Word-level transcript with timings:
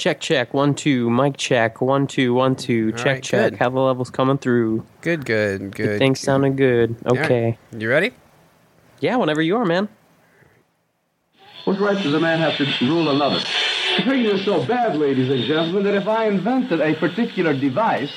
Check, 0.00 0.18
check. 0.18 0.54
One, 0.54 0.74
two. 0.74 1.10
Mic 1.10 1.36
check. 1.36 1.82
One, 1.82 2.06
two, 2.06 2.32
one, 2.32 2.56
two. 2.56 2.90
All 2.94 2.98
check, 2.98 3.06
right, 3.06 3.22
check. 3.22 3.50
good. 3.50 3.58
How 3.58 3.68
the 3.68 3.80
levels 3.80 4.08
coming 4.08 4.38
through? 4.38 4.86
Good, 5.02 5.26
good, 5.26 5.76
good. 5.76 5.98
Things 5.98 6.20
sounding 6.20 6.56
good. 6.56 6.96
All 7.04 7.16
right. 7.16 7.24
Okay. 7.26 7.58
You 7.76 7.90
ready? 7.90 8.12
Yeah, 9.00 9.16
whenever 9.16 9.42
you 9.42 9.58
are, 9.58 9.66
man. 9.66 9.90
What 11.66 11.78
right 11.80 12.02
does 12.02 12.14
a 12.14 12.18
man 12.18 12.38
have 12.38 12.56
to 12.56 12.86
rule 12.86 13.10
another? 13.10 13.40
The 13.98 14.04
thing 14.04 14.24
is 14.24 14.42
so 14.42 14.64
bad, 14.64 14.96
ladies 14.96 15.28
and 15.28 15.44
gentlemen, 15.44 15.84
that 15.84 15.94
if 15.94 16.08
I 16.08 16.28
invented 16.28 16.80
a 16.80 16.94
particular 16.94 17.52
device, 17.52 18.10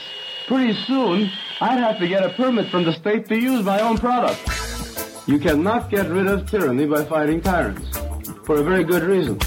pretty 0.47 0.75
soon 0.85 1.29
I'd 1.59 1.79
have 1.79 1.99
to 1.99 2.07
get 2.07 2.23
a 2.23 2.29
permit 2.29 2.69
from 2.71 2.85
the 2.85 2.93
state 2.93 3.27
to 3.27 3.35
use 3.35 3.65
my 3.65 3.81
own 3.81 3.97
product. 3.97 4.39
You 5.27 5.37
cannot 5.37 5.89
get 5.89 6.09
rid 6.09 6.27
of 6.27 6.49
tyranny 6.49 6.85
by 6.85 7.03
fighting 7.03 7.41
tyrants. 7.41 7.97
For 8.45 8.61
a 8.61 8.63
very 8.63 8.85
good 8.85 9.03
reason. 9.03 9.37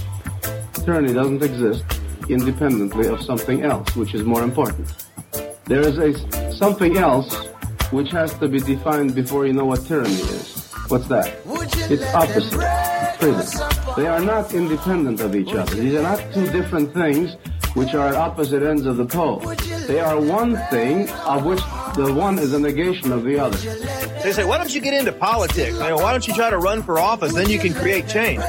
Tyranny 0.85 1.15
doesn't 1.15 1.43
exist 1.43 1.96
independently 2.29 3.09
of 3.09 3.23
something 3.23 3.63
else, 3.63 3.95
which 3.97 4.15
is 4.15 4.25
more 4.25 4.43
important. 4.43 4.89
There 5.65 5.81
is 5.81 5.99
a 5.99 6.53
something 6.53 6.97
else 6.97 7.35
which 7.91 8.11
has 8.11 8.33
to 8.39 8.49
be 8.49 8.61
defined 8.61 9.15
before 9.15 9.47
you 9.47 9.53
know 9.53 9.65
what 9.65 9.85
tyranny 9.87 10.15
is. 10.15 10.73
What's 10.89 11.09
that? 11.09 11.35
It's 11.91 12.05
opposite. 12.15 12.63
Freedom. 13.19 13.47
They 13.97 14.07
are 14.07 14.21
not 14.21 14.53
independent 14.53 15.21
of 15.21 15.35
each 15.35 15.53
other. 15.55 15.75
These 15.75 15.95
are 15.95 16.03
not 16.03 16.23
two 16.33 16.47
different 16.51 16.93
things 16.93 17.37
which 17.75 17.95
are 17.95 18.09
at 18.09 18.15
opposite 18.15 18.63
ends 18.63 18.87
of 18.87 18.97
the 18.97 19.07
pole. 19.07 19.41
They 19.87 20.01
are 20.01 20.21
one 20.21 20.57
thing 20.71 21.09
of 21.11 21.45
which 21.45 21.61
the 21.95 22.13
one 22.13 22.39
is 22.39 22.53
a 22.53 22.59
negation 22.59 23.13
of 23.13 23.25
the 23.25 23.39
other. 23.39 23.57
They 24.23 24.33
say, 24.33 24.45
why 24.45 24.59
don't 24.59 24.75
you 24.75 24.81
get 24.81 24.95
into 24.95 25.13
politics? 25.13 25.75
You 25.75 25.81
know, 25.81 25.97
why 25.97 26.13
don't 26.13 26.27
you 26.27 26.35
try 26.35 26.51
to 26.51 26.59
run 26.59 26.83
for 26.83 26.99
office? 26.99 27.35
Then 27.35 27.51
you 27.51 27.59
can 27.59 27.75
create 27.75 28.09
change. 28.09 28.43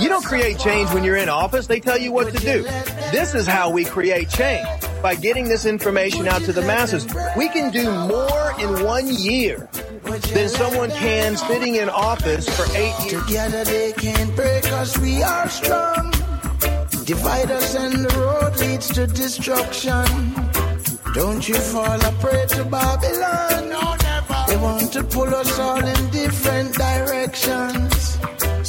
You 0.00 0.08
don't 0.08 0.24
create 0.24 0.58
change 0.58 0.90
when 0.90 1.04
you're 1.04 1.16
in 1.16 1.28
office. 1.28 1.68
They 1.68 1.78
tell 1.78 1.98
you 1.98 2.10
what 2.10 2.34
to 2.34 2.40
do. 2.40 2.62
This 3.12 3.34
is 3.34 3.46
how 3.46 3.70
we 3.70 3.84
create 3.84 4.28
change. 4.28 4.66
By 5.02 5.14
getting 5.14 5.48
this 5.48 5.66
information 5.66 6.26
out 6.26 6.42
to 6.42 6.52
the 6.52 6.62
masses. 6.62 7.06
We 7.36 7.48
can 7.48 7.70
do 7.70 7.90
more 7.90 8.54
in 8.58 8.84
one 8.84 9.06
year 9.06 9.68
than 10.32 10.48
someone 10.48 10.90
can 10.90 11.36
sitting 11.36 11.76
in 11.76 11.88
office 11.88 12.48
for 12.48 12.64
eight 12.76 12.94
years. 13.04 13.24
Together 13.24 13.64
they 13.64 13.92
can't 13.92 14.34
break 14.34 14.64
us, 14.72 14.98
we 14.98 15.22
are 15.22 15.48
strong. 15.48 16.10
Divide 17.04 17.50
us 17.50 17.74
and 17.76 18.04
the 18.04 18.18
road 18.18 18.56
leads 18.58 18.88
to 18.94 19.06
destruction. 19.06 20.04
Don't 21.14 21.48
you 21.48 21.54
fall 21.54 22.04
a 22.04 22.12
prey 22.20 22.46
to 22.48 22.64
Babylon. 22.64 23.98
They 24.48 24.56
want 24.56 24.92
to 24.94 25.04
pull 25.04 25.32
us 25.32 25.58
all 25.60 25.84
in 25.84 26.10
different 26.10 26.74
directions. 26.74 28.18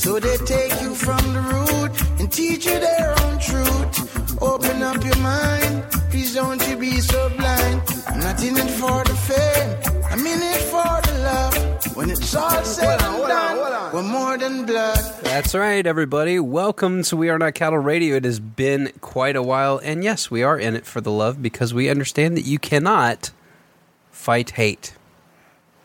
So 0.06 0.20
they 0.20 0.38
take 0.46 0.80
you 0.84 0.94
from 0.94 1.34
the 1.34 1.42
root 1.42 2.20
and 2.20 2.32
teach 2.32 2.68
you 2.68 2.80
their 2.80 3.10
own 3.22 3.40
truth. 3.40 4.40
Open 4.40 4.84
up 4.84 5.04
your 5.04 5.18
mind, 5.18 5.84
please 6.12 6.36
don't 6.36 6.62
you 6.68 6.78
be 6.78 7.02
so 7.02 7.28
blind. 7.30 7.82
I'm 8.10 8.20
not 8.20 8.40
in 8.44 8.56
it 8.56 8.70
for 8.70 9.04
the 9.04 9.16
fame, 9.16 10.04
I'm 10.12 10.20
in 10.20 10.44
it 10.44 10.62
for 10.70 11.02
the 11.08 11.20
love. 11.24 11.96
When 11.98 12.12
it's 12.12 12.36
all 12.36 12.64
said 12.64 13.02
and 13.02 13.28
done, 13.28 13.94
we're 13.94 14.04
more 14.04 14.38
than 14.38 14.68
blood. 14.68 15.00
That's 15.24 15.56
right, 15.56 15.88
everybody. 15.88 16.40
Welcome 16.40 17.02
to 17.02 17.18
We 17.18 17.30
Are 17.30 17.40
Not 17.40 17.56
Cattle 17.56 17.80
Radio. 17.80 18.18
It 18.18 18.26
has 18.26 18.40
been 18.40 18.92
quite 19.02 19.36
a 19.36 19.42
while, 19.42 19.82
and 19.84 20.04
yes, 20.04 20.30
we 20.30 20.44
are 20.44 20.60
in 20.60 20.76
it 20.76 20.86
for 20.86 21.02
the 21.02 21.12
love 21.12 21.42
because 21.42 21.74
we 21.74 21.90
understand 21.90 22.38
that 22.38 22.46
you 22.46 22.60
cannot 22.60 23.32
fight 24.12 24.52
hate. 24.52 24.94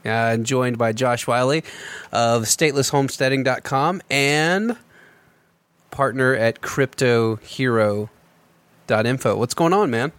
Uh, 0.04 0.10
I'm 0.10 0.44
joined 0.44 0.78
by 0.78 0.92
Josh 0.92 1.26
Wiley 1.26 1.64
of 2.12 2.44
statelesshomesteading.com 2.44 4.02
and 4.10 4.76
partner 5.90 6.34
at 6.34 6.60
cryptohero.info. 6.60 9.36
What's 9.36 9.54
going 9.54 9.72
on, 9.72 9.90
man? 9.90 10.12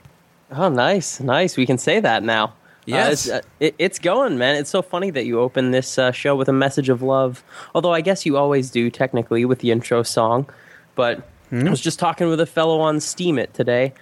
Oh, 0.52 0.70
nice, 0.70 1.20
nice. 1.20 1.58
We 1.58 1.66
can 1.66 1.78
say 1.78 2.00
that 2.00 2.24
now. 2.24 2.54
Yes. 2.86 3.08
Uh, 3.08 3.12
it's, 3.12 3.30
uh, 3.30 3.42
it, 3.60 3.76
it's 3.80 4.00
going, 4.00 4.38
man. 4.38 4.56
It's 4.56 4.70
so 4.70 4.82
funny 4.82 5.10
that 5.12 5.26
you 5.26 5.40
open 5.40 5.72
this 5.72 5.98
uh, 5.98 6.12
show 6.12 6.36
with 6.36 6.50
a 6.50 6.54
message 6.54 6.90
of 6.90 7.02
love. 7.02 7.44
Although 7.74 7.94
I 7.94 8.02
guess 8.02 8.26
you 8.26 8.38
always 8.38 8.70
do, 8.70 8.90
technically, 8.90 9.46
with 9.46 9.60
the 9.60 9.72
intro 9.72 10.04
song. 10.04 10.50
But 10.96 11.28
I 11.52 11.70
was 11.70 11.82
just 11.82 12.00
talking 12.00 12.30
with 12.30 12.40
a 12.40 12.46
fellow 12.46 12.80
on 12.80 12.98
Steemit 12.98 13.54
today 13.54 13.94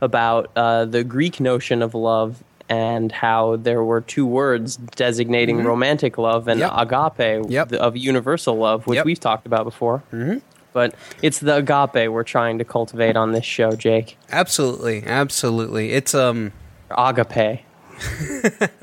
about 0.00 0.50
uh, 0.56 0.84
the 0.84 1.04
Greek 1.04 1.40
notion 1.40 1.82
of 1.82 1.94
love 1.94 2.42
and 2.68 3.12
how 3.12 3.56
there 3.56 3.82
were 3.84 4.00
two 4.00 4.26
words 4.26 4.76
designating 4.76 5.62
romantic 5.62 6.18
love 6.18 6.48
and 6.48 6.60
Yep. 6.60 6.72
agape 6.74 7.50
Yep. 7.50 7.72
of 7.74 7.96
universal 7.96 8.56
love, 8.56 8.86
which 8.86 8.96
Yep. 8.96 9.04
we've 9.06 9.20
talked 9.20 9.46
about 9.46 9.64
before. 9.64 10.02
Mm-hmm. 10.12 10.38
But 10.72 10.94
it's 11.22 11.38
the 11.38 11.56
agape 11.56 12.10
we're 12.10 12.22
trying 12.24 12.58
to 12.58 12.64
cultivate 12.64 13.16
on 13.16 13.32
this 13.32 13.44
show, 13.44 13.72
Jake. 13.72 14.18
Absolutely, 14.30 15.04
absolutely. 15.06 15.92
It's 15.92 16.14
um 16.14 16.52
Agape. 16.90 17.60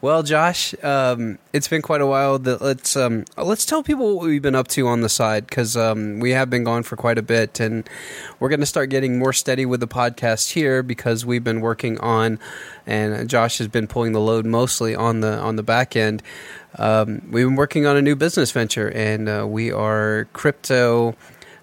Well, 0.00 0.22
Josh, 0.22 0.76
um, 0.84 1.38
it's 1.52 1.66
been 1.66 1.82
quite 1.82 2.00
a 2.00 2.06
while. 2.06 2.38
That 2.38 2.62
let's 2.62 2.96
um, 2.96 3.24
let's 3.36 3.66
tell 3.66 3.82
people 3.82 4.14
what 4.14 4.26
we've 4.28 4.40
been 4.40 4.54
up 4.54 4.68
to 4.68 4.86
on 4.86 5.00
the 5.00 5.08
side 5.08 5.48
because 5.48 5.76
um, 5.76 6.20
we 6.20 6.30
have 6.30 6.48
been 6.48 6.62
gone 6.62 6.84
for 6.84 6.94
quite 6.94 7.18
a 7.18 7.22
bit, 7.22 7.58
and 7.58 7.88
we're 8.38 8.48
going 8.48 8.60
to 8.60 8.66
start 8.66 8.90
getting 8.90 9.18
more 9.18 9.32
steady 9.32 9.66
with 9.66 9.80
the 9.80 9.88
podcast 9.88 10.52
here 10.52 10.84
because 10.84 11.26
we've 11.26 11.42
been 11.42 11.60
working 11.60 11.98
on, 11.98 12.38
and 12.86 13.28
Josh 13.28 13.58
has 13.58 13.66
been 13.66 13.88
pulling 13.88 14.12
the 14.12 14.20
load 14.20 14.46
mostly 14.46 14.94
on 14.94 15.18
the 15.18 15.36
on 15.36 15.56
the 15.56 15.64
back 15.64 15.96
end. 15.96 16.22
Um, 16.76 17.20
we've 17.32 17.46
been 17.46 17.56
working 17.56 17.84
on 17.84 17.96
a 17.96 18.02
new 18.02 18.14
business 18.14 18.52
venture, 18.52 18.92
and 18.92 19.28
uh, 19.28 19.46
we 19.48 19.72
are 19.72 20.28
crypto. 20.32 21.16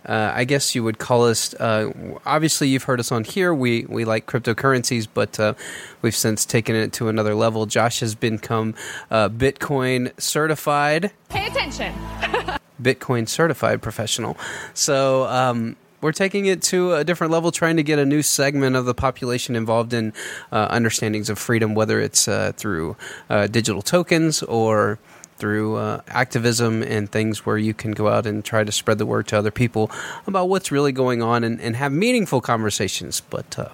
Uh, 0.05 0.31
I 0.33 0.45
guess 0.45 0.75
you 0.75 0.83
would 0.83 0.99
call 0.99 1.25
us. 1.25 1.53
Uh, 1.55 1.91
obviously, 2.25 2.67
you've 2.69 2.83
heard 2.83 2.99
us 2.99 3.11
on 3.11 3.23
here. 3.23 3.53
We 3.53 3.85
we 3.88 4.05
like 4.05 4.25
cryptocurrencies, 4.25 5.07
but 5.11 5.39
uh, 5.39 5.53
we've 6.01 6.16
since 6.16 6.45
taken 6.45 6.75
it 6.75 6.93
to 6.93 7.07
another 7.07 7.35
level. 7.35 7.66
Josh 7.66 7.99
has 8.01 8.16
become 8.16 8.75
uh, 9.09 9.29
Bitcoin 9.29 10.11
certified, 10.19 11.11
Pay 11.29 11.47
attention. 11.47 11.93
Bitcoin 12.81 13.27
certified 13.27 13.81
professional. 13.81 14.38
So. 14.73 15.25
Um, 15.25 15.75
we're 16.01 16.11
taking 16.11 16.45
it 16.45 16.61
to 16.63 16.93
a 16.93 17.03
different 17.03 17.33
level, 17.33 17.51
trying 17.51 17.77
to 17.77 17.83
get 17.83 17.97
a 17.97 18.05
new 18.05 18.22
segment 18.22 18.75
of 18.75 18.85
the 18.85 18.93
population 18.93 19.55
involved 19.55 19.91
in 19.91 20.13
uh, 20.51 20.67
understandings 20.69 21.31
of 21.31 21.39
freedom, 21.39 21.73
whether 21.73 21.99
it's 21.99 22.27
uh, 22.27 22.51
through 22.55 22.95
uh, 23.27 23.47
digital 23.47 23.81
tokens 23.81 24.43
or 24.43 24.99
through 25.38 25.75
uh, 25.75 26.01
activism 26.07 26.81
and 26.84 27.12
things 27.12 27.46
where 27.46 27.57
you 27.57 27.73
can 27.73 27.91
go 27.91 28.07
out 28.07 28.25
and 28.25 28.44
try 28.44 28.63
to 28.63 28.72
spread 28.72 28.97
the 28.97 29.06
word 29.06 29.28
to 29.28 29.38
other 29.38 29.51
people 29.51 29.91
about 30.28 30.47
what's 30.47 30.72
really 30.72 30.91
going 30.91 31.22
on 31.22 31.44
and, 31.44 31.59
and 31.59 31.75
have 31.75 31.91
meaningful 31.91 32.41
conversations. 32.41 33.22
But 33.22 33.59
uh, 33.59 33.69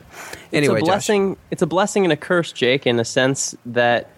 anyway, 0.51 0.79
it's 0.79 0.83
a 0.83 0.85
Josh. 0.85 0.93
blessing. 0.93 1.37
It's 1.51 1.61
a 1.61 1.67
blessing 1.67 2.03
and 2.03 2.11
a 2.11 2.17
curse, 2.17 2.51
Jake, 2.51 2.87
in 2.87 2.99
a 2.99 3.05
sense 3.05 3.55
that 3.65 4.09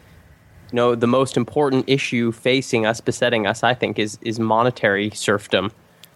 you 0.72 0.78
know 0.78 0.96
the 0.96 1.08
most 1.08 1.36
important 1.36 1.86
issue 1.88 2.32
facing 2.32 2.86
us, 2.86 3.02
besetting 3.02 3.46
us, 3.46 3.64
I 3.64 3.74
think, 3.74 4.00
is 4.00 4.18
is 4.22 4.40
monetary 4.40 5.10
serfdom. 5.12 5.72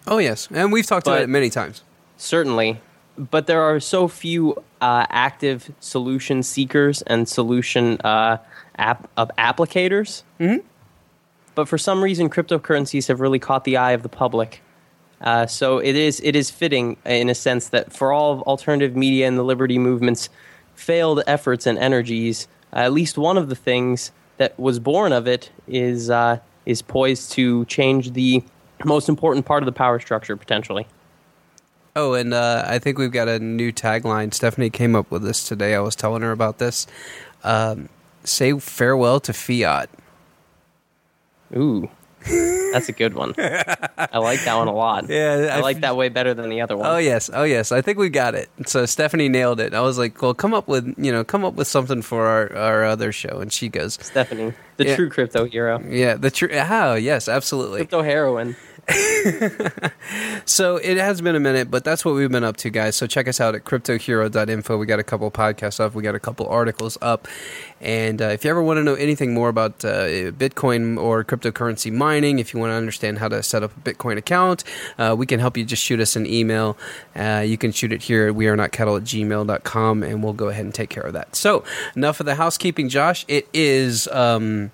Oh 0.06 0.18
yes, 0.18 0.48
and 0.50 0.72
we've 0.72 0.86
talked 0.86 1.06
about 1.06 1.20
it 1.20 1.28
many 1.28 1.50
times. 1.50 1.82
Certainly, 2.16 2.80
but 3.18 3.46
there 3.46 3.60
are 3.60 3.78
so 3.80 4.08
few 4.08 4.54
uh, 4.80 5.06
active 5.10 5.70
solution 5.80 6.42
seekers 6.42 7.02
and 7.02 7.28
solution 7.28 8.00
uh, 8.00 8.38
app 8.78 9.10
of 9.16 9.30
applicators. 9.36 10.22
Mm-hmm. 10.40 10.66
But 11.58 11.66
for 11.66 11.76
some 11.76 12.04
reason, 12.04 12.30
cryptocurrencies 12.30 13.08
have 13.08 13.18
really 13.18 13.40
caught 13.40 13.64
the 13.64 13.78
eye 13.78 13.90
of 13.90 14.04
the 14.04 14.08
public. 14.08 14.62
Uh, 15.20 15.46
so 15.48 15.78
it 15.78 15.96
is 15.96 16.20
it 16.22 16.36
is 16.36 16.50
fitting 16.50 16.96
in 17.04 17.28
a 17.28 17.34
sense 17.34 17.70
that 17.70 17.92
for 17.92 18.12
all 18.12 18.32
of 18.32 18.42
alternative 18.42 18.94
media 18.94 19.26
and 19.26 19.36
the 19.36 19.42
liberty 19.42 19.76
movement's 19.76 20.28
failed 20.76 21.20
efforts 21.26 21.66
and 21.66 21.76
energies, 21.76 22.46
uh, 22.72 22.76
at 22.76 22.92
least 22.92 23.18
one 23.18 23.36
of 23.36 23.48
the 23.48 23.56
things 23.56 24.12
that 24.36 24.56
was 24.56 24.78
born 24.78 25.12
of 25.12 25.26
it 25.26 25.50
is 25.66 26.10
uh, 26.10 26.38
is 26.64 26.80
poised 26.80 27.32
to 27.32 27.64
change 27.64 28.12
the 28.12 28.40
most 28.84 29.08
important 29.08 29.44
part 29.44 29.60
of 29.60 29.66
the 29.66 29.72
power 29.72 29.98
structure 29.98 30.36
potentially. 30.36 30.86
Oh, 31.96 32.14
and 32.14 32.32
uh, 32.32 32.62
I 32.68 32.78
think 32.78 32.98
we've 32.98 33.10
got 33.10 33.26
a 33.26 33.40
new 33.40 33.72
tagline. 33.72 34.32
Stephanie 34.32 34.70
came 34.70 34.94
up 34.94 35.10
with 35.10 35.24
this 35.24 35.42
today. 35.42 35.74
I 35.74 35.80
was 35.80 35.96
telling 35.96 36.22
her 36.22 36.30
about 36.30 36.58
this. 36.58 36.86
Um, 37.42 37.88
say 38.22 38.56
farewell 38.60 39.18
to 39.18 39.32
fiat. 39.32 39.90
Ooh. 41.56 41.88
That's 42.72 42.88
a 42.88 42.92
good 42.92 43.14
one. 43.14 43.32
I 43.38 44.18
like 44.18 44.44
that 44.44 44.56
one 44.56 44.66
a 44.68 44.74
lot. 44.74 45.08
Yeah, 45.08 45.50
I, 45.52 45.58
I 45.58 45.60
like 45.60 45.80
that 45.80 45.96
way 45.96 46.08
better 46.08 46.34
than 46.34 46.50
the 46.50 46.60
other 46.60 46.76
one. 46.76 46.86
Oh 46.86 46.96
yes, 46.98 47.30
oh 47.32 47.44
yes. 47.44 47.70
I 47.70 47.80
think 47.80 47.96
we 47.96 48.08
got 48.10 48.34
it. 48.34 48.50
So 48.66 48.84
Stephanie 48.86 49.28
nailed 49.28 49.60
it. 49.60 49.72
I 49.72 49.80
was 49.80 49.98
like, 49.98 50.20
"Well, 50.20 50.34
come 50.34 50.52
up 50.52 50.66
with 50.66 50.92
you 50.98 51.12
know, 51.12 51.22
come 51.22 51.44
up 51.44 51.54
with 51.54 51.68
something 51.68 52.02
for 52.02 52.26
our 52.26 52.54
our 52.56 52.84
other 52.84 53.12
show." 53.12 53.38
And 53.38 53.52
she 53.52 53.68
goes, 53.68 53.94
Stephanie, 54.02 54.52
the 54.78 54.86
Yeah. 54.86 54.96
true 54.96 55.08
crypto 55.08 55.44
hero, 55.46 55.80
"Yeah, 55.88 56.16
the 56.16 56.30
true. 56.30 56.48
Oh 56.52 56.58
ah, 56.60 56.94
yes, 56.94 57.28
absolutely." 57.28 57.78
crypto 57.78 58.02
heroine. 58.02 58.56
So 60.48 60.76
it 60.78 60.96
has 60.96 61.20
been 61.20 61.36
a 61.36 61.40
minute, 61.40 61.70
but 61.70 61.84
that's 61.84 62.04
what 62.06 62.14
we've 62.14 62.30
been 62.30 62.42
up 62.42 62.56
to, 62.58 62.70
guys. 62.70 62.96
So 62.96 63.06
check 63.06 63.28
us 63.28 63.38
out 63.38 63.54
at 63.54 63.64
cryptohero.info. 63.64 64.78
We 64.78 64.86
got 64.86 64.98
a 64.98 65.04
couple 65.04 65.30
podcasts 65.30 65.78
up, 65.78 65.94
we 65.94 66.02
got 66.02 66.14
a 66.14 66.20
couple 66.20 66.46
articles 66.46 66.96
up. 67.02 67.28
And 67.82 68.22
uh, 68.22 68.28
if 68.28 68.44
you 68.44 68.50
ever 68.50 68.62
want 68.62 68.78
to 68.78 68.82
know 68.82 68.94
anything 68.94 69.34
more 69.34 69.50
about 69.50 69.84
uh, 69.84 70.32
Bitcoin 70.32 70.98
or 70.98 71.22
cryptocurrency 71.22 71.92
mining, 71.92 72.38
if 72.38 72.54
you 72.54 72.60
want 72.60 72.70
to 72.70 72.76
understand 72.76 73.18
how 73.18 73.28
to 73.28 73.42
set 73.42 73.62
up 73.62 73.76
a 73.76 73.80
Bitcoin 73.80 74.16
account, 74.16 74.64
uh, 74.98 75.14
we 75.16 75.26
can 75.26 75.38
help 75.38 75.56
you. 75.58 75.64
Just 75.64 75.84
shoot 75.84 76.00
us 76.00 76.16
an 76.16 76.26
email. 76.26 76.78
Uh, 77.14 77.44
you 77.46 77.58
can 77.58 77.70
shoot 77.70 77.92
it 77.92 78.02
here 78.02 78.28
at 78.28 78.34
wearenotcattle 78.34 78.96
at 78.96 79.04
gmail.com, 79.04 80.02
and 80.02 80.24
we'll 80.24 80.32
go 80.32 80.48
ahead 80.48 80.64
and 80.64 80.74
take 80.74 80.88
care 80.88 81.04
of 81.04 81.12
that. 81.12 81.36
So 81.36 81.62
enough 81.94 82.20
of 82.20 82.26
the 82.26 82.36
housekeeping, 82.36 82.88
Josh. 82.88 83.26
It 83.28 83.48
is, 83.52 84.08
um, 84.08 84.70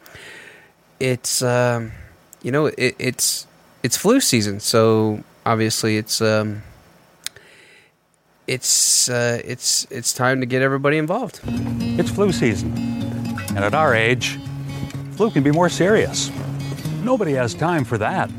it's, 1.01 1.43
um, 1.43 1.93
you 2.43 2.53
know, 2.53 2.67
it, 2.67 2.95
it's, 2.99 3.49
it's 3.85 3.99
flu 3.99 4.19
season, 4.19 4.61
so 4.61 5.23
obviously 5.45 5.99
it's 5.99 6.23
um, 6.23 6.63
it's 8.47 9.11
uh, 9.11 9.41
it's 9.45 9.87
it's 9.91 10.15
time 10.15 10.41
to 10.41 10.47
get 10.47 10.63
everybody 10.63 10.97
involved. 10.97 11.41
It's 11.45 12.11
flu 12.11 12.33
season. 12.33 12.73
And 13.51 13.59
at 13.59 13.75
our 13.75 13.95
age, 13.95 14.39
flu 15.13 15.31
can 15.31 15.43
be 15.43 15.51
more 15.53 15.69
serious. 15.69 16.31
Nobody 17.03 17.33
has 17.35 17.53
time 17.53 17.85
for 17.85 17.99
that. 17.99 18.31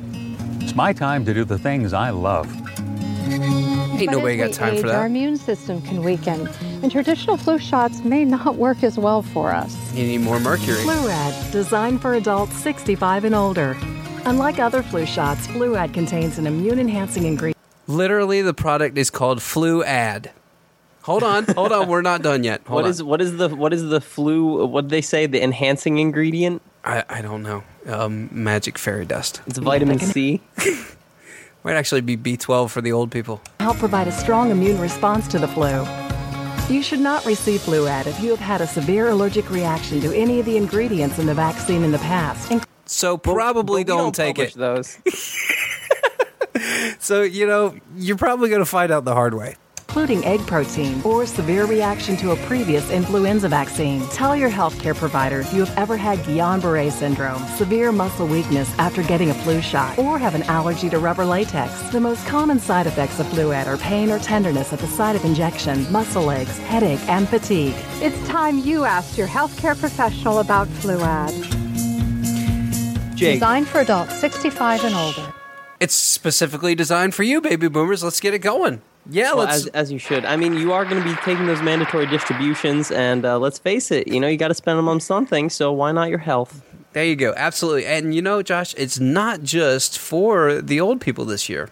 It's 0.61 0.75
my 0.75 0.91
time 0.91 1.23
to 1.25 1.33
do 1.33 1.45
the 1.45 1.59
things 1.59 1.93
I 1.93 2.09
love. 2.09 2.51
Ain't 3.27 4.11
nobody 4.11 4.37
got 4.37 4.51
time 4.51 4.77
for 4.77 4.91
Our 4.91 5.05
immune 5.05 5.37
system 5.37 5.79
can 5.83 6.03
weaken, 6.03 6.49
and 6.81 6.91
traditional 6.91 7.37
flu 7.37 7.59
shots 7.59 8.03
may 8.03 8.25
not 8.25 8.55
work 8.55 8.83
as 8.83 8.97
well 8.97 9.21
for 9.21 9.53
us. 9.53 9.93
You 9.93 10.07
need 10.07 10.21
more 10.21 10.39
mercury. 10.39 10.81
Fluad, 10.81 11.51
designed 11.51 12.01
for 12.01 12.15
adults 12.15 12.57
65 12.57 13.25
and 13.25 13.35
older. 13.35 13.77
Unlike 14.25 14.59
other 14.59 14.81
flu 14.83 15.05
shots, 15.05 15.47
Fluad 15.47 15.93
contains 15.93 16.37
an 16.37 16.47
immune-enhancing 16.47 17.25
ingredient. 17.25 17.57
Literally, 17.87 18.41
the 18.41 18.53
product 18.53 18.97
is 18.97 19.09
called 19.09 19.41
Flu 19.41 19.83
Ad. 19.83 20.31
Hold 21.03 21.21
on, 21.21 21.45
hold 21.45 21.71
on. 21.71 21.87
We're 21.87 22.01
not 22.01 22.23
done 22.23 22.43
yet. 22.43 22.61
Hold 22.65 22.75
What 22.77 22.85
on. 22.85 22.89
is 22.89 23.03
what 23.03 23.21
is 23.21 23.37
the 23.37 23.49
what 23.49 23.71
is 23.73 23.83
the 23.89 24.01
flu? 24.01 24.65
What 24.65 24.85
did 24.85 24.89
they 24.89 25.01
say? 25.01 25.27
The 25.27 25.43
enhancing 25.43 25.99
ingredient? 25.99 26.63
I, 26.83 27.03
I 27.07 27.21
don't 27.21 27.43
know. 27.43 27.63
Um, 27.85 28.27
magic 28.31 28.79
fairy 28.79 29.05
dust. 29.05 29.39
It's 29.45 29.59
vitamin 29.59 29.99
C. 29.99 30.41
Might 31.63 31.75
actually 31.75 32.01
be 32.01 32.17
B12 32.17 32.71
for 32.71 32.81
the 32.81 32.91
old 32.91 33.11
people. 33.11 33.39
help 33.59 33.77
provide 33.77 34.07
a 34.07 34.11
strong 34.11 34.49
immune 34.49 34.79
response 34.81 35.27
to 35.27 35.37
the 35.37 35.47
flu. 35.47 35.85
You 36.73 36.81
should 36.81 36.99
not 36.99 37.23
receive 37.25 37.61
Fluad 37.61 38.07
if 38.07 38.19
you 38.19 38.31
have 38.31 38.39
had 38.39 38.61
a 38.61 38.67
severe 38.67 39.09
allergic 39.09 39.51
reaction 39.51 40.01
to 40.01 40.11
any 40.15 40.39
of 40.39 40.47
the 40.47 40.57
ingredients 40.57 41.19
in 41.19 41.27
the 41.27 41.33
vaccine 41.35 41.83
in 41.83 41.91
the 41.91 41.99
past. 41.99 42.49
inc- 42.49 42.63
So 42.85 43.17
probably 43.17 43.83
But 43.83 43.93
we 43.93 43.97
don't, 43.97 44.15
take 44.15 44.35
publish 44.35 44.55
it. 44.55 44.59
Those. 44.59 44.97
So 46.99 47.21
you 47.21 47.45
know 47.45 47.75
you're 47.97 48.17
probably 48.17 48.49
going 48.49 48.61
to 48.61 48.65
find 48.65 48.91
out 48.91 49.03
the 49.05 49.13
hard 49.13 49.33
way. 49.33 49.55
including 49.87 50.25
egg 50.25 50.39
protein 50.47 51.01
or 51.03 51.25
severe 51.25 51.65
reaction 51.65 52.17
to 52.17 52.31
a 52.31 52.35
previous 52.47 52.89
influenza 52.89 53.47
vaccine. 53.47 54.01
Tell 54.09 54.35
your 54.35 54.49
healthcare 54.49 54.95
provider 54.95 55.39
if 55.41 55.53
you 55.53 55.63
have 55.63 55.77
ever 55.77 55.95
had 55.95 56.19
Guillain-Barré 56.19 56.91
syndrome, 56.91 57.43
severe 57.55 57.91
muscle 57.91 58.27
weakness 58.27 58.73
after 58.77 59.03
getting 59.03 59.29
a 59.29 59.33
flu 59.33 59.61
shot, 59.61 59.97
or 59.99 60.17
have 60.19 60.35
an 60.35 60.43
allergy 60.43 60.89
to 60.89 60.97
rubber 60.99 61.25
latex. 61.25 61.81
The 61.91 61.99
most 62.01 62.25
common 62.25 62.59
side 62.59 62.87
effects 62.87 63.19
of 63.19 63.25
Fluad 63.27 63.67
are 63.67 63.77
pain 63.77 64.11
or 64.11 64.19
tenderness 64.19 64.73
at 64.73 64.79
the 64.79 64.87
site 64.87 65.15
of 65.15 65.23
injection, 65.23 65.89
muscle 65.91 66.31
aches, 66.31 66.57
headache, 66.59 67.07
and 67.07 67.27
fatigue. 67.29 67.75
It's 68.01 68.27
time 68.27 68.59
you 68.59 68.83
asked 68.85 69.17
your 69.17 69.27
healthcare 69.27 69.79
professional 69.79 70.39
about 70.39 70.67
Fluad. 70.67 71.64
Jake, 73.15 73.35
Designed 73.35 73.67
for 73.67 73.79
adults 73.79 74.19
65 74.19 74.83
and 74.83 74.95
older. 74.95 75.33
It's 75.79 75.95
specifically 75.95 76.75
designed 76.75 77.15
for 77.15 77.23
you, 77.23 77.41
baby 77.41 77.67
boomers. 77.67 78.03
Let's 78.03 78.19
get 78.19 78.33
it 78.33 78.39
going. 78.39 78.81
Yeah, 79.09 79.33
well, 79.33 79.45
let's. 79.45 79.55
as, 79.57 79.67
as 79.67 79.91
you 79.91 79.99
should. 79.99 80.25
I 80.25 80.35
mean, 80.35 80.53
you 80.53 80.73
are 80.73 80.83
going 80.83 81.01
to 81.01 81.07
be 81.07 81.15
taking 81.21 81.45
those 81.45 81.61
mandatory 81.61 82.07
distributions, 82.07 82.91
and 82.91 83.23
uh, 83.25 83.37
let's 83.37 83.59
face 83.59 83.91
it, 83.91 84.07
you 84.07 84.19
know, 84.19 84.27
you 84.27 84.37
got 84.37 84.47
to 84.47 84.53
spend 84.53 84.77
them 84.77 84.89
on 84.89 84.99
something. 84.99 85.49
So 85.49 85.71
why 85.71 85.91
not 85.91 86.09
your 86.09 86.17
health? 86.19 86.63
There 86.93 87.05
you 87.05 87.15
go. 87.15 87.33
Absolutely. 87.35 87.85
And 87.85 88.15
you 88.15 88.21
know, 88.21 88.41
Josh, 88.41 88.73
it's 88.77 88.99
not 88.99 89.43
just 89.43 89.99
for 89.99 90.61
the 90.61 90.79
old 90.81 91.01
people 91.01 91.25
this 91.25 91.49
year. 91.49 91.69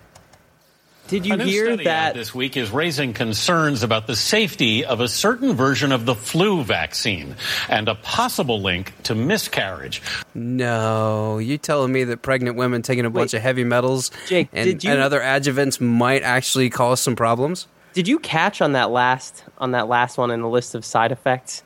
Did 1.19 1.27
a 1.31 1.37
new 1.45 1.65
study 1.65 1.87
out 1.87 2.13
this 2.15 2.33
week 2.33 2.57
is 2.57 2.71
raising 2.71 3.13
concerns 3.13 3.83
about 3.83 4.07
the 4.07 4.15
safety 4.15 4.83
of 4.83 4.99
a 4.99 5.07
certain 5.07 5.53
version 5.53 5.91
of 5.91 6.05
the 6.05 6.15
flu 6.15 6.63
vaccine 6.63 7.35
and 7.69 7.87
a 7.87 7.93
possible 7.95 8.59
link 8.61 8.93
to 9.03 9.13
miscarriage. 9.13 10.01
No, 10.33 11.37
you 11.37 11.57
telling 11.59 11.91
me 11.91 12.03
that 12.05 12.21
pregnant 12.23 12.57
women 12.57 12.81
taking 12.81 13.05
a 13.05 13.09
bunch 13.09 13.33
of 13.33 13.41
heavy 13.41 13.63
metals 13.63 14.09
Jake, 14.27 14.49
and, 14.53 14.65
did 14.65 14.83
you- 14.83 14.89
and 14.91 15.01
other 15.01 15.19
adjuvants 15.19 15.79
might 15.79 16.23
actually 16.23 16.69
cause 16.69 16.99
some 16.99 17.15
problems? 17.15 17.67
Did 17.93 18.07
you 18.07 18.17
catch 18.17 18.59
on 18.61 18.71
that 18.71 18.89
last 18.89 19.43
on 19.59 19.71
that 19.71 19.87
last 19.87 20.17
one 20.17 20.31
in 20.31 20.41
the 20.41 20.49
list 20.49 20.73
of 20.73 20.83
side 20.83 21.11
effects? 21.11 21.61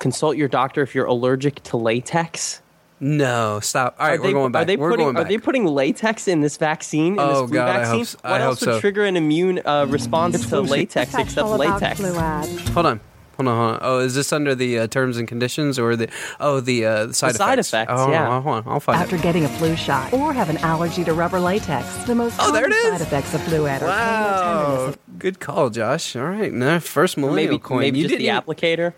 Consult 0.00 0.36
your 0.36 0.48
doctor 0.48 0.82
if 0.82 0.94
you're 0.94 1.06
allergic 1.06 1.62
to 1.62 1.76
latex. 1.78 2.60
No, 3.04 3.58
stop. 3.60 3.96
All 3.98 4.06
right, 4.06 4.16
Are 4.16 4.20
we're 4.22 4.26
they- 4.28 4.32
going 4.32 4.52
back. 4.52 4.62
Are 4.62 4.64
they 4.66 4.76
we're 4.76 4.90
putting 4.90 5.06
going 5.06 5.16
Are 5.16 5.24
they 5.24 5.36
putting 5.38 5.66
latex 5.66 6.28
in 6.28 6.40
this 6.40 6.56
vaccine? 6.56 7.14
In 7.14 7.18
Oh, 7.18 7.40
this 7.42 7.50
flu 7.50 7.54
God, 7.58 7.68
I 7.80 7.84
hope 7.84 8.00
s- 8.02 8.16
I 8.22 8.30
what 8.30 8.40
hope 8.40 8.48
else 8.50 8.60
would 8.60 8.74
so. 8.74 8.80
trigger 8.80 9.04
an 9.04 9.16
immune 9.16 9.60
uh, 9.64 9.86
response 9.88 10.48
to 10.48 10.60
latex 10.60 11.12
except 11.12 11.48
latex? 11.48 11.98
Hold 12.00 12.16
on. 12.86 13.00
Hold 13.38 13.48
on, 13.48 13.56
hold 13.56 13.72
on. 13.74 13.78
Oh, 13.82 13.98
is 13.98 14.14
this 14.14 14.32
under 14.32 14.54
the 14.54 14.78
uh, 14.80 14.86
terms 14.86 15.16
and 15.16 15.26
conditions 15.26 15.78
or 15.80 15.96
the 15.96 16.08
oh 16.38 16.60
the, 16.60 16.84
uh, 16.86 17.06
the 17.06 17.14
side 17.14 17.30
The 17.34 17.38
side 17.38 17.52
effects? 17.58 17.68
effects, 17.70 17.90
Oh, 17.92 17.96
hold 17.96 18.10
yeah. 18.12 18.28
on, 18.28 18.42
hold 18.42 18.54
on. 18.66 18.72
I'll 18.72 18.78
find 18.78 19.00
After 19.02 19.16
it. 19.16 19.22
getting 19.22 19.44
a 19.46 19.48
flu 19.48 19.74
shot, 19.74 20.12
or 20.12 20.32
have 20.32 20.48
an 20.48 20.58
allergy 20.58 21.02
to 21.02 21.12
rubber 21.12 21.40
latex. 21.40 21.88
The 22.04 22.14
most 22.14 22.36
Oh, 22.38 22.52
there 22.52 22.62
common 22.64 22.72
it 22.78 22.84
is. 22.84 22.92
side 22.92 23.00
effects 23.00 23.34
of 23.34 23.40
Fluad 23.40 23.80
are 23.82 23.88
pain 23.88 23.88
or 23.88 24.38
tenderness 24.38 24.86
Wow, 24.86 24.94
good 25.18 25.40
call, 25.40 25.70
Josh. 25.70 26.14
All 26.14 26.22
right, 26.26 26.52
no, 26.52 26.78
first 26.78 27.16
millennial 27.16 27.52
Maybe 27.54 27.58
coin. 27.58 27.80
maybe 27.80 27.98
you 27.98 28.04
just 28.06 28.18
the 28.18 28.24
didn't- 28.26 28.46
applicator. 28.46 28.92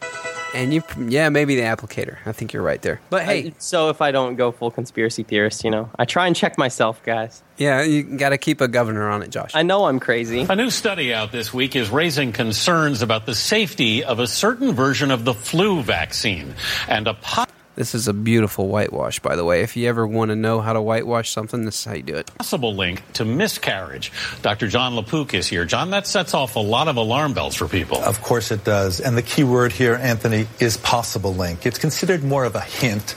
And 0.55 0.73
you, 0.73 0.83
yeah, 1.09 1.29
maybe 1.29 1.57
the 1.57 1.63
applicator. 1.63 2.17
I 2.25 2.33
think 2.33 2.53
you're 2.53 2.63
right 2.63 2.81
there. 2.81 3.01
But 3.11 3.25
hey, 3.25 3.49
I- 3.49 3.53
so 3.59 3.91
if 3.91 4.01
I 4.01 4.11
don't 4.13 4.37
go 4.37 4.53
full 4.53 4.71
conspiracy 4.71 5.23
theorist, 5.23 5.65
you 5.65 5.71
know, 5.71 5.91
I 5.99 6.05
try 6.05 6.27
and 6.27 6.35
check 6.37 6.57
myself, 6.57 7.03
guys. 7.03 7.43
yeah, 7.59 7.83
you 7.83 8.03
got 8.03 8.31
to 8.31 8.39
keep 8.39 8.61
a 8.61 8.69
governor 8.69 9.09
on 9.11 9.23
it, 9.23 9.31
Josh. 9.31 9.51
I 9.55 9.63
know 9.63 9.85
I'm 9.87 10.01
crazy. 10.01 10.47
A 10.49 10.57
new 10.57 10.71
study 10.71 11.13
out 11.13 11.33
this 11.33 11.53
week 11.53 11.77
is 11.77 11.91
raising 11.91 12.33
concerns 12.33 13.03
about 13.03 13.27
the 13.27 13.35
safety 13.35 14.05
of 14.05 14.19
a 14.19 14.27
certain 14.27 14.73
version 14.73 15.11
of 15.11 15.25
the 15.25 15.35
flu 15.35 15.83
vaccine 15.83 16.55
and 16.89 17.07
a 17.09 17.15
po- 17.15 17.45
This 17.77 17.95
is 17.95 18.07
a 18.07 18.13
beautiful 18.13 18.69
whitewash, 18.69 19.19
by 19.19 19.35
the 19.35 19.45
way. 19.45 19.63
If 19.63 19.77
you 19.77 19.89
ever 19.89 20.07
want 20.07 20.31
to 20.31 20.37
know 20.37 20.61
how 20.61 20.73
to 20.73 20.81
whitewash 20.81 21.31
something, 21.31 21.65
this 21.65 21.81
is 21.81 21.85
how 21.85 21.95
you 21.95 22.03
do 22.03 22.15
it. 22.17 22.33
possible 22.39 22.75
link 22.75 23.03
to 23.15 23.25
miscarriage. 23.25 24.13
Dr. 24.43 24.69
Jon 24.69 24.95
LaPook 24.95 25.35
is 25.35 25.49
here. 25.49 25.65
John, 25.65 25.91
that 25.91 26.07
sets 26.07 26.35
off 26.35 26.55
a 26.55 26.61
lot 26.61 26.87
of 26.87 26.97
alarm 26.97 27.35
bells 27.35 27.57
for 27.57 27.67
people. 27.67 27.99
Of 27.99 28.23
course 28.23 28.53
it 28.53 28.65
does. 28.65 29.01
And 29.01 29.17
the 29.17 29.23
key 29.23 29.43
word 29.43 29.73
here, 29.73 29.95
Anthony, 29.95 30.47
is 30.61 30.77
possible 30.77 31.35
link. 31.35 31.67
It's 31.67 31.79
considered 31.79 32.23
more 32.23 32.45
of 32.45 32.55
a 32.55 32.61
hint. 32.61 33.17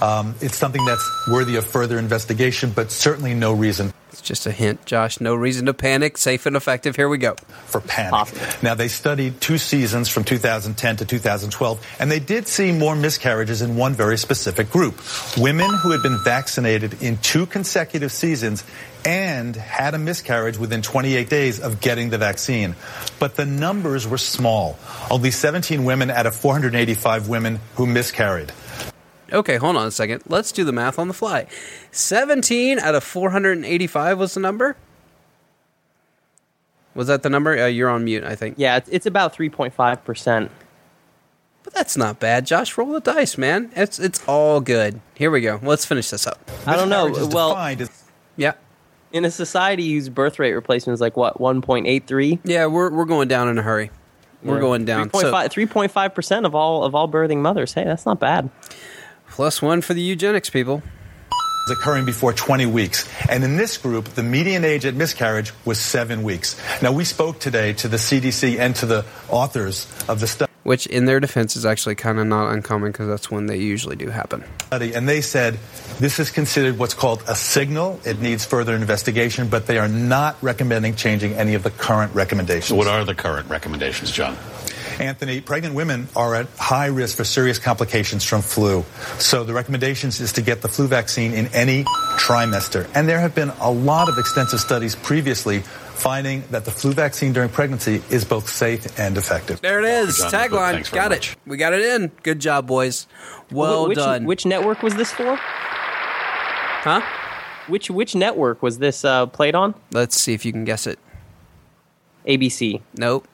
Um, 0.00 0.34
it's 0.40 0.56
something 0.56 0.84
that's 0.86 1.28
worthy 1.30 1.56
of 1.56 1.66
further 1.66 1.98
investigation, 1.98 2.70
but 2.70 2.90
certainly 2.90 3.34
no 3.34 3.52
reason 3.52 3.92
It's 4.10 4.22
just 4.22 4.46
a 4.46 4.50
hint, 4.50 4.84
Josh. 4.86 5.20
No 5.20 5.34
reason 5.34 5.66
to 5.66 5.74
panic. 5.74 6.16
Safe 6.16 6.46
and 6.46 6.56
effective. 6.56 6.96
Here 6.96 7.08
we 7.08 7.18
go. 7.18 7.34
for 7.66 7.80
panic. 7.80 8.62
Now, 8.62 8.74
they 8.74 8.88
studied 8.88 9.40
two 9.40 9.58
seasons 9.58 10.08
from 10.08 10.24
2010 10.24 10.96
to 10.96 11.04
2012, 11.04 11.86
and 12.00 12.10
they 12.10 12.18
did 12.18 12.48
see 12.48 12.72
more 12.72 12.96
miscarriages 12.96 13.62
in 13.62 13.76
one 13.76 13.94
very 13.94 14.16
specific 14.16 14.70
group. 14.70 15.00
Women 15.36 15.70
who 15.82 15.90
had 15.90 16.02
been 16.02 16.18
vaccinated 16.24 17.02
in 17.02 17.18
two 17.18 17.46
consecutive 17.46 18.10
seasons 18.10 18.64
and 19.04 19.54
had 19.54 19.94
a 19.94 19.98
miscarriage 19.98 20.58
within 20.58 20.82
28 20.82 21.28
days 21.28 21.60
of 21.60 21.80
getting 21.80 22.10
the 22.10 22.18
vaccine. 22.18 22.74
But 23.18 23.36
the 23.36 23.46
numbers 23.46 24.08
were 24.08 24.18
small. 24.18 24.78
Only 25.10 25.30
17 25.30 25.84
women 25.84 26.10
out 26.10 26.26
of 26.26 26.34
485 26.34 27.28
women 27.28 27.60
who 27.76 27.86
miscarried. 27.86 28.52
Okay, 29.32 29.56
hold 29.56 29.76
on 29.76 29.86
a 29.86 29.90
second. 29.90 30.22
Let's 30.28 30.52
do 30.52 30.64
the 30.64 30.72
math 30.72 30.98
on 30.98 31.08
the 31.08 31.14
fly. 31.14 31.46
17 31.90 32.78
out 32.78 32.94
of 32.94 33.04
485 33.04 34.18
was 34.18 34.34
the 34.34 34.40
number? 34.40 34.76
Was 36.94 37.06
that 37.08 37.22
the 37.22 37.30
number? 37.30 37.56
Uh, 37.56 37.66
you're 37.66 37.90
on 37.90 38.04
mute, 38.04 38.24
I 38.24 38.34
think. 38.34 38.56
Yeah, 38.58 38.76
it's, 38.78 38.88
it's 38.88 39.06
about 39.06 39.34
3.5 39.34 40.04
percent. 40.04 40.50
But 41.62 41.74
that's 41.74 41.96
not 41.96 42.18
bad. 42.18 42.46
Josh, 42.46 42.76
roll 42.78 42.92
the 42.92 43.00
dice, 43.00 43.36
man. 43.36 43.70
It's 43.76 43.98
it's 43.98 44.24
all 44.26 44.60
good. 44.60 45.00
Here 45.14 45.30
we 45.30 45.40
go. 45.42 45.60
Let's 45.62 45.84
finish 45.84 46.08
this 46.10 46.26
up. 46.26 46.50
I 46.66 46.74
don't 46.76 46.88
know. 46.88 47.08
Miscarriage 47.08 47.28
is 47.28 47.34
Well, 47.34 47.56
as- 47.56 48.04
Yeah. 48.36 48.52
in 49.12 49.24
a 49.26 49.30
society 49.30 49.92
whose 49.92 50.08
birth 50.08 50.38
rate 50.38 50.54
replacement 50.54 50.94
is 50.94 51.00
like 51.00 51.16
what 51.16 51.38
1.83. 51.38 52.40
Yeah, 52.44 52.66
we're 52.66 52.90
we're 52.90 53.04
going 53.04 53.28
down 53.28 53.48
in 53.48 53.58
a 53.58 53.62
hurry. 53.62 53.90
We're 54.42 54.60
going 54.60 54.84
down. 54.84 55.12
So, 55.12 55.32
3.5 55.32 56.14
percent 56.14 56.46
of 56.46 56.54
all 56.54 56.84
of 56.84 56.94
all 56.94 57.08
birthing 57.08 57.38
mothers. 57.38 57.74
Hey, 57.74 57.84
that's 57.84 58.06
not 58.06 58.18
bad. 58.18 58.48
Plus 59.38 59.62
one 59.62 59.80
for 59.80 59.94
the 59.94 60.02
eugenics 60.02 60.50
people. 60.50 60.82
occurring 61.70 62.04
before 62.04 62.32
20 62.32 62.66
weeks. 62.66 63.08
And 63.28 63.44
in 63.44 63.56
this 63.56 63.76
group, 63.76 64.06
the 64.06 64.22
median 64.24 64.64
age 64.64 64.84
at 64.84 64.94
miscarriage 64.94 65.52
was 65.64 65.78
seven 65.78 66.24
weeks. 66.24 66.60
Now, 66.82 66.90
we 66.90 67.04
spoke 67.04 67.38
today 67.38 67.72
to 67.74 67.86
the 67.86 67.98
CDC 67.98 68.58
and 68.58 68.74
to 68.76 68.86
the 68.86 69.04
authors 69.28 69.86
of 70.08 70.18
the 70.18 70.26
study. 70.26 70.50
Which, 70.64 70.86
in 70.88 71.04
their 71.04 71.20
defense, 71.20 71.54
is 71.54 71.64
actually 71.64 71.94
kind 71.94 72.18
of 72.18 72.26
not 72.26 72.52
uncommon 72.52 72.90
because 72.90 73.06
that's 73.06 73.30
when 73.30 73.46
they 73.46 73.58
usually 73.58 73.94
do 73.94 74.08
happen. 74.08 74.42
And 74.72 75.08
they 75.08 75.20
said 75.20 75.58
this 76.00 76.18
is 76.18 76.30
considered 76.30 76.76
what's 76.76 76.94
called 76.94 77.22
a 77.28 77.36
signal. 77.36 78.00
It 78.04 78.20
needs 78.20 78.44
further 78.44 78.74
investigation, 78.74 79.48
but 79.48 79.66
they 79.66 79.78
are 79.78 79.88
not 79.88 80.36
recommending 80.42 80.96
changing 80.96 81.34
any 81.34 81.54
of 81.54 81.62
the 81.62 81.70
current 81.70 82.12
recommendations. 82.12 82.76
What 82.76 82.88
are 82.88 83.04
the 83.04 83.14
current 83.14 83.48
recommendations, 83.48 84.10
John? 84.10 84.36
Anthony, 85.00 85.40
pregnant 85.40 85.74
women 85.74 86.08
are 86.16 86.34
at 86.34 86.48
high 86.58 86.86
risk 86.86 87.16
for 87.16 87.24
serious 87.24 87.58
complications 87.58 88.24
from 88.24 88.42
flu. 88.42 88.84
So 89.18 89.44
the 89.44 89.54
recommendations 89.54 90.20
is 90.20 90.32
to 90.34 90.42
get 90.42 90.62
the 90.62 90.68
flu 90.68 90.86
vaccine 90.88 91.32
in 91.34 91.46
any 91.48 91.84
trimester. 92.18 92.88
And 92.94 93.08
there 93.08 93.20
have 93.20 93.34
been 93.34 93.50
a 93.60 93.70
lot 93.70 94.08
of 94.08 94.18
extensive 94.18 94.60
studies 94.60 94.96
previously 94.96 95.60
finding 95.60 96.42
that 96.50 96.64
the 96.64 96.70
flu 96.70 96.92
vaccine 96.92 97.32
during 97.32 97.48
pregnancy 97.48 98.02
is 98.10 98.24
both 98.24 98.48
safe 98.48 98.98
and 98.98 99.16
effective. 99.18 99.60
There 99.60 99.80
it 99.80 99.84
is. 99.84 100.18
John, 100.18 100.30
Tagline. 100.30 100.72
thanks 100.72 100.88
very 100.90 101.02
Got 101.02 101.10
much. 101.10 101.32
it. 101.32 101.38
We 101.46 101.56
got 101.56 101.72
it 101.72 101.80
in. 101.84 102.12
Good 102.22 102.38
job, 102.40 102.66
boys. 102.66 103.06
Well 103.50 103.88
which, 103.88 103.98
done. 103.98 104.24
Which 104.24 104.46
network 104.46 104.82
was 104.82 104.94
this 104.94 105.12
for? 105.12 105.36
Huh? 105.36 107.02
Which 107.66 107.90
which 107.90 108.14
network 108.14 108.62
was 108.62 108.78
this 108.78 109.04
uh, 109.04 109.26
played 109.26 109.54
on? 109.54 109.74
Let's 109.92 110.16
see 110.18 110.32
if 110.32 110.44
you 110.44 110.52
can 110.52 110.64
guess 110.64 110.86
it. 110.86 110.98
ABC. 112.26 112.80
Nope. 112.96 113.26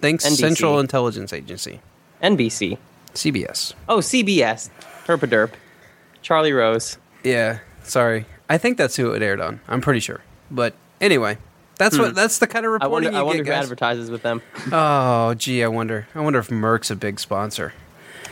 Thanks, 0.00 0.26
NBC. 0.26 0.36
Central 0.36 0.80
Intelligence 0.80 1.32
Agency. 1.32 1.80
NBC. 2.22 2.78
CBS. 3.14 3.74
Oh, 3.88 3.98
CBS. 3.98 4.70
Herpaderp. 5.06 5.50
Charlie 6.22 6.52
Rose. 6.52 6.98
Yeah. 7.24 7.58
Sorry. 7.82 8.26
I 8.48 8.58
think 8.58 8.76
that's 8.78 8.96
who 8.96 9.12
it 9.12 9.22
aired 9.22 9.40
on. 9.40 9.60
I'm 9.68 9.80
pretty 9.80 10.00
sure. 10.00 10.20
But 10.50 10.74
anyway, 11.00 11.38
that's 11.78 11.96
Hmm. 11.96 12.02
what 12.02 12.14
that's 12.14 12.38
the 12.38 12.46
kind 12.46 12.64
of 12.66 12.70
I 12.70 12.74
reporting 12.74 13.12
wonder, 13.12 13.18
I 13.18 13.22
wonder 13.22 13.42
get, 13.42 13.50
who 13.52 13.56
guys. 13.56 13.64
advertises 13.64 14.10
with 14.10 14.22
them. 14.22 14.42
Oh, 14.72 15.34
gee, 15.34 15.62
I 15.64 15.68
wonder. 15.68 16.06
I 16.14 16.20
wonder 16.20 16.38
if 16.38 16.48
Merck's 16.48 16.90
a 16.90 16.96
big 16.96 17.18
sponsor. 17.20 17.72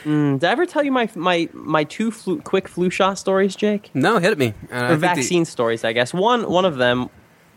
Mm, 0.04 0.38
did 0.40 0.46
I 0.48 0.52
ever 0.52 0.64
tell 0.66 0.84
you 0.84 0.92
my 0.92 1.08
my 1.16 1.48
my 1.52 1.84
two 1.84 2.10
flu, 2.10 2.40
quick 2.40 2.68
flu 2.68 2.88
shot 2.90 3.18
stories, 3.18 3.56
Jake? 3.56 3.90
No, 3.94 4.18
hit 4.18 4.38
me. 4.38 4.54
And 4.70 4.80
I 4.80 4.84
or 4.86 4.88
think 4.90 5.00
the- 5.00 5.06
vaccine 5.08 5.44
stories, 5.44 5.84
I 5.84 5.92
guess. 5.92 6.14
One 6.14 6.48
one 6.48 6.64
of 6.64 6.76
them 6.76 7.10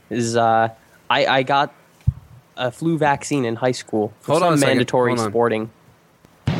is 0.09 0.35
uh, 0.35 0.69
I 1.09 1.25
I 1.25 1.43
got 1.43 1.73
a 2.61 2.71
flu 2.71 2.97
vaccine 2.97 3.43
in 3.45 3.55
high 3.55 3.71
school. 3.71 4.13
for 4.21 4.33
Hold 4.33 4.43
on 4.43 4.47
some 4.49 4.53
a 4.53 4.57
second. 4.59 4.69
mandatory 4.77 5.11
Hold 5.11 5.19
on. 5.25 5.31
sporting. 5.31 5.71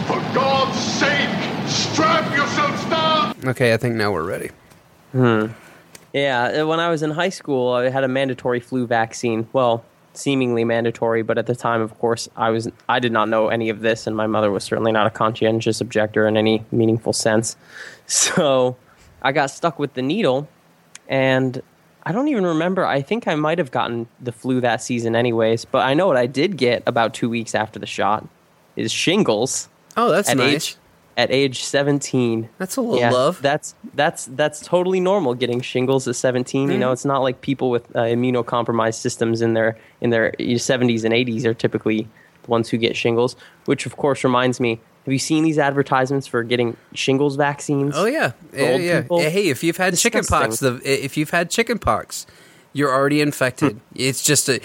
For 0.08 0.20
God's 0.34 0.80
sake, 0.80 1.30
strap 1.68 2.36
yourselves 2.36 2.84
down! 2.86 3.36
Okay, 3.46 3.74
I 3.74 3.78
think 3.78 3.96
now 3.96 4.12
we're 4.12 4.24
ready. 4.26 4.50
Hmm. 5.12 5.48
Yeah, 6.14 6.62
uh, 6.64 6.68
when 6.68 6.80
I 6.80 6.90
was 6.90 7.04
in 7.04 7.12
high 7.12 7.30
school, 7.30 7.72
I 7.74 7.90
had 7.90 8.04
a 8.04 8.08
mandatory 8.08 8.60
flu 8.60 8.86
vaccine. 8.88 9.48
Well, 9.54 9.84
seemingly 10.14 10.66
mandatory, 10.66 11.22
but 11.22 11.38
at 11.38 11.46
the 11.46 11.56
time, 11.56 11.80
of 11.82 11.98
course, 12.00 12.28
I 12.36 12.50
was 12.50 12.68
I 12.90 13.00
did 13.00 13.12
not 13.14 13.30
know 13.30 13.48
any 13.48 13.70
of 13.70 13.80
this, 13.82 14.08
and 14.08 14.16
my 14.16 14.28
mother 14.28 14.52
was 14.52 14.64
certainly 14.64 14.92
not 14.92 15.08
a 15.08 15.10
conscientious 15.10 15.80
objector 15.80 16.28
in 16.28 16.36
any 16.36 16.66
meaningful 16.72 17.14
sense. 17.14 17.56
So, 18.08 18.76
I 19.22 19.32
got 19.32 19.52
stuck 19.52 19.80
with 19.80 19.94
the 19.94 20.02
needle, 20.02 20.50
and 21.08 21.62
I 22.04 22.12
don't 22.12 22.28
even 22.30 22.46
remember. 22.46 22.86
I 22.86 23.02
think 23.02 23.28
I 23.28 23.36
might 23.36 23.58
have 23.60 23.72
gotten 23.72 24.08
the 24.20 24.32
flu 24.32 24.60
that 24.62 24.82
season, 24.82 25.16
anyways. 25.16 25.66
But 25.66 25.86
I 25.86 25.94
know 25.94 26.08
what 26.08 26.18
I 26.18 26.26
did 26.26 26.58
get 26.58 26.84
about 26.86 27.14
two 27.14 27.30
weeks 27.30 27.54
after 27.56 27.80
the 27.80 27.86
shot 27.86 28.28
is 28.76 28.92
shingles. 28.92 29.70
Oh, 29.98 30.10
that's 30.10 30.30
at 30.30 30.38
nice. 30.38 30.54
Age, 30.72 30.76
at 31.18 31.32
age 31.32 31.64
seventeen. 31.64 32.50
That's 32.58 32.78
a 32.78 32.82
little 32.82 33.12
love. 33.12 33.42
That's 33.42 33.76
that's 33.94 34.26
that's 34.28 34.62
totally 34.66 35.00
normal 35.00 35.34
getting 35.36 35.62
shingles 35.62 36.08
at 36.08 36.16
17. 36.16 36.72
You 36.72 36.78
know, 36.78 36.90
Mhm. 36.90 36.94
it's 36.94 37.06
not 37.06 37.20
like 37.22 37.42
people 37.42 37.70
with 37.70 37.94
uh, 37.96 38.00
immunocompromised 38.04 38.96
systems 38.96 39.42
in 39.42 39.54
their 39.54 39.78
in 40.00 40.10
their 40.10 40.32
70s 40.40 41.04
and 41.04 41.14
80s 41.14 41.46
are 41.46 41.54
typically 41.54 42.08
the 42.44 42.50
ones 42.50 42.70
who 42.70 42.78
get 42.78 42.96
shingles. 42.96 43.36
Which, 43.66 43.86
of 43.86 43.98
course, 43.98 44.24
reminds 44.24 44.60
me. 44.60 44.80
Have 45.06 45.12
you 45.12 45.20
seen 45.20 45.44
these 45.44 45.58
advertisements 45.58 46.28
for 46.28 46.44
getting 46.44 46.78
shingles 46.94 47.36
vaccines? 47.36 47.94
Oh 47.96 48.06
yeah, 48.06 48.34
yeah, 48.54 48.76
yeah. 48.78 49.02
Hey, 49.10 49.50
if 49.50 49.64
you've 49.64 49.78
had 49.78 49.98
chickenpox, 49.98 50.60
the 50.60 50.80
if 50.84 51.18
you've 51.18 51.32
had 51.32 51.50
chickenpox, 51.50 52.28
you're 52.74 52.94
already 52.94 53.22
infected. 53.22 53.80
it's 53.96 54.24
just 54.24 54.48
a. 54.50 54.62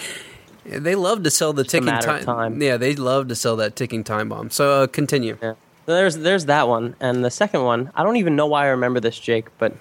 They 0.65 0.95
love 0.95 1.23
to 1.23 1.31
sell 1.31 1.53
the 1.53 1.63
ticking 1.63 1.85
matter 1.85 2.11
of 2.11 2.25
time. 2.25 2.53
time. 2.53 2.61
Yeah, 2.61 2.77
they 2.77 2.95
love 2.95 3.29
to 3.29 3.35
sell 3.35 3.55
that 3.55 3.75
ticking 3.75 4.03
time 4.03 4.29
bomb. 4.29 4.49
So 4.51 4.83
uh, 4.83 4.87
continue. 4.87 5.37
So 5.41 5.55
there's 5.85 6.17
there's 6.17 6.45
that 6.45 6.67
one, 6.67 6.95
and 6.99 7.23
the 7.25 7.31
second 7.31 7.63
one. 7.63 7.91
I 7.95 8.03
don't 8.03 8.17
even 8.17 8.35
know 8.35 8.45
why 8.47 8.65
I 8.65 8.67
remember 8.69 8.99
this, 8.99 9.17
Jake, 9.17 9.47
but 9.57 9.73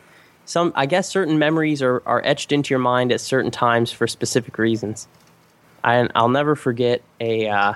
some 0.47 0.73
I 0.75 0.87
guess 0.87 1.09
certain 1.09 1.39
memories 1.39 1.83
are, 1.83 2.03
are 2.07 2.23
etched 2.25 2.53
into 2.53 2.73
your 2.73 2.79
mind 2.79 3.13
at 3.13 3.21
certain 3.21 3.51
times 3.51 3.91
for 3.91 4.07
specific 4.07 4.57
reasons. 4.57 5.09
I, 5.83 6.09
I'll 6.15 6.29
never 6.29 6.57
forget 6.57 7.03
a 7.21 7.49
uh, 7.49 7.75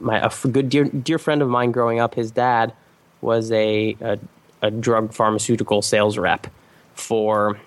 my 0.00 0.18
a 0.18 0.48
good 0.48 0.68
dear 0.68 0.84
dear 0.84 1.18
friend 1.18 1.42
of 1.42 1.48
mine 1.48 1.72
growing 1.72 2.00
up. 2.00 2.14
His 2.14 2.30
dad 2.30 2.72
was 3.20 3.52
a 3.52 3.96
a, 4.00 4.18
a 4.62 4.70
drug 4.70 5.12
pharmaceutical 5.12 5.82
sales 5.82 6.18
rep 6.18 6.46
for 6.94 7.58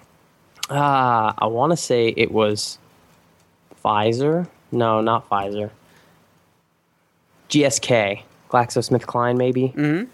ah 0.69 1.33
I 1.37 1.45
want 1.47 1.71
to 1.71 1.77
say 1.77 2.09
it 2.09 2.31
was 2.31 2.77
Pfizer. 3.83 4.47
No, 4.71 5.01
not 5.01 5.29
Pfizer. 5.29 5.69
GSK, 7.49 8.23
GlaxoSmithKline, 8.49 9.37
maybe. 9.37 9.73
Mm-hmm. 9.75 10.05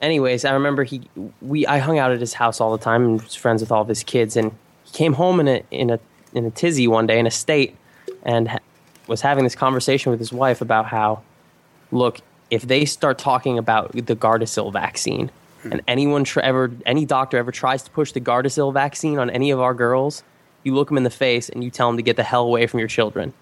Anyways, 0.00 0.44
I 0.44 0.52
remember 0.52 0.84
he 0.84 1.02
we 1.42 1.66
I 1.66 1.78
hung 1.78 1.98
out 1.98 2.12
at 2.12 2.20
his 2.20 2.32
house 2.32 2.60
all 2.60 2.72
the 2.76 2.82
time 2.82 3.04
and 3.04 3.22
was 3.22 3.34
friends 3.34 3.60
with 3.60 3.72
all 3.72 3.82
of 3.82 3.88
his 3.88 4.02
kids, 4.02 4.36
and 4.36 4.52
he 4.84 4.92
came 4.92 5.14
home 5.14 5.40
in 5.40 5.48
a 5.48 5.62
in 5.70 5.90
a 5.90 5.98
in 6.32 6.46
a 6.46 6.50
tizzy 6.50 6.86
one 6.86 7.06
day 7.06 7.18
in 7.18 7.26
a 7.26 7.30
state, 7.30 7.76
and 8.22 8.48
ha- 8.48 8.58
was 9.08 9.20
having 9.20 9.44
this 9.44 9.56
conversation 9.56 10.10
with 10.10 10.20
his 10.20 10.32
wife 10.32 10.60
about 10.60 10.86
how, 10.86 11.20
look, 11.90 12.20
if 12.50 12.62
they 12.62 12.84
start 12.84 13.18
talking 13.18 13.58
about 13.58 13.92
the 13.92 14.16
Gardasil 14.16 14.72
vaccine, 14.72 15.30
hmm. 15.62 15.72
and 15.72 15.82
anyone 15.86 16.24
tr- 16.24 16.40
ever 16.40 16.70
any 16.86 17.04
doctor 17.04 17.36
ever 17.36 17.52
tries 17.52 17.82
to 17.84 17.90
push 17.90 18.12
the 18.12 18.20
Gardasil 18.20 18.72
vaccine 18.72 19.18
on 19.18 19.30
any 19.30 19.50
of 19.50 19.60
our 19.60 19.74
girls, 19.74 20.22
you 20.62 20.74
look 20.74 20.88
them 20.88 20.96
in 20.96 21.04
the 21.04 21.10
face 21.10 21.48
and 21.48 21.64
you 21.64 21.70
tell 21.70 21.88
them 21.88 21.96
to 21.96 22.02
get 22.02 22.16
the 22.16 22.22
hell 22.22 22.44
away 22.44 22.66
from 22.66 22.80
your 22.80 22.88
children. 22.88 23.32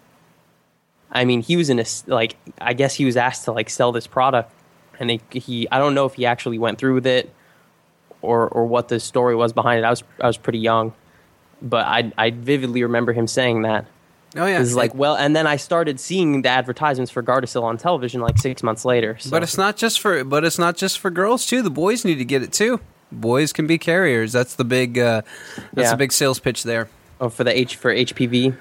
I 1.10 1.24
mean, 1.24 1.40
he 1.40 1.56
was 1.56 1.70
in 1.70 1.78
a 1.78 1.84
like 2.06 2.36
I 2.60 2.74
guess 2.74 2.94
he 2.94 3.04
was 3.04 3.16
asked 3.16 3.44
to 3.44 3.52
like 3.52 3.70
sell 3.70 3.92
this 3.92 4.06
product, 4.06 4.52
and 5.00 5.10
he, 5.10 5.20
he 5.30 5.68
I 5.70 5.78
don't 5.78 5.94
know 5.94 6.06
if 6.06 6.14
he 6.14 6.26
actually 6.26 6.58
went 6.58 6.78
through 6.78 6.94
with 6.94 7.06
it, 7.06 7.32
or 8.20 8.48
or 8.48 8.66
what 8.66 8.88
the 8.88 9.00
story 9.00 9.34
was 9.34 9.52
behind 9.52 9.80
it. 9.80 9.84
I 9.84 9.90
was 9.90 10.02
I 10.20 10.26
was 10.26 10.36
pretty 10.36 10.58
young, 10.58 10.92
but 11.62 11.86
I 11.86 12.12
I 12.18 12.30
vividly 12.30 12.82
remember 12.82 13.12
him 13.12 13.26
saying 13.26 13.62
that. 13.62 13.86
Oh 14.36 14.44
yeah, 14.46 14.60
it's 14.60 14.74
like 14.74 14.94
well, 14.94 15.16
and 15.16 15.34
then 15.34 15.46
I 15.46 15.56
started 15.56 15.98
seeing 15.98 16.42
the 16.42 16.48
advertisements 16.50 17.10
for 17.10 17.22
Gardasil 17.22 17.62
on 17.62 17.78
television 17.78 18.20
like 18.20 18.38
six 18.38 18.62
months 18.62 18.84
later. 18.84 19.16
So. 19.18 19.30
But 19.30 19.42
it's 19.42 19.56
not 19.56 19.76
just 19.76 20.00
for 20.00 20.22
but 20.24 20.44
it's 20.44 20.58
not 20.58 20.76
just 20.76 20.98
for 20.98 21.10
girls 21.10 21.46
too. 21.46 21.62
The 21.62 21.70
boys 21.70 22.04
need 22.04 22.16
to 22.16 22.24
get 22.24 22.42
it 22.42 22.52
too. 22.52 22.80
Boys 23.10 23.54
can 23.54 23.66
be 23.66 23.78
carriers. 23.78 24.32
That's 24.32 24.54
the 24.54 24.64
big 24.64 24.98
uh, 24.98 25.22
that's 25.72 25.86
Yeah. 25.86 25.90
the 25.92 25.96
big 25.96 26.12
sales 26.12 26.40
pitch 26.40 26.62
there. 26.62 26.88
Oh, 27.20 27.30
for 27.30 27.42
the 27.42 27.58
H 27.58 27.76
for 27.76 27.92
HPV, 27.92 28.54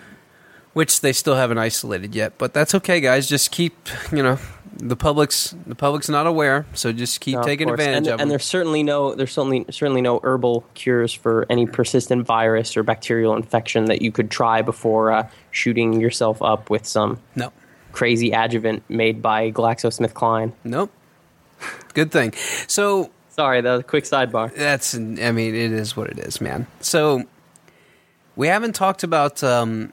which 0.73 1.01
they 1.01 1.11
still 1.11 1.35
haven't 1.35 1.57
isolated 1.57 2.15
yet. 2.15 2.37
But 2.37 2.53
that's 2.53 2.73
okay, 2.75 3.01
guys. 3.01 3.27
Just 3.27 3.51
keep 3.51 3.75
you 4.11 4.23
know 4.23 4.39
the 4.79 4.95
public's 4.95 5.55
the 5.65 5.75
public's 5.75 6.07
not 6.07 6.27
aware, 6.27 6.65
so 6.73 6.91
just 6.93 7.19
keep 7.19 7.35
No, 7.35 7.43
taking 7.43 7.69
advantage 7.69 7.97
and, 7.97 8.07
of 8.07 8.19
and 8.21 8.31
there's 8.31 8.45
certainly 8.45 8.83
no 8.83 9.15
there's 9.15 9.31
certainly 9.31 9.65
certainly 9.69 10.01
no 10.01 10.19
herbal 10.23 10.65
cures 10.75 11.11
for 11.13 11.45
any 11.49 11.65
persistent 11.65 12.25
virus 12.25 12.77
or 12.77 12.83
bacterial 12.83 13.35
infection 13.35 13.85
that 13.85 14.01
you 14.01 14.11
could 14.11 14.29
try 14.31 14.61
before 14.61 15.11
uh, 15.11 15.27
shooting 15.57 15.99
yourself 15.99 16.41
up 16.41 16.69
with 16.69 16.85
some 16.85 17.19
no 17.35 17.51
crazy 17.91 18.31
adjuvant 18.31 18.83
made 18.89 19.21
by 19.21 19.51
GlaxoSmithKline. 19.51 20.53
Nope. 20.63 20.91
Good 21.93 22.11
thing. 22.11 22.33
So 22.67 23.09
sorry, 23.29 23.61
the 23.61 23.83
quick 23.83 24.03
sidebar. 24.03 24.53
That's 24.53 24.95
I 24.95 25.31
mean 25.31 25.55
it 25.55 25.71
is 25.71 25.97
what 25.97 26.09
it 26.09 26.19
is, 26.19 26.39
man. 26.39 26.67
So 26.79 27.23
we 28.35 28.47
haven't 28.47 28.75
talked 28.75 29.03
about 29.03 29.43
um, 29.43 29.91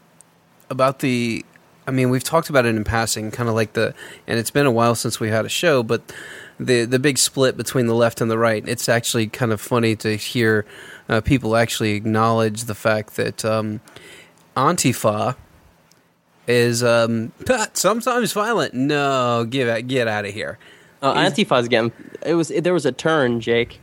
about 0.70 1.00
the. 1.00 1.44
I 1.86 1.90
mean, 1.90 2.08
we've 2.08 2.24
talked 2.24 2.48
about 2.48 2.64
it 2.64 2.74
in 2.74 2.82
passing, 2.82 3.30
kind 3.30 3.46
of 3.46 3.54
like 3.54 3.74
the, 3.74 3.94
and 4.26 4.38
it's 4.38 4.50
been 4.50 4.64
a 4.64 4.70
while 4.70 4.94
since 4.94 5.20
we 5.20 5.28
had 5.28 5.44
a 5.44 5.50
show, 5.50 5.82
but 5.82 6.00
the 6.58 6.84
the 6.84 6.98
big 6.98 7.18
split 7.18 7.56
between 7.56 7.86
the 7.86 7.94
left 7.94 8.20
and 8.20 8.30
the 8.30 8.38
right. 8.38 8.66
It's 8.66 8.88
actually 8.88 9.26
kind 9.26 9.52
of 9.52 9.60
funny 9.60 9.96
to 9.96 10.16
hear 10.16 10.64
uh, 11.08 11.20
people 11.20 11.56
actually 11.56 11.92
acknowledge 11.92 12.64
the 12.64 12.74
fact 12.74 13.16
that 13.16 13.44
um, 13.44 13.80
Antifa 14.56 15.36
is 16.46 16.82
um, 16.82 17.32
sometimes 17.72 18.32
violent. 18.32 18.74
No, 18.74 19.46
get 19.48 19.68
out, 19.68 19.86
get 19.86 20.08
out 20.08 20.24
of 20.24 20.32
here. 20.32 20.58
Uh, 21.02 21.14
Antifa's 21.14 21.68
getting 21.68 21.92
it 22.24 22.34
was 22.34 22.48
there 22.48 22.72
was 22.72 22.86
a 22.86 22.92
turn, 22.92 23.40
Jake. 23.40 23.80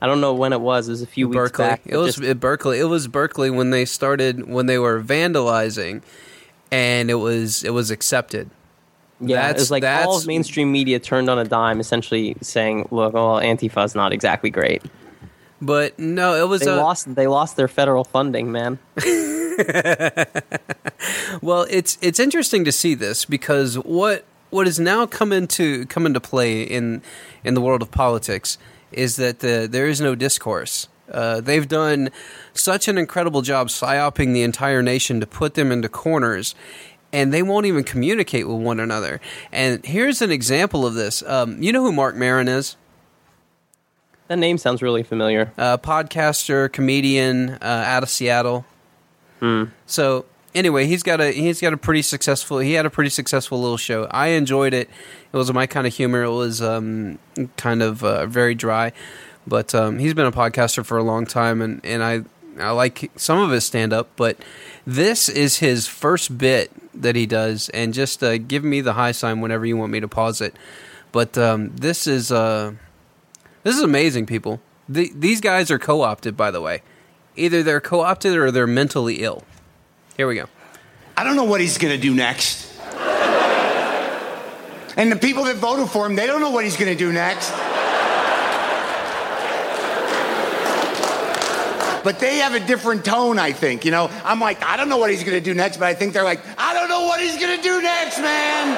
I 0.00 0.06
don't 0.06 0.20
know 0.20 0.34
when 0.34 0.52
it 0.52 0.60
was. 0.60 0.88
It 0.88 0.92
was 0.92 1.02
a 1.02 1.06
few 1.06 1.28
weeks 1.28 1.36
Berkeley. 1.36 1.64
back. 1.64 1.82
It 1.86 1.96
was 1.96 2.20
at 2.20 2.40
Berkeley. 2.40 2.80
It 2.80 2.84
was 2.84 3.06
Berkeley 3.08 3.50
when 3.50 3.70
they 3.70 3.84
started 3.84 4.48
when 4.48 4.66
they 4.66 4.78
were 4.78 5.00
vandalizing, 5.00 6.02
and 6.70 7.10
it 7.10 7.14
was 7.14 7.62
it 7.62 7.70
was 7.70 7.90
accepted. 7.90 8.50
Yeah, 9.20 9.50
it 9.50 9.54
was 9.54 9.70
like 9.70 9.84
all 9.84 9.88
that's- 9.88 10.22
of 10.22 10.26
mainstream 10.26 10.72
media 10.72 10.98
turned 10.98 11.30
on 11.30 11.38
a 11.38 11.44
dime, 11.44 11.78
essentially 11.78 12.36
saying, 12.40 12.88
"Look, 12.90 13.12
well, 13.12 13.38
Antifa's 13.38 13.94
not 13.94 14.12
exactly 14.12 14.50
great." 14.50 14.82
But 15.60 15.96
no, 16.00 16.34
it 16.34 16.48
was 16.48 16.62
They 16.62 16.70
uh, 16.72 16.76
lost. 16.78 17.14
They 17.14 17.28
lost 17.28 17.56
their 17.56 17.68
federal 17.68 18.02
funding, 18.02 18.50
man. 18.50 18.80
well, 21.42 21.66
it's 21.70 21.98
it's 22.00 22.20
interesting 22.20 22.64
to 22.64 22.72
see 22.72 22.94
this 22.94 23.24
because 23.24 23.78
what 23.78 24.24
what 24.50 24.66
has 24.66 24.78
now 24.78 25.06
come 25.06 25.32
into 25.32 25.86
come 25.86 26.06
into 26.06 26.20
play 26.20 26.62
in 26.62 27.02
in 27.44 27.54
the 27.54 27.60
world 27.60 27.82
of 27.82 27.90
politics 27.90 28.58
is 28.92 29.16
that 29.16 29.40
the, 29.40 29.66
there 29.70 29.86
is 29.86 30.00
no 30.00 30.14
discourse. 30.14 30.88
Uh, 31.10 31.40
they've 31.40 31.68
done 31.68 32.10
such 32.54 32.88
an 32.88 32.96
incredible 32.98 33.42
job 33.42 33.68
psyoping 33.68 34.32
the 34.32 34.42
entire 34.42 34.82
nation 34.82 35.20
to 35.20 35.26
put 35.26 35.54
them 35.54 35.72
into 35.72 35.88
corners, 35.88 36.54
and 37.12 37.32
they 37.32 37.42
won't 37.42 37.66
even 37.66 37.84
communicate 37.84 38.46
with 38.46 38.58
one 38.58 38.80
another. 38.80 39.20
And 39.50 39.84
here's 39.84 40.22
an 40.22 40.30
example 40.30 40.86
of 40.86 40.94
this. 40.94 41.22
Um, 41.22 41.62
you 41.62 41.72
know 41.72 41.82
who 41.82 41.92
Marc 41.92 42.16
Maron 42.16 42.48
is? 42.48 42.76
That 44.28 44.38
name 44.38 44.56
sounds 44.56 44.80
really 44.80 45.02
familiar. 45.02 45.52
Uh, 45.58 45.76
podcaster, 45.76 46.72
comedian 46.72 47.50
uh, 47.60 47.84
out 47.86 48.02
of 48.02 48.08
Seattle. 48.08 48.64
Hmm. 49.42 49.64
So 49.86 50.24
anyway, 50.54 50.86
he's 50.86 51.02
got 51.02 51.20
a 51.20 51.32
he's 51.32 51.60
got 51.60 51.72
a 51.72 51.76
pretty 51.76 52.02
successful 52.02 52.60
he 52.60 52.74
had 52.74 52.86
a 52.86 52.90
pretty 52.90 53.10
successful 53.10 53.60
little 53.60 53.76
show. 53.76 54.06
I 54.12 54.28
enjoyed 54.28 54.72
it. 54.72 54.88
It 55.32 55.36
was 55.36 55.52
my 55.52 55.66
kind 55.66 55.84
of 55.84 55.92
humor. 55.92 56.22
It 56.22 56.30
was 56.30 56.62
um, 56.62 57.18
kind 57.56 57.82
of 57.82 58.04
uh, 58.04 58.26
very 58.26 58.54
dry, 58.54 58.92
but 59.44 59.74
um, 59.74 59.98
he's 59.98 60.14
been 60.14 60.26
a 60.26 60.32
podcaster 60.32 60.86
for 60.86 60.96
a 60.96 61.02
long 61.02 61.26
time, 61.26 61.60
and 61.60 61.84
and 61.84 62.04
I 62.04 62.22
I 62.56 62.70
like 62.70 63.10
some 63.16 63.40
of 63.40 63.50
his 63.50 63.64
stand 63.64 63.92
up, 63.92 64.10
but 64.14 64.36
this 64.86 65.28
is 65.28 65.56
his 65.58 65.88
first 65.88 66.38
bit 66.38 66.70
that 66.94 67.16
he 67.16 67.26
does, 67.26 67.68
and 67.70 67.92
just 67.92 68.22
uh, 68.22 68.38
give 68.38 68.62
me 68.62 68.80
the 68.80 68.92
high 68.92 69.12
sign 69.12 69.40
whenever 69.40 69.66
you 69.66 69.76
want 69.76 69.90
me 69.90 69.98
to 69.98 70.08
pause 70.08 70.40
it. 70.40 70.54
But 71.10 71.36
um, 71.36 71.74
this 71.74 72.06
is 72.06 72.30
uh, 72.30 72.74
this 73.64 73.74
is 73.74 73.82
amazing, 73.82 74.26
people. 74.26 74.60
The, 74.88 75.10
these 75.16 75.40
guys 75.40 75.68
are 75.72 75.80
co 75.80 76.02
opted, 76.02 76.36
by 76.36 76.52
the 76.52 76.60
way. 76.60 76.82
Either 77.36 77.62
they're 77.62 77.80
co 77.80 78.00
opted 78.00 78.36
or 78.36 78.50
they're 78.50 78.66
mentally 78.66 79.22
ill. 79.22 79.44
Here 80.16 80.26
we 80.26 80.34
go. 80.34 80.46
I 81.16 81.24
don't 81.24 81.36
know 81.36 81.44
what 81.44 81.60
he's 81.60 81.78
going 81.78 81.94
to 81.94 82.00
do 82.00 82.14
next. 82.14 82.70
And 84.96 85.10
the 85.10 85.16
people 85.16 85.44
that 85.44 85.56
voted 85.56 85.88
for 85.88 86.04
him, 86.04 86.16
they 86.16 86.26
don't 86.26 86.40
know 86.40 86.50
what 86.50 86.64
he's 86.64 86.76
going 86.76 86.92
to 86.92 86.98
do 86.98 87.12
next. 87.12 87.50
But 92.04 92.18
they 92.18 92.38
have 92.38 92.54
a 92.54 92.60
different 92.60 93.04
tone, 93.04 93.38
I 93.38 93.52
think. 93.52 93.84
You 93.84 93.92
know, 93.92 94.10
I'm 94.24 94.40
like, 94.40 94.62
I 94.62 94.76
don't 94.76 94.88
know 94.88 94.98
what 94.98 95.10
he's 95.10 95.22
going 95.24 95.38
to 95.38 95.44
do 95.44 95.54
next, 95.54 95.78
but 95.78 95.86
I 95.86 95.94
think 95.94 96.12
they're 96.12 96.24
like, 96.24 96.40
I 96.58 96.74
don't 96.74 96.88
know 96.88 97.06
what 97.06 97.20
he's 97.20 97.38
going 97.38 97.56
to 97.56 97.62
do 97.62 97.80
next, 97.80 98.18
man. 98.18 98.76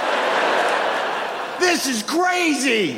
This 1.59 1.87
is 1.87 2.03
crazy. 2.03 2.93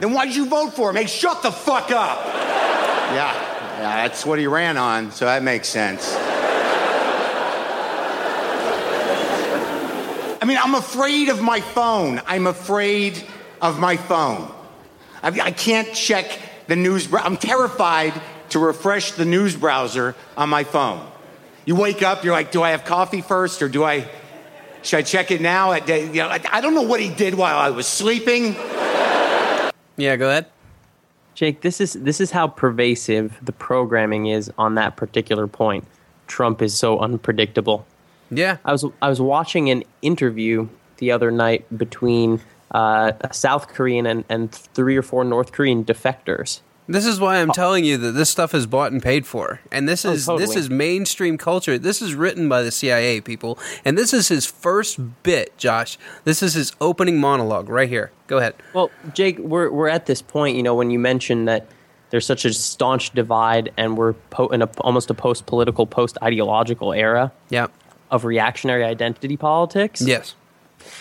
Then 0.00 0.12
why'd 0.12 0.34
you 0.34 0.46
vote 0.46 0.70
for 0.70 0.90
him? 0.90 0.96
Hey, 0.96 1.06
shut 1.06 1.42
the 1.42 1.52
fuck 1.52 1.90
up. 1.90 2.24
Yeah, 2.26 3.14
yeah, 3.14 3.55
that's 3.86 4.24
what 4.26 4.38
he 4.38 4.46
ran 4.46 4.76
on, 4.76 5.10
so 5.12 5.26
that 5.26 5.42
makes 5.42 5.68
sense. 5.68 6.14
I 10.40 10.44
mean, 10.44 10.58
I'm 10.62 10.74
afraid 10.74 11.28
of 11.28 11.42
my 11.42 11.60
phone. 11.60 12.20
I'm 12.26 12.46
afraid 12.46 13.22
of 13.60 13.78
my 13.78 13.96
phone. 13.96 14.52
I, 15.22 15.28
I 15.40 15.50
can't 15.50 15.92
check 15.92 16.38
the 16.68 16.76
news. 16.76 17.12
I'm 17.12 17.36
terrified 17.36 18.20
to 18.50 18.58
refresh 18.58 19.12
the 19.12 19.24
news 19.24 19.56
browser 19.56 20.14
on 20.36 20.48
my 20.48 20.64
phone. 20.64 21.06
You 21.64 21.74
wake 21.74 22.02
up, 22.02 22.22
you're 22.24 22.32
like, 22.32 22.52
do 22.52 22.62
I 22.62 22.70
have 22.70 22.84
coffee 22.84 23.22
first 23.22 23.60
or 23.60 23.68
do 23.68 23.82
I, 23.82 24.08
should 24.82 24.98
I 24.98 25.02
check 25.02 25.32
it 25.32 25.40
now? 25.40 25.74
You 25.74 26.12
know, 26.12 26.28
I, 26.28 26.40
I 26.50 26.60
don't 26.60 26.74
know 26.74 26.82
what 26.82 27.00
he 27.00 27.08
did 27.12 27.34
while 27.34 27.58
I 27.58 27.70
was 27.70 27.88
sleeping. 27.88 28.54
Yeah, 29.96 30.14
go 30.16 30.28
ahead. 30.28 30.46
Jake, 31.36 31.60
this 31.60 31.82
is 31.82 31.92
this 31.92 32.18
is 32.18 32.30
how 32.30 32.48
pervasive 32.48 33.38
the 33.42 33.52
programming 33.52 34.26
is 34.26 34.50
on 34.56 34.74
that 34.76 34.96
particular 34.96 35.46
point. 35.46 35.86
Trump 36.26 36.62
is 36.62 36.74
so 36.74 36.98
unpredictable. 36.98 37.86
Yeah, 38.30 38.56
I 38.64 38.72
was 38.72 38.86
I 39.02 39.10
was 39.10 39.20
watching 39.20 39.68
an 39.68 39.84
interview 40.00 40.66
the 40.96 41.12
other 41.12 41.30
night 41.30 41.66
between 41.76 42.40
uh, 42.70 43.12
a 43.20 43.34
South 43.34 43.68
Korean 43.68 44.06
and, 44.06 44.24
and 44.30 44.50
three 44.50 44.96
or 44.96 45.02
four 45.02 45.24
North 45.24 45.52
Korean 45.52 45.84
defectors. 45.84 46.60
This 46.88 47.04
is 47.04 47.18
why 47.18 47.38
I'm 47.38 47.50
oh. 47.50 47.52
telling 47.52 47.84
you 47.84 47.96
that 47.98 48.12
this 48.12 48.30
stuff 48.30 48.54
is 48.54 48.66
bought 48.66 48.92
and 48.92 49.02
paid 49.02 49.26
for, 49.26 49.60
and 49.72 49.88
this 49.88 50.04
Oh, 50.04 50.12
is 50.12 50.26
totally. 50.26 50.46
this 50.46 50.56
is 50.56 50.70
mainstream 50.70 51.36
culture. 51.36 51.78
This 51.78 52.00
is 52.00 52.14
written 52.14 52.48
by 52.48 52.62
the 52.62 52.70
CIA 52.70 53.20
people, 53.20 53.58
and 53.84 53.98
this 53.98 54.12
is 54.12 54.28
his 54.28 54.46
first 54.46 55.22
bit, 55.22 55.56
Josh. 55.58 55.98
This 56.24 56.42
is 56.42 56.54
his 56.54 56.72
opening 56.80 57.18
monologue 57.18 57.68
right 57.68 57.88
here. 57.88 58.12
Go 58.28 58.38
ahead. 58.38 58.54
Well, 58.72 58.90
Jake, 59.14 59.38
we're 59.38 59.70
we're 59.70 59.88
at 59.88 60.06
this 60.06 60.22
point, 60.22 60.56
you 60.56 60.62
know, 60.62 60.74
when 60.74 60.90
you 60.90 60.98
mentioned 60.98 61.48
that 61.48 61.66
there's 62.10 62.26
such 62.26 62.44
a 62.44 62.52
staunch 62.52 63.10
divide, 63.10 63.72
and 63.76 63.96
we're 63.96 64.12
po- 64.30 64.48
in 64.48 64.62
a, 64.62 64.66
almost 64.80 65.10
a 65.10 65.14
post-political, 65.14 65.86
post-ideological 65.86 66.92
era. 66.92 67.32
Yeah. 67.48 67.66
Of 68.12 68.24
reactionary 68.24 68.84
identity 68.84 69.36
politics. 69.36 70.00
Yes. 70.00 70.36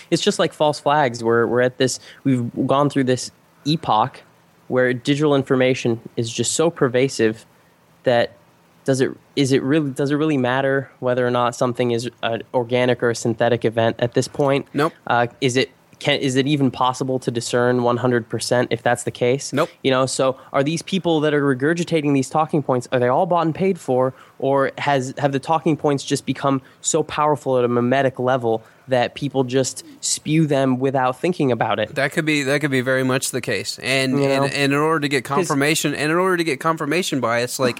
It's 0.09 0.23
just 0.23 0.39
like 0.39 0.51
false 0.51 0.79
flags. 0.79 1.23
We're 1.23 1.45
we're 1.45 1.61
at 1.61 1.77
this. 1.77 1.99
We've 2.23 2.49
gone 2.65 2.89
through 2.89 3.03
this 3.03 3.29
epoch 3.65 4.21
where 4.67 4.93
digital 4.93 5.35
information 5.35 5.99
is 6.15 6.31
just 6.31 6.53
so 6.53 6.69
pervasive 6.69 7.45
that 8.03 8.33
does 8.85 9.01
it 9.01 9.11
is 9.35 9.51
it 9.51 9.61
really 9.63 9.89
does 9.89 10.11
it 10.11 10.15
really 10.15 10.37
matter 10.37 10.91
whether 10.99 11.25
or 11.25 11.31
not 11.31 11.55
something 11.55 11.91
is 11.91 12.09
an 12.23 12.43
organic 12.53 13.01
or 13.03 13.09
a 13.09 13.15
synthetic 13.15 13.65
event 13.65 13.95
at 13.99 14.13
this 14.13 14.27
point? 14.27 14.67
Nope. 14.73 14.93
Uh, 15.07 15.27
is 15.41 15.57
it 15.57 15.71
can 15.99 16.19
is 16.19 16.35
it 16.35 16.47
even 16.47 16.71
possible 16.71 17.19
to 17.19 17.31
discern 17.31 17.79
100% 17.79 18.67
if 18.69 18.83
that's 18.83 19.03
the 19.03 19.11
case? 19.11 19.51
Nope. 19.53 19.69
You 19.81 19.91
know, 19.91 20.05
so 20.05 20.39
are 20.53 20.63
these 20.63 20.81
people 20.81 21.19
that 21.21 21.33
are 21.33 21.41
regurgitating 21.41 22.13
these 22.13 22.29
talking 22.29 22.61
points 22.61 22.87
are 22.91 22.99
they 22.99 23.07
all 23.07 23.25
bought 23.25 23.45
and 23.45 23.55
paid 23.55 23.79
for 23.79 24.13
or 24.39 24.71
has 24.77 25.13
have 25.17 25.31
the 25.31 25.39
talking 25.39 25.75
points 25.75 26.03
just 26.03 26.25
become 26.25 26.61
so 26.81 27.01
powerful 27.03 27.57
at 27.57 27.65
a 27.65 27.67
mimetic 27.67 28.19
level 28.19 28.63
that 28.87 29.15
people 29.15 29.43
just 29.43 29.83
spew 30.01 30.45
them 30.47 30.79
without 30.79 31.19
thinking 31.19 31.51
about 31.51 31.79
it? 31.79 31.95
That 31.95 32.11
could 32.11 32.25
be 32.25 32.43
that 32.43 32.61
could 32.61 32.71
be 32.71 32.81
very 32.81 33.03
much 33.03 33.31
the 33.31 33.41
case, 33.41 33.79
and 33.79 34.13
You 34.19 34.27
know? 34.27 34.43
and, 34.43 34.53
and 34.53 34.73
in 34.73 34.79
order 34.79 34.99
to 35.01 35.07
get 35.07 35.23
confirmation, 35.23 35.93
and 35.95 36.11
in 36.11 36.17
order 36.17 36.37
to 36.37 36.43
get 36.43 36.59
confirmation 36.59 37.19
bias, 37.19 37.59
like, 37.59 37.77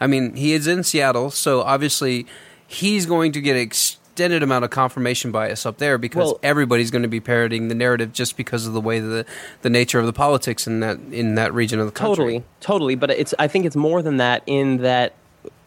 I 0.00 0.06
mean, 0.06 0.34
he 0.34 0.52
is 0.52 0.66
in 0.66 0.82
Seattle, 0.84 1.30
so 1.30 1.62
obviously 1.62 2.26
he's 2.66 3.06
going 3.06 3.32
to 3.32 3.40
get 3.40 3.56
extended 3.56 4.42
amount 4.42 4.64
of 4.64 4.70
confirmation 4.70 5.30
bias 5.30 5.64
up 5.64 5.78
there 5.78 5.96
because 5.96 6.24
Well- 6.26 6.40
everybody's 6.42 6.90
going 6.90 7.02
to 7.02 7.08
be 7.08 7.20
parroting 7.20 7.68
the 7.68 7.74
narrative 7.74 8.12
just 8.12 8.36
because 8.36 8.66
of 8.66 8.72
the 8.72 8.80
way 8.80 8.98
the 8.98 9.24
the 9.62 9.70
nature 9.70 10.00
of 10.00 10.06
the 10.06 10.12
politics 10.12 10.66
in 10.66 10.80
that 10.80 10.98
in 11.12 11.36
that 11.36 11.54
region 11.54 11.78
of 11.78 11.86
the 11.86 11.92
country. 11.92 12.14
Totally, 12.16 12.44
totally. 12.60 12.94
But 12.96 13.10
it's 13.10 13.32
I 13.38 13.46
think 13.48 13.64
it's 13.64 13.76
more 13.76 14.02
than 14.02 14.16
that. 14.16 14.42
In 14.46 14.78
that 14.78 15.12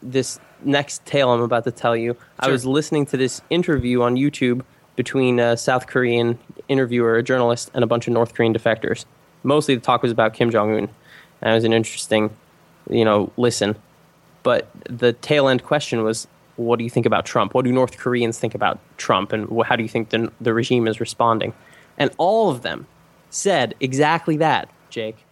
this 0.02 0.38
next 0.64 1.04
tale 1.06 1.30
I'm 1.30 1.40
about 1.40 1.64
to 1.64 1.70
tell 1.70 1.96
you, 1.96 2.16
I 2.38 2.48
was 2.50 2.64
listening 2.66 3.06
to 3.06 3.16
this 3.16 3.40
interview 3.50 4.02
on 4.02 4.16
YouTube 4.16 4.62
between 4.96 5.38
a 5.38 5.56
South 5.56 5.86
Korean 5.86 6.38
interviewer, 6.68 7.16
a 7.16 7.22
journalist, 7.22 7.70
and 7.74 7.82
a 7.82 7.86
bunch 7.86 8.06
of 8.06 8.12
North 8.12 8.34
Korean 8.34 8.54
defectors. 8.54 9.04
Mostly 9.42 9.74
the 9.74 9.80
talk 9.80 10.02
was 10.02 10.12
about 10.12 10.34
Kim 10.34 10.50
Jong 10.50 10.72
Un, 10.74 10.88
and 11.40 11.50
it 11.50 11.54
was 11.54 11.64
an 11.64 11.72
interesting, 11.72 12.30
you 12.88 13.04
know, 13.04 13.32
listen. 13.36 13.76
But 14.42 14.68
the 14.88 15.12
tail 15.12 15.48
end 15.48 15.62
question 15.62 16.02
was, 16.02 16.26
what 16.56 16.78
do 16.78 16.84
you 16.84 16.90
think 16.90 17.06
about 17.06 17.24
Trump? 17.24 17.54
What 17.54 17.64
do 17.64 17.72
North 17.72 17.98
Koreans 17.98 18.38
think 18.38 18.54
about 18.54 18.78
Trump, 18.98 19.32
and 19.32 19.48
how 19.64 19.76
do 19.76 19.82
you 19.82 19.88
think 19.88 20.10
the 20.10 20.30
the 20.40 20.52
regime 20.52 20.86
is 20.86 21.00
responding? 21.00 21.54
And 21.98 22.10
all 22.18 22.50
of 22.50 22.62
them 22.62 22.86
said 23.30 23.74
exactly 23.80 24.36
that, 24.38 24.68
Jake. 24.90 25.24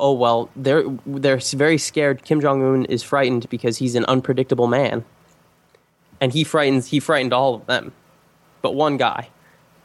Oh 0.00 0.12
well, 0.12 0.50
they're 0.54 0.84
they're 1.06 1.40
very 1.54 1.78
scared. 1.78 2.24
Kim 2.24 2.40
Jong 2.40 2.62
Un 2.62 2.84
is 2.84 3.02
frightened 3.02 3.48
because 3.48 3.78
he's 3.78 3.94
an 3.94 4.04
unpredictable 4.04 4.68
man, 4.68 5.04
and 6.20 6.32
he 6.32 6.44
frightens 6.44 6.88
he 6.88 7.00
frightened 7.00 7.32
all 7.32 7.54
of 7.54 7.66
them, 7.66 7.92
but 8.62 8.74
one 8.74 8.96
guy. 8.96 9.28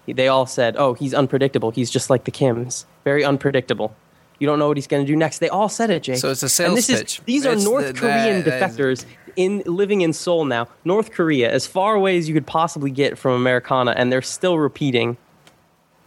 They 0.07 0.27
all 0.27 0.45
said, 0.45 0.75
"Oh, 0.77 0.93
he's 0.95 1.13
unpredictable. 1.13 1.71
He's 1.71 1.89
just 1.89 2.09
like 2.09 2.25
the 2.25 2.31
Kims, 2.31 2.85
very 3.05 3.23
unpredictable. 3.23 3.95
You 4.39 4.47
don't 4.47 4.59
know 4.59 4.67
what 4.67 4.75
he's 4.77 4.87
going 4.87 5.05
to 5.05 5.07
do 5.11 5.15
next." 5.15 5.39
They 5.39 5.47
all 5.49 5.69
said 5.69 5.89
it, 5.89 6.03
Jake. 6.03 6.17
So 6.17 6.29
it's 6.31 6.43
a 6.43 6.45
And 6.45 6.51
sales 6.51 6.75
this 6.75 6.89
is- 6.89 6.99
pitch. 6.99 7.21
these 7.25 7.45
are 7.45 7.53
It's 7.53 7.63
North 7.63 7.87
the- 7.87 7.93
Korean 7.93 8.43
that- 8.43 8.59
that 8.59 8.71
defectors 8.71 9.05
in 9.37 9.63
living 9.65 10.01
in 10.01 10.11
Seoul 10.13 10.43
now. 10.45 10.67
North 10.83 11.11
Korea, 11.11 11.49
as 11.51 11.65
far 11.65 11.95
away 11.95 12.17
as 12.17 12.27
you 12.27 12.33
could 12.33 12.45
possibly 12.45 12.91
get 12.91 13.17
from 13.17 13.31
Americana, 13.33 13.91
and 13.95 14.11
they're 14.11 14.21
still 14.21 14.59
repeating 14.59 15.15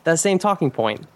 that 0.05 0.19
same 0.19 0.39
talking 0.39 0.71
point. 0.71 1.07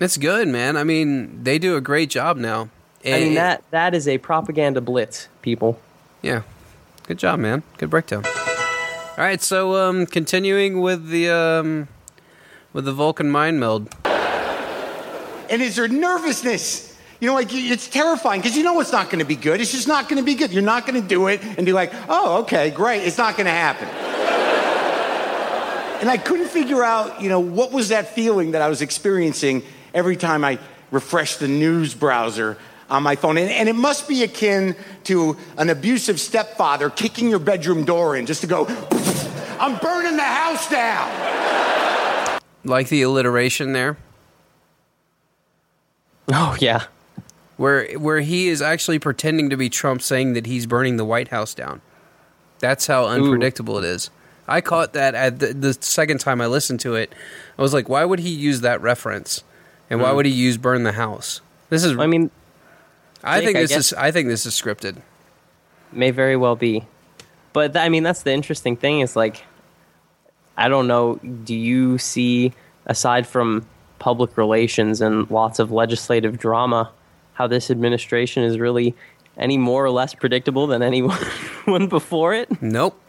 It's 0.00 0.16
good, 0.16 0.48
man. 0.48 0.76
I 0.76 0.84
mean, 0.84 1.42
they 1.44 1.58
do 1.58 1.76
a 1.76 1.80
great 1.80 2.08
job 2.10 2.36
now. 2.38 2.70
I 3.04 3.10
mean 3.10 3.28
And- 3.28 3.36
that 3.36 3.62
that 3.70 3.94
is 3.94 4.08
a 4.08 4.16
propaganda 4.18 4.80
blitz, 4.80 5.28
people. 5.42 5.78
Yeah. 6.22 6.40
Good 7.06 7.18
job, 7.18 7.38
man. 7.38 7.62
Good 7.78 7.90
breakdown. 7.90 8.24
All 9.18 9.24
right, 9.24 9.40
so 9.40 9.74
um, 9.76 10.04
continuing 10.04 10.82
with 10.82 11.08
the 11.08 11.30
um, 11.30 11.88
with 12.74 12.84
the 12.84 12.92
Vulcan 12.92 13.30
mind 13.30 13.58
meld. 13.58 13.88
And 14.04 15.62
is 15.62 15.76
there 15.76 15.88
nervousness? 15.88 16.94
You 17.18 17.28
know, 17.28 17.34
like 17.34 17.48
it's 17.50 17.88
terrifying 17.88 18.42
because 18.42 18.58
you 18.58 18.62
know 18.62 18.78
it's 18.80 18.92
not 18.92 19.06
going 19.06 19.20
to 19.20 19.24
be 19.24 19.34
good. 19.34 19.58
It's 19.62 19.72
just 19.72 19.88
not 19.88 20.10
going 20.10 20.18
to 20.18 20.22
be 20.22 20.34
good. 20.34 20.52
You're 20.52 20.62
not 20.62 20.86
going 20.86 21.00
to 21.00 21.08
do 21.08 21.28
it 21.28 21.42
and 21.42 21.64
be 21.64 21.72
like, 21.72 21.92
oh, 22.10 22.42
okay, 22.42 22.68
great. 22.68 23.04
It's 23.04 23.16
not 23.16 23.38
going 23.38 23.46
to 23.46 23.52
happen. 23.52 23.88
and 26.02 26.10
I 26.10 26.18
couldn't 26.18 26.48
figure 26.48 26.84
out, 26.84 27.22
you 27.22 27.30
know, 27.30 27.40
what 27.40 27.72
was 27.72 27.88
that 27.88 28.14
feeling 28.14 28.50
that 28.50 28.60
I 28.60 28.68
was 28.68 28.82
experiencing 28.82 29.62
every 29.94 30.16
time 30.16 30.44
I 30.44 30.58
refreshed 30.90 31.40
the 31.40 31.48
news 31.48 31.94
browser 31.94 32.58
on 32.90 33.02
my 33.02 33.16
phone. 33.16 33.36
And, 33.38 33.50
and 33.50 33.68
it 33.68 33.74
must 33.76 34.08
be 34.08 34.22
akin 34.22 34.76
to 35.04 35.36
an 35.58 35.70
abusive 35.70 36.20
stepfather 36.20 36.90
kicking 36.90 37.28
your 37.28 37.38
bedroom 37.38 37.84
door 37.84 38.16
in 38.16 38.26
just 38.26 38.40
to 38.42 38.46
go, 38.46 38.66
I'm 39.58 39.78
burning 39.78 40.16
the 40.16 40.22
house 40.22 40.68
down. 40.70 42.40
Like 42.64 42.88
the 42.88 43.02
alliteration 43.02 43.72
there. 43.72 43.96
Oh 46.28 46.56
yeah. 46.60 46.84
Where 47.56 47.86
where 47.98 48.20
he 48.20 48.48
is 48.48 48.60
actually 48.60 48.98
pretending 48.98 49.50
to 49.50 49.56
be 49.56 49.70
Trump 49.70 50.02
saying 50.02 50.34
that 50.34 50.46
he's 50.46 50.66
burning 50.66 50.96
the 50.96 51.04
White 51.04 51.28
House 51.28 51.54
down. 51.54 51.80
That's 52.58 52.86
how 52.86 53.06
unpredictable 53.06 53.78
it 53.78 53.84
is. 53.84 54.10
I 54.48 54.60
caught 54.60 54.92
that 54.92 55.14
at 55.14 55.38
the, 55.40 55.52
the 55.54 55.72
second 55.74 56.18
time 56.20 56.40
I 56.40 56.46
listened 56.46 56.80
to 56.80 56.94
it. 56.94 57.12
I 57.58 57.62
was 57.62 57.72
like, 57.74 57.88
why 57.88 58.04
would 58.04 58.20
he 58.20 58.30
use 58.30 58.60
that 58.60 58.80
reference? 58.80 59.42
And 59.90 60.00
why 60.00 60.10
Mm. 60.10 60.16
would 60.16 60.26
he 60.26 60.32
use 60.32 60.56
burn 60.56 60.82
the 60.84 60.92
house? 60.92 61.40
This 61.70 61.84
is 61.84 61.96
I 61.98 62.06
mean 62.06 62.30
I 63.26 63.40
think 63.44 63.56
I 63.56 63.60
this 63.62 63.70
guess- 63.70 63.78
is 63.86 63.92
I 63.94 64.10
think 64.10 64.28
this 64.28 64.46
is 64.46 64.54
scripted. 64.54 64.96
May 65.92 66.10
very 66.10 66.36
well 66.36 66.56
be. 66.56 66.84
But 67.52 67.72
th- 67.74 67.84
I 67.84 67.88
mean, 67.88 68.02
that's 68.02 68.22
the 68.22 68.32
interesting 68.32 68.76
thing 68.76 69.00
is 69.00 69.16
like, 69.16 69.42
I 70.56 70.68
don't 70.68 70.86
know. 70.86 71.16
Do 71.44 71.54
you 71.54 71.96
see, 71.98 72.52
aside 72.86 73.26
from 73.26 73.66
public 73.98 74.36
relations 74.36 75.00
and 75.00 75.30
lots 75.30 75.58
of 75.58 75.72
legislative 75.72 76.38
drama, 76.38 76.90
how 77.34 77.46
this 77.46 77.70
administration 77.70 78.42
is 78.42 78.58
really 78.58 78.94
any 79.38 79.56
more 79.58 79.84
or 79.84 79.90
less 79.90 80.14
predictable 80.14 80.66
than 80.66 80.82
anyone 80.82 81.16
one 81.64 81.86
before 81.88 82.34
it? 82.34 82.60
Nope. 82.62 83.00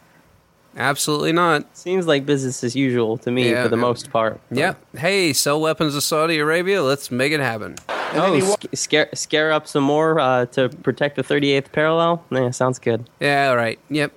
Absolutely 0.77 1.31
not. 1.31 1.75
Seems 1.75 2.05
like 2.05 2.25
business 2.25 2.63
as 2.63 2.75
usual 2.75 3.17
to 3.19 3.31
me 3.31 3.49
Yeah, 3.49 3.63
for 3.63 3.69
the 3.69 3.75
yeah. 3.77 3.81
most 3.81 4.11
part. 4.11 4.39
Yeah. 4.51 4.75
Hey, 4.95 5.33
sell 5.33 5.59
weapons 5.59 5.95
to 5.95 6.01
Saudi 6.01 6.37
Arabia. 6.37 6.83
Let's 6.83 7.09
make 7.09 7.31
it 7.33 7.39
happen. 7.39 7.75
Oh, 8.13 8.39
sc- 8.39 8.75
scare 8.75 9.09
scare 9.13 9.51
up 9.51 9.67
some 9.67 9.83
more 9.83 10.19
uh, 10.19 10.45
to 10.47 10.69
protect 10.69 11.15
the 11.15 11.23
38th 11.23 11.71
parallel. 11.71 12.23
Yeah, 12.31 12.51
sounds 12.51 12.79
good. 12.79 13.09
Yeah, 13.19 13.49
all 13.49 13.57
right. 13.57 13.79
Yep. 13.89 14.13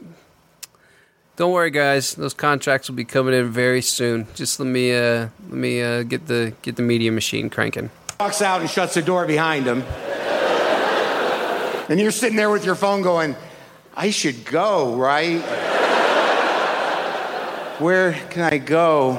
Don't 1.37 1.53
worry, 1.53 1.71
guys. 1.71 2.15
Those 2.15 2.35
contracts 2.35 2.89
will 2.89 2.97
be 2.97 3.05
coming 3.05 3.35
in 3.35 3.51
very 3.51 3.83
soon. 3.83 4.27
Just 4.35 4.61
let 4.61 4.67
me 4.67 4.95
uh, 4.95 5.29
let 5.49 5.59
me 5.59 5.83
uh, 5.83 6.03
get 6.03 6.27
the 6.27 6.53
get 6.63 6.77
the 6.77 6.83
media 6.83 7.11
machine 7.11 7.51
cranking. 7.51 7.91
Walks 8.19 8.43
out 8.43 8.61
and 8.61 8.69
shuts 8.69 8.95
the 8.95 9.03
door 9.03 9.27
behind 9.27 9.67
him. 9.67 9.83
And 11.89 11.99
you're 11.99 12.11
sitting 12.13 12.37
there 12.37 12.51
with 12.51 12.65
your 12.65 12.77
phone 12.77 13.03
going, 13.03 13.35
I 13.97 14.11
should 14.11 14.45
go, 14.45 14.95
right? 14.95 15.41
Where 17.81 18.13
can 18.13 18.53
I 18.53 18.59
go? 18.59 19.15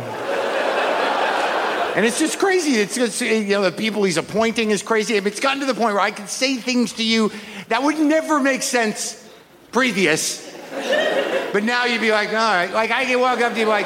And 1.96 2.06
it's 2.06 2.20
just 2.20 2.40
crazy. 2.40 2.76
It's 2.76 2.96
just, 2.96 3.20
you 3.20 3.44
know, 3.48 3.64
the 3.64 3.72
people 3.72 4.04
he's 4.04 4.18
appointing 4.18 4.70
is 4.72 4.82
crazy. 4.82 5.16
It's 5.16 5.42
gotten 5.42 5.60
to 5.60 5.66
the 5.66 5.74
point 5.74 5.94
where 5.94 6.02
I 6.02 6.12
can 6.12 6.28
say 6.28 6.56
things 6.56 6.94
to 6.94 7.04
you 7.04 7.32
that 7.68 7.84
would 7.84 8.00
never 8.00 8.40
make 8.40 8.62
sense 8.62 9.30
previous. 9.74 10.50
But 11.52 11.64
now 11.64 11.84
you'd 11.86 12.00
be 12.00 12.12
like, 12.12 12.30
all 12.30 12.36
right. 12.36 12.72
Like 12.72 12.92
I 12.92 13.04
can 13.04 13.20
walk 13.20 13.42
up 13.42 13.54
to 13.54 13.60
you 13.60 13.66
like, 13.66 13.86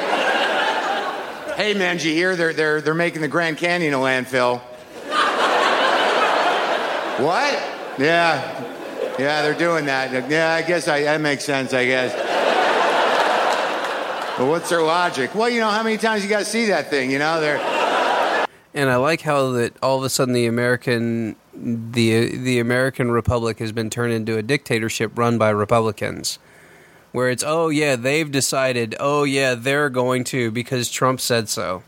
hey 1.56 1.74
man, 1.74 1.98
you 1.98 2.12
hear 2.12 2.36
they're, 2.36 2.52
they're, 2.52 2.80
they're 2.80 2.94
making 2.94 3.22
the 3.22 3.28
Grand 3.28 3.58
Canyon 3.58 3.92
a 3.92 3.96
landfill? 3.96 4.60
what? 7.18 7.52
Yeah. 7.98 8.62
Yeah, 9.18 9.42
they're 9.42 9.54
doing 9.54 9.86
that. 9.86 10.30
Yeah, 10.30 10.52
I 10.52 10.62
guess 10.62 10.86
I, 10.86 11.02
that 11.02 11.20
makes 11.20 11.44
sense, 11.44 11.72
I 11.72 11.86
guess. 11.86 12.14
But 14.38 14.46
what's 14.46 14.68
their 14.68 14.82
logic? 14.82 15.34
Well, 15.34 15.48
you 15.48 15.60
know, 15.60 15.70
how 15.70 15.82
many 15.82 15.96
times 15.96 16.22
you 16.22 16.28
got 16.28 16.40
to 16.40 16.44
see 16.44 16.66
that 16.66 16.90
thing? 16.90 17.10
You 17.10 17.18
know, 17.18 17.40
they're. 17.40 17.85
And 18.76 18.90
I 18.90 18.96
like 18.96 19.22
how 19.22 19.52
that 19.52 19.74
all 19.82 19.96
of 19.96 20.04
a 20.04 20.10
sudden 20.10 20.34
the 20.34 20.44
American 20.44 21.34
the 21.54 22.36
the 22.36 22.58
American 22.58 23.10
Republic 23.10 23.58
has 23.58 23.72
been 23.72 23.88
turned 23.88 24.12
into 24.12 24.36
a 24.36 24.42
dictatorship 24.42 25.16
run 25.16 25.38
by 25.38 25.48
Republicans. 25.48 26.38
Where 27.12 27.30
it's 27.30 27.42
oh 27.42 27.70
yeah, 27.70 27.96
they've 27.96 28.30
decided, 28.30 28.94
oh 29.00 29.24
yeah, 29.24 29.54
they're 29.54 29.88
going 29.88 30.24
to 30.24 30.50
because 30.50 30.90
Trump 30.90 31.22
said 31.22 31.48
so. 31.48 31.84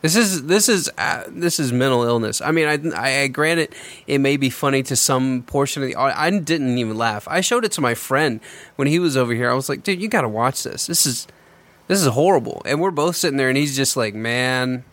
This 0.00 0.14
is 0.14 0.46
this 0.46 0.68
is 0.68 0.88
uh, 0.96 1.24
this 1.26 1.58
is 1.58 1.72
mental 1.72 2.04
illness. 2.04 2.40
I 2.40 2.52
mean, 2.52 2.94
I, 2.94 3.22
I 3.24 3.26
grant 3.26 3.58
it. 3.58 3.74
It 4.06 4.18
may 4.18 4.36
be 4.36 4.48
funny 4.48 4.84
to 4.84 4.94
some 4.94 5.42
portion 5.42 5.82
of 5.82 5.88
the. 5.88 5.96
au- 5.96 6.04
I 6.04 6.30
didn't 6.30 6.78
even 6.78 6.96
laugh. 6.96 7.26
I 7.28 7.40
showed 7.40 7.64
it 7.64 7.72
to 7.72 7.80
my 7.80 7.94
friend 7.94 8.38
when 8.76 8.86
he 8.86 9.00
was 9.00 9.16
over 9.16 9.34
here. 9.34 9.50
I 9.50 9.54
was 9.54 9.68
like, 9.68 9.82
dude, 9.82 10.00
you 10.00 10.06
got 10.06 10.22
to 10.22 10.28
watch 10.28 10.62
this. 10.62 10.86
This 10.86 11.04
is 11.04 11.26
this 11.88 12.00
is 12.00 12.06
horrible. 12.06 12.62
And 12.64 12.80
we're 12.80 12.92
both 12.92 13.16
sitting 13.16 13.36
there, 13.36 13.48
and 13.48 13.58
he's 13.58 13.74
just 13.74 13.96
like, 13.96 14.14
man, 14.14 14.84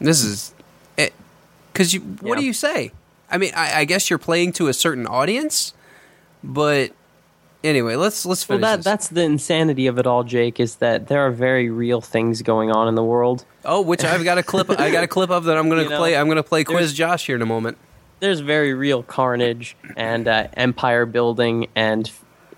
this 0.00 0.22
is 0.24 0.54
it. 0.96 1.12
because 1.72 1.94
you. 1.94 2.00
What 2.00 2.38
do 2.38 2.44
you 2.44 2.52
say? 2.52 2.92
I 3.30 3.38
mean, 3.38 3.52
I, 3.56 3.80
I 3.80 3.84
guess 3.84 4.08
you're 4.08 4.18
playing 4.18 4.52
to 4.52 4.68
a 4.68 4.72
certain 4.74 5.06
audience, 5.06 5.74
but 6.44 6.92
anyway, 7.64 7.96
let's 7.96 8.24
let's 8.24 8.48
Well, 8.48 8.58
that 8.58 8.76
this. 8.76 8.84
that's 8.84 9.08
the 9.08 9.22
insanity 9.22 9.86
of 9.88 9.98
it 9.98 10.06
all, 10.06 10.22
Jake. 10.24 10.60
Is 10.60 10.76
that 10.76 11.08
there 11.08 11.20
are 11.26 11.30
very 11.30 11.68
real 11.70 12.00
things 12.00 12.42
going 12.42 12.70
on 12.70 12.88
in 12.88 12.94
the 12.94 13.04
world. 13.04 13.44
Oh, 13.64 13.80
which 13.80 14.04
I've 14.04 14.22
got 14.24 14.38
a 14.38 14.42
clip. 14.42 14.70
I 14.70 14.90
got 14.90 15.02
a 15.04 15.08
clip 15.08 15.30
of 15.30 15.44
that 15.44 15.56
I'm 15.56 15.68
going 15.68 15.78
You 15.82 15.84
to 15.88 15.90
know, 15.90 15.98
play. 15.98 16.16
I'm 16.16 16.26
going 16.26 16.36
to 16.36 16.42
play 16.42 16.62
Quiz 16.64 16.92
Josh 16.94 17.26
here 17.26 17.36
in 17.36 17.42
a 17.42 17.46
moment. 17.46 17.78
There's 18.20 18.40
very 18.40 18.72
real 18.72 19.02
carnage 19.02 19.76
and 19.96 20.26
uh, 20.26 20.48
empire 20.54 21.04
building 21.04 21.66
and 21.74 22.10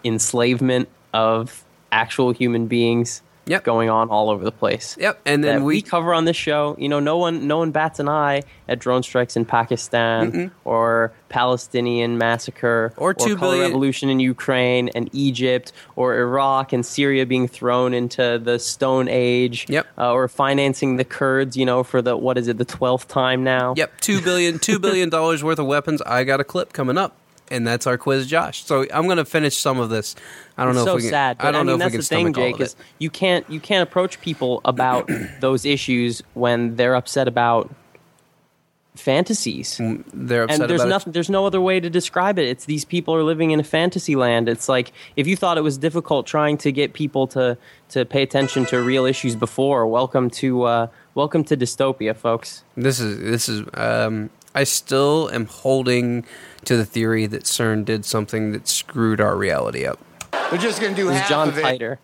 enslavement 0.05 0.89
of 1.13 1.65
actual 1.91 2.31
human 2.33 2.67
beings 2.69 3.23
going 3.65 3.91
on 3.91 4.09
all 4.11 4.31
over 4.31 4.45
the 4.45 4.53
place. 4.53 4.97
Yep, 5.01 5.21
and 5.27 5.43
then 5.43 5.61
that 5.61 5.65
we, 5.65 5.83
cover 5.83 6.15
on 6.15 6.25
this 6.25 6.37
show. 6.37 6.77
You 6.79 6.89
know, 6.89 7.01
no 7.01 7.17
one 7.19 7.47
no 7.47 7.59
one 7.59 7.71
bats 7.71 7.99
an 7.99 8.09
eye 8.09 8.43
at 8.69 8.79
drone 8.79 9.03
strikes 9.03 9.37
in 9.37 9.45
Pakistan 9.45 10.33
Mm-mm. 10.33 10.51
or 10.65 11.13
Palestinian 11.29 12.19
massacre 12.19 12.93
Or 12.97 13.15
two 13.15 13.37
color 13.37 13.53
billion- 13.53 13.67
revolution 13.67 14.09
in 14.11 14.21
Ukraine 14.21 14.89
and 14.91 15.09
Egypt 15.13 15.73
or 15.97 16.17
Iraq 16.19 16.73
and 16.73 16.85
Syria 16.85 17.25
being 17.27 17.49
thrown 17.49 17.95
into 17.95 18.41
the 18.43 18.59
Stone 18.59 19.09
Age. 19.09 19.67
Yep. 19.69 19.87
Uh, 19.97 20.13
or 20.13 20.29
financing 20.29 20.97
the 20.97 21.05
Kurds. 21.05 21.57
You 21.57 21.65
know, 21.67 21.83
for 21.85 22.03
the 22.03 22.17
what 22.17 22.37
is 22.39 22.49
it, 22.49 22.59
the 22.59 22.65
twelfth 22.65 23.09
time 23.09 23.43
now? 23.45 23.75
Yep, 23.77 24.01
two 24.01 24.21
billion, 24.21 24.59
two 24.59 24.79
billion 24.79 25.09
dollars 25.19 25.43
worth 25.43 25.59
of 25.59 25.67
weapons. 25.67 26.03
I 26.03 26.25
got 26.25 26.41
a 26.41 26.45
clip 26.45 26.73
coming 26.73 26.99
up, 26.99 27.17
and 27.51 27.67
that's 27.67 27.87
our 27.87 27.99
quiz, 27.99 28.27
Josh. 28.27 28.65
So 28.65 28.87
I'm 28.93 29.05
going 29.07 29.17
to 29.19 29.25
finish 29.25 29.57
some 29.57 29.79
of 29.81 29.91
this. 29.91 30.15
I 30.57 30.65
don't 30.65 30.77
It's 30.77 30.79
know 30.79 30.85
so 30.85 30.91
if 30.93 30.97
we 30.97 31.03
can. 31.03 31.11
sad. 31.11 31.37
I 31.41 31.51
don't 31.51 31.67
know 31.67 31.73
mean, 31.77 31.83
if 31.83 31.93
we 31.93 31.97
that's 31.99 32.09
can 32.09 32.19
the 32.19 32.33
thing, 32.33 32.35
Jake. 32.35 32.61
Is 32.61 32.77
you 32.99 33.11
can't 33.11 33.49
you 33.51 33.61
can't 33.61 33.83
approach 33.89 34.21
people 34.21 34.61
about 34.65 35.11
those 35.41 35.65
issues 35.65 36.23
when 36.35 36.77
they're 36.77 36.95
upset 36.95 37.29
about 37.29 37.71
fantasies. 38.97 39.81
They're 40.13 40.45
upset 40.45 40.61
and 40.61 40.71
there's 40.71 40.81
about 40.81 40.87
it. 40.87 40.91
nothing. 40.91 41.13
There's 41.13 41.31
no 41.31 41.47
other 41.47 41.61
way 41.61 41.79
to 41.81 41.89
describe 41.89 42.39
it. 42.39 42.49
It's 42.49 42.65
these 42.65 42.85
people 42.85 43.15
are 43.15 43.23
living 43.23 43.53
in 43.53 43.61
a 43.61 43.65
fantasy 43.65 44.17
land. 44.17 44.49
It's 44.49 44.69
like 44.69 44.93
if 45.17 45.27
you 45.27 45.37
thought 45.37 45.57
it 45.57 45.63
was 45.63 45.79
difficult 45.79 46.27
trying 46.27 46.59
to 46.59 46.73
get 46.73 46.93
people 46.95 47.27
to 47.29 47.57
to 47.91 48.05
pay 48.05 48.23
attention 48.23 48.67
to 48.67 48.81
real 48.83 49.05
issues 49.05 49.37
before. 49.37 49.87
Welcome 49.87 50.31
to 50.31 50.63
uh, 50.65 50.87
welcome 51.15 51.45
to 51.45 51.57
dystopia, 51.57 52.17
folks. 52.17 52.65
This 52.77 53.01
is 53.01 53.19
this 53.21 53.49
is. 53.49 53.63
Um, 53.75 54.31
I 54.59 54.65
still 54.65 55.31
am 55.33 55.47
holding 55.47 56.25
to 56.65 56.77
the 56.77 56.85
theory 56.85 57.27
that 57.27 57.45
CERN 57.45 57.85
did 57.85 58.05
something 58.05 58.51
that 58.51 58.67
screwed 58.67 59.21
our 59.21 59.37
reality 59.37 59.87
up. 59.87 60.01
They're 60.51 60.59
just 60.59 60.81
going 60.81 60.97
to 60.97 61.01
do 61.01 61.07
This 61.07 61.21
half 61.21 61.29
John 61.29 61.49
of 61.51 61.59
it. 61.59 61.65
Titor. 61.65 61.99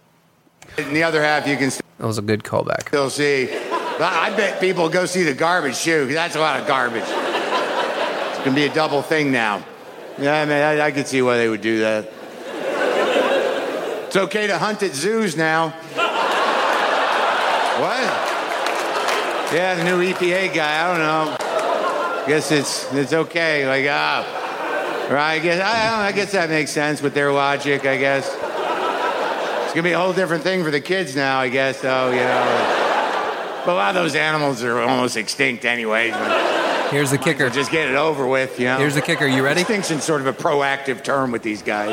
And 0.78 0.94
the 0.94 1.02
other 1.02 1.20
half 1.20 1.48
you 1.48 1.56
can 1.56 1.70
That 1.98 2.06
was 2.06 2.16
a 2.18 2.22
good 2.22 2.44
callback. 2.44 2.86
still 2.86 3.10
see. 3.10 3.48
I 3.52 4.32
bet 4.36 4.60
people 4.60 4.88
go 4.88 5.04
see 5.04 5.24
the 5.24 5.34
garbage 5.34 5.82
too, 5.82 6.04
'cause 6.06 6.14
that's 6.14 6.36
a 6.36 6.40
lot 6.40 6.60
of 6.60 6.68
garbage. 6.68 7.02
It's 7.02 8.38
going 8.38 8.50
to 8.50 8.54
be 8.54 8.66
a 8.66 8.72
double 8.72 9.02
thing 9.02 9.32
now. 9.32 9.64
Yeah, 10.16 10.40
I 10.40 10.44
mean, 10.44 10.62
I, 10.62 10.80
I 10.86 10.90
could 10.92 11.08
see 11.08 11.22
why 11.22 11.36
they 11.38 11.48
would 11.48 11.60
do 11.60 11.80
that. 11.80 12.08
It's 14.06 14.16
okay 14.16 14.46
to 14.46 14.58
hunt 14.58 14.80
at 14.84 14.94
zoos 14.94 15.36
now. 15.36 15.70
What? 17.80 18.04
Yeah, 19.52 19.74
the 19.74 19.82
new 19.82 20.00
EPA 20.00 20.54
guy. 20.54 20.84
I 20.84 20.88
don't 20.92 21.00
know. 21.00 21.36
Guess 22.26 22.52
it's 22.52 22.92
it's 22.92 23.12
okay. 23.12 23.66
Like 23.66 23.86
ah, 23.90 25.08
right? 25.10 25.34
I 25.34 25.38
guess 25.38 25.60
I, 25.60 26.04
I, 26.04 26.06
I 26.06 26.12
guess 26.12 26.32
that 26.32 26.48
makes 26.48 26.70
sense 26.70 27.02
with 27.02 27.14
their 27.14 27.32
logic. 27.32 27.84
I 27.84 27.96
guess 27.98 28.26
it's 29.64 29.74
gonna 29.74 29.82
be 29.82 29.92
a 29.92 29.98
whole 29.98 30.12
different 30.12 30.42
thing 30.42 30.64
for 30.64 30.70
the 30.70 30.80
kids 30.80 31.14
now. 31.14 31.38
I 31.38 31.48
guess 31.48 31.80
though, 31.80 32.10
you 32.10 32.16
know. 32.16 32.80
But 33.66 33.72
a 33.72 33.74
lot 33.74 33.96
of 33.96 34.02
those 34.02 34.14
animals 34.14 34.62
are 34.62 34.80
almost 34.80 35.16
extinct 35.16 35.64
anyways. 35.64 36.14
Here's 36.90 37.10
the 37.10 37.18
kicker. 37.18 37.48
Just 37.50 37.70
get 37.70 37.88
it 37.88 37.96
over 37.96 38.26
with, 38.26 38.60
you 38.60 38.66
know. 38.66 38.78
Here's 38.78 38.94
the 38.94 39.02
kicker. 39.02 39.26
You 39.26 39.42
ready? 39.42 39.62
Extinction's 39.62 40.04
sort 40.04 40.20
of 40.20 40.26
a 40.26 40.32
proactive 40.32 41.02
term 41.02 41.32
with 41.32 41.42
these 41.42 41.62
guys. 41.62 41.90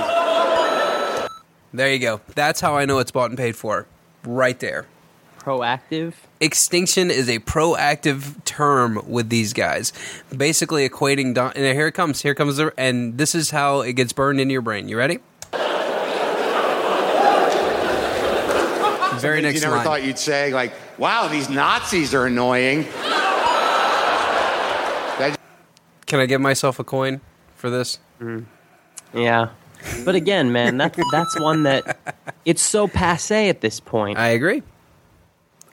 There 1.74 1.92
you 1.92 2.00
go. 2.00 2.20
That's 2.36 2.60
how 2.60 2.76
I 2.76 2.86
know 2.86 3.00
it's 3.00 3.12
bought 3.12 3.30
and 3.32 3.38
paid 3.38 3.56
for. 3.56 3.88
Right 4.26 4.60
there. 4.60 4.86
Proactive. 5.42 6.14
Extinction 6.40 7.10
is 7.10 7.28
a 7.28 7.40
proactive 7.40 8.44
term 8.46 9.02
with 9.08 9.30
these 9.30 9.54
guys, 9.54 9.92
basically 10.36 10.88
equating. 10.88 11.34
Don- 11.34 11.54
and 11.56 11.66
here 11.66 11.88
it 11.88 11.94
comes. 11.94 12.22
Here 12.22 12.36
comes 12.36 12.58
the. 12.58 12.72
And 12.78 13.18
this 13.18 13.34
is 13.34 13.50
how 13.50 13.82
it 13.82 13.94
gets 13.94 14.14
burned 14.14 14.40
into 14.40 14.52
your 14.52 14.62
brain. 14.62 14.88
You 14.88 14.98
ready? 14.98 15.20
Very 19.22 19.38
Something 19.38 19.44
next 19.44 19.56
You 19.56 19.62
never 19.62 19.76
line. 19.76 19.84
thought 19.86 20.04
you'd 20.04 20.18
say 20.18 20.52
like, 20.54 20.74
"Wow, 20.98 21.28
these 21.28 21.48
Nazis 21.50 22.14
are 22.16 22.26
annoying." 22.26 22.84
That- 25.20 25.38
Can 26.08 26.20
I 26.20 26.26
give 26.26 26.42
myself 26.42 26.80
a 26.80 26.84
coin 26.84 27.22
for 27.56 27.70
this? 27.70 28.00
Mm. 28.20 28.46
Yeah. 29.14 29.50
But 30.06 30.16
again, 30.16 30.52
man, 30.52 30.78
that's 30.78 30.98
that's 31.12 31.40
one 31.40 31.64
that 31.64 31.98
it's 32.46 32.62
so 32.64 32.88
passe 32.88 33.50
at 33.50 33.62
this 33.62 33.80
point. 33.80 34.18
I 34.18 34.30
agree. 34.30 34.64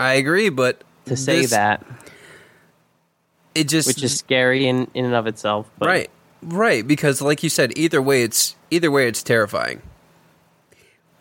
I 0.01 0.15
agree, 0.15 0.49
but 0.49 0.83
to 1.07 1.17
say 1.17 1.43
this- 1.43 1.51
that, 1.51 1.85
it 3.55 3.69
just 3.69 3.89
which 3.89 4.03
is 4.03 4.19
scary 4.19 4.67
in 4.67 4.89
in 4.95 5.05
and 5.05 5.15
of 5.15 5.27
itself. 5.27 5.69
But 5.79 5.89
right, 5.89 6.11
right. 6.43 6.87
Because, 6.87 7.21
like 7.21 7.43
you 7.43 7.49
said, 7.49 7.77
either 7.77 8.01
way, 8.01 8.23
it's 8.23 8.55
either 8.71 8.91
way, 8.91 9.09
it's 9.09 9.23
terrifying. 9.23 9.83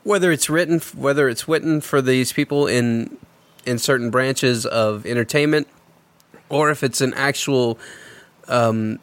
Whether 0.04 0.32
it's 0.32 0.50
written, 0.50 0.80
whether 0.96 1.28
it's 1.28 1.48
written 1.48 1.82
for 1.82 2.02
these 2.02 2.32
people 2.32 2.68
in 2.68 3.18
in 3.66 3.78
certain 3.80 4.10
branches 4.10 4.66
of 4.66 5.06
entertainment, 5.06 5.68
or 6.50 6.70
if 6.70 6.84
it's 6.84 7.02
an 7.02 7.13
actual 7.16 7.78
um, 8.48 9.00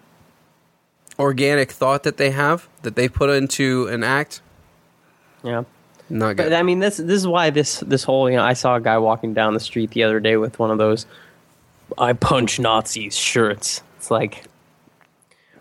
organic 1.18 1.70
thought 1.72 2.02
that 2.04 2.16
they 2.16 2.30
have 2.30 2.68
that 2.82 2.96
they 2.96 3.08
put 3.08 3.28
into 3.30 3.86
an 3.88 4.02
act, 4.02 4.40
Yeah. 5.42 5.64
Not 6.10 6.36
good. 6.36 6.44
But 6.44 6.52
I 6.52 6.62
mean, 6.62 6.80
this 6.80 6.98
this 6.98 7.16
is 7.16 7.26
why 7.26 7.50
this 7.50 7.80
this 7.80 8.04
whole 8.04 8.28
you 8.30 8.36
know 8.36 8.44
I 8.44 8.52
saw 8.52 8.76
a 8.76 8.80
guy 8.80 8.98
walking 8.98 9.34
down 9.34 9.54
the 9.54 9.60
street 9.60 9.90
the 9.90 10.02
other 10.02 10.20
day 10.20 10.36
with 10.36 10.58
one 10.58 10.70
of 10.70 10.78
those 10.78 11.06
"I 11.96 12.12
punch 12.12 12.58
Nazis" 12.60 13.16
shirts. 13.16 13.82
It's 13.96 14.10
like, 14.10 14.44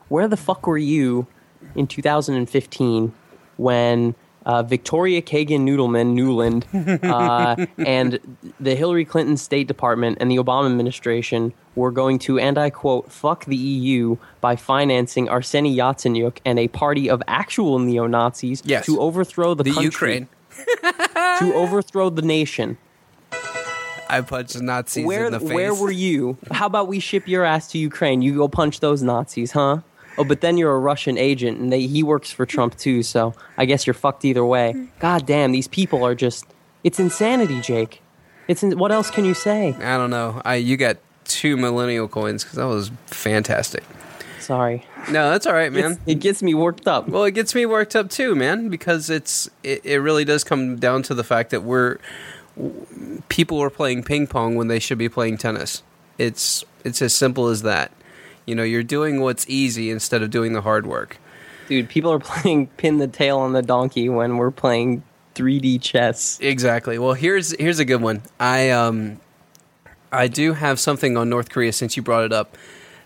where 0.10 0.28
the 0.28 0.38
fuck 0.38 0.68
were 0.68 0.78
you 0.78 1.28
in 1.76 1.88
2015 1.88 3.14
when 3.58 4.16
uh, 4.46 4.62
Victoria 4.64 5.22
Kagan 5.22 5.62
Noodleman 5.62 6.14
Nuland 6.18 6.66
uh, 7.10 7.66
and 7.78 8.20
the 8.60 8.76
Hillary 8.76 9.06
Clinton 9.06 9.38
State 9.38 9.68
Department 9.68 10.18
and 10.20 10.30
the 10.30 10.36
Obama 10.36 10.66
administration 10.70 11.54
were 11.76 11.92
going 11.92 12.20
to, 12.20 12.38
and 12.38 12.58
I 12.58 12.70
quote, 12.70 13.12
"fuck 13.12 13.46
the 13.46 13.56
EU" 13.56 14.18
by 14.42 14.56
financing 14.58 15.28
Arseny 15.28 15.74
Yatsenyuk 15.76 16.38
and 16.46 16.60
a 16.60 16.68
party 16.68 17.10
of 17.10 17.24
actual 17.28 17.80
neo 17.80 18.06
Nazis 18.06 18.62
Yes. 18.66 18.86
to 18.86 19.00
overthrow 19.00 19.54
the, 19.54 19.64
The 19.64 19.72
country, 19.72 19.86
Ukraine. 19.86 20.28
To 20.84 21.52
overthrow 21.56 22.10
the 22.10 22.22
nation. 22.22 22.78
I 24.10 24.22
punched 24.22 24.62
Nazis 24.62 25.06
Where 25.06 25.26
in 25.26 25.32
the 25.32 25.40
face. 25.40 25.50
where 25.50 25.74
were 25.74 25.92
you? 25.92 26.38
How 26.52 26.68
about 26.68 26.88
we 26.88 27.00
ship 27.00 27.28
your 27.28 27.44
ass 27.44 27.68
to 27.72 27.78
Ukraine? 27.78 28.22
You 28.22 28.36
go 28.36 28.48
punch 28.48 28.80
those 28.80 29.02
Nazis, 29.02 29.52
huh? 29.52 29.80
Oh, 30.18 30.24
but 30.24 30.42
then 30.42 30.58
you're 30.58 30.76
a 30.76 30.80
Russian 30.80 31.18
agent, 31.18 31.60
and 31.60 31.74
they, 31.74 31.88
he 31.88 32.04
works 32.04 32.32
for 32.32 32.46
Trump 32.46 32.78
too. 32.78 33.02
So 33.02 33.34
I 33.58 33.66
guess 33.66 33.88
you're 33.88 33.96
fucked 33.96 34.24
either 34.26 34.46
way. 34.46 34.88
God 35.00 35.26
damn, 35.26 35.52
these 35.52 35.68
people 35.68 36.04
are 36.06 36.14
just—it's 36.14 37.00
insanity, 37.00 37.60
Jake. 37.62 38.02
It's 38.48 38.62
in, 38.62 38.78
what 38.78 38.92
else 38.92 39.10
can 39.10 39.26
you 39.26 39.34
say? 39.34 39.74
I 39.80 39.98
don't 39.98 40.12
know. 40.12 40.42
I 40.46 40.56
you 40.56 40.78
got 40.78 40.98
two 41.26 41.58
millennial 41.58 42.08
coins 42.08 42.44
because 42.44 42.58
that 42.58 42.68
was 42.68 42.92
fantastic. 43.08 43.84
Sorry. 44.44 44.86
No, 45.10 45.32
that's 45.32 45.46
all 45.46 45.54
right, 45.54 45.72
man. 45.72 45.92
It's- 45.94 46.00
it 46.08 46.16
gets 46.20 46.44
me 46.44 46.54
worked 46.54 46.88
up. 46.88 47.08
Well, 47.08 47.24
it 47.24 47.32
gets 47.32 47.56
me 47.56 47.66
worked 47.66 47.96
up 47.96 48.10
too, 48.10 48.36
man, 48.36 48.70
because 48.70 49.10
it's 49.10 49.50
it, 49.64 49.86
it 49.86 49.98
really 50.00 50.26
does 50.26 50.44
come 50.44 50.76
down 50.78 51.04
to 51.04 51.14
the 51.14 51.24
fact 51.24 51.50
that 51.52 51.64
we're 51.64 51.98
people 53.30 53.62
are 53.62 53.70
playing 53.70 54.04
ping 54.04 54.28
pong 54.28 54.56
when 54.56 54.68
they 54.68 54.80
should 54.80 54.98
be 54.98 55.10
playing 55.10 55.38
tennis. 55.38 55.82
It's 56.18 56.64
it's 56.84 57.02
as 57.02 57.14
simple 57.14 57.48
as 57.48 57.62
that. 57.64 57.92
You 58.46 58.56
know, 58.56 58.64
you're 58.64 58.84
doing 58.84 59.22
what's 59.22 59.48
easy 59.50 59.90
instead 59.90 60.22
of 60.22 60.30
doing 60.30 60.54
the 60.54 60.62
hard 60.62 60.86
work. 60.86 61.18
Dude, 61.68 61.90
people 61.90 62.12
are 62.12 62.20
playing 62.34 62.68
pin 62.78 62.98
the 62.98 63.08
tail 63.08 63.40
on 63.40 63.54
the 63.54 63.62
donkey 63.62 64.10
when 64.10 64.38
we're 64.38 64.52
playing 64.52 65.04
3D 65.36 65.82
chess. 65.82 66.38
Exactly. 66.42 67.00
Well, 67.00 67.14
here's 67.14 67.56
here's 67.60 67.80
a 67.80 67.86
good 67.86 68.02
one. 68.02 68.22
I 68.40 68.70
um 68.72 69.20
I 70.12 70.28
do 70.28 70.54
have 70.54 70.80
something 70.80 71.18
on 71.18 71.30
North 71.30 71.50
Korea 71.50 71.74
since 71.74 71.98
you 71.98 72.04
brought 72.04 72.24
it 72.24 72.34
up. 72.34 72.56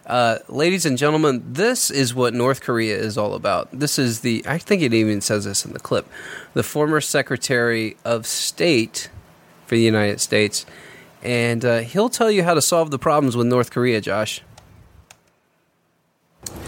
Uh, 0.08 0.40
ladies 0.48 0.86
and 0.86 0.98
gentlemen, 0.98 1.44
this 1.46 1.92
is 1.92 2.16
what 2.16 2.34
North 2.34 2.62
Korea 2.62 2.98
is 2.98 3.18
all 3.18 3.34
about. 3.34 3.68
This 3.78 4.00
is 4.00 4.22
the 4.22 4.42
I 4.48 4.58
think 4.58 4.82
it 4.82 4.94
even 4.94 5.20
says 5.20 5.44
this 5.44 5.66
in 5.66 5.74
the 5.74 5.80
clip. 5.80 6.08
The 6.54 6.64
former 6.64 7.02
Secretary 7.02 7.98
of 8.06 8.26
State 8.26 9.10
for 9.66 9.76
the 9.76 9.82
United 9.82 10.22
States, 10.22 10.66
and 11.22 11.66
uh, 11.66 11.80
he'll 11.80 12.08
tell 12.08 12.32
you 12.32 12.44
how 12.44 12.54
to 12.54 12.62
solve 12.62 12.90
the 12.90 12.98
problems 12.98 13.36
with 13.36 13.48
North 13.48 13.70
Korea. 13.70 14.00
Josh. 14.00 14.42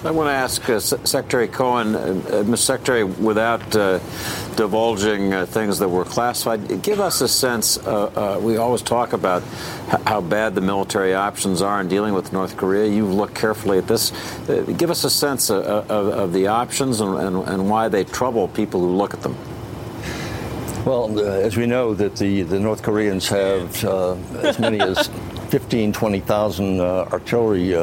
I 0.04 0.12
want 0.12 0.28
to 0.28 0.34
ask 0.34 0.70
uh, 0.70 0.80
Secretary 0.80 1.48
Cohen, 1.48 1.96
uh, 1.96 2.22
uh, 2.32 2.44
Ms. 2.44 2.64
Secretary, 2.64 3.04
without 3.04 3.76
uh, 3.76 4.00
divulging 4.56 5.34
uh, 5.34 5.46
things 5.46 5.80
that 5.80 5.90
were 5.90 6.06
classified, 6.06 6.82
give 6.82 7.00
us 7.00 7.20
a 7.22 7.28
sense. 7.28 7.78
Uh, 7.78 8.38
uh, 8.38 8.40
we 8.40 8.58
always 8.58 8.82
talk 8.82 9.14
about 9.14 9.44
how 10.06 10.22
bad 10.22 10.56
the 10.56 10.62
military 10.62 11.14
options 11.14 11.62
are 11.62 11.82
in 11.82 11.90
dealing 11.90 12.14
with 12.14 12.32
North 12.32 12.56
Korea. 12.56 12.88
You've 12.88 13.14
looked 13.14 13.36
carefully 13.36 13.78
at 13.78 13.88
this. 13.88 14.12
Uh, 14.48 14.62
give 14.78 14.90
us 14.90 15.04
a 15.04 15.10
sense 15.10 15.50
of, 15.50 15.66
of, 15.66 16.08
of 16.08 16.34
the 16.34 16.48
options 16.48 17.02
and, 17.02 17.18
and, 17.18 17.48
and 17.48 17.70
why 17.70 17.90
they 17.90 18.04
trouble 18.06 18.48
people 18.48 18.80
who 18.80 18.96
look 18.96 19.14
at 19.14 19.22
them. 19.22 19.38
Well, 20.86 21.20
uh, 21.20 21.24
as 21.24 21.58
we 21.58 21.66
know, 21.66 21.94
that 21.94 22.16
the, 22.16 22.44
the 22.44 22.60
North 22.60 22.84
Koreans 22.84 23.28
have 23.28 23.84
uh, 23.84 24.16
as 24.42 24.60
many 24.60 24.80
as 24.80 25.08
15, 25.50 25.92
20,000 25.92 26.80
uh, 26.80 26.84
artillery 27.12 27.76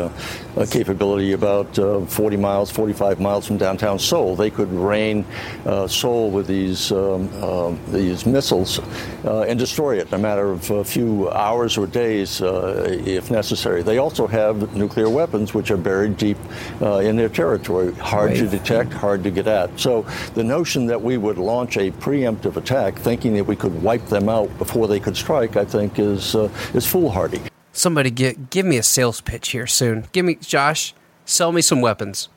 uh, 0.56 0.66
uh, 0.66 0.70
capability 0.70 1.32
about 1.32 1.78
uh, 1.78 2.04
40 2.06 2.36
miles, 2.36 2.70
45 2.70 3.20
miles 3.20 3.46
from 3.46 3.56
downtown 3.56 3.98
Seoul. 3.98 4.36
They 4.36 4.50
could 4.50 4.72
rain 4.72 5.24
uh, 5.64 5.86
Seoul 5.86 6.30
with 6.30 6.46
these 6.46 6.92
um, 6.92 7.32
um 7.42 7.78
these 7.88 8.26
missiles 8.26 8.80
uh, 9.24 9.42
and 9.42 9.58
destroy 9.58 9.98
it 9.98 10.08
in 10.08 10.14
a 10.14 10.18
matter 10.18 10.52
of 10.52 10.70
a 10.70 10.84
few 10.84 11.30
hours 11.30 11.78
or 11.78 11.86
days, 11.86 12.42
uh, 12.42 12.84
if 13.06 13.30
necessary. 13.30 13.82
They 13.82 13.98
also 13.98 14.26
have 14.26 14.74
nuclear 14.76 15.08
weapons, 15.08 15.54
which 15.54 15.70
are 15.70 15.76
buried 15.76 16.16
deep 16.16 16.38
uh, 16.80 16.98
in 16.98 17.16
their 17.16 17.28
territory, 17.28 17.92
hard 17.94 18.34
to 18.36 18.48
detect, 18.48 18.92
hard 18.92 19.22
to 19.24 19.30
get 19.30 19.46
at. 19.46 19.78
So 19.78 20.02
the 20.34 20.44
notion 20.44 20.86
that 20.86 21.00
we 21.00 21.16
would 21.16 21.38
launch 21.38 21.76
a 21.76 21.90
preemptive 21.92 22.56
attack, 22.56 22.96
thinking 22.96 23.34
that 23.34 23.44
we 23.44 23.56
could 23.56 23.82
wipe 23.82 24.06
them 24.06 24.28
out 24.28 24.56
before 24.58 24.88
they 24.88 25.00
could 25.00 25.16
strike, 25.16 25.56
I 25.56 25.64
think 25.64 25.98
is 25.98 26.34
uh, 26.34 26.48
is 26.74 26.86
foolhardy. 26.86 27.40
Somebody 27.86 28.10
get 28.10 28.50
give 28.50 28.66
me 28.66 28.78
a 28.78 28.82
sales 28.82 29.20
pitch 29.20 29.50
here 29.50 29.68
soon. 29.68 30.08
Give 30.10 30.24
me 30.24 30.34
Josh. 30.34 30.92
Sell 31.24 31.52
me 31.52 31.62
some 31.62 31.80
weapons. 31.80 32.28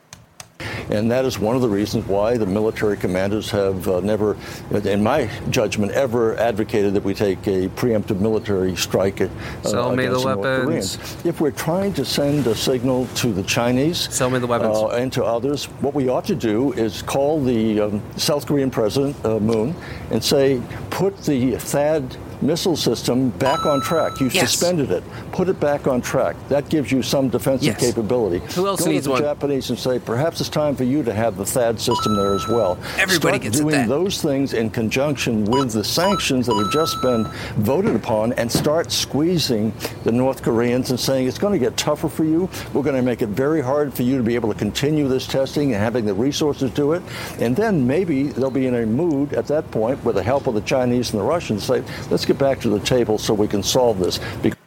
And 0.90 1.10
that 1.10 1.24
is 1.24 1.40
one 1.40 1.56
of 1.56 1.62
the 1.62 1.68
reasons 1.68 2.06
why 2.06 2.36
the 2.36 2.46
military 2.46 2.96
commanders 2.96 3.50
have 3.50 3.88
uh, 3.88 3.98
never, 3.98 4.36
in 4.70 5.02
my 5.02 5.28
judgment, 5.50 5.90
ever 5.90 6.36
advocated 6.36 6.94
that 6.94 7.02
we 7.02 7.14
take 7.14 7.44
a 7.48 7.68
preemptive 7.70 8.20
military 8.20 8.76
strike 8.76 9.20
at, 9.20 9.30
uh, 9.64 9.68
Sell 9.68 9.96
me 9.96 10.06
the 10.06 10.12
North 10.12 10.38
weapons. 10.38 10.96
Koreans. 10.96 11.26
If 11.26 11.40
we're 11.40 11.50
trying 11.50 11.94
to 11.94 12.04
send 12.04 12.46
a 12.46 12.54
signal 12.54 13.08
to 13.16 13.32
the 13.32 13.42
Chinese 13.42 14.08
Sell 14.14 14.30
me 14.30 14.38
the 14.38 14.46
weapons. 14.46 14.76
Uh, 14.76 14.90
and 14.90 15.12
to 15.14 15.24
others, 15.24 15.64
what 15.80 15.94
we 15.94 16.08
ought 16.08 16.26
to 16.26 16.36
do 16.36 16.72
is 16.74 17.02
call 17.02 17.42
the 17.42 17.80
um, 17.80 18.02
South 18.16 18.46
Korean 18.46 18.70
President 18.70 19.16
uh, 19.24 19.40
Moon 19.40 19.74
and 20.12 20.22
say, 20.22 20.62
put 20.90 21.16
the 21.24 21.54
THAAD 21.54 22.16
missile 22.42 22.76
system 22.76 23.30
back 23.30 23.66
on 23.66 23.80
track. 23.80 24.20
You 24.20 24.28
Yes. 24.32 24.50
suspended 24.52 24.90
it. 24.90 25.02
Put 25.32 25.48
it 25.48 25.60
back 25.60 25.86
on 25.86 26.00
track. 26.00 26.36
That 26.48 26.68
gives 26.68 26.90
you 26.92 27.02
some 27.02 27.28
defensive 27.28 27.66
Yes. 27.68 27.80
capability. 27.80 28.42
Who 28.54 28.66
else 28.66 28.80
Go 28.84 28.90
needs 28.90 29.04
to 29.04 29.08
the 29.08 29.12
one? 29.14 29.22
Japanese 29.22 29.70
and 29.70 29.78
say, 29.78 29.98
perhaps 29.98 30.40
it's 30.40 30.48
time 30.48 30.74
for 30.76 30.84
you 30.84 31.02
to 31.02 31.12
have 31.12 31.36
the 31.36 31.44
THAAD 31.44 31.78
system 31.80 32.16
there 32.16 32.34
as 32.34 32.46
well. 32.48 32.78
Everybody 32.98 33.16
Start 33.38 33.40
gets 33.42 33.58
doing 33.60 33.86
those 33.88 34.20
things 34.22 34.52
in 34.52 34.70
conjunction 34.70 35.44
with 35.44 35.72
the 35.72 35.84
sanctions 35.84 36.46
that 36.46 36.54
have 36.56 36.70
just 36.72 37.00
been 37.02 37.26
voted 37.58 37.94
upon, 37.94 38.32
and 38.34 38.50
start 38.50 38.90
squeezing 38.92 39.72
the 40.04 40.12
North 40.12 40.42
Koreans 40.42 40.90
and 40.90 40.98
saying 40.98 41.26
it's 41.28 41.38
going 41.38 41.52
to 41.52 41.58
get 41.58 41.76
tougher 41.76 42.08
for 42.08 42.24
you. 42.24 42.48
We're 42.72 42.82
going 42.82 42.96
to 42.96 43.02
make 43.02 43.22
it 43.22 43.28
very 43.28 43.60
hard 43.60 43.92
for 43.94 44.02
you 44.02 44.16
to 44.16 44.22
be 44.22 44.34
able 44.34 44.52
to 44.52 44.58
continue 44.58 45.08
this 45.08 45.26
testing 45.26 45.72
and 45.72 45.82
having 45.82 46.04
the 46.06 46.14
resources 46.14 46.70
to 46.70 46.74
do 46.76 46.92
it. 46.92 47.02
And 47.38 47.54
then 47.56 47.86
maybe 47.86 48.24
they'll 48.24 48.50
be 48.50 48.66
in 48.66 48.74
a 48.74 48.86
mood 48.86 49.32
at 49.34 49.46
that 49.48 49.70
point, 49.70 50.02
with 50.04 50.16
the 50.16 50.22
help 50.22 50.46
of 50.46 50.54
the 50.54 50.60
Chinese 50.60 51.12
and 51.12 51.20
the 51.20 51.24
Russians, 51.24 51.64
say, 51.64 51.82
let's 52.10 52.24
get 52.30 52.38
back 52.38 52.60
to 52.60 52.68
the 52.68 52.78
table 52.80 53.18
so 53.18 53.34
we 53.34 53.48
can 53.48 53.62
solve 53.62 53.98
this. 53.98 54.18
Because 54.40 54.58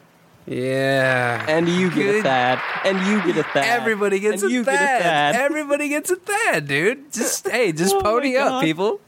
Yeah. 0.45 1.45
And 1.47 1.69
you 1.69 1.88
get 1.89 1.95
Good. 1.95 2.26
a 2.26 2.28
THAAD. 2.28 2.62
And 2.84 3.08
you 3.08 3.34
get 3.34 3.45
a 3.45 3.47
THAAD. 3.47 3.63
Everybody 3.63 4.19
gets 4.19 4.43
and 4.43 4.52
a 4.52 4.54
you 4.54 4.63
THAAD. 4.63 4.65
Get 4.65 5.02
a 5.02 5.04
THAAD. 5.04 5.34
Everybody 5.36 5.88
gets 5.89 6.12
a 6.12 6.17
THAAD, 6.17 6.67
dude. 6.67 7.13
Just 7.13 7.47
hey, 7.56 7.71
just 7.71 7.95
Oh 7.95 8.02
pony 8.02 8.36
up, 8.36 8.62
people. 8.62 8.99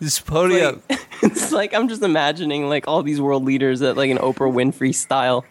Just 0.00 0.24
pony 0.24 0.60
up. 0.60 0.80
it's 1.22 1.50
like 1.50 1.74
I'm 1.74 1.88
just 1.88 2.02
imagining 2.02 2.68
like 2.68 2.86
all 2.86 3.02
these 3.02 3.20
world 3.20 3.44
leaders 3.44 3.82
at 3.82 3.96
like 3.96 4.10
an 4.10 4.18
Oprah 4.18 4.52
Winfrey 4.52 4.94
style. 4.94 5.44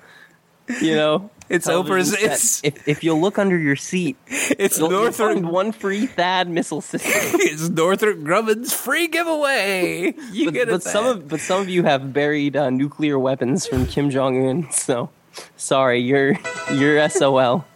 You 0.81 0.95
know, 0.95 1.29
It's 1.49 1.65
television 1.67 1.95
Oprah's- 1.97 2.11
set. 2.11 2.21
it's- 2.23 2.61
if 2.63 2.87
if 2.87 3.03
you 3.03 3.13
look 3.13 3.37
under 3.37 3.57
your 3.57 3.75
seat, 3.75 4.17
it's 4.27 4.79
you'll, 4.79 4.89
you'll 4.91 5.01
Northrop- 5.03 5.33
find 5.33 5.49
one 5.49 5.71
free 5.71 6.07
THAAD 6.07 6.47
missile 6.47 6.81
system. 6.81 7.11
it's 7.41 7.69
Northrop 7.69 8.17
Grumman's 8.19 8.73
free 8.73 9.07
giveaway. 9.07 10.13
You 10.31 10.45
but, 10.45 10.53
get 10.53 10.69
a 10.69 10.71
but 10.73 10.83
some 10.83 11.05
of 11.05 11.27
but 11.27 11.39
some 11.39 11.61
of 11.61 11.69
you 11.69 11.83
have 11.83 12.11
buried 12.13 12.55
uh, 12.55 12.69
nuclear 12.69 13.19
weapons 13.19 13.67
from 13.67 13.85
Kim 13.85 14.09
Jong 14.09 14.37
Un. 14.47 14.71
So 14.71 15.09
sorry, 15.57 15.99
you're 16.01 16.37
you're 16.73 17.07
SOL. 17.09 17.65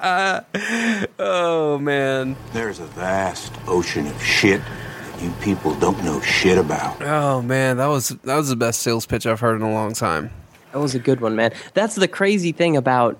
Uh, 0.00 0.42
oh 1.18 1.76
man. 1.78 2.36
There's 2.52 2.78
a 2.78 2.84
vast 2.86 3.52
ocean 3.66 4.06
of 4.06 4.22
shit 4.22 4.60
you 5.20 5.28
people 5.40 5.74
don't 5.80 6.00
know 6.04 6.20
shit 6.20 6.56
about. 6.56 7.02
Oh 7.02 7.42
man, 7.42 7.78
that 7.78 7.86
was 7.88 8.10
that 8.22 8.36
was 8.36 8.48
the 8.48 8.54
best 8.54 8.80
sales 8.82 9.06
pitch 9.06 9.26
I've 9.26 9.40
heard 9.40 9.56
in 9.56 9.62
a 9.62 9.72
long 9.72 9.94
time. 9.94 10.30
That 10.72 10.78
was 10.78 10.94
a 10.94 10.98
good 10.98 11.20
one, 11.20 11.34
man. 11.36 11.52
That's 11.74 11.94
the 11.94 12.08
crazy 12.08 12.52
thing 12.52 12.76
about 12.76 13.18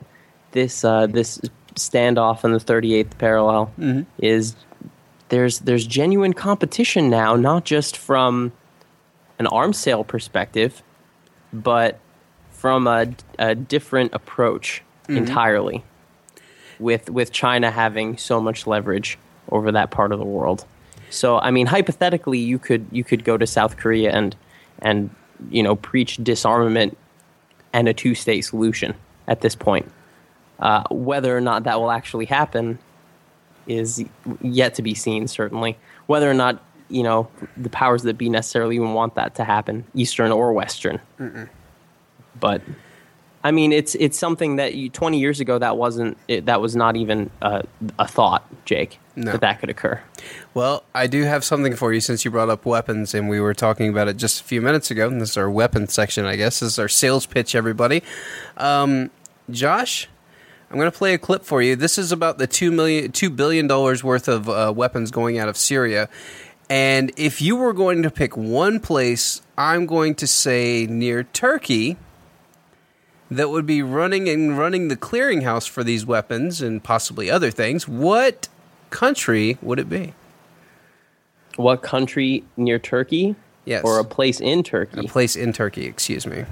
this 0.53 0.85
uh, 0.85 1.07
this 1.07 1.41
standoff 1.75 2.45
in 2.45 2.53
the 2.53 2.59
38th 2.61 3.17
parallel 3.19 3.71
Mhm. 3.79 4.07
is 4.19 4.57
there's 5.29 5.61
there's 5.61 5.87
genuine 5.87 6.33
competition 6.33 7.09
now, 7.11 7.37
not 7.37 7.65
just 7.65 7.97
from 7.97 8.53
an 9.39 9.47
arms 9.47 9.79
sale 9.79 10.03
perspective, 10.05 10.83
but 11.53 11.99
from 12.51 12.87
a, 12.87 13.07
a 13.39 13.55
different 13.55 14.13
approach 14.13 14.83
Mhm. 15.09 15.17
entirely. 15.19 15.85
With 16.79 17.11
with 17.11 17.33
China 17.33 17.71
having 17.71 18.17
so 18.19 18.41
much 18.41 18.67
leverage 18.67 19.19
over 19.51 19.73
that 19.73 19.91
part 19.91 20.13
of 20.13 20.19
the 20.21 20.25
world, 20.25 20.65
so 21.11 21.39
I 21.39 21.51
mean, 21.51 21.67
hypothetically, 21.67 22.39
you 22.39 22.59
could 22.59 22.87
you 22.93 23.03
could 23.03 23.25
go 23.25 23.37
to 23.37 23.47
South 23.47 23.77
Korea 23.77 24.13
and 24.13 24.37
and 24.81 25.11
you 25.51 25.63
know 25.63 25.75
preach 25.75 26.17
disarmament 26.23 26.97
and 27.73 27.89
a 27.89 27.95
two 27.95 28.15
state 28.15 28.43
solution 28.43 28.95
at 29.27 29.41
this 29.41 29.55
point. 29.55 29.91
Uh, 30.59 30.83
whether 30.91 31.37
or 31.37 31.41
not 31.41 31.65
that 31.65 31.79
will 31.81 31.91
actually 31.91 32.27
happen 32.27 32.79
is 33.67 34.05
yet 34.43 34.75
to 34.75 34.83
be 34.83 34.95
seen. 34.95 35.29
Certainly, 35.29 35.79
whether 36.07 36.29
or 36.29 36.35
not 36.35 36.63
you 36.89 37.03
know 37.03 37.29
the 37.57 37.69
powers 37.69 38.03
that 38.03 38.19
be 38.19 38.29
necessarily 38.29 38.77
even 38.77 38.95
want 38.95 39.15
that 39.15 39.35
to 39.37 39.45
happen, 39.45 39.85
Eastern 39.95 40.33
or 40.33 40.53
Western. 40.53 41.01
Mm-mm. 41.19 41.49
But 42.41 42.63
I 43.45 43.51
mean, 43.53 43.73
it's 43.73 43.95
it's 43.95 44.19
something 44.19 44.57
that 44.57 44.75
you, 44.75 44.89
20 44.91 45.19
years 45.21 45.39
ago 45.41 45.59
that 45.59 45.77
wasn't 45.77 46.19
it, 46.27 46.47
that 46.47 46.61
was 46.61 46.75
not 46.75 46.97
even 46.97 47.31
uh, 47.41 47.63
a 47.99 48.07
thought, 48.09 48.45
Jake, 48.65 48.99
No. 49.15 49.33
that 49.33 49.41
that 49.43 49.61
could 49.61 49.71
occur. 49.71 50.01
Well, 50.55 50.83
I 50.95 51.07
do 51.07 51.23
have 51.23 51.45
something 51.45 51.77
for 51.77 51.93
you 51.93 52.01
since 52.01 52.25
you 52.25 52.31
brought 52.33 52.51
up 52.51 52.67
weapons 52.67 53.15
and 53.15 53.29
we 53.29 53.39
were 53.41 53.55
talking 53.55 53.89
about 53.89 54.09
it 54.09 54.17
just 54.17 54.41
a 54.41 54.45
few 54.45 54.61
minutes 54.61 54.91
ago. 54.91 55.07
And 55.07 55.21
this 55.21 55.31
is 55.31 55.37
our 55.37 55.49
weapons 55.51 55.93
section, 55.93 56.25
I 56.25 56.35
guess. 56.37 56.61
This 56.61 56.73
is 56.73 56.79
our 56.81 56.89
sales 56.89 57.27
pitch, 57.27 57.55
everybody. 57.55 58.03
Um, 58.57 59.11
Josh, 59.51 60.09
I'm 60.71 60.77
going 60.77 60.91
to 60.91 60.97
play 60.99 61.15
a 61.15 61.19
clip 61.19 61.45
for 61.45 61.63
you. 61.63 61.77
This 61.77 61.97
is 61.97 62.11
about 62.11 62.39
the 62.39 62.47
two 62.49 62.73
million, 62.73 63.13
two 63.13 63.31
billion 63.31 63.67
dollars 63.69 64.03
worth 64.03 64.27
of 64.29 64.49
uh, 64.49 64.73
weapons 64.75 65.11
going 65.13 65.39
out 65.39 65.49
of 65.49 65.57
Syria. 65.57 66.09
And 66.69 67.13
if 67.17 67.41
you 67.41 67.57
were 67.57 67.73
going 67.73 68.03
to 68.03 68.11
pick 68.11 68.37
one 68.37 68.81
place, 68.81 69.41
I'm 69.57 69.87
going 69.87 70.17
to 70.17 70.27
say 70.27 70.87
near 70.91 71.23
Turkey 71.23 71.97
that 73.31 73.51
would 73.51 73.67
be 73.67 73.83
running 73.83 74.29
and 74.29 74.57
running 74.59 74.89
the 74.89 74.97
clearinghouse 74.97 75.69
for 75.69 75.85
these 75.85 76.07
weapons 76.07 76.63
and 76.63 76.83
possibly 76.83 77.31
other 77.31 77.51
things. 77.51 77.87
What 77.87 78.49
country 78.91 79.59
would 79.61 79.79
it 79.79 79.89
be? 79.89 80.15
What 81.57 81.83
country 81.83 82.45
near 82.57 82.79
Turkey? 82.79 83.35
Yes. 83.65 83.85
Or 83.85 83.99
a 83.99 84.05
place 84.05 84.41
in 84.41 84.63
Turkey? 84.63 85.01
A 85.07 85.09
place 85.09 85.37
in 85.37 85.53
Turkey, 85.53 85.87
excuse 85.87 86.27
me. 86.27 86.45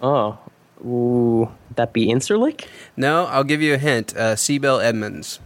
Oh, 0.00 0.38
ooh, 0.84 1.50
that 1.76 1.92
be 1.92 2.06
Incirlik? 2.06 2.66
No, 2.96 3.24
I'll 3.26 3.44
give 3.44 3.60
you 3.60 3.74
a 3.74 3.78
hint. 3.78 4.16
Uh, 4.16 4.36
Edmonds. 4.82 5.40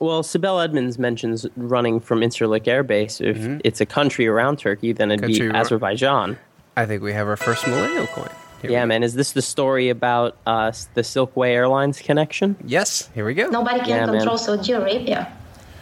Well, 0.00 0.22
Sibel 0.22 0.62
Edmonds 0.62 0.98
mentions 0.98 1.46
running 1.56 2.00
from 2.00 2.20
Incirlik 2.20 2.68
Air 2.68 2.82
Base. 2.82 3.20
If 3.20 3.36
it's 3.64 3.80
a 3.80 3.86
country 3.86 4.26
around 4.26 4.58
Turkey, 4.58 4.92
then 4.92 5.10
it'd 5.10 5.22
Mm-hmm. 5.24 5.32
Country 5.32 5.48
be 5.52 5.56
Azerbaijan. 5.56 6.38
I 6.76 6.84
think 6.86 7.02
we 7.02 7.12
have 7.14 7.26
our 7.26 7.36
first 7.36 7.66
millennial 7.66 8.06
coin. 8.08 8.28
Here 8.62 8.70
yeah, 8.70 8.84
man. 8.84 9.02
Is 9.02 9.14
this 9.14 9.32
the 9.32 9.42
story 9.42 9.90
about 9.90 10.36
uh, 10.46 10.72
the 10.94 11.02
Silkway 11.02 11.50
Airlines 11.50 12.00
connection? 12.00 12.56
Yes. 12.64 13.10
Here 13.14 13.24
we 13.24 13.34
go. 13.34 13.48
Nobody 13.48 13.80
can 13.80 13.88
Yeah, 13.88 14.06
man. 14.06 14.16
control 14.16 14.38
Saudi 14.38 14.72
Arabia. 14.72 15.32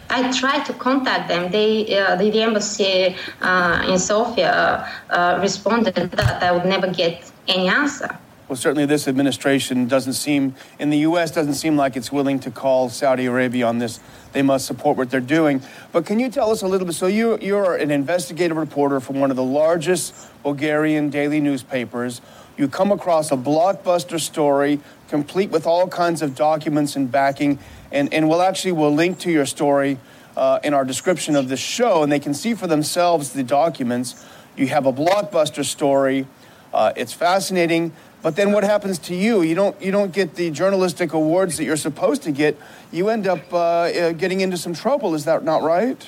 I 0.09 0.31
tried 0.31 0.65
to 0.65 0.73
contact 0.73 1.27
them. 1.29 1.51
They, 1.51 1.97
uh, 1.97 2.15
the, 2.15 2.29
the 2.29 2.41
embassy 2.41 3.15
uh, 3.41 3.87
in 3.89 3.97
Sofia 3.97 4.87
uh, 5.09 5.39
responded 5.41 5.95
that 5.95 6.43
I 6.43 6.51
would 6.51 6.65
never 6.65 6.87
get 6.87 7.31
any 7.47 7.67
answer. 7.67 8.09
Well, 8.47 8.55
certainly 8.55 8.85
this 8.85 9.07
administration 9.07 9.87
doesn't 9.87 10.13
seem, 10.13 10.53
in 10.77 10.91
the 10.91 10.99
U.S., 10.99 11.31
doesn't 11.31 11.55
seem 11.55 11.75
like 11.75 11.95
it's 11.95 12.11
willing 12.11 12.39
to 12.41 12.51
call 12.51 12.89
Saudi 12.89 13.25
Arabia 13.25 13.65
on 13.65 13.79
this. 13.79 13.99
They 14.33 14.43
must 14.43 14.67
support 14.67 14.97
what 14.97 15.09
they're 15.09 15.19
doing. 15.19 15.63
But 15.91 16.05
can 16.05 16.19
you 16.19 16.29
tell 16.29 16.51
us 16.51 16.61
a 16.61 16.67
little 16.67 16.85
bit? 16.85 16.93
So 16.93 17.07
you, 17.07 17.39
you're 17.41 17.75
an 17.75 17.89
investigative 17.89 18.55
reporter 18.55 18.99
from 18.99 19.19
one 19.19 19.31
of 19.31 19.35
the 19.35 19.43
largest 19.43 20.13
Bulgarian 20.43 21.09
daily 21.09 21.39
newspapers. 21.39 22.21
You 22.57 22.67
come 22.69 22.91
across 22.91 23.31
a 23.31 23.35
blockbuster 23.35 24.19
story, 24.19 24.79
complete 25.09 25.49
with 25.49 25.67
all 25.67 25.87
kinds 25.87 26.21
of 26.21 26.35
documents 26.35 26.95
and 26.95 27.11
backing, 27.11 27.59
and, 27.91 28.13
and 28.13 28.29
we'll 28.29 28.41
actually 28.41 28.71
we'll 28.71 28.93
link 28.93 29.19
to 29.19 29.31
your 29.31 29.45
story 29.45 29.97
uh, 30.37 30.59
in 30.63 30.73
our 30.73 30.85
description 30.85 31.35
of 31.35 31.49
the 31.49 31.57
show, 31.57 32.03
and 32.03 32.11
they 32.11 32.19
can 32.19 32.33
see 32.33 32.53
for 32.53 32.67
themselves 32.67 33.33
the 33.33 33.43
documents. 33.43 34.25
You 34.55 34.67
have 34.67 34.85
a 34.85 34.93
blockbuster 34.93 35.65
story. 35.65 36.27
Uh, 36.73 36.93
it's 36.95 37.13
fascinating. 37.13 37.91
But 38.21 38.35
then 38.35 38.53
what 38.53 38.63
happens 38.63 38.97
to 38.99 39.15
you? 39.15 39.43
You 39.43 39.53
don't 39.53 39.79
you 39.79 39.91
don't 39.91 40.11
get 40.11 40.33
the 40.33 40.49
journalistic 40.49 41.13
awards 41.13 41.57
that 41.57 41.63
you're 41.63 41.77
supposed 41.77 42.23
to 42.23 42.31
get. 42.31 42.57
You 42.91 43.09
end 43.09 43.27
up 43.27 43.53
uh, 43.53 43.57
uh, 43.57 44.11
getting 44.13 44.41
into 44.41 44.57
some 44.57 44.73
trouble. 44.73 45.13
Is 45.13 45.25
that 45.25 45.43
not 45.43 45.61
right? 45.61 46.03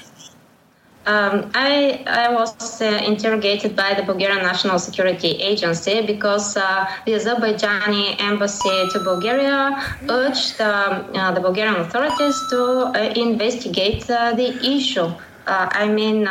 Um, 1.08 1.50
I, 1.56 2.04
I 2.06 2.34
was 2.34 2.82
uh, 2.82 3.02
interrogated 3.06 3.78
by 3.78 3.94
the 3.94 4.04
Bulgarian 4.04 4.44
National 4.44 4.78
Security 4.78 5.42
Agency 5.52 6.06
because 6.06 6.58
uh, 6.58 6.86
the 7.06 7.14
Azerbaijani 7.14 8.20
embassy 8.20 8.90
to 8.92 9.00
Bulgaria 9.00 9.82
urged 10.10 10.60
um, 10.60 11.16
uh, 11.16 11.32
the 11.32 11.40
Bulgarian 11.40 11.76
authorities 11.76 12.38
to 12.50 12.62
uh, 12.62 13.14
investigate 13.16 14.10
uh, 14.10 14.34
the 14.34 14.50
issue. 14.76 15.10
Uh, 15.48 15.70
I 15.72 15.88
mean, 15.88 16.28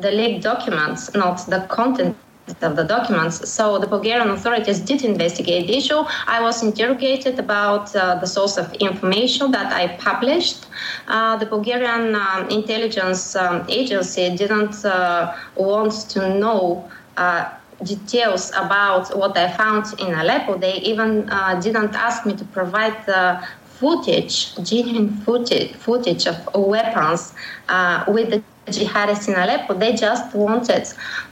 the 0.00 0.10
leaked 0.10 0.42
documents, 0.42 1.14
not 1.14 1.46
the 1.46 1.60
content 1.68 2.16
of 2.62 2.76
the 2.76 2.84
documents. 2.84 3.48
So 3.48 3.78
the 3.78 3.86
Bulgarian 3.86 4.30
authorities 4.30 4.80
did 4.80 5.02
investigate 5.04 5.66
the 5.66 5.76
issue. 5.76 6.04
I 6.26 6.40
was 6.40 6.62
interrogated 6.62 7.38
about 7.38 7.94
uh, 7.94 8.16
the 8.16 8.26
source 8.26 8.56
of 8.56 8.72
information 8.74 9.50
that 9.52 9.72
I 9.72 9.96
published. 9.96 10.66
Uh, 11.08 11.36
the 11.36 11.46
Bulgarian 11.46 12.14
um, 12.14 12.48
intelligence 12.48 13.36
um, 13.36 13.64
agency 13.68 14.36
didn't 14.36 14.84
uh, 14.84 15.34
want 15.56 15.92
to 16.10 16.38
know. 16.38 16.88
Uh, 17.16 17.50
details 17.84 18.50
about 18.56 19.14
what 19.18 19.36
I 19.36 19.52
found 19.52 19.84
in 20.00 20.14
Aleppo. 20.14 20.56
They 20.56 20.76
even 20.76 21.28
uh, 21.28 21.60
didn't 21.60 21.94
ask 21.94 22.24
me 22.24 22.34
to 22.34 22.44
provide 22.46 23.04
the 23.04 23.46
footage, 23.78 24.56
genuine 24.62 25.10
footage, 25.10 25.74
footage 25.74 26.26
of 26.26 26.36
weapons 26.54 27.34
uh, 27.68 28.04
with 28.08 28.30
the 28.30 28.42
jihadists 28.66 29.28
in 29.28 29.34
Aleppo. 29.34 29.74
They 29.74 29.94
just 29.94 30.34
wanted 30.34 30.86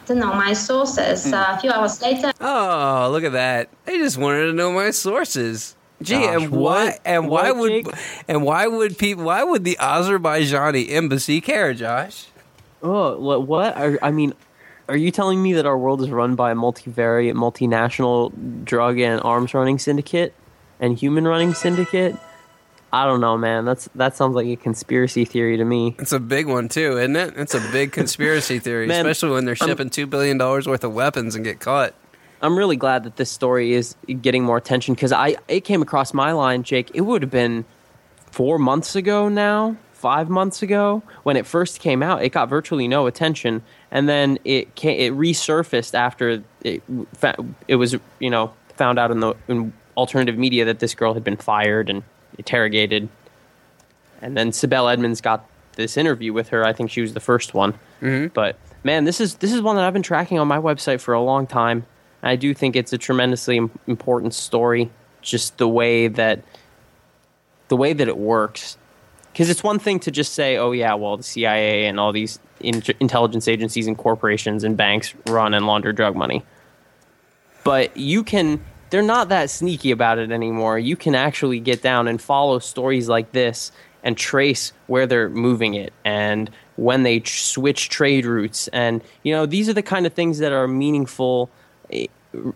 to 0.07 0.15
know 0.15 0.33
my 0.35 0.53
sources. 0.53 1.33
Uh, 1.33 1.55
a 1.57 1.61
few 1.61 1.71
hours 1.71 2.01
later, 2.03 2.33
Oh, 2.41 3.09
look 3.11 3.25
at 3.25 3.33
that! 3.33 3.69
They 3.85 3.99
just 3.99 4.17
wanted 4.19 4.47
to 4.47 4.53
know 4.53 4.73
my 4.73 4.91
sources. 4.91 5.77
Gee, 6.03 6.15
Gosh, 6.21 6.43
and 6.43 6.51
why? 6.51 6.85
what? 6.87 7.01
And 7.05 7.29
why 7.29 7.51
What, 7.53 7.57
would? 7.61 7.71
Jake? 7.87 7.95
And 8.29 8.43
why 8.43 8.67
would 8.67 8.99
people? 8.99 9.25
Why 9.25 9.43
would 9.45 9.65
the 9.65 9.77
Azerbaijani 9.81 10.91
embassy 10.91 11.41
care, 11.41 11.73
Josh? 11.75 12.27
Oh, 12.83 13.19
what? 13.19 13.47
what? 13.47 13.77
Are, 13.77 13.99
I 14.03 14.11
mean, 14.11 14.35
are 14.89 14.97
you 14.97 15.11
telling 15.11 15.43
me 15.43 15.55
that 15.55 15.65
our 15.67 15.79
world 15.79 16.03
is 16.03 16.11
run 16.11 16.35
by 16.35 16.51
a 16.51 16.55
multivariate, 16.55 17.33
multinational 17.35 18.33
drug 18.65 18.99
and 18.99 19.21
arms 19.23 19.55
running 19.55 19.79
syndicate 19.79 20.35
and 20.81 20.99
human 20.99 21.27
running 21.27 21.55
syndicate? 21.55 22.17
I 22.95 23.07
don't 23.07 23.21
know, 23.21 23.37
man. 23.37 23.65
That's 23.65 23.89
that 23.97 24.17
sounds 24.17 24.37
like 24.37 24.47
a 24.47 24.55
conspiracy 24.55 25.25
theory 25.25 25.57
to 25.57 25.65
me. 25.65 25.97
It's 25.99 26.13
a 26.13 26.21
big 26.21 26.47
one 26.47 26.69
too, 26.69 26.97
isn't 26.97 27.17
it? 27.17 27.35
It's 27.37 27.53
a 27.55 27.61
big 27.73 27.91
conspiracy 28.01 28.61
theory, 28.61 28.87
Man, 28.87 29.05
especially 29.05 29.35
when 29.35 29.45
they're 29.47 29.57
I'm- 29.61 29.69
shipping 29.69 29.91
two 29.91 30.07
billion 30.07 30.39
dollars 30.39 30.69
worth 30.69 30.85
of 30.85 30.95
weapons 30.95 31.35
and 31.35 31.45
get 31.45 31.59
caught. 31.59 31.93
I'm 32.41 32.57
really 32.57 32.77
glad 32.77 33.03
that 33.03 33.17
this 33.17 33.31
story 33.33 33.73
is 33.73 33.97
getting 34.21 34.45
more 34.45 34.57
attention 34.59 34.95
because 34.95 35.11
I 35.11 35.37
it 35.49 35.63
came 35.65 35.83
across 35.83 36.15
my 36.15 36.31
line, 36.33 36.63
Jake. 36.63 36.93
It 36.95 37.01
would 37.01 37.23
have 37.23 37.33
been 37.33 37.65
four 38.31 38.61
months 38.61 38.95
ago 38.95 39.29
now, 39.29 39.77
five 39.93 40.29
months 40.29 40.63
ago 40.63 41.03
when 41.25 41.37
it 41.37 41.47
first 41.47 41.81
came 41.81 42.01
out. 42.01 42.23
It 42.23 42.29
got 42.31 42.49
virtually 42.49 42.87
no 42.87 43.09
attention, 43.09 43.63
and 43.91 44.09
then 44.09 44.39
it 44.45 44.77
came, 44.77 45.01
it 45.01 45.19
resurfaced 45.19 45.95
after 45.95 46.43
it 46.63 46.83
it 47.67 47.75
was 47.77 47.97
you 48.21 48.31
know 48.31 48.53
found 48.77 49.01
out 49.01 49.11
in 49.11 49.19
the 49.19 49.35
in 49.49 49.73
alternative 49.97 50.39
media 50.39 50.65
that 50.67 50.79
this 50.79 50.95
girl 50.95 51.15
had 51.15 51.25
been 51.25 51.37
fired 51.37 51.91
and 51.91 52.05
interrogated, 52.39 53.09
and 54.21 54.37
then 54.37 54.51
Sibel 54.51 54.93
Edmonds 54.93 55.21
got 55.21 55.49
this 55.77 55.97
interview 55.97 56.33
with 56.33 56.49
her. 56.49 56.65
I 56.65 56.73
think 56.73 56.91
she 56.91 57.01
was 57.01 57.15
the 57.15 57.21
first 57.21 57.55
one. 57.55 57.73
Mm-hmm. 58.01 58.29
But 58.29 58.57
man, 58.83 59.05
this 59.05 59.21
is 59.21 59.37
this 59.37 59.53
is 59.53 59.61
one 59.61 59.77
that 59.77 59.85
I've 59.85 59.93
been 59.93 60.03
tracking 60.03 60.39
on 60.39 60.49
my 60.49 60.59
website 60.59 61.01
for 61.01 61.15
a 61.15 61.21
long 61.21 61.47
time. 61.47 61.87
I 62.23 62.37
do 62.37 62.55
think 62.55 62.75
it's 62.75 62.93
a 62.93 62.99
tremendously 62.99 63.61
important 63.87 64.35
story. 64.35 64.91
Just 65.21 65.59
the 65.59 65.69
way 65.69 66.09
that 66.09 66.43
the 67.69 67.77
way 67.77 67.93
that 67.93 68.09
it 68.09 68.17
works, 68.17 68.77
because 69.33 69.49
it's 69.51 69.63
one 69.63 69.79
thing 69.79 70.01
to 70.01 70.11
just 70.11 70.35
say, 70.35 70.57
"Oh 70.57 70.73
yeah, 70.73 70.95
well 70.95 71.17
the 71.17 71.23
CIA 71.23 71.87
and 71.87 71.99
all 71.99 72.13
these 72.13 72.39
in- 72.61 72.83
intelligence 73.01 73.49
agencies 73.49 73.87
and 73.87 73.97
corporations 73.97 74.65
and 74.65 74.77
banks 74.77 75.15
run 75.27 75.55
and 75.55 75.67
launder 75.67 75.93
drug 75.93 76.15
money," 76.15 76.45
but 77.63 77.97
you 77.97 78.23
can. 78.23 78.65
They're 78.95 79.03
not 79.03 79.31
that 79.31 79.51
sneaky 79.51 79.91
about 79.91 80.21
it 80.21 80.31
anymore. 80.31 80.79
You 80.79 80.95
can 80.95 81.17
actually 81.17 81.59
get 81.59 81.83
down 81.83 82.07
and 82.07 82.23
follow 82.23 82.61
stories 82.61 83.09
like 83.09 83.33
this 83.33 83.73
and 84.05 84.17
trace 84.17 84.73
where 84.87 85.05
they're 85.05 85.29
moving 85.29 85.75
it 85.75 85.93
and 86.05 86.49
when 86.77 87.03
they 87.03 87.19
tr- 87.19 87.37
switch 87.37 87.89
trade 87.89 88.25
routes. 88.25 88.69
And, 88.69 89.03
you 89.25 89.35
know, 89.35 89.47
these 89.47 89.69
are 89.69 89.73
the 89.73 89.83
kind 89.83 90.07
of 90.07 90.13
things 90.13 90.39
that 90.39 90.53
are 90.53 90.69
meaningful 90.69 91.51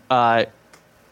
uh, 0.09 0.45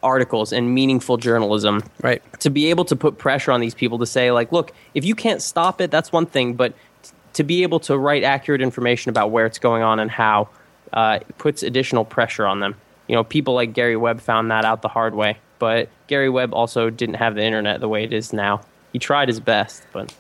articles 0.02 0.54
and 0.54 0.74
meaningful 0.74 1.18
journalism. 1.18 1.84
Right. 2.02 2.24
To 2.40 2.50
be 2.50 2.70
able 2.70 2.86
to 2.86 2.96
put 2.96 3.18
pressure 3.18 3.52
on 3.52 3.60
these 3.60 3.76
people 3.76 4.00
to 4.00 4.06
say, 4.06 4.32
like, 4.32 4.54
look, 4.54 4.72
if 4.94 5.04
you 5.04 5.14
can't 5.14 5.42
stop 5.42 5.82
it, 5.82 5.92
that's 5.92 6.10
one 6.10 6.26
thing, 6.26 6.54
but 6.54 6.74
t- 7.04 7.12
to 7.34 7.44
be 7.44 7.64
able 7.64 7.82
to 7.82 7.98
write 7.98 8.24
accurate 8.24 8.62
information 8.62 9.10
about 9.10 9.32
where 9.32 9.46
it's 9.46 9.60
going 9.60 9.84
on 9.84 10.00
and 10.00 10.10
how 10.10 10.48
uh, 10.94 11.20
puts 11.38 11.64
additional 11.64 12.06
pressure 12.06 12.46
on 12.46 12.62
them. 12.62 12.76
You 13.08 13.16
know, 13.16 13.24
people 13.24 13.54
like 13.54 13.74
Gary 13.74 13.96
Webb 13.96 14.20
found 14.22 14.52
that 14.52 14.66
out 14.66 14.82
the 14.82 14.88
hard 14.88 15.16
way, 15.16 15.38
but 15.60 15.90
Gary 16.08 16.30
Webb 16.30 16.54
also 16.54 16.90
didn't 16.90 17.16
have 17.16 17.36
the 17.36 17.44
internet 17.44 17.80
the 17.80 17.88
way 17.88 18.04
it 18.04 18.14
is 18.14 18.34
now. 18.34 18.62
He 18.94 19.00
tried 19.00 19.28
his 19.28 19.40
best, 19.40 19.84
but 19.94 20.14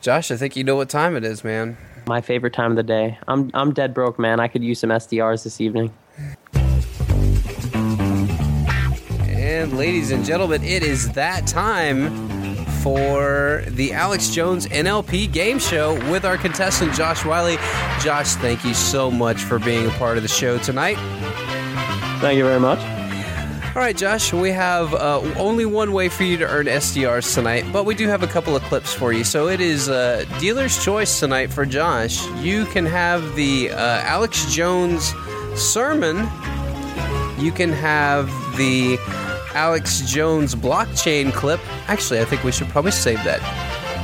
Josh, 0.00 0.30
I 0.30 0.36
think 0.36 0.54
you 0.56 0.64
know 0.64 0.76
what 0.76 0.88
time 0.90 1.16
it 1.16 1.24
is, 1.24 1.44
man. 1.44 1.78
my 2.06 2.20
favorite 2.20 2.52
time 2.52 2.72
of 2.72 2.76
the 2.76 2.82
day. 2.82 3.18
I'm 3.26 3.50
I'm 3.54 3.72
dead 3.72 3.94
broke, 3.94 4.18
man. 4.18 4.38
I 4.40 4.48
could 4.48 4.62
use 4.62 4.80
some 4.80 4.90
SDRs 4.90 5.44
this 5.44 5.60
evening. 5.60 5.92
And 9.26 9.78
ladies 9.78 10.10
and 10.10 10.24
gentlemen, 10.24 10.62
it 10.62 10.82
is 10.82 11.10
that 11.12 11.46
time 11.46 12.33
for 12.84 13.64
the 13.68 13.94
Alex 13.94 14.28
Jones 14.28 14.66
NLP 14.66 15.32
game 15.32 15.58
show 15.58 15.94
with 16.12 16.26
our 16.26 16.36
contestant 16.36 16.92
Josh 16.92 17.24
Wiley. 17.24 17.56
Josh, 17.98 18.34
thank 18.34 18.62
you 18.62 18.74
so 18.74 19.10
much 19.10 19.38
for 19.38 19.58
being 19.58 19.86
a 19.86 19.90
part 19.92 20.18
of 20.18 20.22
the 20.22 20.28
show 20.28 20.58
tonight. 20.58 20.96
Thank 22.20 22.36
you 22.36 22.44
very 22.44 22.60
much. 22.60 22.78
All 23.74 23.80
right, 23.80 23.96
Josh, 23.96 24.34
we 24.34 24.50
have 24.50 24.92
uh, 24.92 25.20
only 25.38 25.64
one 25.64 25.94
way 25.94 26.10
for 26.10 26.24
you 26.24 26.36
to 26.36 26.46
earn 26.46 26.66
SDRs 26.66 27.34
tonight, 27.34 27.64
but 27.72 27.86
we 27.86 27.94
do 27.94 28.06
have 28.06 28.22
a 28.22 28.26
couple 28.26 28.54
of 28.54 28.62
clips 28.64 28.92
for 28.92 29.14
you. 29.14 29.24
So 29.24 29.48
it 29.48 29.62
is 29.62 29.88
uh, 29.88 30.26
dealer's 30.38 30.84
choice 30.84 31.18
tonight 31.18 31.50
for 31.50 31.64
Josh. 31.64 32.22
You 32.36 32.66
can 32.66 32.84
have 32.84 33.34
the 33.34 33.70
uh, 33.70 33.76
Alex 34.02 34.52
Jones 34.52 35.14
sermon, 35.56 36.18
you 37.38 37.50
can 37.50 37.72
have 37.72 38.26
the 38.58 38.98
Alex 39.54 40.00
Jones 40.02 40.54
blockchain 40.54 41.32
clip. 41.32 41.60
Actually, 41.88 42.20
I 42.20 42.24
think 42.24 42.42
we 42.44 42.52
should 42.52 42.68
probably 42.68 42.90
save 42.90 43.22
that. 43.24 43.40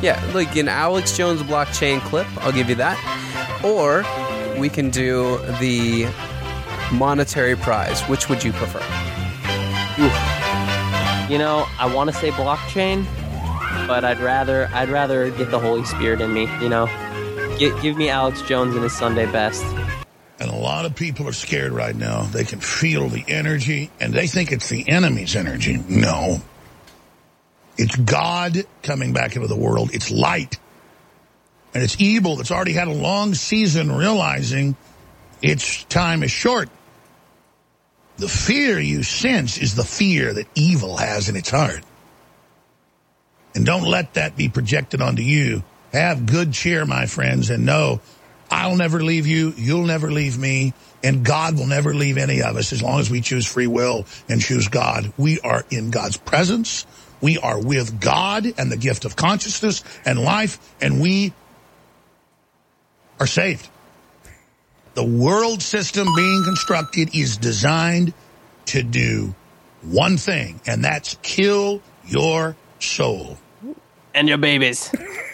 Yeah, 0.02 0.22
like 0.34 0.54
an 0.56 0.68
Alex 0.68 1.16
Jones 1.16 1.42
blockchain 1.42 2.00
clip, 2.00 2.26
I'll 2.38 2.52
give 2.52 2.68
you 2.68 2.74
that. 2.76 2.96
Or 3.64 4.04
we 4.58 4.68
can 4.68 4.90
do 4.90 5.38
the 5.60 6.06
monetary 6.92 7.56
prize. 7.56 8.00
Which 8.02 8.28
would 8.28 8.42
you 8.42 8.52
prefer? 8.52 8.80
You 11.30 11.38
know, 11.38 11.66
I 11.78 11.92
want 11.94 12.10
to 12.10 12.16
say 12.16 12.30
blockchain, 12.30 13.04
but 13.86 14.04
I'd 14.04 14.18
rather 14.20 14.68
I'd 14.72 14.88
rather 14.88 15.30
get 15.30 15.50
the 15.50 15.58
Holy 15.60 15.84
Spirit 15.84 16.20
in 16.20 16.32
me. 16.32 16.48
You 16.62 16.68
know, 16.68 16.86
Gi- 17.58 17.78
give 17.82 17.96
me 17.96 18.08
Alex 18.08 18.40
Jones 18.42 18.74
and 18.74 18.82
his 18.82 18.96
Sunday 18.96 19.26
best. 19.26 19.62
And 20.40 20.50
a 20.50 20.56
lot 20.56 20.86
of 20.86 20.96
people 20.96 21.28
are 21.28 21.34
scared 21.34 21.72
right 21.72 21.94
now. 21.94 22.22
They 22.22 22.44
can 22.44 22.60
feel 22.60 23.08
the 23.08 23.22
energy 23.28 23.90
and 24.00 24.14
they 24.14 24.26
think 24.26 24.52
it's 24.52 24.70
the 24.70 24.88
enemy's 24.88 25.36
energy. 25.36 25.78
No. 25.86 26.40
It's 27.76 27.94
God 27.94 28.64
coming 28.82 29.12
back 29.12 29.36
into 29.36 29.48
the 29.48 29.56
world. 29.56 29.90
It's 29.92 30.10
light. 30.10 30.58
And 31.74 31.82
it's 31.82 32.00
evil 32.00 32.36
that's 32.36 32.50
already 32.50 32.72
had 32.72 32.88
a 32.88 32.92
long 32.92 33.34
season 33.34 33.92
realizing 33.92 34.76
its 35.42 35.84
time 35.84 36.22
is 36.22 36.30
short. 36.30 36.70
The 38.16 38.28
fear 38.28 38.80
you 38.80 39.02
sense 39.02 39.58
is 39.58 39.74
the 39.74 39.84
fear 39.84 40.32
that 40.34 40.46
evil 40.54 40.96
has 40.96 41.28
in 41.28 41.36
its 41.36 41.50
heart. 41.50 41.84
And 43.54 43.66
don't 43.66 43.84
let 43.84 44.14
that 44.14 44.36
be 44.36 44.48
projected 44.48 45.02
onto 45.02 45.22
you. 45.22 45.64
Have 45.92 46.26
good 46.26 46.52
cheer, 46.52 46.86
my 46.86 47.06
friends, 47.06 47.50
and 47.50 47.66
know 47.66 48.00
I'll 48.50 48.76
never 48.76 49.02
leave 49.02 49.26
you. 49.26 49.54
You'll 49.56 49.86
never 49.86 50.10
leave 50.10 50.38
me. 50.38 50.74
And 51.02 51.24
God 51.24 51.56
will 51.56 51.66
never 51.66 51.94
leave 51.94 52.18
any 52.18 52.42
of 52.42 52.56
us 52.56 52.72
as 52.72 52.82
long 52.82 53.00
as 53.00 53.10
we 53.10 53.20
choose 53.20 53.46
free 53.46 53.66
will 53.66 54.06
and 54.28 54.40
choose 54.40 54.68
God. 54.68 55.12
We 55.16 55.40
are 55.40 55.64
in 55.70 55.90
God's 55.90 56.16
presence. 56.16 56.84
We 57.20 57.38
are 57.38 57.58
with 57.58 58.00
God 58.00 58.46
and 58.58 58.70
the 58.70 58.76
gift 58.76 59.04
of 59.04 59.16
consciousness 59.16 59.84
and 60.04 60.18
life, 60.18 60.58
and 60.80 61.00
we 61.00 61.32
are 63.18 63.26
saved. 63.26 63.68
The 64.94 65.04
world 65.04 65.62
system 65.62 66.08
being 66.16 66.42
constructed 66.44 67.14
is 67.14 67.36
designed 67.36 68.12
to 68.66 68.82
do 68.82 69.34
one 69.82 70.16
thing, 70.16 70.60
and 70.66 70.84
that's 70.84 71.16
kill 71.22 71.80
your 72.06 72.56
soul. 72.78 73.38
And 74.14 74.28
your 74.28 74.38
babies. 74.38 74.90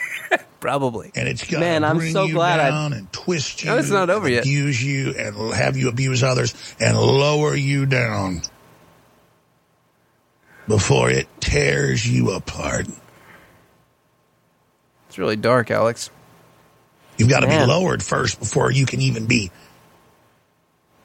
Probably. 0.67 1.12
And 1.14 1.29
it's 1.29 1.45
got 1.45 1.61
Man, 1.61 1.85
I'm 1.85 1.99
bring 1.99 2.12
so 2.12 2.25
you 2.25 2.35
glad 2.35 2.59
I- 2.59 2.71
down 2.71 2.93
and 2.93 3.12
twist 3.12 3.62
you. 3.62 3.71
No, 3.71 3.79
it's 3.79 3.89
not 3.89 4.11
over 4.11 4.29
yet. 4.29 4.41
Abuse 4.43 4.83
you 4.83 5.14
and 5.17 5.55
have 5.55 5.77
you 5.77 5.89
abuse 5.89 6.25
others 6.25 6.55
and 6.81 6.99
lower 6.99 7.55
you 7.55 7.87
down 7.87 8.43
before 10.67 11.09
it 11.09 11.29
tears 11.39 12.05
you 12.05 12.33
apart. 12.33 12.89
It's 15.09 15.19
really 15.19 15.37
dark, 15.37 15.71
Alex. 15.71 16.11
You've 17.17 17.29
got 17.31 17.41
to 17.41 17.47
be 17.47 17.64
lowered 17.64 18.03
first 18.03 18.41
before 18.41 18.73
you 18.73 18.87
can 18.87 19.01
even 19.01 19.27
be 19.27 19.53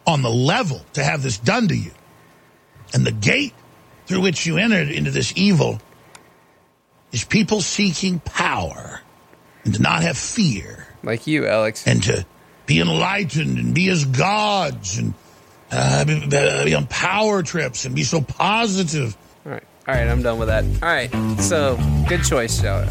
on 0.07 0.23
the 0.23 0.31
level 0.31 0.81
to 0.93 1.03
have 1.03 1.21
this 1.21 1.37
done 1.37 1.67
to 1.67 1.75
you. 1.75 1.91
And 2.95 3.05
the 3.05 3.11
gate 3.11 3.53
through 4.07 4.21
which 4.21 4.47
you 4.47 4.57
entered 4.57 4.89
into 4.89 5.11
this 5.11 5.33
evil 5.35 5.79
is 7.11 7.23
people 7.23 7.61
seeking 7.61 8.19
power 8.21 9.01
and 9.63 9.73
to 9.75 9.81
not 9.81 10.01
have 10.03 10.17
fear. 10.17 10.87
Like 11.03 11.27
you, 11.27 11.47
Alex. 11.47 11.87
And 11.87 12.03
to 12.03 12.25
be 12.65 12.79
enlightened 12.79 13.57
and 13.57 13.73
be 13.73 13.89
as 13.89 14.05
gods 14.05 14.97
and 14.97 15.13
uh, 15.71 16.05
be, 16.05 16.27
be 16.65 16.75
on 16.75 16.87
power 16.87 17.43
trips 17.43 17.85
and 17.85 17.95
be 17.95 18.03
so 18.03 18.21
positive. 18.21 19.17
All 19.45 19.51
right. 19.51 19.63
All 19.87 19.95
right, 19.95 20.07
I'm 20.07 20.21
done 20.21 20.37
with 20.37 20.49
that. 20.49 20.63
All 20.63 20.89
right. 20.89 21.11
So, 21.41 21.77
good 22.07 22.23
choice, 22.23 22.61
Joe. 22.61 22.85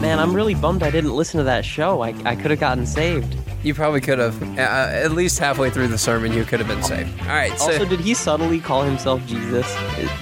Man, 0.00 0.18
I'm 0.18 0.34
really 0.34 0.54
bummed 0.54 0.82
I 0.82 0.90
didn't 0.90 1.14
listen 1.14 1.38
to 1.38 1.44
that 1.44 1.64
show. 1.64 2.02
I, 2.02 2.08
I 2.24 2.34
could 2.34 2.50
have 2.50 2.58
gotten 2.58 2.84
saved. 2.84 3.36
You 3.62 3.74
probably 3.74 4.00
could 4.00 4.18
have. 4.18 4.42
Uh, 4.42 4.60
at 4.60 5.12
least 5.12 5.38
halfway 5.38 5.70
through 5.70 5.88
the 5.88 5.98
sermon, 5.98 6.32
you 6.32 6.44
could 6.44 6.58
have 6.58 6.68
been 6.68 6.82
saved. 6.82 7.18
All 7.22 7.28
right. 7.28 7.56
So, 7.58 7.72
Also, 7.72 7.84
did 7.84 8.00
he 8.00 8.14
subtly 8.14 8.58
call 8.60 8.82
himself 8.82 9.24
Jesus? 9.26 9.66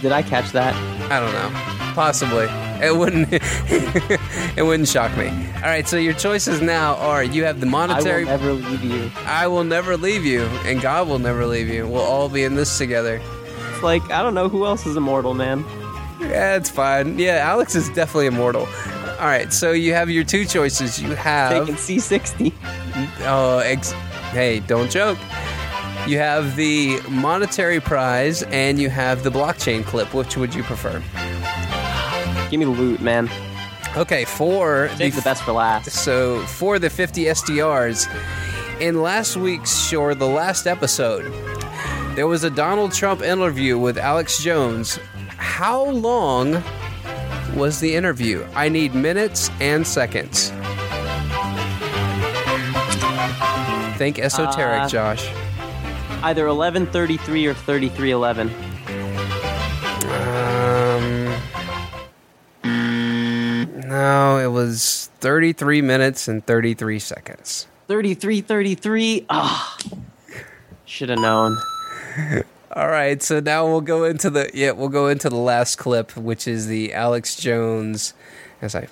Did 0.02 0.12
I 0.12 0.22
catch 0.22 0.52
that? 0.52 0.74
I 1.10 1.18
don't 1.20 1.32
know. 1.32 1.50
Possibly. 1.94 2.46
It 2.86 2.96
wouldn't. 2.96 3.28
it 3.32 4.62
wouldn't 4.64 4.88
shock 4.88 5.16
me. 5.16 5.28
All 5.56 5.62
right. 5.62 5.86
So 5.86 5.96
your 5.96 6.14
choices 6.14 6.60
now 6.60 6.96
are: 6.96 7.22
you 7.24 7.44
have 7.44 7.60
the 7.60 7.66
monetary. 7.66 8.28
I 8.28 8.36
will 8.36 8.38
never 8.38 8.52
leave 8.52 8.84
you. 8.84 9.10
I 9.26 9.46
will 9.46 9.64
never 9.64 9.96
leave 9.96 10.24
you, 10.24 10.42
and 10.64 10.80
God 10.80 11.08
will 11.08 11.18
never 11.18 11.46
leave 11.46 11.68
you. 11.68 11.86
We'll 11.86 12.02
all 12.02 12.28
be 12.28 12.44
in 12.44 12.54
this 12.54 12.76
together. 12.78 13.20
It's 13.72 13.82
like 13.82 14.02
I 14.10 14.22
don't 14.22 14.34
know 14.34 14.48
who 14.48 14.64
else 14.66 14.86
is 14.86 14.96
immortal, 14.96 15.34
man. 15.34 15.64
Yeah, 16.20 16.56
it's 16.56 16.70
fine. 16.70 17.18
Yeah, 17.18 17.36
Alex 17.36 17.74
is 17.74 17.88
definitely 17.90 18.26
immortal. 18.26 18.66
All 19.20 19.26
right. 19.26 19.52
So 19.52 19.72
you 19.72 19.92
have 19.92 20.08
your 20.08 20.24
two 20.24 20.46
choices. 20.46 21.00
You 21.00 21.10
have 21.14 21.52
Taking 21.52 21.74
C60. 21.74 22.52
Oh, 23.26 23.58
ex- 23.58 23.92
hey, 24.32 24.60
don't 24.60 24.90
joke. 24.90 25.18
You 26.06 26.16
have 26.16 26.56
the 26.56 27.00
monetary 27.08 27.80
prize 27.80 28.42
and 28.44 28.78
you 28.78 28.88
have 28.88 29.22
the 29.22 29.30
blockchain 29.30 29.84
clip. 29.84 30.14
Which 30.14 30.38
would 30.38 30.54
you 30.54 30.62
prefer? 30.62 31.02
Give 32.50 32.58
me 32.58 32.64
the 32.64 32.72
loot, 32.72 33.00
man. 33.02 33.28
Okay, 33.96 34.24
for 34.24 34.88
Save 34.96 35.16
the 35.16 35.22
best 35.22 35.42
for 35.42 35.52
last. 35.52 35.90
So 35.90 36.40
for 36.46 36.78
the 36.78 36.88
50 36.88 37.24
SDRs, 37.24 38.08
in 38.80 39.02
last 39.02 39.36
week's 39.36 39.86
show, 39.86 40.00
or 40.00 40.14
the 40.14 40.26
last 40.26 40.66
episode, 40.66 41.30
there 42.14 42.26
was 42.26 42.42
a 42.44 42.50
Donald 42.50 42.92
Trump 42.92 43.20
interview 43.20 43.78
with 43.78 43.98
Alex 43.98 44.42
Jones. 44.42 44.98
How 45.36 45.84
long 45.84 46.62
was 47.56 47.80
the 47.80 47.94
interview? 47.94 48.44
I 48.54 48.68
need 48.68 48.94
minutes 48.94 49.50
and 49.60 49.86
seconds. 49.86 50.50
Think 53.98 54.18
esoteric, 54.18 54.82
Uh, 54.82 54.88
Josh. 54.88 55.30
Either 56.22 56.46
1133 56.46 57.46
or 57.46 57.54
3311. 57.54 58.50
Um, 62.64 63.88
no, 63.88 64.38
it 64.38 64.48
was 64.52 65.10
33 65.20 65.82
minutes 65.82 66.28
and 66.28 66.44
33 66.46 66.98
seconds. 66.98 67.66
3333. 67.88 69.26
Ah. 69.28 69.76
Should 70.86 71.08
have 71.10 71.18
known. 71.18 71.56
All 72.72 72.86
right, 72.86 73.20
so 73.20 73.40
now 73.40 73.66
we'll 73.66 73.80
go 73.80 74.04
into 74.04 74.30
the 74.30 74.48
yeah, 74.54 74.70
we'll 74.70 74.90
go 74.90 75.08
into 75.08 75.28
the 75.28 75.34
last 75.34 75.74
clip, 75.76 76.16
which 76.16 76.46
is 76.46 76.68
the 76.68 76.94
Alex 76.94 77.34
Jones. 77.34 78.14
As 78.62 78.76
I 78.76 78.86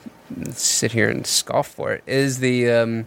sit 0.50 0.90
here 0.92 1.08
and 1.08 1.24
scoff 1.24 1.68
for 1.68 1.92
it, 1.92 2.02
is 2.04 2.40
the 2.40 2.68
um, 2.72 3.06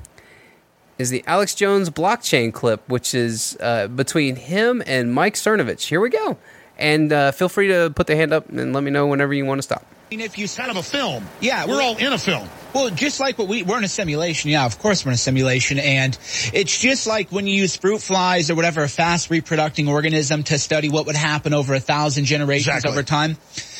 is 0.97 1.09
the 1.09 1.25
Alex 1.27 1.55
Jones 1.55 1.89
blockchain 1.89 2.53
clip, 2.53 2.87
which 2.87 3.13
is 3.13 3.57
uh, 3.59 3.87
between 3.89 4.37
him 4.37 4.81
and 4.85 5.13
Mike 5.13 5.33
Cernovich. 5.33 5.87
Here 5.87 5.99
we 5.99 6.09
go, 6.09 6.37
and 6.77 7.11
uh, 7.11 7.33
feel 7.33 7.49
free 7.49 7.67
to 7.67 7.91
put 7.93 8.07
the 8.07 8.15
hand 8.15 8.31
up 8.31 8.47
and 8.47 8.71
let 8.71 8.81
me 8.81 8.91
know 8.91 9.07
whenever 9.07 9.33
you 9.33 9.43
want 9.43 9.59
to 9.59 9.63
stop. 9.63 9.85
If 10.19 10.37
you 10.37 10.45
set 10.45 10.69
up 10.69 10.75
a 10.75 10.83
film. 10.83 11.25
Yeah, 11.39 11.65
We're 11.67 11.81
all 11.81 11.95
in 11.95 12.11
a 12.11 12.17
film. 12.17 12.45
Well, 12.75 12.89
just 12.89 13.21
like 13.21 13.37
what 13.37 13.47
we, 13.47 13.63
we're 13.63 13.77
in 13.77 13.85
a 13.85 13.87
simulation. 13.87 14.49
Yeah, 14.51 14.65
of 14.65 14.77
course 14.77 15.05
we're 15.05 15.11
in 15.11 15.15
a 15.15 15.17
simulation. 15.17 15.79
And 15.79 16.17
it's 16.53 16.77
just 16.77 17.07
like 17.07 17.31
when 17.31 17.47
you 17.47 17.55
use 17.55 17.77
fruit 17.77 18.01
flies 18.01 18.51
or 18.51 18.55
whatever, 18.55 18.83
a 18.83 18.89
fast 18.89 19.29
reproducing 19.29 19.87
organism 19.87 20.43
to 20.43 20.59
study 20.59 20.89
what 20.89 21.05
would 21.05 21.15
happen 21.15 21.53
over 21.53 21.73
a 21.73 21.79
thousand 21.79 22.25
generations 22.25 22.67
Exactly. 22.75 22.91
over 22.91 23.03
time. 23.03 23.37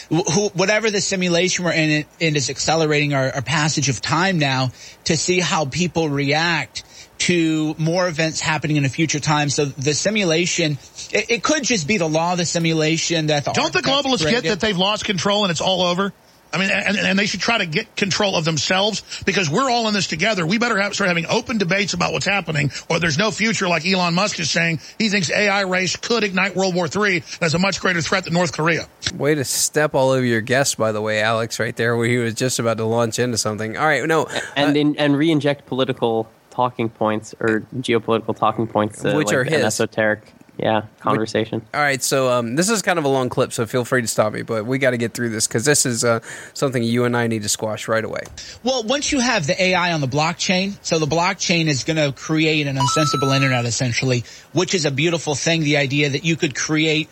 Who, 0.10 0.48
whatever 0.54 0.90
the 0.90 1.02
simulation 1.02 1.66
we're 1.66 1.74
in, 1.74 1.90
it, 1.90 2.08
it 2.22 2.38
is 2.38 2.50
accelerating 2.50 3.14
our, 3.14 3.30
our 3.36 3.42
passage 3.42 3.90
of 3.90 4.02
time 4.02 4.40
now 4.40 4.72
to 5.06 5.18
see 5.18 5.42
how 5.42 5.66
people 5.66 6.08
react 6.08 6.84
to 7.22 7.76
more 7.78 8.08
events 8.08 8.40
happening 8.40 8.78
in 8.78 8.86
a 8.86 8.90
future 8.90 9.20
time. 9.20 9.50
So 9.50 9.66
the 9.66 9.94
simulation, 9.94 10.80
it, 11.12 11.30
it 11.30 11.44
could 11.44 11.64
just 11.64 11.88
be 11.88 11.98
the 11.98 12.10
law 12.10 12.32
of 12.32 12.40
the 12.40 12.46
simulation 12.46 13.28
that 13.28 13.46
the 13.46 13.52
Don't 13.52 13.72
the 13.72 13.80
architects 13.80 14.08
globalists 14.08 14.32
get 14.32 14.44
that 14.46 14.60
they've 14.60 14.78
lost 14.78 15.06
control 15.06 15.44
and 15.44 15.52
it's 15.52 15.62
all 15.62 15.84
over? 15.84 16.14
I 16.54 16.58
mean, 16.58 16.70
and, 16.70 16.98
and 16.98 17.20
they 17.20 17.28
should 17.28 17.40
try 17.40 17.60
to 17.60 17.66
get 17.66 17.96
control 17.96 18.36
of 18.36 18.44
themselves 18.44 19.04
because 19.24 19.50
we're 19.50 19.70
all 19.70 19.88
in 19.88 19.94
this 19.94 20.08
together. 20.08 20.46
We 20.46 20.58
better 20.58 20.78
have, 20.82 20.94
start 20.94 21.08
having 21.08 21.26
open 21.28 21.60
debates 21.60 21.94
about 21.94 22.12
what's 22.12 22.26
happening 22.26 22.72
or 22.90 23.00
there's 23.00 23.18
no 23.18 23.32
future 23.32 23.68
like 23.70 23.86
Elon 23.86 24.16
Musk 24.16 24.40
is 24.40 24.50
saying. 24.50 24.80
He 24.98 25.10
thinks 25.10 25.32
AI 25.32 25.62
race 25.62 25.96
could 25.96 26.24
ignite 26.24 26.56
World 26.56 26.76
War 26.76 26.88
III 26.94 27.24
as 27.40 27.54
a 27.54 27.60
much 27.60 27.80
greater 27.80 28.02
threat 28.02 28.26
than 28.26 28.34
North 28.34 28.52
Korea. 28.52 28.88
Way 29.14 29.36
to 29.36 29.46
step 29.46 29.94
all 29.94 30.10
over 30.10 30.26
your 30.26 30.42
guest, 30.42 30.78
by 30.78 30.92
the 30.92 31.02
way, 31.02 31.22
Alex, 31.22 31.60
right 31.60 31.76
there, 31.76 31.96
where 31.96 32.08
he 32.08 32.18
was 32.18 32.34
just 32.34 32.60
about 32.60 32.78
to 32.78 32.86
launch 32.86 33.20
into 33.20 33.38
something. 33.38 33.78
All 33.78 33.86
right, 33.86 34.06
no, 34.06 34.28
and 34.56 34.76
uh, 34.76 34.80
in, 34.80 34.96
and 34.98 35.16
re-inject 35.16 35.68
political 35.68 36.28
talking 36.52 36.90
points 36.90 37.34
or 37.40 37.62
geopolitical 37.78 38.36
talking 38.36 38.68
points, 38.68 39.04
uh, 39.04 39.14
Which 39.14 39.28
like 39.28 39.36
are 39.36 39.42
an 39.42 39.54
his. 39.54 39.64
esoteric, 39.64 40.22
yeah, 40.58 40.84
conversation. 41.00 41.66
All 41.74 41.80
right, 41.82 42.04
so 42.04 42.30
um, 42.32 42.56
this 42.56 42.70
is 42.70 42.82
kind 42.82 43.00
of 43.00 43.06
a 43.06 43.08
long 43.08 43.30
clip, 43.30 43.52
so 43.54 43.66
feel 43.66 43.84
free 43.86 44.02
to 44.02 44.08
stop 44.08 44.34
me, 44.34 44.44
but 44.44 44.66
we 44.66 44.78
got 44.78 44.92
to 44.92 44.98
get 44.98 45.14
through 45.14 45.30
this 45.30 45.48
because 45.48 45.66
this 45.66 45.86
is 45.86 46.04
uh, 46.04 46.20
something 46.54 46.84
you 46.84 47.06
and 47.06 47.18
I 47.18 47.28
need 47.28 47.42
to 47.44 47.50
squash 47.50 47.88
right 47.88 48.04
away. 48.04 48.22
Well, 48.64 48.84
once 48.84 49.12
you 49.12 49.20
have 49.20 49.48
the 49.48 49.60
AI 49.60 49.94
on 49.94 50.02
the 50.02 50.08
blockchain, 50.08 50.78
so 50.84 51.00
the 51.00 51.08
blockchain 51.08 51.66
is 51.68 51.84
going 51.84 51.98
to 51.98 52.12
create 52.12 52.68
an 52.68 52.78
unsensible 52.78 53.36
internet 53.36 53.66
essentially, 53.66 54.24
which 54.54 54.76
is 54.76 54.86
a 54.86 54.92
beautiful 54.92 55.34
thing. 55.34 55.62
The 55.62 55.78
idea 55.78 56.10
that 56.10 56.24
you 56.24 56.36
could 56.36 56.54
create. 56.54 57.10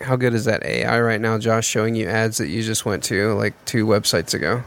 How 0.00 0.16
good 0.16 0.34
is 0.34 0.44
that 0.44 0.64
AI 0.64 1.00
right 1.00 1.20
now, 1.20 1.38
Josh, 1.38 1.66
showing 1.66 1.94
you 1.94 2.08
ads 2.08 2.38
that 2.38 2.48
you 2.48 2.62
just 2.62 2.84
went 2.84 3.04
to 3.04 3.34
like 3.34 3.64
two 3.64 3.86
websites 3.86 4.34
ago? 4.34 4.62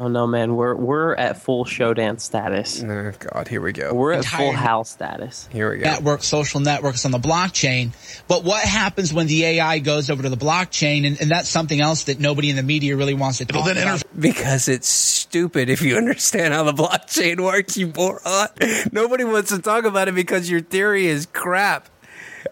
Oh 0.00 0.06
no, 0.06 0.28
man, 0.28 0.54
we're 0.54 0.76
we're 0.76 1.14
at 1.16 1.42
full 1.42 1.64
show 1.64 1.92
dance 1.92 2.22
status. 2.22 2.82
Oh 2.82 3.12
God, 3.18 3.48
here 3.48 3.60
we 3.60 3.72
go. 3.72 3.92
We're 3.92 4.12
at 4.12 4.18
Entire- 4.18 4.38
full 4.38 4.52
house 4.52 4.90
status. 4.90 5.48
Here 5.50 5.70
we 5.72 5.78
go. 5.78 5.84
Network, 5.84 6.22
social 6.22 6.60
networks 6.60 7.04
on 7.04 7.10
the 7.10 7.18
blockchain. 7.18 7.90
But 8.28 8.44
what 8.44 8.62
happens 8.62 9.12
when 9.12 9.26
the 9.26 9.44
AI 9.44 9.80
goes 9.80 10.08
over 10.08 10.22
to 10.22 10.28
the 10.28 10.36
blockchain? 10.36 11.04
And, 11.04 11.20
and 11.20 11.28
that's 11.30 11.48
something 11.48 11.80
else 11.80 12.04
that 12.04 12.20
nobody 12.20 12.48
in 12.50 12.56
the 12.56 12.62
media 12.62 12.96
really 12.96 13.14
wants 13.14 13.38
to 13.38 13.44
talk 13.46 13.66
about. 13.68 14.02
Because 14.18 14.68
it's 14.68 14.88
stupid 14.88 15.68
if 15.68 15.82
you 15.82 15.96
understand 15.96 16.54
how 16.54 16.62
the 16.62 16.72
blockchain 16.72 17.40
works, 17.40 17.76
you 17.76 17.92
moron. 17.94 18.48
Nobody 18.92 19.24
wants 19.24 19.50
to 19.50 19.58
talk 19.60 19.84
about 19.84 20.06
it 20.08 20.14
because 20.14 20.48
your 20.48 20.60
theory 20.60 21.06
is 21.06 21.26
crap. 21.26 21.88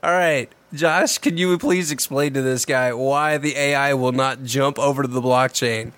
All 0.03 0.11
right, 0.11 0.51
Josh, 0.75 1.19
can 1.19 1.37
you 1.37 1.57
please 1.59 1.93
explain 1.93 2.35
to 2.35 2.43
this 2.43 2.65
guy 2.65 2.93
why 2.93 3.39
the 3.39 3.57
AI 3.57 3.95
will 3.95 4.13
not 4.13 4.43
jump 4.43 4.79
over 4.81 5.03
to 5.03 5.09
the 5.09 5.23
blockchain? 5.23 5.93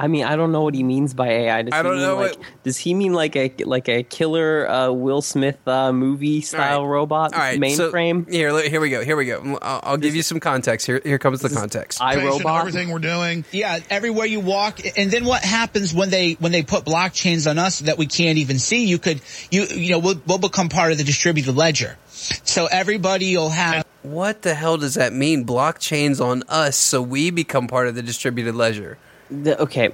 I 0.00 0.06
mean, 0.06 0.24
I 0.24 0.36
don't 0.36 0.52
know 0.52 0.62
what 0.62 0.74
he 0.74 0.84
means 0.84 1.12
by 1.12 1.28
AI. 1.28 1.62
Does 1.62 1.74
I 1.74 1.78
he 1.78 1.82
don't 1.82 1.96
mean 1.96 2.02
know 2.02 2.16
Like, 2.16 2.36
does 2.62 2.76
he 2.76 2.94
mean 2.94 3.14
like 3.14 3.34
a 3.34 3.52
like 3.64 3.88
a 3.88 4.04
killer 4.04 4.68
uh, 4.68 4.92
Will 4.92 5.22
Smith 5.22 5.58
uh, 5.66 5.92
movie 5.92 6.40
style 6.40 6.86
robot 6.86 7.34
All 7.34 7.40
right, 7.40 7.54
so- 7.74 7.90
mainframe? 7.90 8.30
here, 8.30 8.56
here 8.68 8.80
we 8.80 8.90
go. 8.90 9.02
Here 9.04 9.16
we 9.16 9.26
go. 9.26 9.58
I'll, 9.60 9.80
I'll 9.82 9.96
give 9.96 10.14
you 10.14 10.22
some 10.22 10.38
context. 10.38 10.86
Here, 10.86 11.00
here 11.02 11.18
comes 11.18 11.40
the 11.40 11.48
context. 11.48 12.00
I 12.00 12.24
robot. 12.24 12.60
Everything 12.60 12.90
we're 12.90 13.00
doing. 13.00 13.44
Yeah, 13.50 13.80
everywhere 13.90 14.26
you 14.26 14.40
walk, 14.40 14.80
and 14.96 15.10
then 15.10 15.24
what 15.24 15.42
happens 15.42 15.92
when 15.92 16.10
they 16.10 16.34
when 16.34 16.52
they 16.52 16.62
put 16.62 16.84
blockchains 16.84 17.50
on 17.50 17.58
us 17.58 17.80
that 17.80 17.98
we 17.98 18.06
can't 18.06 18.38
even 18.38 18.58
see? 18.58 18.84
You 18.84 18.98
could 18.98 19.20
you 19.50 19.64
you 19.64 19.90
know 19.90 19.98
we'll, 19.98 20.20
we'll 20.26 20.38
become 20.38 20.68
part 20.68 20.92
of 20.92 20.98
the 20.98 21.04
distributed 21.04 21.56
ledger. 21.56 21.96
So 22.44 22.66
everybody 22.66 23.36
will 23.36 23.50
have. 23.50 23.84
What 24.02 24.42
the 24.42 24.54
hell 24.54 24.76
does 24.76 24.94
that 24.94 25.12
mean? 25.12 25.44
Blockchains 25.44 26.24
on 26.24 26.44
us, 26.48 26.76
so 26.76 27.02
we 27.02 27.30
become 27.30 27.66
part 27.66 27.88
of 27.88 27.94
the 27.96 28.02
distributed 28.02 28.54
ledger. 28.54 28.96
The, 29.30 29.60
okay, 29.60 29.90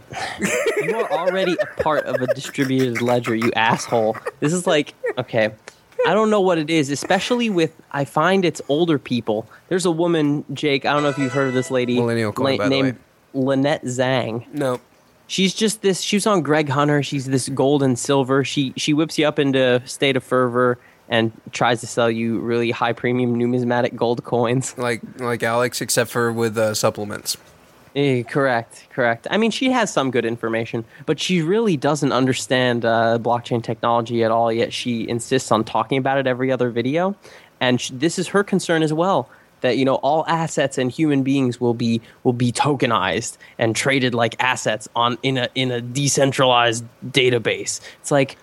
you 0.82 0.96
are 0.96 1.10
already 1.10 1.56
a 1.60 1.66
part 1.82 2.04
of 2.06 2.22
a 2.22 2.32
distributed 2.34 3.02
ledger, 3.02 3.34
you 3.34 3.50
asshole. 3.56 4.16
This 4.40 4.52
is 4.52 4.66
like 4.66 4.94
okay. 5.18 5.52
I 6.06 6.12
don't 6.12 6.28
know 6.28 6.40
what 6.40 6.58
it 6.58 6.70
is, 6.70 6.90
especially 6.90 7.48
with 7.50 7.74
I 7.90 8.04
find 8.04 8.44
it's 8.44 8.60
older 8.68 8.98
people. 8.98 9.48
There's 9.68 9.86
a 9.86 9.90
woman, 9.90 10.44
Jake. 10.52 10.84
I 10.84 10.92
don't 10.92 11.02
know 11.02 11.08
if 11.08 11.18
you've 11.18 11.32
heard 11.32 11.48
of 11.48 11.54
this 11.54 11.70
lady, 11.70 11.98
Millennial 11.98 12.32
coin, 12.32 12.58
by 12.58 12.64
the 12.64 12.70
named 12.70 12.98
Lynette 13.32 13.84
Zang. 13.84 14.46
No, 14.52 14.80
she's 15.26 15.54
just 15.54 15.82
this. 15.82 16.00
She 16.00 16.16
was 16.16 16.26
on 16.26 16.42
Greg 16.42 16.68
Hunter. 16.68 17.02
She's 17.02 17.26
this 17.26 17.48
gold 17.48 17.82
and 17.82 17.98
silver. 17.98 18.44
She 18.44 18.72
she 18.76 18.92
whips 18.92 19.18
you 19.18 19.26
up 19.26 19.38
into 19.38 19.82
state 19.86 20.16
of 20.16 20.22
fervor 20.22 20.78
and 21.08 21.32
tries 21.52 21.80
to 21.80 21.86
sell 21.86 22.10
you 22.10 22.38
really 22.38 22.70
high 22.70 22.92
premium 22.92 23.34
numismatic 23.34 23.96
gold 23.96 24.24
coins. 24.24 24.76
Like 24.78 25.00
like 25.18 25.42
Alex, 25.42 25.80
except 25.80 26.10
for 26.10 26.32
with 26.32 26.56
uh, 26.56 26.74
supplements. 26.74 27.36
Eh, 27.94 28.24
correct, 28.24 28.88
correct. 28.90 29.28
I 29.30 29.36
mean, 29.36 29.52
she 29.52 29.70
has 29.70 29.92
some 29.92 30.10
good 30.10 30.24
information, 30.24 30.84
but 31.06 31.20
she 31.20 31.42
really 31.42 31.76
doesn't 31.76 32.10
understand 32.10 32.84
uh, 32.84 33.18
blockchain 33.20 33.62
technology 33.62 34.24
at 34.24 34.32
all. 34.32 34.52
Yet 34.52 34.72
she 34.72 35.08
insists 35.08 35.52
on 35.52 35.62
talking 35.62 35.98
about 35.98 36.18
it 36.18 36.26
every 36.26 36.50
other 36.50 36.70
video, 36.70 37.14
and 37.60 37.78
this 37.92 38.18
is 38.18 38.28
her 38.28 38.42
concern 38.42 38.82
as 38.82 38.92
well. 38.92 39.30
That 39.60 39.78
you 39.78 39.84
know, 39.84 39.94
all 39.96 40.26
assets 40.26 40.76
and 40.76 40.90
human 40.90 41.22
beings 41.22 41.60
will 41.60 41.72
be 41.72 42.00
will 42.24 42.32
be 42.32 42.50
tokenized 42.50 43.38
and 43.58 43.76
traded 43.76 44.12
like 44.12 44.34
assets 44.42 44.88
on 44.96 45.16
in 45.22 45.38
a 45.38 45.48
in 45.54 45.70
a 45.70 45.80
decentralized 45.80 46.84
database. 47.06 47.80
It's 48.00 48.10
like 48.10 48.36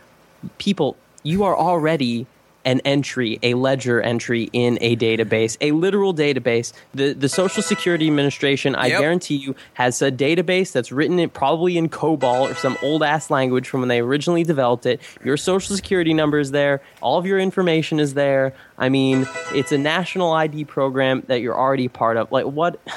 people, 0.60 0.96
you 1.24 1.44
are 1.44 1.56
already 1.58 2.26
an 2.66 2.82
entry, 2.86 3.40
a 3.42 3.54
ledger 3.54 4.02
entry 4.02 4.50
in 4.54 4.78
a 4.82 4.96
database, 4.96 5.58
a 5.62 5.72
literal 5.72 6.14
database. 6.14 6.74
The 6.94 7.14
the 7.14 7.30
Social 7.30 7.64
Security 7.64 8.08
Administration, 8.08 8.76
I 8.76 8.88
Yep. 8.88 9.00
guarantee 9.00 9.36
you, 9.36 9.56
has 9.74 10.02
a 10.02 10.12
database 10.12 10.72
that's 10.72 10.92
written 10.92 11.20
in 11.20 11.30
probably 11.30 11.78
in 11.78 11.90
COBOL 11.90 12.52
or 12.52 12.56
some 12.56 12.78
old 12.82 13.04
ass 13.04 13.30
language 13.30 13.68
from 13.68 13.82
when 13.82 13.90
they 13.90 14.00
originally 14.00 14.44
developed 14.44 14.86
it. 14.86 15.02
Your 15.24 15.38
social 15.38 15.76
security 15.76 16.14
number 16.14 16.40
is 16.40 16.52
there, 16.52 16.82
all 17.02 17.18
of 17.18 17.26
your 17.26 17.40
information 17.40 18.00
is 18.00 18.14
there. 18.14 18.54
I 18.78 18.90
mean, 18.90 19.28
it's 19.54 19.72
a 19.72 19.78
national 19.78 20.32
ID 20.34 20.66
program 20.66 21.24
that 21.28 21.42
you're 21.42 21.58
already 21.58 21.88
part 21.88 22.18
of. 22.18 22.32
Like 22.32 22.46
what 22.46 22.80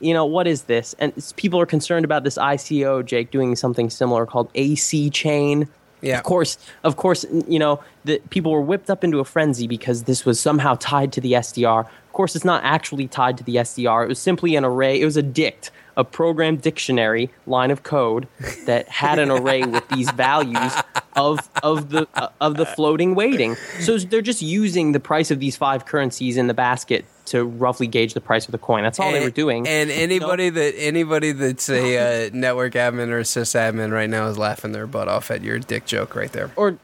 you 0.00 0.14
know, 0.14 0.24
what 0.24 0.46
is 0.46 0.62
this? 0.62 0.94
And 0.98 1.12
people 1.36 1.60
are 1.60 1.66
concerned 1.66 2.06
about 2.06 2.24
this 2.24 2.38
ICO, 2.38 3.04
Jake, 3.04 3.30
doing 3.30 3.54
something 3.54 3.90
similar 3.90 4.24
called 4.24 4.50
AC 4.54 5.10
Chain. 5.10 5.68
Yeah. 6.02 6.18
Of 6.18 6.24
course, 6.24 6.58
of 6.84 6.96
course, 6.96 7.24
you 7.46 7.58
know, 7.58 7.82
the 8.04 8.20
people 8.30 8.52
were 8.52 8.60
whipped 8.60 8.90
up 8.90 9.04
into 9.04 9.18
a 9.18 9.24
frenzy 9.24 9.66
because 9.66 10.04
this 10.04 10.24
was 10.24 10.40
somehow 10.40 10.76
tied 10.80 11.12
to 11.12 11.20
the 11.20 11.32
SDR. 11.32 11.80
Of 11.80 12.12
course, 12.12 12.34
it's 12.34 12.44
not 12.44 12.64
actually 12.64 13.06
tied 13.06 13.38
to 13.38 13.44
the 13.44 13.56
SDR. 13.56 14.04
It 14.04 14.08
was 14.08 14.18
simply 14.18 14.56
an 14.56 14.64
array. 14.64 15.00
It 15.00 15.04
was 15.04 15.16
a 15.16 15.22
dict, 15.22 15.70
a 15.96 16.04
program 16.04 16.56
dictionary 16.56 17.30
line 17.46 17.70
of 17.70 17.82
code 17.82 18.26
that 18.66 18.88
had 18.88 19.18
an 19.18 19.30
array 19.30 19.62
with 19.64 19.86
these 19.88 20.10
values 20.12 20.72
of 21.16 21.48
of 21.62 21.90
the 21.90 22.08
uh, 22.14 22.28
of 22.40 22.56
the 22.56 22.66
floating 22.66 23.14
weighting. 23.14 23.56
So 23.80 23.98
they're 23.98 24.22
just 24.22 24.42
using 24.42 24.92
the 24.92 25.00
price 25.00 25.30
of 25.30 25.40
these 25.40 25.56
five 25.56 25.86
currencies 25.86 26.36
in 26.36 26.46
the 26.46 26.54
basket 26.54 27.04
to 27.26 27.44
roughly 27.44 27.86
gauge 27.86 28.14
the 28.14 28.20
price 28.20 28.46
of 28.46 28.52
the 28.52 28.58
coin. 28.58 28.82
That's 28.82 28.98
all 28.98 29.12
they 29.12 29.22
were 29.22 29.30
doing. 29.30 29.66
And 29.68 29.90
anybody 29.90 30.50
that 30.50 30.74
anybody 30.78 31.32
that's 31.32 31.68
a 31.68 32.26
uh, 32.26 32.30
network 32.32 32.72
admin 32.74 33.08
or 33.08 33.18
a 33.20 33.22
sysadmin 33.22 33.92
right 33.92 34.10
now 34.10 34.26
is 34.28 34.38
laughing 34.38 34.72
their 34.72 34.86
butt 34.86 35.08
off 35.08 35.30
at 35.30 35.42
your 35.42 35.58
dick 35.58 35.86
joke 35.86 36.14
right 36.16 36.32
there. 36.32 36.50
Or 36.56 36.78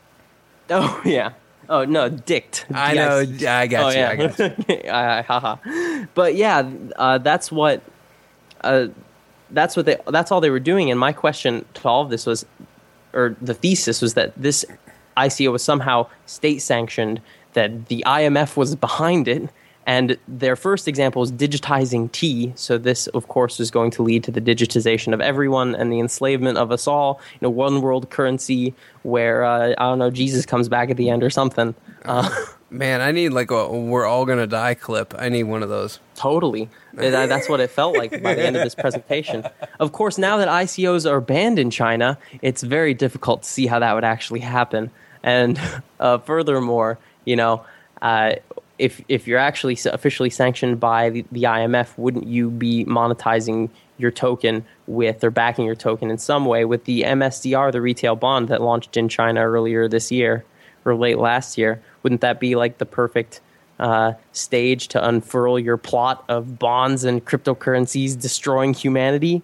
oh 0.70 1.00
yeah. 1.06 1.32
Oh 1.68 1.84
no, 1.84 2.08
dict. 2.08 2.66
I 2.72 2.94
know. 2.94 3.18
I 3.48 3.66
got 3.66 3.84
Oh, 3.86 3.88
you. 3.88 3.98
yeah. 3.98 4.08
I 4.10 4.16
got 4.16 4.38
you. 4.38 4.74
uh, 4.90 5.22
haha. 5.24 5.56
But 6.14 6.36
yeah, 6.36 6.70
uh, 6.96 7.18
that's 7.18 7.50
what. 7.50 7.82
Uh, 8.62 8.88
that's 9.50 9.76
what 9.76 9.86
they. 9.86 9.96
That's 10.08 10.30
all 10.30 10.40
they 10.40 10.50
were 10.50 10.60
doing. 10.60 10.90
And 10.90 10.98
my 11.00 11.12
question 11.12 11.64
to 11.74 11.88
all 11.88 12.02
of 12.02 12.10
this 12.10 12.24
was, 12.26 12.46
or 13.12 13.34
the 13.42 13.54
thesis 13.54 14.00
was 14.00 14.14
that 14.14 14.32
this 14.36 14.64
ICO 15.16 15.50
was 15.52 15.62
somehow 15.64 16.06
state 16.26 16.58
sanctioned. 16.62 17.20
That 17.54 17.86
the 17.86 18.04
IMF 18.06 18.56
was 18.56 18.76
behind 18.76 19.26
it. 19.28 19.48
And 19.86 20.18
their 20.26 20.56
first 20.56 20.88
example 20.88 21.22
is 21.22 21.30
digitizing 21.30 22.10
tea. 22.10 22.52
So 22.56 22.76
this, 22.76 23.06
of 23.08 23.28
course, 23.28 23.60
is 23.60 23.70
going 23.70 23.92
to 23.92 24.02
lead 24.02 24.24
to 24.24 24.32
the 24.32 24.40
digitization 24.40 25.14
of 25.14 25.20
everyone 25.20 25.76
and 25.76 25.92
the 25.92 26.00
enslavement 26.00 26.58
of 26.58 26.72
us 26.72 26.88
all. 26.88 27.20
You 27.34 27.38
know, 27.42 27.50
one 27.50 27.80
world 27.80 28.10
currency 28.10 28.74
where 29.04 29.44
uh, 29.44 29.74
I 29.78 29.84
don't 29.84 29.98
know 30.00 30.10
Jesus 30.10 30.44
comes 30.44 30.68
back 30.68 30.90
at 30.90 30.96
the 30.96 31.08
end 31.08 31.22
or 31.22 31.30
something. 31.30 31.74
Uh, 32.04 32.28
Man, 32.68 33.00
I 33.00 33.12
need 33.12 33.28
like 33.28 33.52
a 33.52 33.68
"we're 33.68 34.06
all 34.06 34.26
gonna 34.26 34.48
die" 34.48 34.74
clip. 34.74 35.14
I 35.16 35.28
need 35.28 35.44
one 35.44 35.62
of 35.62 35.68
those. 35.68 36.00
Totally. 36.16 36.68
That's 36.94 37.48
what 37.48 37.60
it 37.60 37.70
felt 37.70 37.96
like 37.96 38.10
by 38.22 38.34
the 38.34 38.44
end 38.44 38.56
of 38.56 38.64
this 38.64 38.74
presentation. 38.84 39.46
Of 39.78 39.92
course, 39.92 40.18
now 40.18 40.36
that 40.38 40.48
ICOs 40.48 41.08
are 41.08 41.20
banned 41.20 41.60
in 41.60 41.70
China, 41.70 42.18
it's 42.42 42.62
very 42.62 42.92
difficult 42.92 43.42
to 43.42 43.48
see 43.48 43.66
how 43.66 43.78
that 43.78 43.94
would 43.94 44.02
actually 44.02 44.40
happen. 44.40 44.90
And 45.22 45.60
uh, 46.00 46.18
furthermore, 46.18 46.98
you 47.24 47.36
know, 47.36 47.64
uh, 48.02 48.34
if 48.78 49.02
if 49.08 49.26
you're 49.26 49.38
actually 49.38 49.78
officially 49.86 50.30
sanctioned 50.30 50.80
by 50.80 51.10
the, 51.10 51.24
the 51.32 51.42
IMF, 51.44 51.96
wouldn't 51.96 52.26
you 52.26 52.50
be 52.50 52.84
monetizing 52.84 53.70
your 53.98 54.10
token 54.10 54.64
with 54.86 55.24
or 55.24 55.30
backing 55.30 55.64
your 55.64 55.74
token 55.74 56.10
in 56.10 56.18
some 56.18 56.44
way 56.44 56.64
with 56.64 56.84
the 56.84 57.02
MSDR, 57.02 57.72
the 57.72 57.80
retail 57.80 58.16
bond 58.16 58.48
that 58.48 58.60
launched 58.60 58.96
in 58.96 59.08
China 59.08 59.40
earlier 59.40 59.88
this 59.88 60.12
year 60.12 60.44
or 60.84 60.94
late 60.94 61.18
last 61.18 61.56
year? 61.56 61.82
Wouldn't 62.02 62.20
that 62.20 62.38
be 62.38 62.54
like 62.56 62.78
the 62.78 62.86
perfect 62.86 63.40
uh, 63.78 64.12
stage 64.32 64.88
to 64.88 65.06
unfurl 65.06 65.58
your 65.58 65.76
plot 65.76 66.24
of 66.28 66.58
bonds 66.58 67.04
and 67.04 67.24
cryptocurrencies 67.24 68.18
destroying 68.20 68.74
humanity? 68.74 69.42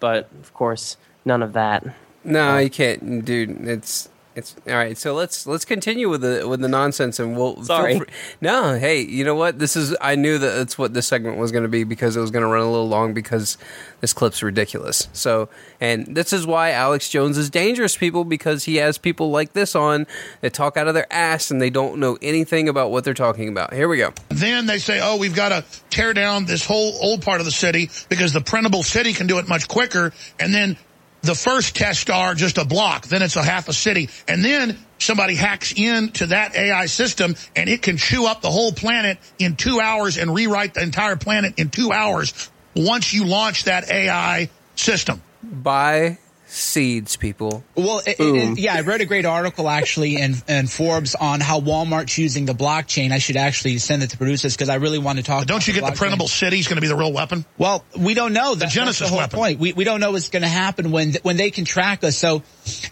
But 0.00 0.28
of 0.40 0.54
course, 0.54 0.96
none 1.24 1.42
of 1.42 1.52
that. 1.54 1.84
No, 2.24 2.58
you 2.58 2.70
can't, 2.70 3.24
dude. 3.24 3.66
It's 3.66 4.08
it's 4.34 4.54
all 4.66 4.74
right. 4.74 4.96
So 4.96 5.14
let's 5.14 5.46
let's 5.46 5.64
continue 5.64 6.08
with 6.08 6.22
the 6.22 6.46
with 6.48 6.60
the 6.60 6.68
nonsense, 6.68 7.18
and 7.18 7.36
we'll. 7.36 7.56
feel 7.56 7.64
Sorry. 7.64 7.98
free- 7.98 8.06
No, 8.40 8.78
hey, 8.78 9.00
you 9.02 9.24
know 9.24 9.34
what? 9.34 9.58
This 9.58 9.76
is. 9.76 9.94
I 10.00 10.14
knew 10.14 10.38
that 10.38 10.50
that's 10.56 10.78
what 10.78 10.94
this 10.94 11.06
segment 11.06 11.36
was 11.38 11.52
going 11.52 11.64
to 11.64 11.68
be 11.68 11.84
because 11.84 12.16
it 12.16 12.20
was 12.20 12.30
going 12.30 12.42
to 12.42 12.48
run 12.48 12.62
a 12.62 12.70
little 12.70 12.88
long 12.88 13.12
because 13.14 13.58
this 14.00 14.12
clip's 14.12 14.42
ridiculous. 14.42 15.08
So, 15.12 15.48
and 15.80 16.06
this 16.14 16.32
is 16.32 16.46
why 16.46 16.70
Alex 16.70 17.08
Jones 17.10 17.36
is 17.36 17.50
dangerous, 17.50 17.96
people, 17.96 18.24
because 18.24 18.64
he 18.64 18.76
has 18.76 18.98
people 18.98 19.30
like 19.30 19.52
this 19.52 19.74
on 19.74 20.06
that 20.40 20.54
talk 20.54 20.76
out 20.76 20.88
of 20.88 20.94
their 20.94 21.12
ass 21.12 21.50
and 21.50 21.60
they 21.60 21.70
don't 21.70 21.98
know 21.98 22.16
anything 22.22 22.68
about 22.68 22.90
what 22.90 23.04
they're 23.04 23.14
talking 23.14 23.48
about. 23.48 23.72
Here 23.74 23.88
we 23.88 23.98
go. 23.98 24.12
Then 24.30 24.66
they 24.66 24.78
say, 24.78 25.00
oh, 25.02 25.18
we've 25.18 25.36
got 25.36 25.50
to 25.50 25.64
tear 25.90 26.14
down 26.14 26.46
this 26.46 26.64
whole 26.64 26.96
old 27.00 27.22
part 27.22 27.40
of 27.40 27.44
the 27.44 27.52
city 27.52 27.90
because 28.08 28.32
the 28.32 28.40
printable 28.40 28.82
city 28.82 29.12
can 29.12 29.26
do 29.26 29.38
it 29.38 29.46
much 29.48 29.68
quicker. 29.68 30.12
And 30.40 30.52
then 30.54 30.76
the 31.22 31.34
first 31.34 31.76
tests 31.76 32.10
are 32.10 32.34
just 32.34 32.58
a 32.58 32.64
block. 32.64 33.06
Then 33.06 33.22
it's 33.22 33.36
a 33.36 33.42
half 33.42 33.68
a 33.68 33.72
city. 33.72 34.10
And 34.28 34.44
then 34.44 34.78
somebody 34.98 35.34
hacks 35.34 35.72
into 35.74 36.26
that 36.26 36.54
AI 36.56 36.86
system 36.86 37.36
and 37.56 37.68
it 37.68 37.82
can 37.82 37.96
chew 37.96 38.26
up 38.26 38.42
the 38.42 38.50
whole 38.50 38.72
planet 38.72 39.18
in 39.38 39.56
two 39.56 39.80
hours 39.80 40.18
and 40.18 40.34
rewrite 40.34 40.74
the 40.74 40.82
entire 40.82 41.16
planet 41.16 41.54
in 41.58 41.70
two 41.70 41.92
hours 41.92 42.50
once 42.74 43.12
you 43.12 43.24
launch 43.24 43.64
that 43.64 43.90
AI 43.90 44.50
system. 44.76 45.22
Buy 45.42 46.18
seeds, 46.52 47.16
people. 47.16 47.64
Well, 47.74 48.00
it, 48.00 48.20
it- 48.20 48.20
it- 48.20 48.58
yeah, 48.58 48.74
I 48.74 48.82
read 48.82 49.00
a 49.00 49.06
great 49.06 49.24
article 49.24 49.68
actually 49.68 50.16
in, 50.16 50.34
in 50.48 50.66
Forbes 50.66 51.14
on 51.14 51.40
how 51.40 51.60
Walmart's 51.60 52.16
using 52.18 52.44
the 52.44 52.52
blockchain. 52.52 53.10
I 53.10 53.18
should 53.18 53.36
actually 53.36 53.78
send 53.78 54.02
it 54.02 54.10
to 54.10 54.18
producers 54.18 54.54
because 54.54 54.68
I 54.68 54.74
really 54.76 54.98
want 54.98 55.18
to 55.18 55.24
talk. 55.24 55.46
Don't 55.46 55.66
you 55.66 55.72
get 55.72 55.84
the 55.84 55.92
printable 55.92 56.28
city 56.28 56.58
is 56.58 56.68
going 56.68 56.76
to 56.76 56.80
be 56.82 56.88
the 56.88 56.96
real 56.96 57.12
weapon? 57.12 57.44
Well, 57.58 57.84
we 57.98 58.14
don't 58.14 58.32
know. 58.32 58.54
The 58.54 58.66
Genesis 58.66 58.98
that's 59.00 59.10
the 59.10 59.14
whole 59.14 59.18
weapon. 59.18 59.38
point. 59.38 59.58
We, 59.58 59.72
we 59.72 59.84
don't 59.84 60.00
know 60.00 60.12
what's 60.12 60.28
going 60.28 60.42
to 60.42 60.48
happen 60.48 60.90
when 60.90 61.14
when 61.22 61.36
they 61.36 61.50
can 61.50 61.64
track 61.64 62.04
us. 62.04 62.16
So, 62.16 62.42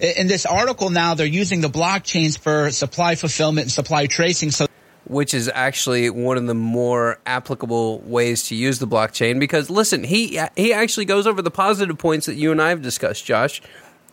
in 0.01 0.27
this 0.27 0.47
article 0.47 0.91
now, 0.91 1.15
they're 1.15 1.27
using 1.27 1.61
the 1.61 1.69
blockchains 1.69 2.39
for 2.39 2.71
supply 2.71 3.15
fulfillment 3.15 3.67
and 3.67 3.73
supply 3.73 4.07
tracing. 4.07 4.51
So, 4.51 4.67
which 5.11 5.35
is 5.35 5.51
actually 5.53 6.09
one 6.09 6.37
of 6.37 6.47
the 6.47 6.55
more 6.55 7.19
applicable 7.27 7.99
ways 8.01 8.45
to 8.45 8.55
use 8.55 8.79
the 8.79 8.87
blockchain 8.87 9.41
because 9.41 9.69
listen 9.69 10.05
he 10.05 10.41
he 10.57 10.73
actually 10.73 11.05
goes 11.05 11.27
over 11.27 11.43
the 11.43 11.51
positive 11.51 11.99
points 11.99 12.27
that 12.27 12.37
you 12.37 12.53
and 12.53 12.63
I 12.63 12.69
have 12.69 12.81
discussed 12.81 13.25
Josh 13.25 13.61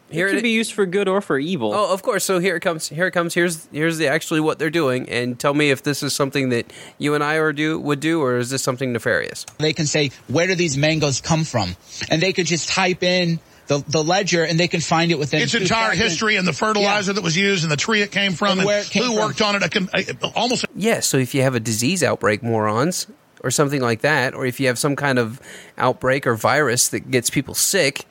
Here 0.09 0.27
it 0.27 0.33
could 0.33 0.43
be 0.43 0.49
used 0.49 0.73
for 0.73 0.85
good 0.85 1.07
or 1.07 1.21
for 1.21 1.37
evil. 1.37 1.73
Oh, 1.73 1.93
of 1.93 2.01
course. 2.01 2.23
So 2.23 2.39
here 2.39 2.55
it 2.55 2.61
comes. 2.61 2.87
Here 2.87 3.07
it 3.07 3.11
comes. 3.11 3.33
Here's 3.33 3.67
here's 3.71 3.97
the 3.97 4.07
actually 4.07 4.39
what 4.39 4.57
they're 4.57 4.69
doing, 4.69 5.09
and 5.09 5.37
tell 5.37 5.53
me 5.53 5.69
if 5.69 5.83
this 5.83 6.01
is 6.01 6.15
something 6.15 6.49
that 6.49 6.71
you 6.97 7.13
and 7.13 7.23
I 7.23 7.35
are 7.35 7.53
do 7.53 7.77
would 7.79 7.99
do, 7.99 8.21
or 8.21 8.37
is 8.37 8.49
this 8.49 8.63
something 8.63 8.93
nefarious? 8.93 9.45
they 9.59 9.73
can 9.73 9.85
say 9.85 10.11
where 10.27 10.47
do 10.47 10.55
these 10.55 10.77
mangoes 10.77 11.21
come 11.21 11.43
from, 11.43 11.75
and 12.09 12.21
they 12.21 12.31
could 12.31 12.45
just 12.45 12.69
type 12.69 13.03
in 13.03 13.39
the 13.67 13.79
the 13.87 14.03
ledger 14.03 14.43
and 14.43 14.59
they 14.59 14.67
can 14.67 14.81
find 14.81 15.11
it 15.11 15.19
within 15.19 15.41
Its 15.41 15.51
two 15.51 15.59
entire 15.59 15.93
seconds. 15.93 16.11
history 16.11 16.35
and 16.37 16.47
the 16.47 16.53
fertilizer 16.53 17.13
that 17.13 17.23
was 17.23 17.35
used 17.37 17.63
and 17.63 17.71
the 17.71 17.77
tree 17.77 18.01
it 18.01 18.11
came 18.11 18.33
from 18.33 18.51
And 18.51 18.59
and, 18.61 18.67
where 18.67 18.79
it 18.81 18.87
came 18.89 19.03
who 19.03 19.13
from. 19.15 19.25
worked 19.27 19.41
on 19.41 19.55
it. 19.55 19.63
I 19.63 19.67
can, 19.67 19.89
I, 19.93 20.05
almost 20.35 20.65
Yeah. 20.75 20.99
So 21.01 21.17
if 21.17 21.35
you 21.35 21.41
have 21.43 21.55
a 21.55 21.59
disease 21.59 22.03
outbreak, 22.03 22.41
morons, 22.43 23.07
or 23.43 23.51
something 23.51 23.81
like 23.81 24.01
that, 24.01 24.33
or 24.33 24.45
if 24.45 24.59
you 24.59 24.67
have 24.67 24.79
some 24.79 24.95
kind 24.95 25.19
of 25.19 25.39
outbreak 25.77 26.25
or 26.25 26.35
virus 26.35 26.87
that 26.89 27.11
gets 27.11 27.29
people 27.29 27.53
sick, 27.53 28.05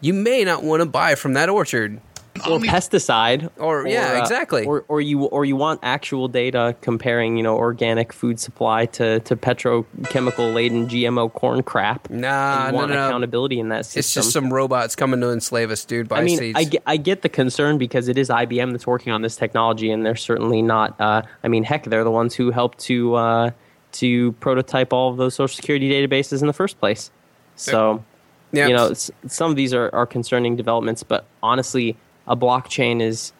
you 0.00 0.12
may 0.12 0.44
not 0.44 0.62
want 0.64 0.80
to 0.82 0.86
buy 0.86 1.14
from 1.14 1.34
that 1.34 1.48
orchard. 1.48 2.00
Or 2.48 2.58
pesticide, 2.60 3.50
or, 3.58 3.86
yeah, 3.86 4.14
uh, 4.14 4.22
exactly. 4.22 4.64
or 4.64 4.84
or 4.88 5.00
you 5.00 5.24
or 5.24 5.44
you 5.44 5.56
want 5.56 5.80
actual 5.82 6.28
data 6.28 6.76
comparing, 6.80 7.36
you 7.36 7.42
know, 7.42 7.56
organic 7.56 8.12
food 8.12 8.38
supply 8.40 8.86
to 8.86 9.20
to 9.20 9.36
petrochemical 9.36 10.54
laden 10.54 10.88
GMO 10.88 11.32
corn 11.32 11.62
crap. 11.62 12.10
Nah, 12.10 12.70
no, 12.70 12.76
want 12.76 12.88
no, 12.90 12.96
no. 12.96 13.08
accountability 13.08 13.58
in 13.60 13.68
that 13.70 13.86
system. 13.86 14.00
It's 14.00 14.14
just 14.14 14.32
some 14.32 14.52
robots 14.52 14.96
coming 14.96 15.20
to 15.20 15.30
enslave 15.30 15.70
us, 15.70 15.84
dude. 15.84 16.08
Buy 16.08 16.18
I 16.18 16.22
mean. 16.22 16.56
I 16.56 16.64
get, 16.64 16.82
I 16.86 16.96
get 16.96 17.22
the 17.22 17.28
concern 17.28 17.78
because 17.78 18.08
it 18.08 18.18
is 18.18 18.28
IBM 18.28 18.72
that's 18.72 18.86
working 18.86 19.12
on 19.12 19.22
this 19.22 19.36
technology, 19.36 19.90
and 19.90 20.04
they're 20.04 20.16
certainly 20.16 20.62
not. 20.62 21.00
Uh, 21.00 21.22
I 21.42 21.48
mean, 21.48 21.64
heck, 21.64 21.84
they're 21.84 22.04
the 22.04 22.10
ones 22.10 22.34
who 22.34 22.50
helped 22.50 22.78
to 22.80 23.14
uh, 23.14 23.50
to 23.92 24.32
prototype 24.32 24.92
all 24.92 25.10
of 25.10 25.16
those 25.16 25.34
social 25.34 25.56
security 25.56 25.90
databases 25.90 26.40
in 26.40 26.46
the 26.46 26.52
first 26.52 26.78
place. 26.78 27.10
So, 27.56 28.04
Yep. 28.52 28.68
you 28.68 28.74
know, 28.74 28.92
some 28.92 29.50
of 29.50 29.56
these 29.56 29.74
are, 29.74 29.90
are 29.94 30.06
concerning 30.06 30.56
developments, 30.56 31.02
but 31.02 31.26
honestly, 31.42 31.96
a 32.26 32.36
blockchain 32.36 33.00
is 33.00 33.32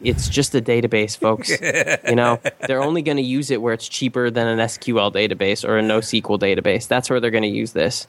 it's 0.00 0.28
just 0.28 0.54
a 0.54 0.60
database, 0.60 1.16
folks. 1.16 1.50
you 2.08 2.16
know, 2.16 2.40
they're 2.66 2.82
only 2.82 3.02
going 3.02 3.16
to 3.16 3.22
use 3.22 3.50
it 3.50 3.62
where 3.62 3.72
it's 3.72 3.88
cheaper 3.88 4.30
than 4.30 4.46
an 4.46 4.58
SQL 4.58 5.12
database 5.12 5.66
or 5.66 5.78
a 5.78 5.82
NoSQL 5.82 6.38
database. 6.38 6.86
That's 6.86 7.08
where 7.08 7.20
they're 7.20 7.30
going 7.30 7.42
to 7.42 7.48
use 7.48 7.72
this. 7.72 8.06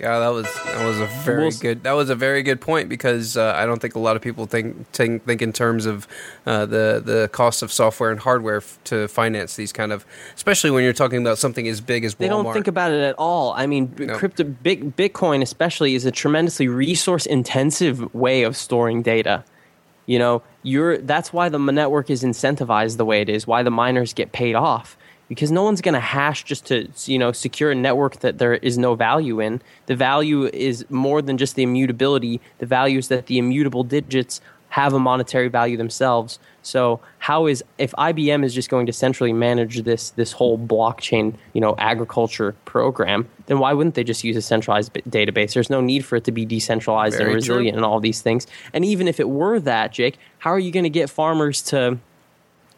God, 0.00 0.20
that 0.20 0.28
was 0.28 0.46
that 0.64 0.86
was 0.86 0.98
a 0.98 1.06
very 1.24 1.48
We'll 1.48 1.58
good 1.58 1.82
that 1.82 1.92
was 1.92 2.08
a 2.08 2.14
very 2.14 2.42
good 2.42 2.58
point 2.58 2.88
because 2.88 3.36
uh, 3.36 3.52
I 3.54 3.66
don't 3.66 3.82
think 3.82 3.94
a 3.96 3.98
lot 3.98 4.16
of 4.16 4.22
people 4.22 4.46
think 4.46 4.90
think, 4.92 5.26
think 5.26 5.42
in 5.42 5.52
terms 5.52 5.84
of 5.84 6.08
uh, 6.46 6.64
the 6.64 7.02
the 7.04 7.28
cost 7.32 7.62
of 7.62 7.70
software 7.70 8.10
and 8.10 8.18
hardware 8.18 8.58
f- 8.58 8.78
to 8.84 9.08
finance 9.08 9.56
these 9.56 9.74
kind 9.74 9.92
of, 9.92 10.06
especially 10.34 10.70
when 10.70 10.84
you're 10.84 10.94
talking 10.94 11.20
about 11.20 11.36
something 11.36 11.68
as 11.68 11.82
big 11.82 12.06
as 12.06 12.14
Walmart. 12.14 12.18
They 12.18 12.28
don't 12.28 12.52
think 12.54 12.66
about 12.66 12.92
it 12.92 13.02
at 13.02 13.14
all. 13.18 13.52
I 13.52 13.66
mean, 13.66 13.86
b- 13.86 14.06
crypto, 14.06 14.44
big, 14.44 14.96
Bitcoin 14.96 15.42
especially 15.42 15.94
is 15.94 16.06
a 16.06 16.10
tremendously 16.10 16.66
resource 16.66 17.26
intensive 17.26 18.14
way 18.14 18.42
of 18.42 18.56
storing 18.56 19.02
data. 19.02 19.44
You 20.10 20.18
know, 20.18 20.42
you're 20.64 20.98
that's 20.98 21.32
why 21.32 21.48
the 21.50 21.60
network 21.60 22.10
is 22.10 22.24
incentivized 22.24 22.96
the 22.96 23.04
way 23.04 23.20
it 23.20 23.28
is. 23.28 23.46
Why 23.46 23.62
the 23.62 23.70
miners 23.70 24.12
get 24.12 24.32
paid 24.32 24.56
off 24.56 24.96
because 25.28 25.52
no 25.52 25.62
one's 25.62 25.80
going 25.80 25.94
to 25.94 26.00
hash 26.00 26.42
just 26.42 26.66
to 26.66 26.88
you 27.04 27.16
know 27.16 27.30
secure 27.30 27.70
a 27.70 27.76
network 27.76 28.18
that 28.18 28.38
there 28.38 28.54
is 28.54 28.76
no 28.76 28.96
value 28.96 29.38
in. 29.38 29.62
The 29.86 29.94
value 29.94 30.46
is 30.46 30.84
more 30.90 31.22
than 31.22 31.38
just 31.38 31.54
the 31.54 31.62
immutability. 31.62 32.40
The 32.58 32.66
value 32.66 32.98
is 32.98 33.06
that 33.06 33.26
the 33.26 33.38
immutable 33.38 33.84
digits 33.84 34.40
have 34.70 34.92
a 34.92 34.98
monetary 34.98 35.46
value 35.46 35.76
themselves. 35.76 36.40
So 36.70 37.00
how 37.18 37.46
is 37.46 37.64
if 37.78 37.92
IBM 37.92 38.44
is 38.44 38.54
just 38.54 38.70
going 38.70 38.86
to 38.86 38.92
centrally 38.92 39.32
manage 39.32 39.82
this 39.82 40.10
this 40.10 40.32
whole 40.32 40.56
blockchain, 40.56 41.34
you 41.52 41.60
know, 41.60 41.74
agriculture 41.78 42.54
program, 42.64 43.28
then 43.46 43.58
why 43.58 43.72
wouldn't 43.72 43.96
they 43.96 44.04
just 44.04 44.22
use 44.22 44.36
a 44.36 44.42
centralized 44.42 44.92
bi- 44.92 45.00
database? 45.00 45.54
There's 45.54 45.70
no 45.70 45.80
need 45.80 46.04
for 46.04 46.16
it 46.16 46.24
to 46.24 46.32
be 46.32 46.44
decentralized 46.44 47.16
Very 47.16 47.30
and 47.30 47.34
resilient 47.34 47.74
true. 47.74 47.78
and 47.78 47.84
all 47.84 48.00
these 48.00 48.22
things. 48.22 48.46
And 48.72 48.84
even 48.84 49.08
if 49.08 49.18
it 49.18 49.28
were 49.28 49.58
that, 49.60 49.92
Jake, 49.92 50.16
how 50.38 50.50
are 50.50 50.58
you 50.58 50.70
going 50.70 50.84
to 50.84 50.90
get 50.90 51.10
farmers 51.10 51.60
to 51.62 51.98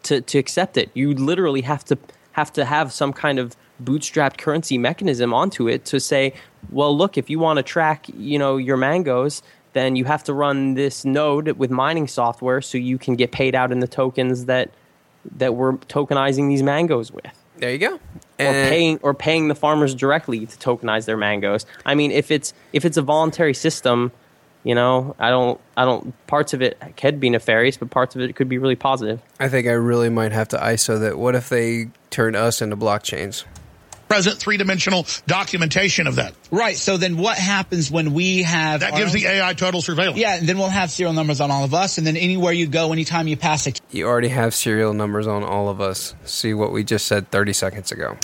to 0.03 0.21
to 0.21 0.37
accept 0.39 0.75
it? 0.77 0.89
You 0.93 1.13
literally 1.13 1.61
have 1.61 1.85
to 1.85 1.97
have 2.33 2.51
to 2.53 2.65
have 2.65 2.91
some 2.91 3.13
kind 3.13 3.37
of 3.37 3.55
bootstrapped 3.83 4.37
currency 4.37 4.77
mechanism 4.77 5.33
onto 5.33 5.67
it 5.67 5.85
to 5.85 5.99
say, 5.99 6.33
well, 6.71 6.95
look, 6.95 7.17
if 7.17 7.29
you 7.29 7.39
want 7.39 7.57
to 7.57 7.63
track, 7.63 8.07
you 8.15 8.39
know, 8.39 8.57
your 8.57 8.77
mangoes, 8.77 9.41
then 9.73 9.95
you 9.95 10.05
have 10.05 10.23
to 10.25 10.33
run 10.33 10.75
this 10.75 11.03
node 11.03 11.49
with 11.57 11.71
mining 11.71 12.07
software 12.07 12.61
so 12.61 12.77
you 12.77 12.97
can 12.97 13.15
get 13.15 13.31
paid 13.31 13.55
out 13.55 13.71
in 13.71 13.79
the 13.79 13.87
tokens 13.87 14.45
that 14.45 14.71
that 15.37 15.55
we're 15.55 15.73
tokenizing 15.73 16.49
these 16.49 16.63
mangoes 16.63 17.11
with. 17.11 17.25
There 17.57 17.71
you 17.71 17.77
go. 17.77 17.93
Or 18.39 18.51
paying 18.51 18.99
or 19.03 19.13
paying 19.13 19.47
the 19.47 19.55
farmers 19.55 19.95
directly 19.95 20.45
to 20.45 20.57
tokenize 20.57 21.05
their 21.05 21.17
mangoes. 21.17 21.65
I 21.85 21.95
mean, 21.95 22.11
if 22.11 22.31
it's 22.31 22.53
if 22.73 22.83
it's 22.83 22.97
a 22.97 23.01
voluntary 23.01 23.53
system, 23.53 24.11
you 24.63 24.75
know, 24.75 25.15
I 25.19 25.29
don't 25.29 25.59
I 25.77 25.85
don't 25.85 26.13
parts 26.27 26.53
of 26.53 26.61
it 26.61 26.77
could 26.97 27.19
be 27.19 27.29
nefarious, 27.29 27.77
but 27.77 27.89
parts 27.89 28.15
of 28.15 28.21
it 28.21 28.35
could 28.35 28.49
be 28.49 28.57
really 28.57 28.75
positive. 28.75 29.21
I 29.39 29.49
think 29.49 29.67
I 29.67 29.71
really 29.71 30.09
might 30.09 30.31
have 30.31 30.49
to 30.49 30.57
ISO 30.57 30.99
that. 30.99 31.17
What 31.17 31.35
if 31.35 31.49
they 31.49 31.89
turn 32.09 32.35
us 32.35 32.61
into 32.61 32.75
blockchains? 32.75 33.45
Present 34.13 34.37
three 34.39 34.57
dimensional 34.57 35.05
documentation 35.27 36.07
of 36.07 36.15
that. 36.15 36.33
Right. 36.51 36.77
So 36.77 36.97
then 36.97 37.17
what 37.17 37.37
happens 37.37 37.89
when 37.89 38.13
we 38.13 38.43
have 38.43 38.81
That 38.81 38.95
gives 38.95 39.13
own- 39.15 39.21
the 39.21 39.27
AI 39.27 39.53
total 39.53 39.81
surveillance. 39.81 40.19
Yeah, 40.19 40.35
and 40.35 40.47
then 40.47 40.57
we'll 40.57 40.69
have 40.69 40.91
serial 40.91 41.13
numbers 41.13 41.41
on 41.41 41.49
all 41.51 41.63
of 41.63 41.73
us, 41.73 41.97
and 41.97 42.05
then 42.05 42.15
anywhere 42.17 42.53
you 42.53 42.67
go, 42.67 42.91
anytime 42.93 43.27
you 43.27 43.37
pass 43.37 43.67
a 43.67 43.73
You 43.91 44.07
already 44.07 44.27
have 44.29 44.53
serial 44.53 44.93
numbers 44.93 45.27
on 45.27 45.43
all 45.43 45.69
of 45.69 45.81
us. 45.81 46.13
See 46.25 46.53
what 46.53 46.71
we 46.71 46.83
just 46.83 47.07
said 47.07 47.31
30 47.31 47.53
seconds 47.53 47.91
ago. 47.91 48.17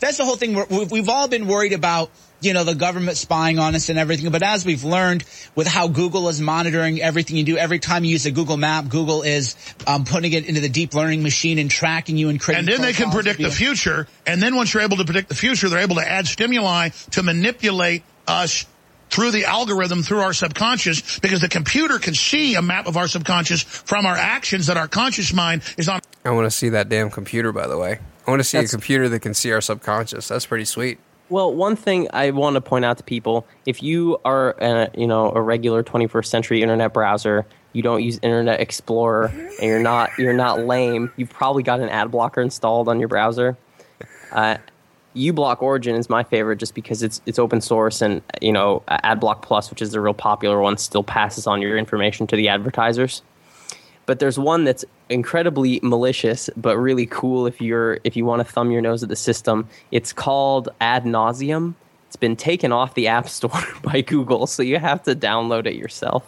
That's 0.00 0.16
the 0.18 0.24
whole 0.24 0.36
thing. 0.36 0.54
We're, 0.54 0.66
we've 0.70 0.90
we've 0.90 1.08
all 1.08 1.28
been 1.28 1.46
worried 1.46 1.72
about, 1.72 2.10
you 2.40 2.52
know, 2.52 2.64
the 2.64 2.74
government 2.74 3.16
spying 3.16 3.58
on 3.58 3.74
us 3.74 3.88
and 3.88 3.98
everything. 3.98 4.30
But 4.30 4.42
as 4.42 4.64
we've 4.64 4.84
learned 4.84 5.24
with 5.54 5.66
how 5.66 5.88
Google 5.88 6.28
is 6.28 6.40
monitoring 6.40 7.00
everything 7.00 7.36
you 7.36 7.44
do, 7.44 7.56
every 7.56 7.78
time 7.78 8.04
you 8.04 8.10
use 8.12 8.26
a 8.26 8.30
Google 8.30 8.56
map, 8.56 8.88
Google 8.88 9.22
is 9.22 9.56
um, 9.86 10.04
putting 10.04 10.32
it 10.32 10.46
into 10.46 10.60
the 10.60 10.68
deep 10.68 10.94
learning 10.94 11.22
machine 11.22 11.58
and 11.58 11.70
tracking 11.70 12.16
you 12.16 12.28
and 12.28 12.40
creating. 12.40 12.68
And 12.68 12.72
then 12.72 12.82
they 12.82 12.92
can 12.92 13.10
predict 13.10 13.40
the 13.40 13.50
future. 13.50 14.06
And 14.26 14.42
then 14.42 14.56
once 14.56 14.72
you're 14.72 14.82
able 14.82 14.96
to 14.98 15.04
predict 15.04 15.28
the 15.28 15.34
future, 15.34 15.68
they're 15.68 15.80
able 15.80 15.96
to 15.96 16.08
add 16.08 16.26
stimuli 16.26 16.90
to 17.12 17.22
manipulate 17.22 18.02
us 18.26 18.66
through 19.10 19.32
the 19.32 19.44
algorithm, 19.44 20.02
through 20.02 20.20
our 20.20 20.32
subconscious, 20.32 21.18
because 21.18 21.40
the 21.40 21.48
computer 21.48 21.98
can 21.98 22.14
see 22.14 22.54
a 22.54 22.62
map 22.62 22.86
of 22.86 22.96
our 22.96 23.08
subconscious 23.08 23.62
from 23.62 24.06
our 24.06 24.16
actions 24.16 24.66
that 24.68 24.76
our 24.76 24.88
conscious 24.88 25.32
mind 25.32 25.62
is 25.76 25.88
on. 25.88 26.00
I 26.24 26.30
want 26.30 26.46
to 26.46 26.50
see 26.50 26.68
that 26.70 26.88
damn 26.88 27.10
computer, 27.10 27.52
by 27.52 27.66
the 27.66 27.76
way. 27.76 27.98
I 28.26 28.30
want 28.30 28.40
to 28.40 28.44
see 28.44 28.58
That's- 28.58 28.72
a 28.72 28.76
computer 28.76 29.08
that 29.08 29.20
can 29.20 29.34
see 29.34 29.50
our 29.52 29.60
subconscious. 29.60 30.28
That's 30.28 30.46
pretty 30.46 30.64
sweet. 30.64 30.98
Well, 31.30 31.54
one 31.54 31.76
thing 31.76 32.08
I 32.12 32.30
want 32.32 32.54
to 32.54 32.60
point 32.60 32.84
out 32.84 32.98
to 32.98 33.04
people: 33.04 33.46
if 33.64 33.82
you 33.82 34.18
are, 34.24 34.50
a, 34.60 34.90
you 34.96 35.06
know, 35.06 35.32
a 35.32 35.40
regular 35.40 35.82
21st 35.82 36.26
century 36.26 36.60
internet 36.60 36.92
browser, 36.92 37.46
you 37.72 37.82
don't 37.82 38.02
use 38.02 38.18
Internet 38.22 38.60
Explorer, 38.60 39.26
and 39.26 39.62
you're 39.62 39.80
not 39.80 40.10
you're 40.18 40.34
not 40.34 40.66
lame. 40.66 41.12
You've 41.16 41.30
probably 41.30 41.62
got 41.62 41.80
an 41.80 41.88
ad 41.88 42.10
blocker 42.10 42.40
installed 42.40 42.88
on 42.88 42.98
your 42.98 43.08
browser. 43.08 43.56
Uh, 44.32 44.56
uBlock 45.14 45.62
Origin 45.62 45.96
is 45.96 46.08
my 46.08 46.22
favorite 46.22 46.56
just 46.56 46.74
because 46.74 47.02
it's 47.02 47.20
it's 47.26 47.38
open 47.38 47.60
source, 47.60 48.02
and 48.02 48.22
you 48.40 48.52
know, 48.52 48.82
AdBlock 48.88 49.42
Plus, 49.42 49.70
which 49.70 49.82
is 49.82 49.92
the 49.92 50.00
real 50.00 50.14
popular 50.14 50.60
one, 50.60 50.76
still 50.78 51.04
passes 51.04 51.46
on 51.46 51.62
your 51.62 51.78
information 51.78 52.26
to 52.28 52.36
the 52.36 52.48
advertisers. 52.48 53.22
But 54.06 54.18
there's 54.18 54.38
one 54.38 54.64
that's 54.64 54.84
incredibly 55.10 55.80
malicious, 55.82 56.48
but 56.56 56.78
really 56.78 57.06
cool 57.06 57.46
if 57.46 57.60
you're 57.60 57.98
if 58.04 58.16
you 58.16 58.24
want 58.24 58.40
to 58.40 58.50
thumb 58.50 58.70
your 58.70 58.80
nose 58.80 59.02
at 59.02 59.08
the 59.08 59.16
system. 59.16 59.68
It's 59.90 60.12
called 60.12 60.68
AdNauseam. 60.80 61.74
It's 62.06 62.16
been 62.16 62.36
taken 62.36 62.72
off 62.72 62.94
the 62.94 63.08
App 63.08 63.28
Store 63.28 63.62
by 63.82 64.00
Google, 64.00 64.46
so 64.46 64.62
you 64.62 64.78
have 64.78 65.02
to 65.02 65.14
download 65.14 65.66
it 65.66 65.74
yourself. 65.74 66.24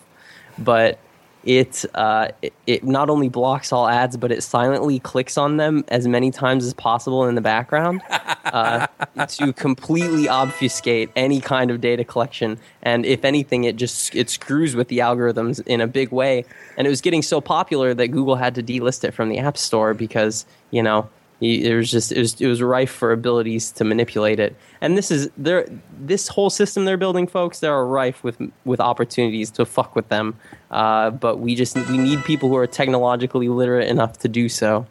But 0.59 0.99
it, 1.45 1.85
uh, 1.95 2.29
it 2.43 2.53
it 2.67 2.85
not 2.85 3.11
only 3.11 3.29
blocks 3.29 3.73
all 3.73 3.89
ads, 3.89 4.17
but 4.17 4.31
it 4.31 4.43
silently 4.43 4.99
clicks 4.99 5.39
on 5.39 5.57
them 5.57 5.85
as 5.89 6.07
many 6.07 6.31
times 6.31 6.65
as 6.65 6.75
possible 6.75 7.27
in 7.27 7.35
the 7.35 7.41
background 7.41 8.03
uh, 8.53 8.87
to 9.29 9.53
completely 9.55 10.29
obfuscate 10.29 11.11
any 11.17 11.41
kind 11.41 11.71
of 11.71 11.81
data 11.81 12.05
collection. 12.05 12.59
And 12.83 13.05
if 13.05 13.25
anything, 13.25 13.65
it 13.65 13.77
just 13.77 14.15
it 14.15 14.31
screws 14.31 14.77
with 14.77 14.89
the 14.89 14.99
algorithms 14.99 15.67
in 15.67 15.81
a 15.81 15.87
big 15.87 16.13
way. 16.13 16.45
And 16.77 16.87
it 16.87 16.91
was 16.91 17.01
getting 17.01 17.23
so 17.23 17.41
popular 17.41 17.95
that 17.95 18.09
Google 18.09 18.37
had 18.37 18.55
to 18.55 18.63
delist 18.63 19.05
it 19.05 19.13
from 19.13 19.29
the 19.29 19.39
App 19.39 19.57
Store 19.57 19.95
because 19.95 20.47
you 20.71 20.83
know 20.83 21.09
it 21.43 21.75
was 21.75 21.91
just 21.91 22.13
it 22.13 22.19
was 22.19 22.41
it 22.41 22.47
was 22.47 22.63
rife 22.63 22.91
for 22.91 23.11
abilities 23.11 23.73
to 23.73 23.85
manipulate 23.85 24.39
it. 24.39 24.55
And 24.81 24.97
this 24.97 25.11
is 25.11 25.29
there 25.37 25.67
this 25.99 26.29
whole 26.29 26.51
system 26.51 26.85
they're 26.85 26.97
building, 26.97 27.27
folks. 27.27 27.59
They 27.61 27.69
are 27.69 27.85
rife 27.85 28.23
with 28.23 28.41
with 28.65 28.81
opportunities 28.81 29.51
to 29.53 29.65
fuck 29.65 29.97
with 29.97 30.09
them. 30.09 30.37
Uh, 30.71 31.11
but 31.11 31.39
we 31.39 31.57
just 31.57 31.75
we 31.89 31.99
need 31.99 32.23
people 32.25 32.49
who 32.49 32.57
are 32.57 32.67
technologically 32.69 33.49
literate 33.49 33.89
enough 33.89 34.19
to 34.19 34.29
do 34.29 34.49
so. 34.49 34.87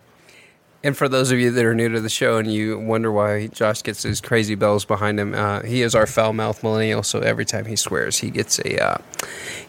And 0.83 0.97
for 0.97 1.07
those 1.07 1.31
of 1.31 1.39
you 1.39 1.51
that 1.51 1.63
are 1.63 1.75
new 1.75 1.89
to 1.89 2.01
the 2.01 2.09
show 2.09 2.37
and 2.37 2.51
you 2.51 2.79
wonder 2.79 3.11
why 3.11 3.47
Josh 3.47 3.83
gets 3.83 4.01
his 4.01 4.19
crazy 4.19 4.55
bells 4.55 4.83
behind 4.83 5.19
him, 5.19 5.35
uh, 5.35 5.61
he 5.61 5.83
is 5.83 5.93
our 5.93 6.07
foul 6.07 6.33
mouth 6.33 6.63
millennial. 6.63 7.03
So 7.03 7.19
every 7.19 7.45
time 7.45 7.65
he 7.65 7.75
swears, 7.75 8.17
he 8.17 8.31
gets 8.31 8.57
a 8.59 8.83
uh, 8.83 8.97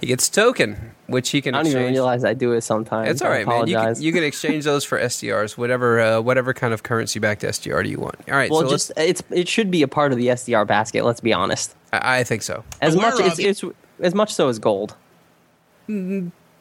he 0.01 0.07
gets 0.07 0.29
a 0.29 0.33
token, 0.33 0.93
which 1.09 1.29
he 1.29 1.43
can. 1.43 1.55
I 1.55 1.63
don't 1.63 1.73
even 1.73 1.93
realize 1.93 2.25
I 2.25 2.33
do 2.33 2.53
it 2.53 2.63
sometimes. 2.63 3.11
It's 3.11 3.21
all 3.21 3.29
right, 3.29 3.47
man. 3.47 3.67
You 3.67 3.77
can, 3.77 4.01
you 4.01 4.13
can 4.13 4.25
exchange 4.25 4.65
those 4.65 4.85
for 4.85 4.99
SDRs, 4.99 5.59
whatever 5.59 6.01
uh, 6.01 6.21
whatever 6.23 6.55
kind 6.55 6.73
of 6.73 6.83
currency 6.83 7.19
backed 7.19 7.43
SDR 7.43 7.85
do 7.85 7.91
you 7.91 7.99
want. 7.99 8.17
All 8.29 8.35
right, 8.35 8.51
well, 8.51 8.63
so 8.63 8.71
just 8.71 8.93
it's 8.97 9.23
it 9.31 9.49
should 9.49 9.71
be 9.71 9.83
a 9.83 9.89
part 9.89 10.13
of 10.13 10.19
the 10.19 10.29
SDR 10.29 10.67
basket. 10.67 11.05
Let's 11.05 11.21
be 11.21 11.35
honest. 11.35 11.75
I, 11.93 12.21
I 12.21 12.25
think 12.25 12.41
so. 12.41 12.65
As 12.81 12.95
Aware 12.95 13.11
much 13.11 13.39
it's, 13.39 13.63
it's 13.63 13.75
as 14.01 14.15
much 14.15 14.33
so 14.33 14.49
as 14.49 14.59
gold. 14.59 14.97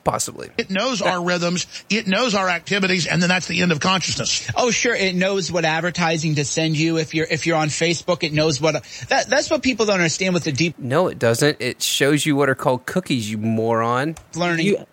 Possibly. 0.04 0.50
It 0.58 0.72
knows 0.72 1.02
our 1.04 1.24
rhythms. 1.24 1.68
It 1.90 2.08
knows 2.08 2.34
our 2.34 2.50
activities, 2.50 3.06
and 3.06 3.22
then 3.22 3.30
that's 3.30 3.48
the 3.48 3.62
end 3.62 3.72
of 3.72 3.80
consciousness. 3.80 4.50
Oh, 4.56 4.72
sure. 4.72 4.96
It 4.96 5.14
knows 5.14 5.52
what 5.52 5.64
advertising 5.64 6.36
to 6.36 6.46
send 6.46 6.76
you. 6.76 6.98
If 6.98 7.14
you're 7.14 7.28
if 7.30 7.46
you're 7.46 7.58
on 7.58 7.68
Facebook, 7.68 8.24
it 8.24 8.34
knows 8.34 8.60
what 8.60 8.84
that 9.10 9.28
that's 9.30 9.52
what 9.52 9.62
people 9.62 9.86
don't 9.86 9.96
understand 9.96 10.34
with 10.34 10.44
the 10.44 10.52
deep 10.52 10.80
No, 10.80 11.08
it 11.08 11.20
doesn't. 11.20 11.58
It 11.62 11.84
shows 11.84 12.26
you 12.26 12.36
what 12.36 12.50
are 12.50 12.56
called 12.56 12.88
cookies, 12.88 13.30
you 13.30 13.38
moron. 13.38 14.16
learning. 14.36 14.66
You- 14.66 14.86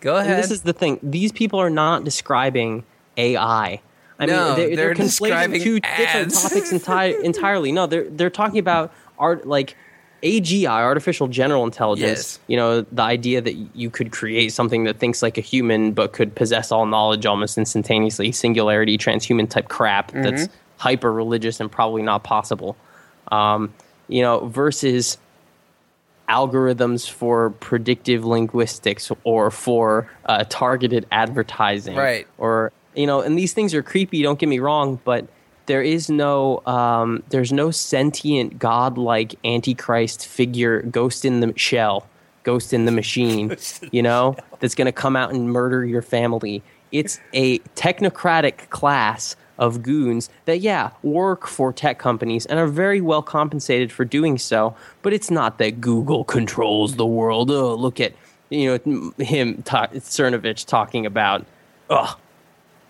Go 0.00 0.16
ahead. 0.16 0.42
this 0.42 0.50
is 0.50 0.62
the 0.62 0.72
thing. 0.72 0.98
These 1.02 1.30
people 1.32 1.60
are 1.60 1.70
not 1.70 2.02
describing 2.04 2.84
AI. 3.16 3.80
I 4.18 4.26
No, 4.26 4.48
mean, 4.48 4.56
they're, 4.56 4.56
they're 4.56 4.76
they're, 4.76 4.94
conflating 4.94 5.62
two 5.62 5.78
different 5.80 6.32
topics 6.32 6.72
enti- 6.72 7.20
entirely. 7.22 7.70
No, 7.72 7.86
they're 7.86 8.08
they're 8.08 8.30
talking 8.30 8.58
about 8.58 8.92
art 9.18 9.46
like 9.46 9.76
AGI, 10.22 10.66
artificial 10.68 11.26
general 11.28 11.64
intelligence. 11.64 12.08
Yes. 12.10 12.38
You 12.46 12.56
know, 12.56 12.82
the 12.82 13.02
idea 13.02 13.40
that 13.40 13.54
you 13.74 13.90
could 13.90 14.12
create 14.12 14.52
something 14.52 14.84
that 14.84 14.98
thinks 14.98 15.20
like 15.22 15.36
a 15.36 15.40
human 15.40 15.92
but 15.92 16.12
could 16.12 16.34
possess 16.34 16.70
all 16.70 16.86
knowledge 16.86 17.26
almost 17.26 17.58
instantaneously, 17.58 18.30
singularity, 18.32 18.96
transhuman 18.98 19.48
type 19.50 19.68
crap 19.68 20.12
that's 20.12 20.42
Mm-hmm. 20.44 20.54
hyper 20.78 21.12
religious 21.12 21.58
and 21.60 21.70
probably 21.70 22.02
not 22.02 22.22
possible. 22.24 22.76
Um, 23.32 23.72
you 24.08 24.22
know, 24.22 24.46
versus 24.46 25.18
algorithms 26.28 27.08
for 27.10 27.50
predictive 27.50 28.24
linguistics 28.24 29.10
or 29.24 29.50
for 29.50 30.08
uh, 30.26 30.44
targeted 30.48 31.06
advertising 31.10 31.96
Right. 31.96 32.26
or 32.38 32.72
you 32.94 33.06
know 33.06 33.20
and 33.20 33.36
these 33.36 33.52
things 33.52 33.74
are 33.74 33.82
creepy 33.82 34.22
don't 34.22 34.38
get 34.38 34.48
me 34.48 34.58
wrong 34.60 35.00
but 35.04 35.26
there 35.66 35.82
is 35.82 36.08
no 36.08 36.62
um, 36.66 37.22
there's 37.30 37.52
no 37.52 37.70
sentient 37.70 38.58
godlike 38.58 39.34
antichrist 39.44 40.26
figure 40.26 40.82
ghost 40.82 41.24
in 41.24 41.40
the 41.40 41.52
shell 41.56 42.06
ghost 42.44 42.72
in 42.72 42.86
the 42.86 42.92
machine 42.92 43.56
you 43.92 44.02
know 44.02 44.34
that's 44.60 44.74
going 44.74 44.86
to 44.86 44.92
come 44.92 45.16
out 45.16 45.32
and 45.32 45.50
murder 45.52 45.84
your 45.84 46.02
family. 46.02 46.62
It's 46.90 47.20
a 47.32 47.58
technocratic 47.76 48.68
class 48.68 49.34
of 49.58 49.82
goons 49.82 50.28
that 50.46 50.60
yeah 50.60 50.90
work 51.02 51.46
for 51.46 51.72
tech 51.72 51.98
companies 51.98 52.46
and 52.46 52.58
are 52.58 52.66
very 52.66 53.00
well 53.00 53.22
compensated 53.22 53.92
for 53.92 54.04
doing 54.04 54.38
so 54.38 54.74
but 55.02 55.12
it's 55.12 55.30
not 55.30 55.58
that 55.58 55.80
google 55.80 56.24
controls 56.24 56.96
the 56.96 57.06
world. 57.06 57.50
Oh 57.50 57.74
look 57.74 58.00
at 58.00 58.12
you 58.50 58.78
know 58.84 59.12
him 59.24 59.62
ta- 59.62 59.88
cernovich 59.88 60.66
talking 60.66 61.06
about 61.06 61.46
oh 61.90 62.18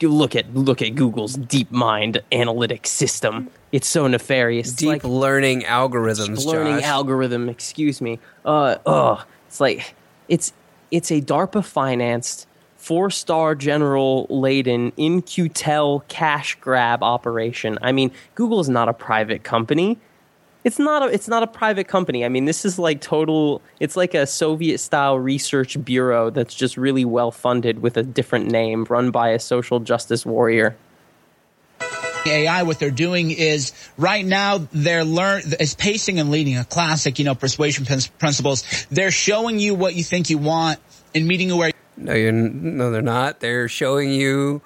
look 0.09 0.37
at 0.37 0.55
look 0.55 0.83
at 0.83 0.95
google's 0.95 1.35
deep 1.35 1.71
mind 1.71 2.21
analytic 2.33 2.87
system. 2.87 3.49
It's 3.73 3.89
so 3.89 4.07
nefarious. 4.07 4.69
It's 4.69 4.77
Deep 4.77 4.89
like 4.89 5.05
learning 5.05 5.63
algorithms, 5.63 6.45
learning 6.45 6.77
Josh. 6.77 6.85
algorithm 6.85 7.49
excuse 7.49 8.01
me. 8.01 8.19
Uh 8.45 8.77
oh 8.87 9.25
it's 9.49 9.61
like 9.61 9.95
it's 10.29 10.53
it's 10.91 11.11
a 11.11 11.21
darpa 11.21 11.65
financed 11.65 12.47
four 12.77 13.11
star 13.11 13.55
general 13.55 14.27
laden 14.29 14.93
In-Q-Tel 14.97 16.05
cash 16.09 16.57
grab 16.61 17.03
operation. 17.03 17.79
I 17.83 17.93
mean 17.93 18.11
google 18.35 18.61
is 18.61 18.69
not 18.69 18.89
a 18.89 18.93
private 18.95 19.43
company 19.43 19.99
it's 20.65 20.79
not 20.79 21.03
a 21.03 21.07
it's 21.07 21.29
not 21.29 21.43
a 21.43 21.47
private 21.47 21.89
company 21.89 22.25
i 22.25 22.29
mean 22.29 22.45
this 22.45 22.65
is 22.65 22.79
like 22.79 23.01
total 23.01 23.61
it's 23.81 23.97
like 23.97 24.15
a 24.15 24.27
soviet 24.27 24.79
style 24.79 25.19
research 25.19 25.83
bureau 25.85 26.31
that's 26.31 26.55
just 26.55 26.77
really 26.77 27.05
well 27.05 27.31
funded 27.31 27.81
with 27.81 27.97
a 27.97 28.03
different 28.03 28.51
name 28.51 28.85
run 28.89 29.11
by 29.11 29.31
a 29.31 29.39
social 29.39 29.81
justice 29.81 30.25
warrior 30.25 30.77
AI, 32.25 32.63
what 32.63 32.79
they're 32.79 32.91
doing 32.91 33.31
is 33.31 33.73
right 33.99 34.25
now 34.25 34.69
they're 34.73 35.05
learn 35.05 35.43
is 35.59 35.75
pacing 35.75 36.21
and 36.21 36.31
leading 36.31 36.57
a 36.57 36.65
classic, 36.65 37.19
you 37.19 37.25
know, 37.25 37.35
persuasion 37.35 37.85
prin- 37.85 38.01
principles. 38.19 38.87
They're 38.91 39.11
showing 39.11 39.59
you 39.59 39.75
what 39.75 39.95
you 39.95 40.05
think 40.05 40.31
you 40.31 40.39
want 40.39 40.79
and 41.15 41.27
meeting 41.27 41.49
you 41.49 41.57
where 41.57 41.73
No, 41.97 42.15
you're 42.15 42.33
no, 42.33 42.91
they're 42.91 43.03
not. 43.03 43.41
They're 43.41 43.69
showing 43.69 44.13
you 44.13 44.63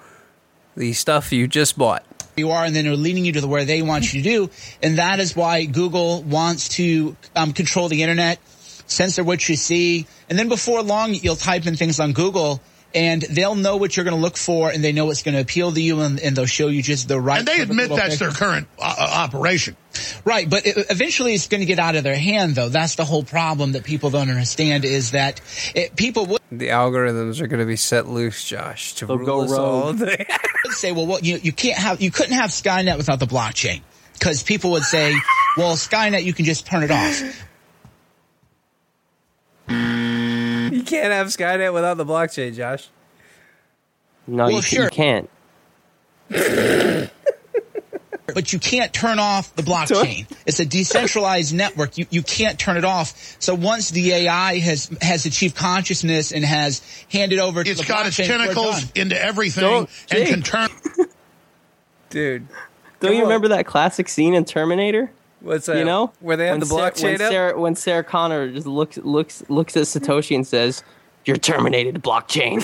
the 0.75 0.93
stuff 0.93 1.31
you 1.31 1.47
just 1.47 1.77
bought. 1.77 2.05
You 2.37 2.51
are, 2.51 2.63
and 2.63 2.75
then 2.75 2.85
they're 2.85 2.95
leading 2.95 3.25
you 3.25 3.31
to 3.31 3.41
the 3.41 3.47
where 3.47 3.65
they 3.65 3.81
want 3.81 4.13
you 4.13 4.21
to 4.21 4.29
do. 4.29 4.49
And 4.83 4.99
that 4.99 5.19
is 5.19 5.35
why 5.35 5.65
Google 5.65 6.21
wants 6.21 6.69
to 6.69 7.17
um, 7.35 7.51
control 7.51 7.89
the 7.89 8.03
internet, 8.03 8.39
censor 8.85 9.23
what 9.23 9.49
you 9.49 9.55
see, 9.55 10.05
and 10.29 10.37
then 10.37 10.47
before 10.47 10.83
long 10.83 11.15
you'll 11.15 11.35
type 11.35 11.65
in 11.65 11.75
things 11.75 11.99
on 11.99 12.13
Google. 12.13 12.61
And 12.95 13.21
they'll 13.21 13.55
know 13.55 13.77
what 13.77 13.95
you're 13.95 14.05
going 14.05 14.15
to 14.15 14.21
look 14.21 14.37
for, 14.37 14.69
and 14.69 14.83
they 14.83 14.91
know 14.91 15.05
what's 15.05 15.21
going 15.21 15.35
to 15.35 15.41
appeal 15.41 15.71
to 15.71 15.81
you, 15.81 16.01
and, 16.01 16.19
and 16.19 16.35
they'll 16.35 16.45
show 16.45 16.67
you 16.67 16.81
just 16.81 17.07
the 17.07 17.19
right. 17.19 17.39
And 17.39 17.47
they 17.47 17.59
admit 17.59 17.89
little 17.89 17.97
that's 17.97 18.17
their 18.17 18.31
current 18.31 18.67
uh, 18.79 18.95
uh, 18.97 19.03
operation. 19.25 19.75
Right, 20.23 20.49
but 20.49 20.65
it, 20.65 20.85
eventually 20.89 21.33
it's 21.33 21.47
going 21.47 21.59
to 21.61 21.65
get 21.65 21.79
out 21.79 21.95
of 21.95 22.03
their 22.03 22.15
hand, 22.17 22.55
though. 22.55 22.69
That's 22.69 22.95
the 22.95 23.05
whole 23.05 23.23
problem 23.23 23.73
that 23.73 23.83
people 23.83 24.09
don't 24.09 24.29
understand 24.29 24.85
is 24.85 25.11
that 25.11 25.41
it, 25.75 25.95
people 25.95 26.25
would 26.27 26.41
The 26.49 26.69
algorithms 26.69 27.41
are 27.41 27.47
going 27.47 27.59
to 27.59 27.65
be 27.65 27.75
set 27.75 28.07
loose, 28.07 28.43
Josh, 28.45 28.93
to 28.95 29.05
They'll 29.05 29.17
rule 29.17 29.25
go 29.25 29.41
us 29.41 29.51
all. 29.51 29.93
rogue. 29.93 30.09
say, 30.71 30.91
well, 30.91 31.05
what 31.05 31.23
you 31.23 31.37
you 31.41 31.51
can't 31.51 31.77
have 31.77 32.01
you 32.01 32.11
couldn't 32.11 32.35
have 32.35 32.49
Skynet 32.51 32.97
without 32.97 33.19
the 33.19 33.25
blockchain 33.27 33.81
because 34.13 34.43
people 34.43 34.71
would 34.71 34.83
say, 34.83 35.13
well, 35.57 35.75
Skynet 35.75 36.23
you 36.23 36.33
can 36.33 36.45
just 36.45 36.65
turn 36.65 36.83
it 36.83 36.91
off. 36.91 37.21
you 39.69 40.76
can't 40.87 41.11
have 41.13 41.27
Skynet 41.27 41.71
without 41.73 41.97
the 41.97 42.05
blockchain, 42.05 42.55
Josh. 42.55 42.89
no 44.25 44.45
Well, 44.45 44.51
you, 44.53 44.61
sure. 44.63 44.83
you 44.85 44.89
can't 44.89 45.29
But 48.33 48.51
you 48.51 48.59
can't 48.59 48.91
turn 48.93 49.19
off 49.19 49.55
the 49.55 49.63
blockchain. 49.63 50.29
It's 50.45 50.59
a 50.59 50.65
decentralized 50.65 51.55
network. 51.55 51.97
You 51.97 52.05
you 52.09 52.21
can't 52.21 52.59
turn 52.59 52.75
it 52.75 52.83
off. 52.83 53.37
So 53.39 53.55
once 53.55 53.89
the 53.89 54.11
AI 54.11 54.57
has 54.59 54.91
has 55.01 55.25
achieved 55.25 55.55
consciousness 55.55 56.33
and 56.33 56.43
has 56.43 56.81
handed 57.09 57.39
over 57.39 57.63
to 57.63 57.69
It's 57.71 57.79
the 57.81 57.87
got 57.87 58.05
its 58.05 58.17
blockchain, 58.17 58.29
we're 58.29 58.37
tentacles 58.39 58.91
into 58.95 59.19
everything 59.19 59.63
Don't- 59.63 59.89
and 60.11 60.19
Jake. 60.19 60.27
can 60.27 60.41
turn. 60.43 60.69
Dude. 62.09 62.47
Don't 62.99 63.15
you 63.15 63.23
remember 63.23 63.47
that 63.49 63.65
classic 63.65 64.09
scene 64.09 64.33
in 64.33 64.43
Terminator? 64.43 65.09
What's 65.41 65.67
that? 65.67 65.77
You 65.77 65.85
know, 65.85 66.11
Where 66.19 66.35
they 66.37 66.45
have 66.47 66.53
When 66.53 66.59
the 66.61 66.65
Sarah- 66.65 66.91
blockchain 66.91 67.03
when? 67.03 67.17
Sarah, 67.19 67.59
when 67.59 67.75
Sarah 67.75 68.03
Connor 68.03 68.51
just 68.51 68.67
looks 68.67 68.97
looks 68.97 69.43
looks 69.49 69.77
at 69.77 69.83
Satoshi 69.83 70.35
and 70.35 70.45
says, 70.47 70.83
"You're 71.25 71.37
terminated, 71.37 72.01
blockchain." 72.03 72.63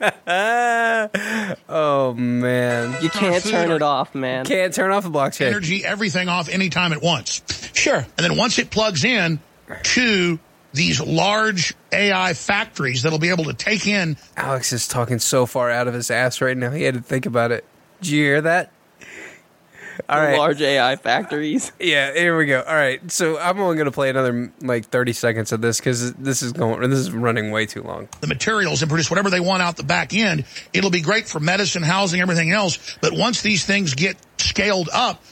oh 1.68 2.14
man, 2.16 2.96
You 3.02 3.10
can't 3.10 3.44
turn 3.44 3.70
it 3.70 3.82
off, 3.82 4.14
man. 4.14 4.44
Can't 4.44 4.72
turn 4.72 4.90
off 4.90 5.02
the 5.04 5.10
blockchain. 5.10 5.48
energy, 5.48 5.84
everything 5.84 6.28
off 6.28 6.48
anytime 6.48 6.92
at 6.92 7.02
once. 7.02 7.42
Sure. 7.74 7.96
And 7.98 8.06
then 8.18 8.36
once 8.36 8.58
it 8.58 8.70
plugs 8.70 9.04
in 9.04 9.40
to 9.82 10.38
these 10.72 11.00
large 11.00 11.74
AI 11.92 12.32
factories 12.34 13.02
that'll 13.02 13.18
be 13.18 13.30
able 13.30 13.44
to 13.44 13.54
take 13.54 13.86
in. 13.86 14.16
Alex 14.36 14.72
is 14.72 14.86
talking 14.88 15.18
so 15.18 15.44
far 15.46 15.70
out 15.70 15.88
of 15.88 15.94
his 15.94 16.10
ass 16.10 16.40
right 16.40 16.56
now. 16.56 16.70
He 16.70 16.84
had 16.84 16.94
to 16.94 17.00
think 17.02 17.26
about 17.26 17.50
it. 17.52 17.64
Did 18.00 18.10
you 18.10 18.22
hear 18.24 18.40
that? 18.42 18.70
All 20.08 20.20
The 20.20 20.26
right. 20.26 20.38
Large 20.38 20.62
AI 20.62 20.96
factories. 20.96 21.72
Yeah, 21.80 22.12
here 22.12 22.36
we 22.36 22.46
go. 22.46 22.60
All 22.60 22.74
right, 22.74 23.10
so 23.10 23.38
I'm 23.38 23.58
only 23.60 23.76
going 23.76 23.86
to 23.86 23.90
play 23.92 24.10
another 24.10 24.52
like 24.60 24.86
30 24.86 25.12
seconds 25.12 25.50
of 25.52 25.60
this 25.60 25.78
because 25.78 26.12
this 26.14 26.42
is 26.42 26.52
going. 26.52 26.80
This 26.88 26.98
is 27.00 27.10
running 27.10 27.50
way 27.50 27.66
too 27.66 27.82
long. 27.82 28.08
the 28.20 28.26
materials 28.26 28.82
and 28.82 28.88
produce 28.88 29.10
whatever 29.10 29.30
they 29.30 29.40
want 29.40 29.62
out 29.62 29.76
the 29.76 29.82
back 29.82 30.14
end. 30.14 30.44
It'll 30.72 30.90
be 30.90 31.00
great 31.00 31.26
for 31.28 31.40
medicine, 31.40 31.82
housing, 31.82 32.20
everything 32.20 32.52
else. 32.52 32.96
But 33.00 33.12
once 33.12 33.42
these 33.42 33.64
things 33.64 33.94
get 33.94 34.16
scaled 34.38 34.88
up, 34.92 35.22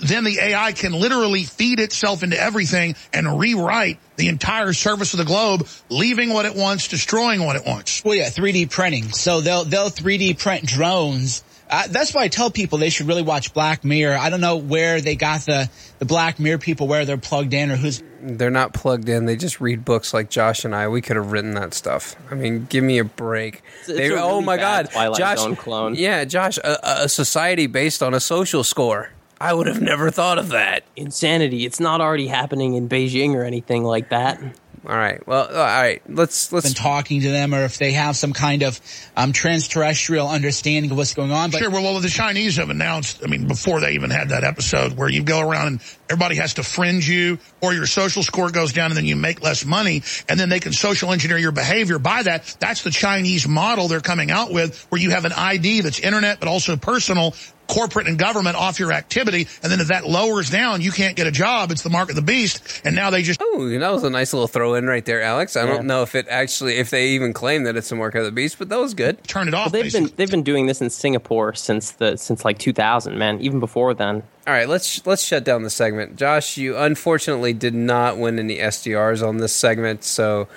then 0.00 0.24
the 0.24 0.38
AI 0.40 0.72
can 0.72 0.92
literally 0.92 1.44
feed 1.44 1.78
itself 1.78 2.22
into 2.24 2.38
everything 2.40 2.96
and 3.12 3.38
rewrite 3.38 4.00
the 4.16 4.26
entire 4.28 4.72
surface 4.72 5.14
of 5.14 5.18
the 5.18 5.24
globe, 5.24 5.66
leaving 5.88 6.30
what 6.32 6.44
it 6.44 6.56
wants, 6.56 6.88
destroying 6.88 7.44
what 7.44 7.54
it 7.56 7.62
wants. 7.64 8.02
Well, 8.04 8.16
yeah, 8.16 8.28
3D 8.28 8.70
printing. 8.70 9.10
So 9.12 9.40
they'll 9.40 9.64
they'll 9.64 9.90
3D 9.90 10.38
print 10.40 10.66
drones. 10.66 11.44
Uh, 11.72 11.86
that's 11.88 12.12
why 12.12 12.22
I 12.24 12.28
tell 12.28 12.50
people 12.50 12.76
they 12.78 12.90
should 12.90 13.06
really 13.08 13.22
watch 13.22 13.54
Black 13.54 13.82
Mirror. 13.82 14.16
I 14.18 14.28
don't 14.28 14.42
know 14.42 14.56
where 14.58 15.00
they 15.00 15.16
got 15.16 15.40
the 15.46 15.70
the 15.98 16.04
Black 16.04 16.38
Mirror 16.38 16.58
people, 16.58 16.86
where 16.86 17.04
they're 17.06 17.16
plugged 17.16 17.54
in, 17.54 17.70
or 17.70 17.76
who's. 17.76 18.02
They're 18.20 18.50
not 18.50 18.74
plugged 18.74 19.08
in. 19.08 19.24
They 19.26 19.34
just 19.36 19.60
read 19.60 19.84
books 19.84 20.12
like 20.14 20.28
Josh 20.30 20.64
and 20.64 20.74
I. 20.74 20.86
We 20.88 21.00
could 21.00 21.16
have 21.16 21.32
written 21.32 21.54
that 21.54 21.74
stuff. 21.74 22.14
I 22.30 22.34
mean, 22.34 22.66
give 22.68 22.84
me 22.84 22.98
a 22.98 23.04
break. 23.04 23.56
It's- 23.56 23.88
it's 23.88 23.98
They- 23.98 24.08
a 24.10 24.22
oh 24.22 24.28
really 24.34 24.44
my 24.44 24.56
bad 24.58 24.84
God, 24.86 24.92
Twilight 24.92 25.18
Josh! 25.18 25.38
Zone 25.38 25.56
clone. 25.56 25.94
Yeah, 25.96 26.24
Josh, 26.26 26.58
a, 26.58 27.04
a 27.04 27.08
society 27.08 27.66
based 27.66 28.02
on 28.02 28.12
a 28.14 28.20
social 28.20 28.62
score. 28.62 29.10
I 29.40 29.52
would 29.54 29.66
have 29.66 29.80
never 29.82 30.10
thought 30.12 30.38
of 30.38 30.50
that. 30.50 30.84
Insanity. 30.94 31.64
It's 31.66 31.80
not 31.80 32.00
already 32.00 32.28
happening 32.28 32.74
in 32.74 32.88
Beijing 32.88 33.34
or 33.34 33.42
anything 33.44 33.82
like 33.82 34.10
that. 34.10 34.38
All 34.84 34.96
right. 34.96 35.24
Well, 35.28 35.46
all 35.46 35.54
right. 35.54 36.02
Let's 36.08 36.52
let's 36.52 36.66
been 36.66 36.74
talking 36.74 37.20
to 37.20 37.30
them, 37.30 37.54
or 37.54 37.64
if 37.64 37.78
they 37.78 37.92
have 37.92 38.16
some 38.16 38.32
kind 38.32 38.62
of 38.62 38.80
um, 39.16 39.32
transterrestrial 39.32 40.28
understanding 40.28 40.90
of 40.90 40.96
what's 40.96 41.14
going 41.14 41.30
on. 41.30 41.52
But 41.52 41.58
sure, 41.58 41.70
well, 41.70 41.84
well, 41.84 42.00
the 42.00 42.08
Chinese 42.08 42.56
have 42.56 42.68
announced, 42.68 43.22
I 43.22 43.28
mean, 43.28 43.46
before 43.46 43.80
they 43.80 43.92
even 43.92 44.10
had 44.10 44.30
that 44.30 44.42
episode 44.42 44.94
where 44.94 45.08
you 45.08 45.22
go 45.22 45.40
around 45.40 45.66
and 45.68 45.80
everybody 46.10 46.36
has 46.36 46.54
to 46.54 46.64
fringe 46.64 47.08
you 47.08 47.38
or 47.60 47.72
your 47.72 47.86
social 47.86 48.24
score 48.24 48.50
goes 48.50 48.72
down 48.72 48.86
and 48.86 48.96
then 48.96 49.04
you 49.04 49.14
make 49.14 49.40
less 49.40 49.64
money 49.64 50.02
and 50.28 50.38
then 50.38 50.48
they 50.48 50.58
can 50.58 50.72
social 50.72 51.12
engineer 51.12 51.38
your 51.38 51.52
behavior 51.52 52.00
by 52.00 52.24
that. 52.24 52.56
That's 52.58 52.82
the 52.82 52.90
Chinese 52.90 53.46
model 53.46 53.86
they're 53.86 54.00
coming 54.00 54.32
out 54.32 54.52
with 54.52 54.84
where 54.90 55.00
you 55.00 55.10
have 55.10 55.24
an 55.24 55.32
ID 55.32 55.82
that's 55.82 56.00
internet 56.00 56.40
but 56.40 56.48
also 56.48 56.76
personal 56.76 57.34
corporate 57.68 58.06
and 58.06 58.18
government 58.18 58.56
off 58.56 58.78
your 58.78 58.92
activity. 58.92 59.48
And 59.62 59.72
then 59.72 59.80
if 59.80 59.88
that 59.88 60.06
lowers 60.06 60.50
down, 60.50 60.80
you 60.82 60.90
can't 60.90 61.16
get 61.16 61.26
a 61.26 61.30
job. 61.30 61.70
It's 61.70 61.82
the 61.82 61.90
mark 61.90 62.10
of 62.10 62.16
the 62.16 62.22
beast. 62.22 62.82
And 62.84 62.94
now 62.94 63.10
they 63.10 63.22
just. 63.22 63.40
Oh, 63.42 63.68
that 63.68 63.90
was 63.92 64.02
a 64.04 64.10
nice 64.10 64.32
little 64.32 64.48
throw 64.48 64.74
in 64.74 64.86
right 64.86 65.04
there, 65.04 65.22
Alex. 65.22 65.56
I 65.56 65.62
Yeah. 65.64 65.68
don't 65.74 65.86
know 65.86 66.02
if 66.02 66.14
it 66.14 66.26
actually, 66.28 66.76
if 66.76 66.90
they 66.90 67.08
even 67.10 67.32
claim 67.32 67.64
that 67.64 67.76
it's 67.76 67.88
the 67.88 67.96
mark 67.96 68.14
of 68.14 68.24
the 68.24 68.32
beast, 68.32 68.58
but 68.58 68.68
that 68.68 68.78
was 68.78 68.94
good. 68.94 69.22
Turn 69.24 69.48
it 69.48 69.52
Well, 69.52 69.62
off. 69.62 69.72
they've 69.72 69.90
been 69.92 70.10
they've 70.16 70.30
been 70.30 70.42
doing 70.42 70.66
this 70.66 70.80
in 70.80 70.90
Singapore 70.90 71.54
since 71.54 71.92
the 71.92 72.16
since 72.16 72.44
like 72.44 72.58
2000, 72.58 73.16
man. 73.18 73.40
Even 73.40 73.60
before 73.60 73.94
then. 73.94 74.22
All 74.46 74.52
right, 74.52 74.68
let's 74.68 75.06
let's 75.06 75.22
shut 75.24 75.44
down 75.44 75.62
the 75.62 75.70
segment. 75.70 76.16
Josh, 76.16 76.56
you 76.56 76.76
unfortunately 76.76 77.52
did 77.52 77.74
not 77.74 78.18
win 78.18 78.38
any 78.38 78.58
SDRs 78.58 79.22
on 79.26 79.36
this 79.38 79.52
segment, 79.54 80.02
so 80.04 80.48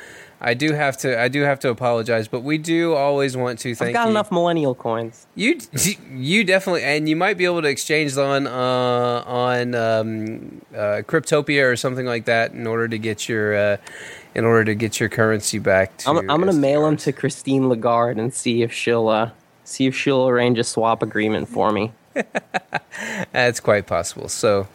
I 0.46 0.54
do 0.54 0.74
have 0.74 0.96
to 0.98 1.20
I 1.20 1.28
do 1.28 1.42
have 1.42 1.60
to 1.62 1.70
apologize, 1.70 2.28
but 2.28 2.42
we 2.42 2.60
do 2.60 2.94
always 2.94 3.36
want 3.36 3.58
to 3.60 3.74
thank 3.74 3.90
I've 3.90 3.94
got 3.96 4.04
you. 4.06 4.12
enough 4.12 4.32
millennial 4.32 4.76
coins. 4.76 5.26
You 5.34 5.60
you 6.12 6.44
definitely 6.44 6.84
and 6.84 7.10
you 7.10 7.16
might 7.16 7.36
be 7.36 7.46
able 7.46 7.64
to 7.64 7.68
exchange 7.68 8.16
on 8.16 8.46
uh, 8.46 9.24
on 9.26 9.74
um, 9.74 10.62
uh, 10.72 11.02
Cryptopia 11.02 11.68
or 11.68 11.76
something 11.76 12.06
like 12.06 12.26
that 12.26 12.52
in 12.52 12.68
order 12.68 12.88
to 12.88 13.00
get 13.00 13.28
your 13.28 13.56
uh, 13.56 13.78
in 14.36 14.46
order 14.46 14.66
to 14.66 14.76
get 14.76 15.00
your 15.00 15.10
currency 15.10 15.58
back. 15.58 15.98
To 15.98 16.12
I'm, 16.12 16.18
I'm 16.30 16.40
gonna 16.40 16.54
mail 16.54 16.86
them 16.86 16.98
to 16.98 17.12
Christine 17.12 17.68
Lagarde 17.68 18.20
and 18.20 18.32
see 18.32 18.62
if 18.62 18.72
she'll 18.72 19.08
uh, 19.08 19.32
see 19.64 19.88
if 19.88 19.96
she'll 19.96 20.28
arrange 20.28 20.60
a 20.60 20.64
swap 20.64 21.02
agreement 21.02 21.50
for 21.50 21.72
me. 21.72 21.92
That's 23.32 23.60
quite 23.60 23.88
possible. 23.88 24.30
So 24.30 24.68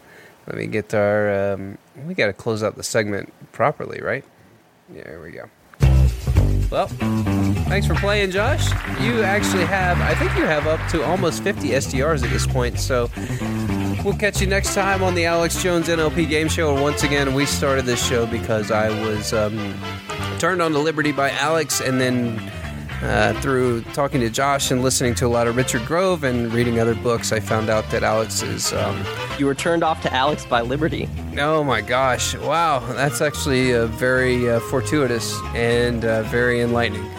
let 0.47 0.57
me 0.57 0.67
get 0.67 0.93
our. 0.93 1.53
Um, 1.53 1.77
we 2.05 2.13
got 2.13 2.27
to 2.27 2.33
close 2.33 2.61
out 2.61 2.75
the 2.75 2.83
segment 2.83 3.31
properly, 3.53 4.01
right? 4.01 4.25
Yeah, 4.93 5.03
there 5.05 5.21
we 5.21 5.31
go. 5.31 5.49
Well, 6.71 6.87
thanks 7.67 7.85
for 7.85 7.95
playing, 7.95 8.31
Josh. 8.31 8.71
You 9.01 9.23
actually 9.23 9.65
have, 9.65 9.99
I 9.99 10.15
think 10.15 10.37
you 10.37 10.45
have 10.45 10.67
up 10.67 10.79
to 10.91 11.03
almost 11.03 11.43
50 11.43 11.67
SDRs 11.67 12.23
at 12.23 12.29
this 12.29 12.47
point. 12.47 12.79
So 12.79 13.09
we'll 14.05 14.17
catch 14.17 14.39
you 14.39 14.47
next 14.47 14.73
time 14.73 15.03
on 15.03 15.13
the 15.13 15.25
Alex 15.25 15.61
Jones 15.61 15.89
NLP 15.89 16.29
Game 16.29 16.47
Show. 16.47 16.73
And 16.73 16.81
once 16.81 17.03
again, 17.03 17.33
we 17.33 17.45
started 17.45 17.85
this 17.85 18.01
show 18.01 18.25
because 18.25 18.71
I 18.71 18.89
was 19.05 19.33
um, 19.33 19.77
turned 20.39 20.61
on 20.61 20.71
to 20.71 20.79
Liberty 20.79 21.11
by 21.11 21.31
Alex, 21.31 21.81
and 21.81 21.99
then 21.99 22.39
uh, 23.01 23.33
through 23.41 23.81
talking 23.93 24.21
to 24.21 24.29
Josh 24.29 24.71
and 24.71 24.81
listening 24.81 25.15
to 25.15 25.25
a 25.25 25.27
lot 25.27 25.47
of 25.47 25.55
Richard 25.55 25.85
Grove 25.85 26.23
and 26.23 26.51
reading 26.53 26.79
other 26.79 26.95
books, 26.95 27.31
I 27.31 27.39
found 27.39 27.69
out 27.69 27.89
that 27.91 28.03
Alex 28.03 28.41
is. 28.41 28.73
Um, 28.73 29.03
You 29.39 29.45
were 29.45 29.55
turned 29.55 29.83
off 29.83 30.01
to 30.03 30.13
Alex 30.13 30.45
by 30.45 30.61
Liberty. 30.61 31.09
Oh 31.37 31.63
my 31.63 31.81
gosh! 31.81 32.35
Wow, 32.35 32.79
that's 32.93 33.21
actually 33.21 33.73
uh, 33.73 33.87
very 33.87 34.49
uh, 34.49 34.59
fortuitous 34.59 35.39
and 35.55 36.05
uh, 36.05 36.23
very 36.23 36.61
enlightening. 36.61 37.09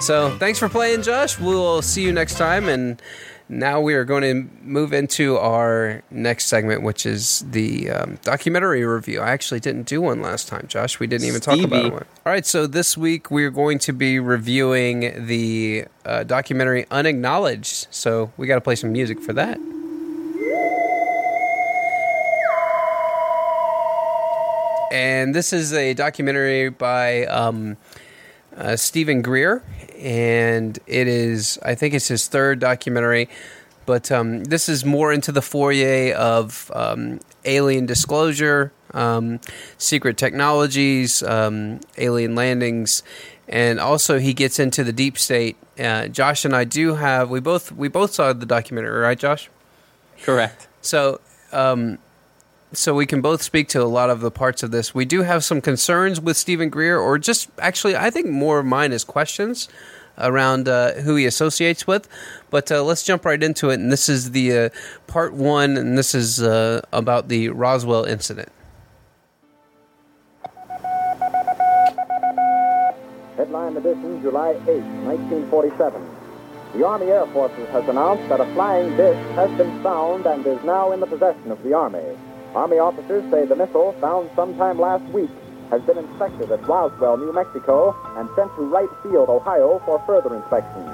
So, 0.00 0.36
thanks 0.38 0.58
for 0.58 0.68
playing, 0.68 1.02
Josh. 1.02 1.38
We'll 1.38 1.82
see 1.82 2.02
you 2.02 2.12
next 2.12 2.36
time. 2.36 2.68
And 2.68 3.02
now 3.48 3.80
we 3.80 3.94
are 3.94 4.04
going 4.04 4.22
to 4.22 4.50
move 4.62 4.92
into 4.92 5.38
our 5.38 6.02
next 6.10 6.46
segment, 6.46 6.82
which 6.82 7.06
is 7.06 7.44
the 7.50 7.90
um, 7.90 8.18
documentary 8.22 8.84
review. 8.84 9.20
I 9.20 9.30
actually 9.30 9.60
didn't 9.60 9.86
do 9.86 10.00
one 10.02 10.20
last 10.20 10.48
time, 10.48 10.66
Josh. 10.68 11.00
We 11.00 11.06
didn't 11.06 11.26
even 11.26 11.40
talk 11.40 11.58
about 11.58 11.80
Stevie. 11.80 11.90
one. 11.90 12.04
All 12.26 12.32
right, 12.32 12.44
so 12.44 12.66
this 12.66 12.96
week 12.96 13.30
we're 13.30 13.50
going 13.50 13.78
to 13.80 13.92
be 13.92 14.18
reviewing 14.18 15.26
the 15.26 15.86
uh, 16.04 16.24
documentary 16.24 16.86
Unacknowledged. 16.90 17.86
So 17.90 18.32
we 18.36 18.46
got 18.46 18.56
to 18.56 18.60
play 18.60 18.76
some 18.76 18.92
music 18.92 19.20
for 19.20 19.32
that. 19.32 19.58
and 24.90 25.34
this 25.34 25.52
is 25.52 25.72
a 25.72 25.94
documentary 25.94 26.70
by 26.70 27.24
um, 27.26 27.76
uh, 28.56 28.76
Steven 28.76 29.22
Greer, 29.22 29.62
and 29.98 30.78
it 30.86 31.08
is 31.08 31.58
I 31.62 31.74
think 31.74 31.94
it's 31.94 32.08
his 32.08 32.28
third 32.28 32.60
documentary, 32.60 33.28
but 33.86 34.10
um, 34.12 34.44
this 34.44 34.68
is 34.68 34.84
more 34.84 35.12
into 35.12 35.32
the 35.32 35.42
foyer 35.42 36.14
of 36.14 36.70
um, 36.74 37.20
alien 37.44 37.86
disclosure, 37.86 38.72
um, 38.94 39.40
secret 39.76 40.16
technologies, 40.16 41.22
um, 41.22 41.80
alien 41.96 42.34
landings, 42.34 43.02
and 43.48 43.80
also 43.80 44.18
he 44.18 44.34
gets 44.34 44.58
into 44.58 44.84
the 44.84 44.92
deep 44.92 45.18
state. 45.18 45.56
Uh, 45.78 46.08
Josh 46.08 46.44
and 46.44 46.54
I 46.54 46.64
do 46.64 46.94
have 46.94 47.30
we 47.30 47.40
both 47.40 47.72
we 47.72 47.88
both 47.88 48.14
saw 48.14 48.32
the 48.32 48.46
documentary, 48.46 49.00
right, 49.00 49.18
Josh? 49.18 49.50
Correct. 50.22 50.68
So. 50.80 51.20
Um, 51.50 51.98
so 52.72 52.94
we 52.94 53.06
can 53.06 53.20
both 53.20 53.42
speak 53.42 53.68
to 53.68 53.82
a 53.82 53.84
lot 53.84 54.10
of 54.10 54.20
the 54.20 54.30
parts 54.30 54.62
of 54.62 54.70
this. 54.70 54.94
We 54.94 55.04
do 55.04 55.22
have 55.22 55.44
some 55.44 55.60
concerns 55.60 56.20
with 56.20 56.36
Steven 56.36 56.68
Greer, 56.68 56.98
or 56.98 57.18
just 57.18 57.48
actually, 57.58 57.96
I 57.96 58.10
think 58.10 58.28
more 58.28 58.58
of 58.58 58.66
mine 58.66 58.92
is 58.92 59.04
questions 59.04 59.68
around 60.18 60.68
uh, 60.68 60.94
who 60.94 61.14
he 61.14 61.26
associates 61.26 61.86
with. 61.86 62.08
But 62.50 62.70
uh, 62.70 62.82
let's 62.82 63.04
jump 63.04 63.24
right 63.24 63.42
into 63.42 63.70
it. 63.70 63.74
And 63.80 63.90
this 63.90 64.08
is 64.08 64.32
the 64.32 64.58
uh, 64.58 64.68
part 65.06 65.32
one, 65.32 65.76
and 65.76 65.96
this 65.96 66.14
is 66.14 66.42
uh, 66.42 66.82
about 66.92 67.28
the 67.28 67.48
Roswell 67.50 68.04
incident. 68.04 68.50
Headline 73.36 73.76
edition, 73.76 74.20
July 74.20 74.50
8, 74.50 74.82
1947. 75.06 76.06
The 76.74 76.86
Army 76.86 77.06
Air 77.06 77.26
Forces 77.28 77.68
has 77.70 77.88
announced 77.88 78.28
that 78.28 78.40
a 78.40 78.46
flying 78.52 78.94
disc 78.96 79.18
has 79.30 79.50
been 79.56 79.82
found 79.82 80.26
and 80.26 80.46
is 80.46 80.62
now 80.64 80.92
in 80.92 81.00
the 81.00 81.06
possession 81.06 81.50
of 81.50 81.62
the 81.62 81.72
Army. 81.72 82.04
Army 82.54 82.78
officers 82.78 83.30
say 83.30 83.44
the 83.46 83.56
missile, 83.56 83.92
found 84.00 84.30
sometime 84.34 84.78
last 84.78 85.04
week, 85.12 85.30
has 85.70 85.82
been 85.82 85.98
inspected 85.98 86.50
at 86.50 86.66
Roswell, 86.66 87.16
New 87.18 87.32
Mexico, 87.32 87.94
and 88.16 88.28
sent 88.34 88.54
to 88.56 88.62
Wright 88.62 88.88
Field, 89.02 89.28
Ohio, 89.28 89.80
for 89.84 90.02
further 90.06 90.34
inspection. 90.34 90.88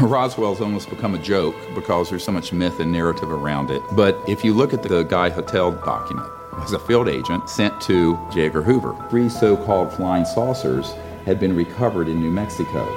Roswell's 0.00 0.60
almost 0.60 0.90
become 0.90 1.14
a 1.14 1.18
joke 1.18 1.54
because 1.76 2.10
there's 2.10 2.24
so 2.24 2.32
much 2.32 2.52
myth 2.52 2.80
and 2.80 2.90
narrative 2.90 3.30
around 3.30 3.70
it. 3.70 3.80
But 3.92 4.18
if 4.26 4.44
you 4.44 4.52
look 4.52 4.74
at 4.74 4.82
the 4.82 5.04
Guy 5.04 5.30
Hottel 5.30 5.84
document, 5.84 6.28
as 6.58 6.72
a 6.72 6.78
field 6.80 7.08
agent 7.08 7.48
sent 7.48 7.80
to 7.82 8.18
J. 8.32 8.46
Edgar 8.46 8.62
Hoover, 8.62 8.96
three 9.08 9.28
so 9.28 9.56
called 9.56 9.92
flying 9.92 10.24
saucers 10.24 10.92
had 11.24 11.38
been 11.38 11.54
recovered 11.54 12.08
in 12.08 12.20
New 12.20 12.30
Mexico. 12.30 12.88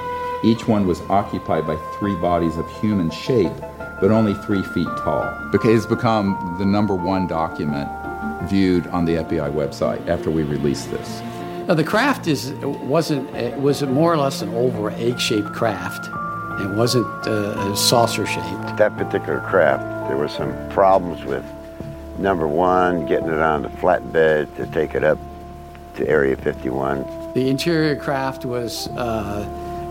Each 0.42 0.66
one 0.66 0.86
was 0.86 1.00
occupied 1.02 1.66
by 1.66 1.76
three 1.98 2.16
bodies 2.16 2.56
of 2.56 2.68
human 2.80 3.10
shape, 3.10 3.52
but 4.00 4.10
only 4.10 4.34
three 4.34 4.62
feet 4.62 4.88
tall. 4.98 5.24
Because 5.50 5.76
it's 5.76 5.86
become 5.86 6.56
the 6.58 6.64
number 6.64 6.94
one 6.94 7.26
document 7.26 7.88
viewed 8.48 8.86
on 8.88 9.04
the 9.04 9.16
FBI 9.16 9.52
website 9.52 10.06
after 10.08 10.30
we 10.30 10.42
released 10.42 10.90
this. 10.90 11.20
Now, 11.66 11.74
the 11.74 11.84
craft 11.84 12.28
is 12.28 12.52
wasn't 12.52 13.28
it 13.34 13.58
was 13.60 13.82
more 13.82 14.12
or 14.12 14.16
less 14.16 14.40
an 14.42 14.54
oval 14.54 14.88
egg-shaped 14.88 15.52
craft. 15.52 16.06
It 16.60 16.70
wasn't 16.70 17.06
uh, 17.26 17.74
saucer 17.74 18.24
shaped. 18.24 18.76
That 18.76 18.96
particular 18.96 19.40
craft, 19.40 20.08
there 20.08 20.16
were 20.16 20.28
some 20.28 20.54
problems 20.70 21.24
with 21.24 21.44
number 22.18 22.46
one, 22.46 23.04
getting 23.06 23.28
it 23.28 23.40
on 23.40 23.62
the 23.62 23.68
flatbed 23.68 24.54
to 24.56 24.66
take 24.68 24.94
it 24.94 25.04
up 25.04 25.18
to 25.96 26.08
Area 26.08 26.36
51. 26.36 27.32
The 27.34 27.50
interior 27.50 27.96
craft 27.96 28.44
was 28.44 28.88
uh, 28.88 29.44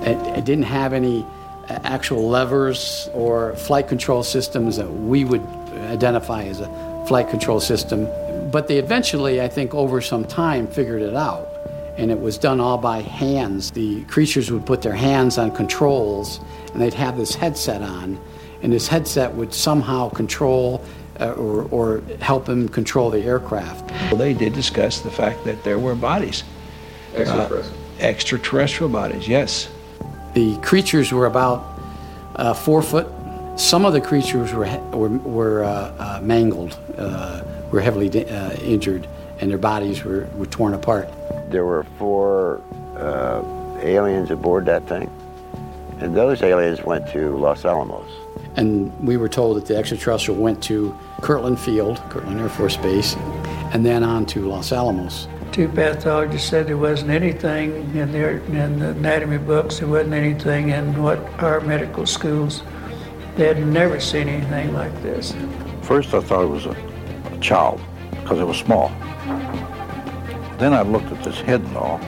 it, 0.05 0.37
it 0.37 0.45
didn't 0.45 0.63
have 0.63 0.93
any 0.93 1.25
actual 1.69 2.27
levers 2.27 3.09
or 3.13 3.55
flight 3.55 3.87
control 3.87 4.23
systems 4.23 4.77
that 4.77 4.91
we 4.91 5.25
would 5.25 5.45
identify 5.91 6.43
as 6.43 6.59
a 6.59 7.05
flight 7.07 7.29
control 7.29 7.59
system. 7.59 8.07
But 8.51 8.67
they 8.67 8.77
eventually, 8.77 9.41
I 9.41 9.47
think, 9.47 9.73
over 9.73 10.01
some 10.01 10.25
time, 10.25 10.67
figured 10.67 11.01
it 11.01 11.15
out. 11.15 11.49
And 11.97 12.11
it 12.11 12.19
was 12.19 12.37
done 12.37 12.59
all 12.59 12.77
by 12.77 13.01
hands. 13.01 13.71
The 13.71 14.03
creatures 14.05 14.51
would 14.51 14.65
put 14.65 14.81
their 14.81 14.93
hands 14.93 15.37
on 15.37 15.51
controls, 15.51 16.39
and 16.73 16.81
they'd 16.81 16.93
have 16.93 17.17
this 17.17 17.35
headset 17.35 17.81
on. 17.81 18.19
And 18.61 18.73
this 18.73 18.87
headset 18.87 19.33
would 19.33 19.53
somehow 19.53 20.09
control 20.09 20.83
uh, 21.19 21.31
or, 21.31 21.63
or 21.71 22.01
help 22.19 22.45
them 22.45 22.67
control 22.67 23.09
the 23.09 23.21
aircraft. 23.21 23.89
Well, 24.11 24.17
they 24.17 24.33
did 24.33 24.53
discuss 24.53 24.99
the 24.99 25.11
fact 25.11 25.45
that 25.45 25.63
there 25.63 25.79
were 25.79 25.95
bodies. 25.95 26.43
Extraterrestrial. 27.13 27.63
Uh, 27.63 28.03
extraterrestrial 28.03 28.89
bodies, 28.89 29.27
yes. 29.27 29.69
The 30.35 30.57
creatures 30.57 31.13
were 31.13 31.27
about 31.27 31.65
uh, 32.35 32.53
four 32.53 32.81
foot. 32.81 33.07
Some 33.55 33.85
of 33.85 33.93
the 33.93 34.01
creatures 34.01 34.51
were, 34.51 34.67
were, 34.91 35.07
were 35.07 35.63
uh, 35.63 35.93
uh, 35.97 36.19
mangled, 36.21 36.77
uh, 36.97 37.41
were 37.71 37.79
heavily 37.79 38.09
uh, 38.27 38.51
injured, 38.55 39.07
and 39.39 39.49
their 39.49 39.57
bodies 39.57 40.03
were, 40.03 40.27
were 40.35 40.45
torn 40.45 40.73
apart. 40.73 41.07
There 41.49 41.63
were 41.63 41.85
four 41.97 42.61
uh, 42.97 43.41
aliens 43.79 44.29
aboard 44.29 44.65
that 44.65 44.85
thing, 44.89 45.09
and 45.99 46.13
those 46.13 46.41
aliens 46.41 46.83
went 46.83 47.09
to 47.13 47.37
Los 47.37 47.63
Alamos. 47.63 48.11
And 48.57 48.91
we 48.99 49.15
were 49.15 49.29
told 49.29 49.55
that 49.55 49.67
the 49.67 49.77
extraterrestrial 49.77 50.37
went 50.37 50.61
to 50.63 50.93
Kirtland 51.21 51.61
Field, 51.61 52.01
Kirtland 52.09 52.41
Air 52.41 52.49
Force 52.49 52.75
Base, 52.75 53.15
and 53.71 53.85
then 53.85 54.03
on 54.03 54.25
to 54.27 54.49
Los 54.49 54.73
Alamos. 54.73 55.29
Two 55.55 55.69
pathologists 55.69 56.49
said 56.49 56.67
there 56.67 56.77
wasn't 56.77 57.11
anything 57.11 57.75
in 57.95 58.11
their 58.11 58.39
in 58.39 58.77
the 58.77 58.89
anatomy 58.89 59.37
books. 59.37 59.79
There 59.79 59.87
wasn't 59.87 60.13
anything 60.13 60.67
in 60.67 61.01
what 61.01 61.17
our 61.41 61.61
medical 61.61 62.05
schools. 62.05 62.61
They 63.37 63.47
had 63.47 63.65
never 63.65 64.01
seen 64.01 64.27
anything 64.27 64.73
like 64.73 64.91
this. 65.01 65.33
First, 65.81 66.13
I 66.13 66.19
thought 66.19 66.43
it 66.43 66.49
was 66.49 66.65
a, 66.65 66.75
a 67.31 67.39
child 67.39 67.79
because 68.11 68.37
it 68.39 68.43
was 68.43 68.57
small. 68.57 68.89
Then 70.59 70.73
I 70.73 70.81
looked 70.81 71.09
at 71.13 71.23
this 71.23 71.39
head 71.39 71.61
and 71.61 71.77
all. 71.77 71.99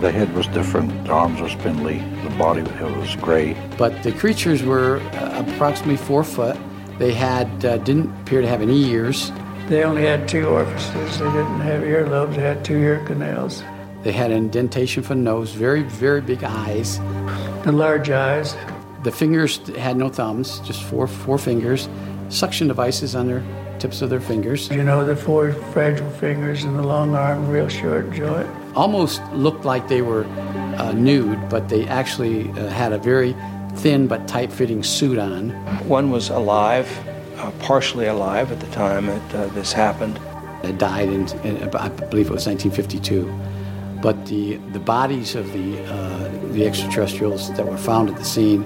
The 0.00 0.12
head 0.12 0.32
was 0.32 0.46
different. 0.46 1.04
The 1.04 1.10
arms 1.10 1.40
were 1.40 1.48
spindly. 1.48 1.98
The 2.22 2.30
body 2.38 2.60
it 2.60 2.96
was 2.96 3.16
gray. 3.16 3.56
But 3.76 4.04
the 4.04 4.12
creatures 4.12 4.62
were 4.62 5.00
uh, 5.14 5.44
approximately 5.44 5.96
four 5.96 6.22
foot. 6.22 6.56
They 7.00 7.12
had 7.12 7.64
uh, 7.64 7.78
didn't 7.78 8.16
appear 8.20 8.42
to 8.42 8.46
have 8.46 8.62
any 8.62 8.80
ears. 8.90 9.32
They 9.68 9.84
only 9.84 10.02
had 10.02 10.28
two 10.28 10.46
orifices. 10.46 11.18
They 11.18 11.24
didn't 11.26 11.60
have 11.60 11.82
earlobes. 11.82 12.36
They 12.36 12.42
had 12.42 12.64
two 12.64 12.76
ear 12.76 13.02
canals. 13.06 13.62
They 14.02 14.12
had 14.12 14.30
an 14.30 14.38
indentation 14.38 15.02
for 15.02 15.14
the 15.14 15.20
nose, 15.20 15.52
very, 15.52 15.82
very 15.82 16.20
big 16.20 16.42
eyes. 16.42 16.98
The 17.64 17.72
large 17.72 18.10
eyes. 18.10 18.56
The 19.04 19.12
fingers 19.12 19.58
had 19.76 19.96
no 19.96 20.08
thumbs, 20.08 20.60
just 20.60 20.82
four 20.82 21.06
four 21.06 21.38
fingers. 21.38 21.88
Suction 22.28 22.68
devices 22.68 23.14
on 23.14 23.26
their 23.26 23.42
tips 23.78 24.02
of 24.02 24.10
their 24.10 24.20
fingers. 24.20 24.68
You 24.70 24.82
know, 24.82 25.04
the 25.04 25.16
four 25.16 25.52
fragile 25.72 26.10
fingers 26.10 26.64
and 26.64 26.78
the 26.78 26.82
long 26.82 27.14
arm, 27.14 27.48
real 27.48 27.68
short 27.68 28.12
joint. 28.12 28.48
Almost 28.74 29.22
looked 29.32 29.64
like 29.64 29.88
they 29.88 30.02
were 30.02 30.24
uh, 30.78 30.92
nude, 30.92 31.48
but 31.48 31.68
they 31.68 31.86
actually 31.86 32.50
uh, 32.50 32.68
had 32.68 32.92
a 32.92 32.98
very 32.98 33.36
thin 33.76 34.06
but 34.06 34.26
tight-fitting 34.28 34.82
suit 34.82 35.18
on. 35.18 35.50
One 35.88 36.10
was 36.10 36.30
alive, 36.30 36.88
partially 37.60 38.06
alive 38.06 38.52
at 38.52 38.60
the 38.60 38.66
time 38.68 39.06
that 39.06 39.34
uh, 39.34 39.46
this 39.48 39.72
happened. 39.72 40.20
It 40.62 40.78
died 40.78 41.08
in, 41.08 41.28
in, 41.40 41.62
I 41.74 41.88
believe 41.88 42.26
it 42.26 42.32
was 42.32 42.46
1952. 42.46 43.24
But 44.00 44.26
the, 44.26 44.56
the 44.72 44.80
bodies 44.80 45.34
of 45.34 45.52
the, 45.52 45.84
uh, 45.84 46.28
the 46.52 46.66
extraterrestrials 46.66 47.52
that 47.56 47.66
were 47.66 47.76
found 47.76 48.10
at 48.10 48.16
the 48.16 48.24
scene 48.24 48.64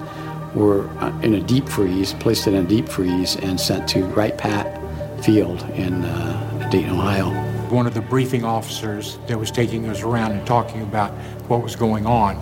were 0.54 0.88
uh, 1.00 1.18
in 1.20 1.34
a 1.34 1.40
deep 1.40 1.68
freeze, 1.68 2.14
placed 2.14 2.46
in 2.46 2.54
a 2.54 2.62
deep 2.62 2.88
freeze, 2.88 3.36
and 3.36 3.60
sent 3.60 3.88
to 3.90 4.04
Wright 4.06 4.36
Pat 4.36 4.82
Field 5.22 5.62
in 5.74 6.04
uh, 6.04 6.68
Dayton, 6.70 6.90
Ohio. 6.90 7.30
One 7.70 7.86
of 7.86 7.94
the 7.94 8.00
briefing 8.00 8.44
officers 8.44 9.18
that 9.26 9.38
was 9.38 9.50
taking 9.50 9.88
us 9.88 10.02
around 10.02 10.32
and 10.32 10.46
talking 10.46 10.82
about 10.82 11.10
what 11.48 11.62
was 11.62 11.76
going 11.76 12.06
on, 12.06 12.40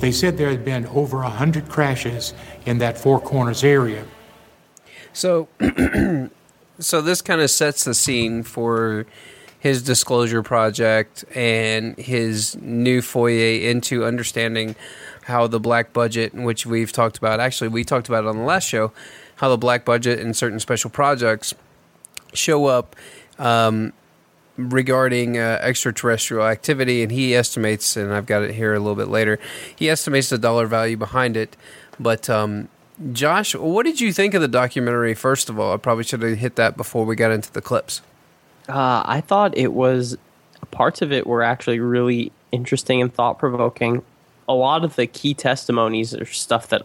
they 0.00 0.12
said 0.12 0.36
there 0.36 0.50
had 0.50 0.64
been 0.64 0.86
over 0.88 1.18
100 1.18 1.68
crashes 1.68 2.34
in 2.66 2.78
that 2.78 2.98
Four 2.98 3.20
Corners 3.20 3.64
area. 3.64 4.04
So, 5.18 5.48
so 6.78 7.02
this 7.02 7.22
kind 7.22 7.40
of 7.40 7.50
sets 7.50 7.82
the 7.82 7.94
scene 7.94 8.44
for 8.44 9.04
his 9.58 9.82
disclosure 9.82 10.44
project 10.44 11.24
and 11.34 11.98
his 11.98 12.56
new 12.60 13.02
foyer 13.02 13.68
into 13.68 14.04
understanding 14.04 14.76
how 15.24 15.48
the 15.48 15.58
black 15.58 15.92
budget, 15.92 16.34
which 16.34 16.66
we've 16.66 16.92
talked 16.92 17.18
about, 17.18 17.40
actually 17.40 17.66
we 17.66 17.82
talked 17.82 18.08
about 18.08 18.22
it 18.22 18.28
on 18.28 18.36
the 18.36 18.44
last 18.44 18.68
show, 18.68 18.92
how 19.34 19.48
the 19.48 19.58
black 19.58 19.84
budget 19.84 20.20
and 20.20 20.36
certain 20.36 20.60
special 20.60 20.88
projects 20.88 21.52
show 22.32 22.66
up 22.66 22.94
um, 23.40 23.92
regarding 24.56 25.36
uh, 25.36 25.58
extraterrestrial 25.60 26.46
activity, 26.46 27.02
and 27.02 27.10
he 27.10 27.34
estimates, 27.34 27.96
and 27.96 28.14
I've 28.14 28.26
got 28.26 28.44
it 28.44 28.54
here 28.54 28.72
a 28.72 28.78
little 28.78 28.94
bit 28.94 29.08
later, 29.08 29.40
he 29.74 29.90
estimates 29.90 30.28
the 30.28 30.38
dollar 30.38 30.68
value 30.68 30.96
behind 30.96 31.36
it. 31.36 31.56
But 31.98 32.30
um, 32.30 32.68
Josh, 33.12 33.54
what 33.54 33.84
did 33.84 34.00
you 34.00 34.12
think 34.12 34.34
of 34.34 34.40
the 34.42 34.48
documentary? 34.48 35.14
First 35.14 35.48
of 35.48 35.58
all, 35.58 35.72
I 35.72 35.76
probably 35.76 36.04
should 36.04 36.22
have 36.22 36.38
hit 36.38 36.56
that 36.56 36.76
before 36.76 37.04
we 37.04 37.14
got 37.14 37.30
into 37.30 37.52
the 37.52 37.60
clips. 37.60 38.02
Uh, 38.68 39.02
I 39.06 39.20
thought 39.20 39.56
it 39.56 39.72
was 39.72 40.16
parts 40.70 41.00
of 41.00 41.12
it 41.12 41.26
were 41.26 41.42
actually 41.42 41.78
really 41.80 42.32
interesting 42.52 43.00
and 43.00 43.12
thought 43.12 43.38
provoking. 43.38 44.02
A 44.48 44.54
lot 44.54 44.84
of 44.84 44.96
the 44.96 45.06
key 45.06 45.32
testimonies 45.34 46.14
are 46.14 46.24
stuff 46.24 46.68
that 46.68 46.82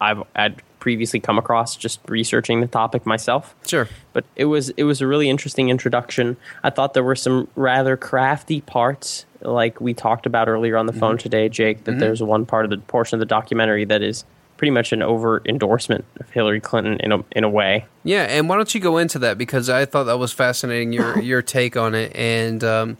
I've 0.00 0.22
had 0.36 0.60
previously 0.80 1.18
come 1.18 1.38
across 1.38 1.76
just 1.76 1.98
researching 2.08 2.60
the 2.60 2.66
topic 2.66 3.06
myself. 3.06 3.54
Sure. 3.66 3.88
But 4.12 4.24
it 4.36 4.44
was 4.44 4.68
it 4.70 4.84
was 4.84 5.00
a 5.00 5.06
really 5.06 5.30
interesting 5.30 5.70
introduction. 5.70 6.36
I 6.62 6.68
thought 6.70 6.92
there 6.92 7.02
were 7.02 7.16
some 7.16 7.48
rather 7.56 7.96
crafty 7.96 8.60
parts, 8.60 9.24
like 9.40 9.80
we 9.80 9.94
talked 9.94 10.26
about 10.26 10.46
earlier 10.48 10.76
on 10.76 10.84
the 10.86 10.92
phone 10.92 11.16
Mhm. 11.16 11.20
today, 11.20 11.48
Jake. 11.48 11.84
That 11.84 11.92
Mhm. 11.96 12.00
there's 12.00 12.22
one 12.22 12.44
part 12.44 12.64
of 12.66 12.70
the 12.70 12.76
portion 12.78 13.16
of 13.16 13.20
the 13.20 13.26
documentary 13.26 13.86
that 13.86 14.02
is 14.02 14.24
pretty 14.56 14.70
much 14.70 14.92
an 14.92 15.02
over 15.02 15.42
endorsement 15.46 16.04
of 16.20 16.30
Hillary 16.30 16.60
Clinton 16.60 16.98
in 17.00 17.12
a 17.12 17.24
in 17.32 17.44
a 17.44 17.48
way. 17.48 17.86
Yeah, 18.04 18.24
and 18.24 18.48
why 18.48 18.56
don't 18.56 18.74
you 18.74 18.80
go 18.80 18.98
into 18.98 19.18
that 19.20 19.38
because 19.38 19.68
I 19.68 19.84
thought 19.84 20.04
that 20.04 20.18
was 20.18 20.32
fascinating 20.32 20.92
your 20.92 21.18
your 21.22 21.42
take 21.42 21.76
on 21.76 21.94
it 21.94 22.14
and 22.14 22.62
um, 22.62 22.96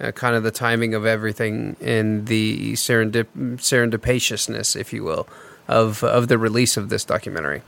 uh, 0.00 0.12
kind 0.12 0.36
of 0.36 0.42
the 0.42 0.50
timing 0.50 0.94
of 0.94 1.06
everything 1.06 1.76
and 1.80 2.26
the 2.26 2.72
serendip- 2.72 3.26
serendipitousness, 3.34 4.76
if 4.78 4.92
you 4.92 5.04
will, 5.04 5.28
of 5.68 6.02
of 6.02 6.28
the 6.28 6.38
release 6.38 6.76
of 6.76 6.88
this 6.88 7.04
documentary. 7.04 7.62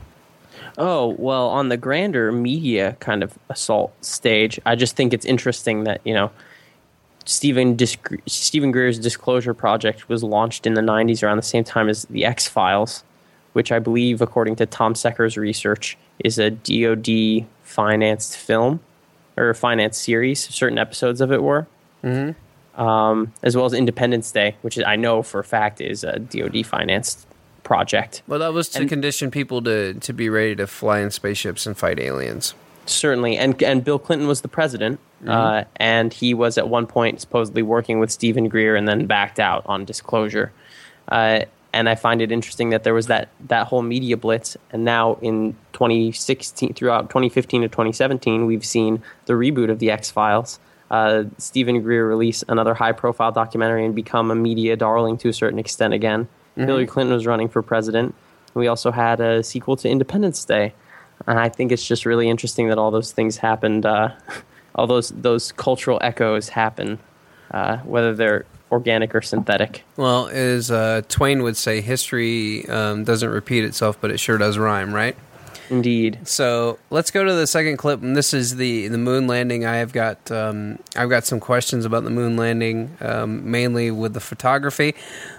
Oh, 0.77 1.15
well, 1.17 1.49
on 1.49 1.67
the 1.67 1.75
grander 1.75 2.31
media 2.31 2.95
kind 3.01 3.21
of 3.21 3.37
assault 3.49 3.93
stage, 4.03 4.59
I 4.65 4.75
just 4.75 4.95
think 4.95 5.13
it's 5.13 5.25
interesting 5.25 5.83
that, 5.83 5.99
you 6.05 6.13
know, 6.13 6.31
Steven, 7.25 7.77
Steven 8.27 8.71
Greer's 8.71 8.97
Disclosure 8.97 9.53
Project 9.53 10.07
was 10.07 10.23
launched 10.23 10.65
in 10.65 10.75
the 10.75 10.81
90s 10.81 11.21
around 11.21 11.35
the 11.35 11.43
same 11.43 11.65
time 11.65 11.89
as 11.89 12.05
The 12.05 12.23
X 12.23 12.47
Files, 12.47 13.03
which 13.53 13.71
I 13.71 13.79
believe, 13.79 14.21
according 14.21 14.55
to 14.57 14.65
Tom 14.65 14.95
Secker's 14.95 15.37
research, 15.37 15.97
is 16.19 16.37
a 16.39 16.49
DoD 16.51 17.45
financed 17.63 18.37
film 18.37 18.79
or 19.37 19.53
financed 19.53 20.01
series. 20.01 20.39
Certain 20.53 20.77
episodes 20.77 21.21
of 21.21 21.31
it 21.31 21.41
were. 21.43 21.67
Mm-hmm. 22.03 22.81
Um, 22.81 23.33
as 23.43 23.57
well 23.57 23.65
as 23.65 23.73
Independence 23.73 24.31
Day, 24.31 24.55
which 24.61 24.79
I 24.79 24.95
know 24.95 25.21
for 25.21 25.39
a 25.39 25.43
fact 25.43 25.81
is 25.81 26.03
a 26.05 26.17
DoD 26.19 26.65
financed 26.65 27.27
project. 27.63 28.21
Well, 28.25 28.39
that 28.39 28.53
was 28.53 28.69
to 28.69 28.85
condition 28.85 29.31
people 29.31 29.61
to 29.63 29.93
to 29.95 30.13
be 30.13 30.29
ready 30.29 30.55
to 30.55 30.65
fly 30.65 30.99
in 30.99 31.11
spaceships 31.11 31.65
and 31.65 31.77
fight 31.77 31.99
aliens. 31.99 32.53
Certainly, 32.85 33.37
and 33.37 33.61
and 33.61 33.83
Bill 33.83 33.99
Clinton 33.99 34.27
was 34.29 34.41
the 34.41 34.47
president, 34.47 34.99
uh, 35.27 35.27
Mhm. 35.51 35.65
and 35.75 36.13
he 36.13 36.33
was 36.33 36.57
at 36.57 36.69
one 36.69 36.87
point 36.87 37.19
supposedly 37.19 37.61
working 37.61 37.99
with 37.99 38.11
Steven 38.11 38.47
Greer, 38.47 38.75
and 38.77 38.87
then 38.87 39.05
backed 39.07 39.39
out 39.41 39.63
on 39.65 39.83
disclosure. 39.83 40.51
Uh, 41.09 41.41
and 41.73 41.87
I 41.87 41.95
find 41.95 42.21
it 42.21 42.31
interesting 42.31 42.71
that 42.71 42.83
there 42.83 42.93
was 42.93 43.07
that 43.07 43.29
that 43.47 43.67
whole 43.67 43.81
media 43.81 44.17
blitz, 44.17 44.57
and 44.71 44.83
now 44.83 45.17
in 45.21 45.55
2016, 45.73 46.73
throughout 46.73 47.09
2015 47.09 47.61
to 47.61 47.67
2017, 47.67 48.45
we've 48.45 48.65
seen 48.65 49.03
the 49.25 49.33
reboot 49.33 49.69
of 49.69 49.79
the 49.79 49.91
X 49.91 50.09
Files. 50.09 50.59
Uh, 50.89 51.25
Steven 51.37 51.81
Greer 51.83 52.07
release 52.07 52.43
another 52.47 52.73
high-profile 52.73 53.31
documentary 53.31 53.85
and 53.85 53.93
become 53.93 54.31
a 54.31 54.35
media 54.35 54.75
darling 54.75 55.17
to 55.19 55.29
a 55.29 55.33
certain 55.33 55.59
extent 55.59 55.93
again. 55.93 56.27
Mhm. 56.57 56.65
Hillary 56.65 56.87
Clinton 56.87 57.13
was 57.13 57.27
running 57.27 57.47
for 57.47 57.61
president. 57.61 58.15
We 58.55 58.67
also 58.67 58.89
had 58.89 59.19
a 59.19 59.43
sequel 59.43 59.75
to 59.77 59.89
Independence 59.89 60.43
Day, 60.43 60.73
and 61.27 61.39
I 61.39 61.49
think 61.49 61.71
it's 61.71 61.85
just 61.85 62.05
really 62.05 62.27
interesting 62.27 62.69
that 62.69 62.79
all 62.79 62.89
those 62.89 63.11
things 63.11 63.37
happened. 63.37 63.85
Uh, 63.85 64.09
all 64.75 64.87
those 64.87 65.09
those 65.09 65.51
cultural 65.51 65.99
echoes 66.01 66.49
happen, 66.49 66.97
uh, 67.51 67.77
whether 67.77 68.15
they're 68.15 68.45
organic 68.71 69.15
or 69.15 69.21
synthetic. 69.21 69.83
Well, 69.97 70.27
as 70.27 70.71
uh, 70.71 71.01
Twain 71.09 71.43
would 71.43 71.57
say, 71.57 71.81
history 71.81 72.67
um, 72.69 73.03
doesn't 73.03 73.29
repeat 73.29 73.63
itself, 73.63 73.99
but 73.99 74.11
it 74.11 74.19
sure 74.19 74.37
does 74.37 74.57
rhyme, 74.57 74.93
right? 74.93 75.15
Indeed. 75.69 76.19
So 76.27 76.79
let's 76.89 77.11
go 77.11 77.23
to 77.23 77.33
the 77.33 77.45
second 77.45 77.77
clip, 77.77 78.01
and 78.01 78.15
this 78.15 78.33
is 78.33 78.55
the 78.55 78.87
the 78.87 78.97
moon 78.97 79.27
landing. 79.27 79.65
I 79.65 79.77
have 79.77 79.93
got 79.93 80.31
um, 80.31 80.79
I've 80.95 81.09
got 81.09 81.25
some 81.25 81.39
questions 81.39 81.85
about 81.85 82.03
the 82.03 82.09
moon 82.09 82.37
landing, 82.37 82.97
um, 83.01 83.49
mainly 83.49 83.91
with 83.91 84.13
the 84.13 84.19
photography. 84.19 84.95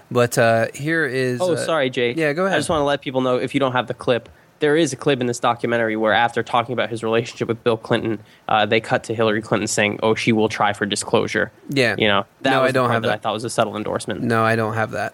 But 0.09 0.37
uh, 0.37 0.67
here 0.73 1.05
is. 1.05 1.41
Oh, 1.41 1.53
uh, 1.53 1.57
sorry, 1.57 1.89
Jake. 1.89 2.15
Yeah, 2.17 2.33
go 2.33 2.45
ahead. 2.45 2.55
I 2.55 2.59
just 2.59 2.69
want 2.69 2.79
to 2.79 2.85
let 2.85 3.01
people 3.01 3.21
know 3.21 3.37
if 3.37 3.53
you 3.53 3.59
don't 3.59 3.73
have 3.73 3.87
the 3.87 3.93
clip, 3.93 4.29
there 4.61 4.77
is 4.77 4.93
a 4.93 4.95
clip 4.95 5.19
in 5.19 5.27
this 5.27 5.39
documentary 5.39 5.95
where, 5.97 6.13
after 6.13 6.41
talking 6.41 6.71
about 6.73 6.89
his 6.89 7.03
relationship 7.03 7.47
with 7.49 7.61
Bill 7.63 7.75
Clinton, 7.77 8.19
uh, 8.47 8.65
they 8.65 8.79
cut 8.79 9.03
to 9.05 9.13
Hillary 9.13 9.41
Clinton 9.41 9.67
saying, 9.67 9.99
"Oh, 10.01 10.15
she 10.15 10.31
will 10.31 10.47
try 10.49 10.71
for 10.71 10.85
disclosure." 10.85 11.51
Yeah. 11.69 11.95
You 11.97 12.07
know, 12.07 12.25
that 12.41 12.51
No, 12.51 12.61
was 12.61 12.69
I 12.69 12.71
don't 12.71 12.89
have 12.89 13.01
that. 13.01 13.07
I 13.09 13.11
that. 13.15 13.21
thought 13.23 13.33
was 13.33 13.43
a 13.43 13.49
subtle 13.49 13.75
endorsement. 13.75 14.21
No, 14.21 14.43
I 14.43 14.55
don't 14.55 14.75
have 14.75 14.91
that. 14.91 15.13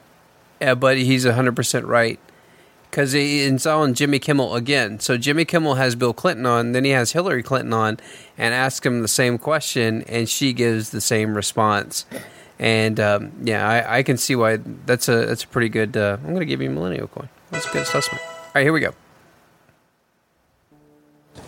Yeah, 0.61 0.75
but 0.75 0.97
he's 0.97 1.25
100% 1.25 1.87
right. 1.87 2.19
Because 2.89 3.13
it's 3.13 3.65
on 3.65 3.93
Jimmy 3.95 4.17
Kimmel 4.17 4.55
again. 4.55 4.99
So 5.01 5.17
Jimmy 5.17 5.43
Kimmel 5.45 5.75
has 5.75 5.95
Bill 5.95 6.13
Clinton 6.13 6.45
on, 6.45 6.71
then 6.71 6.85
he 6.85 6.91
has 6.91 7.11
Hillary 7.11 7.43
Clinton 7.43 7.73
on 7.73 7.99
and 8.37 8.53
asks 8.53 8.85
him 8.85 9.01
the 9.01 9.07
same 9.09 9.37
question, 9.37 10.03
and 10.03 10.27
she 10.29 10.53
gives 10.53 10.91
the 10.91 11.01
same 11.01 11.35
response. 11.35 12.05
And 12.59 12.99
um, 12.99 13.33
yeah, 13.43 13.67
I, 13.67 13.97
I 13.99 14.03
can 14.03 14.17
see 14.17 14.35
why 14.35 14.57
that's 14.85 15.09
a 15.09 15.25
that's 15.25 15.43
a 15.43 15.47
pretty 15.47 15.69
good. 15.69 15.95
Uh, 15.95 16.17
I'm 16.19 16.29
going 16.29 16.39
to 16.39 16.45
give 16.45 16.61
you 16.61 16.69
a 16.69 16.73
millennial 16.73 17.07
coin. 17.07 17.29
That's 17.51 17.67
a 17.67 17.71
good 17.71 17.81
assessment. 17.83 18.21
All 18.25 18.51
right, 18.55 18.63
here 18.63 18.73
we 18.73 18.79
go. 18.79 18.93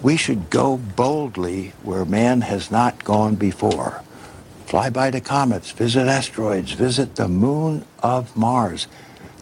We 0.02 0.16
should 0.16 0.50
go 0.50 0.78
boldly 0.78 1.74
where 1.84 2.06
man 2.06 2.42
has 2.42 2.72
not 2.72 3.04
gone 3.04 3.36
before. 3.36 4.02
Fly 4.66 4.90
by 4.90 5.10
the 5.10 5.20
comets, 5.20 5.72
visit 5.72 6.08
asteroids, 6.08 6.72
visit 6.72 7.16
the 7.16 7.28
moon 7.28 7.86
of 8.02 8.36
Mars. 8.38 8.88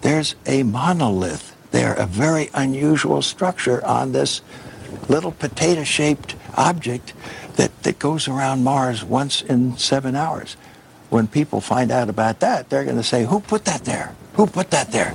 There's 0.01 0.35
a 0.45 0.63
monolith 0.63 1.55
there, 1.71 1.93
a 1.93 2.05
very 2.05 2.49
unusual 2.53 3.21
structure 3.21 3.85
on 3.85 4.13
this 4.13 4.41
little 5.07 5.31
potato 5.31 5.83
shaped 5.83 6.35
object 6.55 7.13
that, 7.55 7.83
that 7.83 7.99
goes 7.99 8.27
around 8.27 8.63
Mars 8.63 9.03
once 9.03 9.41
in 9.41 9.77
seven 9.77 10.15
hours. 10.15 10.55
When 11.09 11.27
people 11.27 11.61
find 11.61 11.91
out 11.91 12.09
about 12.09 12.39
that, 12.39 12.69
they're 12.69 12.83
going 12.83 12.97
to 12.97 13.03
say, 13.03 13.25
Who 13.25 13.41
put 13.41 13.65
that 13.65 13.85
there? 13.85 14.15
Who 14.33 14.47
put 14.47 14.71
that 14.71 14.91
there? 14.91 15.13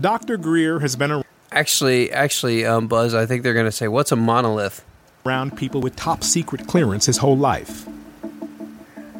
Dr. 0.00 0.36
Greer 0.36 0.80
has 0.80 0.96
been 0.96 1.23
Actually, 1.54 2.12
actually, 2.12 2.66
um, 2.66 2.88
Buzz, 2.88 3.14
I 3.14 3.26
think 3.26 3.44
they're 3.44 3.54
going 3.54 3.64
to 3.64 3.72
say, 3.72 3.88
"What's 3.88 4.12
a 4.12 4.16
monolith?" 4.16 4.84
around 5.24 5.56
people 5.56 5.80
with 5.80 5.96
top 5.96 6.22
secret 6.22 6.66
clearance 6.66 7.06
his 7.06 7.18
whole 7.18 7.36
life. 7.36 7.86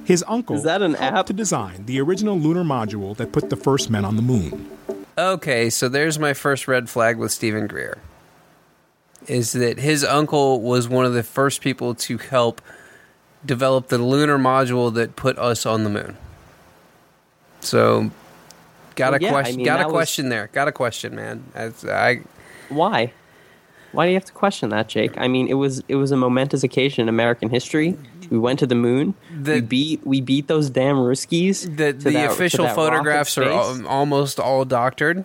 His 0.04 0.22
uncle 0.28 0.56
Is 0.56 0.64
that 0.64 0.82
an 0.82 0.96
app 0.96 1.26
to 1.26 1.32
design 1.32 1.86
the 1.86 2.00
original 2.00 2.38
lunar 2.38 2.62
module 2.62 3.16
that 3.16 3.32
put 3.32 3.48
the 3.48 3.56
first 3.56 3.88
men 3.88 4.04
on 4.04 4.16
the 4.16 4.22
moon. 4.22 4.68
Okay, 5.16 5.70
so 5.70 5.88
there's 5.88 6.18
my 6.18 6.34
first 6.34 6.68
red 6.68 6.90
flag 6.90 7.16
with 7.16 7.32
Steven 7.32 7.66
Greer. 7.66 7.98
Is 9.26 9.52
that 9.52 9.78
his 9.78 10.04
uncle 10.04 10.60
was 10.60 10.88
one 10.88 11.06
of 11.06 11.14
the 11.14 11.22
first 11.22 11.62
people 11.62 11.94
to 11.94 12.18
help 12.18 12.60
develop 13.46 13.88
the 13.88 13.96
lunar 13.98 14.38
module 14.38 14.92
that 14.92 15.16
put 15.16 15.38
us 15.38 15.64
on 15.64 15.84
the 15.84 15.90
moon. 15.90 16.16
So, 17.60 18.10
got 18.96 19.14
a 19.14 19.18
yeah, 19.20 19.28
I 19.28 19.30
question. 19.32 19.56
mean, 19.56 19.66
got 19.66 19.76
a 19.80 19.84
that 19.84 19.86
was- 19.88 19.92
question 19.92 20.28
there. 20.28 20.48
Got 20.52 20.68
a 20.68 20.72
question, 20.72 21.14
man. 21.14 21.44
As 21.54 21.84
I 21.84 22.20
Why? 22.68 23.12
Why 23.92 24.06
do 24.06 24.10
you 24.10 24.16
have 24.16 24.24
to 24.24 24.32
question 24.32 24.70
that, 24.70 24.88
Jake? 24.88 25.16
I 25.16 25.28
mean, 25.28 25.46
it 25.46 25.54
was 25.54 25.82
it 25.88 25.94
was 25.96 26.10
a 26.10 26.16
momentous 26.16 26.62
occasion 26.64 27.02
in 27.02 27.08
American 27.08 27.48
history. 27.50 27.96
We 28.30 28.38
went 28.38 28.58
to 28.60 28.66
the 28.66 28.74
moon. 28.74 29.14
we 29.44 29.60
beat 29.60 30.04
we 30.06 30.20
beat 30.20 30.48
those 30.48 30.70
damn 30.70 30.96
Ruskies. 30.96 31.62
the, 31.76 31.92
the 31.92 32.10
that- 32.10 32.30
official 32.32 32.66
photographs 32.68 33.38
are 33.38 33.44
space. 33.44 33.80
al- 33.80 33.86
almost 33.86 34.40
all 34.40 34.64
doctored. 34.64 35.24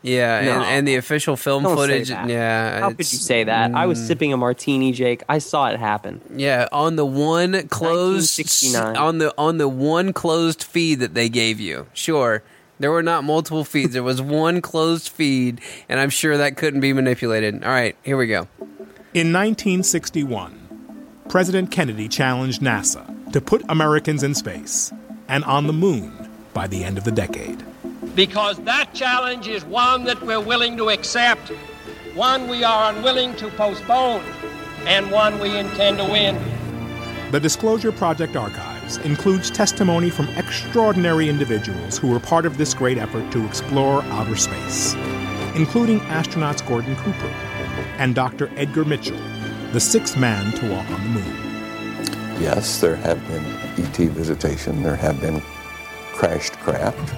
Yeah, 0.00 0.42
No. 0.44 0.52
and, 0.52 0.64
and 0.64 0.88
the 0.88 0.94
official 0.94 1.36
film 1.36 1.64
Don't 1.64 1.76
footage. 1.76 2.08
Yeah, 2.08 2.80
How 2.80 2.90
could 2.90 2.98
you 2.98 3.18
say 3.18 3.42
that? 3.44 3.74
I 3.74 3.86
was 3.86 3.98
mm. 3.98 4.06
sipping 4.06 4.32
a 4.32 4.36
martini, 4.36 4.92
Jake. 4.92 5.24
I 5.28 5.38
saw 5.38 5.66
it 5.70 5.78
happen. 5.80 6.20
Yeah, 6.34 6.68
on 6.70 6.94
the 6.94 7.04
one 7.04 7.66
closed 7.68 8.40
on 8.76 9.18
the 9.18 9.34
on 9.36 9.58
the 9.58 9.66
one 9.68 10.12
closed 10.12 10.62
feed 10.62 11.00
that 11.00 11.14
they 11.14 11.28
gave 11.28 11.58
you. 11.58 11.86
Sure. 11.94 12.42
There 12.80 12.90
were 12.92 13.02
not 13.02 13.24
multiple 13.24 13.64
feeds. 13.64 13.92
There 13.92 14.02
was 14.02 14.22
one 14.22 14.60
closed 14.60 15.08
feed, 15.08 15.60
and 15.88 15.98
I'm 15.98 16.10
sure 16.10 16.36
that 16.36 16.56
couldn't 16.56 16.80
be 16.80 16.92
manipulated. 16.92 17.64
All 17.64 17.70
right, 17.70 17.96
here 18.04 18.16
we 18.16 18.26
go. 18.28 18.46
In 19.14 19.32
1961, 19.32 20.54
President 21.28 21.70
Kennedy 21.70 22.08
challenged 22.08 22.60
NASA 22.62 23.32
to 23.32 23.40
put 23.40 23.62
Americans 23.68 24.22
in 24.22 24.34
space 24.34 24.92
and 25.28 25.44
on 25.44 25.66
the 25.66 25.72
moon 25.72 26.12
by 26.54 26.66
the 26.66 26.84
end 26.84 26.98
of 26.98 27.04
the 27.04 27.12
decade. 27.12 27.62
because 28.14 28.58
that 28.64 28.92
challenge 28.94 29.46
is 29.46 29.64
one 29.64 30.04
that 30.04 30.20
we're 30.22 30.40
willing 30.40 30.76
to 30.76 30.90
accept, 30.90 31.50
one 32.14 32.48
we 32.48 32.64
are 32.64 32.92
unwilling 32.92 33.34
to 33.36 33.48
postpone, 33.50 34.22
and 34.86 35.10
one 35.10 35.38
we 35.38 35.56
intend 35.56 35.98
to 35.98 36.04
win. 36.04 36.36
The 37.30 37.38
Disclosure 37.38 37.92
Project 37.92 38.34
includes 38.96 39.50
testimony 39.50 40.10
from 40.10 40.28
extraordinary 40.30 41.28
individuals 41.28 41.98
who 41.98 42.08
were 42.08 42.18
part 42.18 42.46
of 42.46 42.56
this 42.56 42.74
great 42.74 42.98
effort 42.98 43.30
to 43.32 43.46
explore 43.46 44.02
outer 44.04 44.34
space, 44.34 44.94
including 45.54 46.00
astronauts 46.00 46.66
Gordon 46.66 46.96
Cooper 46.96 47.32
and 47.98 48.14
Dr. 48.14 48.50
Edgar 48.56 48.84
Mitchell, 48.84 49.20
the 49.72 49.80
sixth 49.80 50.16
man 50.16 50.52
to 50.52 50.70
walk 50.70 50.90
on 50.90 51.02
the 51.02 51.20
moon. 51.20 51.48
Yes, 52.40 52.80
there 52.80 52.96
have 52.96 53.20
been 53.28 53.44
ET 53.84 53.96
visitation. 53.96 54.82
There 54.82 54.96
have 54.96 55.20
been 55.20 55.40
crashed 56.12 56.54
craft. 56.54 57.14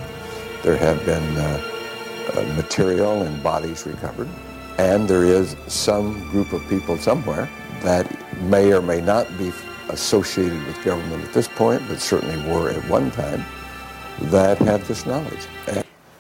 There 0.63 0.77
have 0.77 1.05
been 1.07 1.37
uh, 1.37 1.63
uh, 2.35 2.43
material 2.57 3.23
and 3.23 3.43
bodies 3.43 3.87
recovered. 3.87 4.29
And 4.79 5.09
there 5.09 5.25
is 5.25 5.57
some 5.67 6.21
group 6.31 6.53
of 6.53 6.67
people 6.69 6.97
somewhere 6.97 7.49
that 7.83 8.07
may 8.43 8.73
or 8.73 8.83
may 8.83 9.01
not 9.01 9.27
be 9.39 9.53
associated 9.93 10.65
with 10.67 10.83
government 10.85 11.25
at 11.25 11.33
this 11.33 11.49
point, 11.49 11.83
but 11.89 12.01
certainly 12.01 12.37
were 12.51 12.71
at 12.71 12.89
one 12.89 13.11
time, 13.11 13.45
that 14.21 14.59
have 14.59 14.87
this 14.89 15.07
knowledge. 15.07 15.47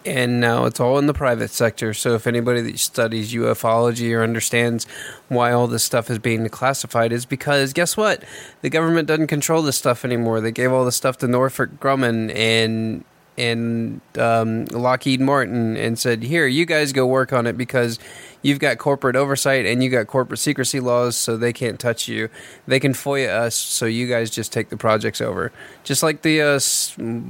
And 0.07 0.41
now 0.41 0.64
it's 0.64 0.81
all 0.81 0.99
in 0.99 1.07
the 1.07 1.12
private 1.12 1.51
sector. 1.51 1.93
So 1.93 2.14
if 2.14 2.27
anybody 2.27 2.62
that 2.62 2.79
studies 2.79 3.35
ufology 3.35 4.16
or 4.16 4.23
understands 4.23 4.87
why 5.29 5.53
all 5.53 5.66
this 5.66 5.85
stuff 5.85 6.09
is 6.09 6.18
being 6.18 6.49
classified, 6.49 7.12
is 7.12 7.27
because 7.27 7.75
guess 7.75 7.99
what? 7.99 8.25
The 8.62 8.71
government 8.71 9.09
doesn't 9.09 9.27
control 9.27 9.61
this 9.61 9.77
stuff 9.77 10.05
anymore. 10.05 10.41
They 10.41 10.53
gave 10.53 10.73
all 10.73 10.87
this 10.87 10.97
stuff 10.97 11.18
to 11.18 11.29
Northrop 11.29 11.79
Grumman 11.81 12.35
and 12.35 13.05
and 13.39 14.01
um, 14.18 14.66
Lockheed 14.66 15.20
Martin 15.20 15.76
and 15.76 15.99
said, 15.99 16.22
"Here, 16.22 16.47
you 16.47 16.66
guys 16.66 16.93
go 16.93 17.07
work 17.07 17.33
on 17.33 17.47
it 17.47 17.57
because 17.57 17.99
you've 18.43 18.59
got 18.59 18.78
corporate 18.78 19.16
oversight 19.16 19.66
and 19.66 19.83
you 19.83 19.91
got 19.91 20.07
corporate 20.07 20.41
secrecy 20.41 20.81
laws, 20.81 21.16
so 21.16 21.37
they 21.37 21.53
can't 21.53 21.78
touch 21.78 22.09
you. 22.09 22.28
They 22.66 22.81
can 22.81 22.93
FOIA 22.93 23.28
us, 23.28 23.57
so 23.57 23.87
you 23.87 24.07
guys 24.09 24.31
just 24.31 24.53
take 24.53 24.68
the 24.68 24.76
projects 24.76 25.20
over, 25.20 25.53
just 25.85 26.03
like 26.03 26.22
the 26.22 26.41
uh, 26.43 26.61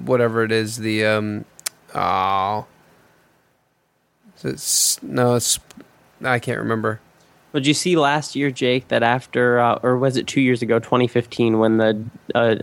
whatever 0.04 0.44
it 0.44 0.52
is, 0.52 0.78
the 0.78 1.04
um, 1.04 1.44
oh, 1.94 2.66
it's, 4.42 5.02
no, 5.02 5.34
it's 5.36 5.58
I 6.22 6.38
can't 6.38 6.58
remember. 6.58 7.00
But 7.52 7.64
you 7.64 7.74
see 7.74 7.96
last 7.96 8.36
year, 8.36 8.50
Jake, 8.50 8.88
that 8.88 9.02
after, 9.02 9.58
uh, 9.58 9.80
or 9.82 9.98
was 9.98 10.16
it 10.16 10.26
two 10.28 10.40
years 10.40 10.62
ago, 10.62 10.78
2015, 10.78 11.58
when 11.58 11.78
the 11.78 12.04
uh, 12.34 12.56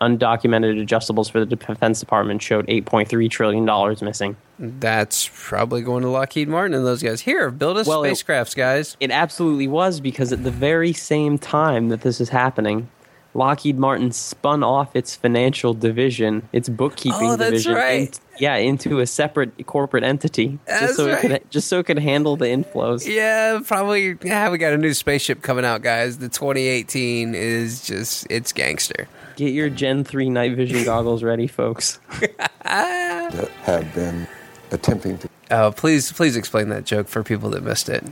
undocumented 0.00 0.84
adjustables 0.84 1.30
for 1.30 1.44
the 1.44 1.46
Defense 1.56 2.00
Department 2.00 2.42
showed 2.42 2.66
$8.3 2.66 3.30
trillion 3.30 3.64
missing? 4.04 4.36
That's 4.58 5.30
probably 5.34 5.82
going 5.82 6.02
to 6.02 6.08
Lockheed 6.08 6.48
Martin 6.48 6.74
and 6.74 6.86
those 6.86 7.02
guys. 7.02 7.20
Here, 7.22 7.50
build 7.50 7.78
us 7.78 7.86
Well, 7.86 8.04
it- 8.04 8.10
spacecrafts, 8.12 8.54
guys. 8.54 8.96
It 9.00 9.10
absolutely 9.10 9.68
was 9.68 10.00
because 10.00 10.32
at 10.32 10.44
the 10.44 10.50
very 10.50 10.92
same 10.92 11.38
time 11.38 11.88
that 11.88 12.02
this 12.02 12.20
is 12.20 12.30
happening, 12.30 12.88
Lockheed 13.34 13.78
Martin 13.78 14.12
spun 14.12 14.62
off 14.62 14.96
its 14.96 15.14
financial 15.14 15.74
division, 15.74 16.48
its 16.52 16.68
bookkeeping 16.70 17.18
Oh, 17.30 17.36
that's 17.36 17.50
division, 17.64 17.74
right. 17.74 18.20
In- 18.36 18.42
yeah, 18.42 18.56
into 18.56 19.00
a 19.00 19.06
separate 19.06 19.66
corporate 19.66 20.04
entity, 20.04 20.58
That's 20.66 20.80
just 20.80 20.96
so 20.96 21.08
it 21.08 21.20
could 21.20 21.50
just 21.50 21.68
so 21.68 21.78
it 21.78 21.86
could 21.86 21.98
handle 21.98 22.36
the 22.36 22.46
inflows. 22.46 23.06
Yeah, 23.06 23.60
probably. 23.64 24.16
Yeah, 24.22 24.50
we 24.50 24.58
got 24.58 24.72
a 24.72 24.78
new 24.78 24.94
spaceship 24.94 25.42
coming 25.42 25.64
out, 25.64 25.82
guys. 25.82 26.18
The 26.18 26.28
2018 26.28 27.34
is 27.34 27.82
just 27.86 28.26
it's 28.30 28.52
gangster. 28.52 29.08
Get 29.36 29.52
your 29.52 29.68
Gen 29.68 30.04
three 30.04 30.30
night 30.30 30.56
vision 30.56 30.84
goggles 30.84 31.22
ready, 31.22 31.46
folks. 31.46 31.98
that 32.62 33.50
have 33.62 33.94
been 33.94 34.26
attempting 34.70 35.18
to 35.18 35.28
Oh, 35.50 35.70
please, 35.70 36.12
please 36.12 36.36
explain 36.36 36.70
that 36.70 36.84
joke 36.84 37.06
for 37.08 37.22
people 37.22 37.50
that 37.50 37.62
missed 37.62 37.88
it. 37.88 38.04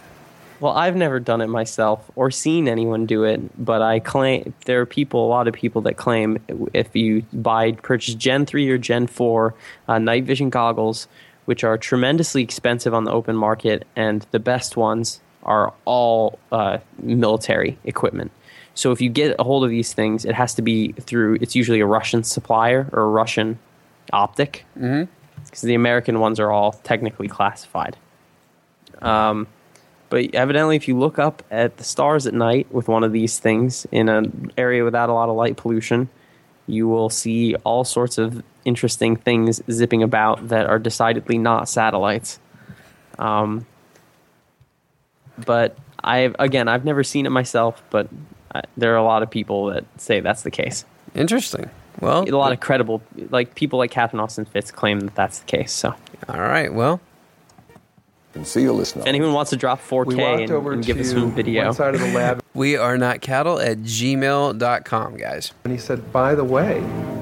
Well, 0.60 0.72
I've 0.72 0.96
never 0.96 1.20
done 1.20 1.40
it 1.40 1.48
myself 1.48 2.10
or 2.16 2.30
seen 2.30 2.68
anyone 2.68 3.06
do 3.06 3.24
it, 3.24 3.40
but 3.62 3.82
I 3.82 3.98
claim 3.98 4.54
there 4.64 4.80
are 4.80 4.86
people, 4.86 5.26
a 5.26 5.28
lot 5.28 5.48
of 5.48 5.54
people 5.54 5.82
that 5.82 5.94
claim 5.96 6.38
if 6.72 6.94
you 6.94 7.22
buy 7.32 7.72
purchase 7.72 8.14
Gen 8.14 8.46
three 8.46 8.68
or 8.70 8.78
Gen 8.78 9.06
four 9.06 9.54
uh, 9.88 9.98
night 9.98 10.24
vision 10.24 10.50
goggles, 10.50 11.08
which 11.44 11.64
are 11.64 11.76
tremendously 11.76 12.42
expensive 12.42 12.94
on 12.94 13.04
the 13.04 13.10
open 13.10 13.36
market, 13.36 13.86
and 13.96 14.26
the 14.30 14.38
best 14.38 14.76
ones 14.76 15.20
are 15.42 15.74
all 15.84 16.38
uh, 16.52 16.78
military 17.02 17.76
equipment. 17.84 18.30
So 18.74 18.90
if 18.92 19.00
you 19.00 19.10
get 19.10 19.36
a 19.38 19.44
hold 19.44 19.64
of 19.64 19.70
these 19.70 19.92
things, 19.92 20.24
it 20.24 20.34
has 20.34 20.54
to 20.54 20.62
be 20.62 20.92
through. 20.92 21.38
It's 21.40 21.54
usually 21.54 21.80
a 21.80 21.86
Russian 21.86 22.24
supplier 22.24 22.88
or 22.92 23.02
a 23.02 23.08
Russian 23.08 23.58
optic. 24.12 24.64
Mhm. 24.78 25.08
Because 25.44 25.60
the 25.60 25.74
American 25.74 26.20
ones 26.20 26.40
are 26.40 26.50
all 26.50 26.72
technically 26.72 27.28
classified. 27.28 27.96
Um, 29.02 29.46
but 30.14 30.32
evidently, 30.32 30.76
if 30.76 30.86
you 30.86 30.96
look 30.96 31.18
up 31.18 31.42
at 31.50 31.76
the 31.76 31.82
stars 31.82 32.24
at 32.28 32.34
night 32.34 32.72
with 32.72 32.86
one 32.86 33.02
of 33.02 33.10
these 33.10 33.40
things 33.40 33.84
in 33.90 34.08
an 34.08 34.52
area 34.56 34.84
without 34.84 35.08
a 35.08 35.12
lot 35.12 35.28
of 35.28 35.34
light 35.34 35.56
pollution, 35.56 36.08
you 36.68 36.86
will 36.86 37.10
see 37.10 37.56
all 37.64 37.82
sorts 37.82 38.16
of 38.16 38.40
interesting 38.64 39.16
things 39.16 39.60
zipping 39.68 40.04
about 40.04 40.50
that 40.50 40.66
are 40.66 40.78
decidedly 40.78 41.36
not 41.36 41.68
satellites. 41.68 42.38
Um, 43.18 43.66
but 45.44 45.76
I 46.04 46.32
again, 46.38 46.68
I've 46.68 46.84
never 46.84 47.02
seen 47.02 47.26
it 47.26 47.30
myself, 47.30 47.82
but 47.90 48.06
uh, 48.54 48.62
there 48.76 48.92
are 48.92 48.98
a 48.98 49.02
lot 49.02 49.24
of 49.24 49.30
people 49.30 49.66
that 49.66 49.84
say 49.96 50.20
that's 50.20 50.42
the 50.42 50.52
case. 50.52 50.84
Interesting. 51.16 51.68
Well, 51.98 52.22
a 52.22 52.30
lot 52.38 52.52
of 52.52 52.60
credible, 52.60 53.02
like 53.30 53.56
people 53.56 53.80
like 53.80 53.90
Catherine 53.90 54.20
Austin 54.20 54.44
Fitts 54.44 54.70
claim 54.70 55.00
that 55.00 55.16
that's 55.16 55.40
the 55.40 55.46
case. 55.46 55.72
So, 55.72 55.92
all 56.28 56.40
right, 56.40 56.72
well, 56.72 57.00
conceal 58.34 58.76
this 58.76 58.96
if 58.96 59.06
anyone 59.06 59.32
wants 59.32 59.50
to 59.50 59.56
drop 59.56 59.80
4K 59.80 60.42
and, 60.42 60.50
and 60.50 60.84
give 60.84 60.98
us 60.98 61.10
some 61.10 61.32
video, 61.32 61.70
side 61.72 61.94
of 61.94 62.00
the 62.00 62.12
lab. 62.12 62.42
we 62.54 62.76
are 62.76 62.98
not 62.98 63.20
cattle 63.20 63.60
at 63.60 63.78
gmail.com, 63.78 65.16
guys. 65.16 65.52
And 65.62 65.72
he 65.72 65.78
said, 65.78 66.12
by 66.12 66.34
the 66.34 66.44
way, 66.44 66.80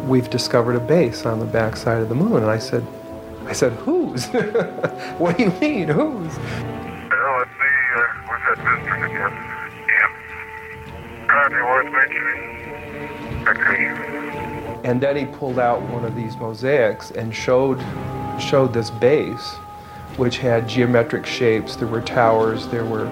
we've 0.08 0.30
discovered 0.30 0.74
a 0.74 0.80
base 0.80 1.26
on 1.26 1.38
the 1.38 1.44
backside 1.44 2.00
of 2.00 2.08
the 2.08 2.14
moon. 2.14 2.38
And 2.38 2.50
I 2.50 2.58
said, 2.58 2.84
I 3.44 3.52
said, 3.52 3.72
whose? 3.72 4.26
what 5.18 5.36
do 5.36 5.44
you 5.44 5.50
mean, 5.60 5.88
whose? 5.88 6.36
Well, 6.38 7.38
let's. 7.38 7.50
Uh, 7.94 8.00
where's 8.26 8.42
that 8.48 8.56
district 8.56 9.04
again? 9.04 9.32
Yeah. 9.86 11.26
Probably 11.26 11.62
worth 11.62 11.92
mentioning. 11.92 12.52
Okay. 13.48 14.82
And 14.84 15.00
then 15.00 15.16
he 15.16 15.26
pulled 15.26 15.58
out 15.58 15.82
one 15.90 16.04
of 16.04 16.16
these 16.16 16.36
mosaics 16.36 17.10
and 17.10 17.34
showed 17.34 17.78
showed 18.40 18.72
this 18.72 18.90
base, 18.90 19.54
which 20.16 20.38
had 20.38 20.68
geometric 20.68 21.26
shapes. 21.26 21.76
There 21.76 21.88
were 21.88 22.00
towers. 22.00 22.68
There 22.68 22.84
were 22.84 23.06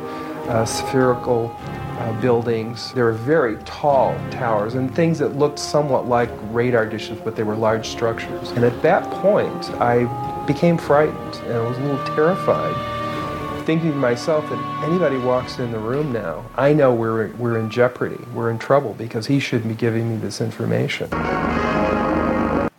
uh, 0.49 0.65
spherical 0.65 1.55
uh, 1.61 2.21
buildings. 2.21 2.93
There 2.93 3.05
were 3.05 3.13
very 3.13 3.57
tall 3.65 4.17
towers 4.31 4.75
and 4.75 4.95
things 4.95 5.19
that 5.19 5.37
looked 5.37 5.59
somewhat 5.59 6.09
like 6.09 6.31
radar 6.51 6.87
dishes, 6.87 7.19
but 7.23 7.37
they 7.37 7.43
were 7.43 7.55
large 7.55 7.89
structures. 7.89 8.51
And 8.53 8.65
at 8.65 8.81
that 8.83 9.09
point, 9.23 9.71
I 9.81 10.45
became 10.47 10.79
frightened 10.79 11.35
and 11.45 11.53
I 11.53 11.61
was 11.61 11.77
a 11.79 11.81
little 11.83 12.17
terrified, 12.17 13.67
thinking 13.67 13.93
to 13.93 13.97
myself 13.97 14.49
that 14.49 14.85
anybody 14.85 15.19
walks 15.19 15.59
in 15.59 15.71
the 15.71 15.79
room 15.79 16.13
now, 16.13 16.49
I 16.57 16.73
know 16.73 16.93
we're 16.93 17.29
we're 17.37 17.59
in 17.59 17.71
jeopardy. 17.71 18.23
We're 18.35 18.51
in 18.51 18.59
trouble 18.59 18.95
because 18.95 19.27
he 19.27 19.39
shouldn't 19.39 19.69
be 19.69 19.75
giving 19.75 20.11
me 20.11 20.17
this 20.17 20.41
information. 20.41 21.11
There 21.11 22.71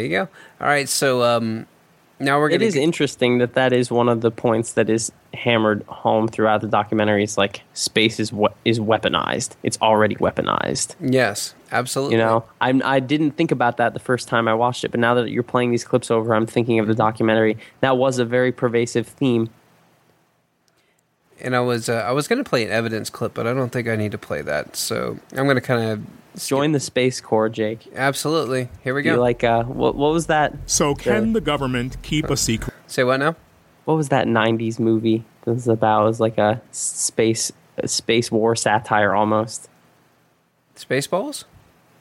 you 0.00 0.08
go. 0.08 0.28
All 0.60 0.66
right, 0.66 0.88
so 0.88 1.22
um, 1.22 1.66
now 2.18 2.38
we're 2.38 2.50
it 2.50 2.58
going 2.58 2.76
interesting 2.76 3.38
that 3.38 3.54
that 3.54 3.72
is 3.72 3.90
one 3.90 4.08
of 4.08 4.22
the 4.22 4.30
points 4.30 4.72
that 4.72 4.88
is 4.88 5.12
hammered 5.34 5.82
home 5.84 6.28
throughout 6.28 6.62
the 6.62 6.66
documentary. 6.66 7.22
Is 7.22 7.36
like 7.36 7.62
space 7.74 8.18
is 8.18 8.32
what 8.32 8.56
is 8.64 8.80
weaponized. 8.80 9.56
It's 9.62 9.78
already 9.82 10.14
weaponized. 10.16 10.94
Yes, 11.00 11.54
absolutely. 11.72 12.16
You 12.16 12.22
know, 12.22 12.44
I'm, 12.60 12.82
I 12.84 13.00
didn't 13.00 13.32
think 13.32 13.52
about 13.52 13.76
that 13.76 13.92
the 13.92 14.00
first 14.00 14.28
time 14.28 14.48
I 14.48 14.54
watched 14.54 14.84
it, 14.84 14.90
but 14.90 15.00
now 15.00 15.14
that 15.14 15.30
you're 15.30 15.42
playing 15.42 15.72
these 15.72 15.84
clips 15.84 16.10
over, 16.10 16.34
I'm 16.34 16.46
thinking 16.46 16.78
of 16.78 16.86
the 16.86 16.94
documentary. 16.94 17.58
That 17.80 17.98
was 17.98 18.18
a 18.18 18.24
very 18.24 18.52
pervasive 18.52 19.06
theme. 19.06 19.50
And 21.40 21.54
I 21.54 21.60
was 21.60 21.88
uh, 21.88 21.94
I 22.06 22.12
was 22.12 22.28
going 22.28 22.42
to 22.42 22.48
play 22.48 22.64
an 22.64 22.70
evidence 22.70 23.10
clip, 23.10 23.34
but 23.34 23.46
I 23.46 23.52
don't 23.52 23.70
think 23.70 23.88
I 23.88 23.96
need 23.96 24.12
to 24.12 24.18
play 24.18 24.40
that. 24.42 24.74
So 24.76 25.18
I'm 25.32 25.44
going 25.44 25.56
to 25.56 25.60
kind 25.60 25.82
of 25.90 26.42
join 26.46 26.72
the 26.72 26.80
Space 26.80 27.20
Corps, 27.20 27.48
Jake. 27.50 27.86
Absolutely. 27.94 28.68
Here 28.82 28.94
we 28.94 29.04
You 29.04 29.16
go. 29.16 29.20
like 29.20 29.44
uh, 29.44 29.64
what? 29.64 29.94
What 29.96 30.12
was 30.12 30.26
that? 30.26 30.54
So 30.66 30.94
can 30.94 31.34
the 31.34 31.40
government 31.42 31.98
keep 32.02 32.30
a 32.30 32.36
secret? 32.36 32.74
Say 32.86 33.04
what 33.04 33.18
now? 33.18 33.36
What 33.84 33.96
was 33.96 34.08
that 34.08 34.26
'90s 34.26 34.78
movie? 34.80 35.24
That 35.44 35.52
was 35.52 35.68
about? 35.68 36.04
It 36.04 36.06
was 36.06 36.20
like 36.20 36.38
a 36.38 36.60
space 36.72 37.52
a 37.76 37.86
space 37.86 38.30
war 38.32 38.56
satire 38.56 39.14
almost. 39.14 39.68
Spaceballs? 40.76 41.44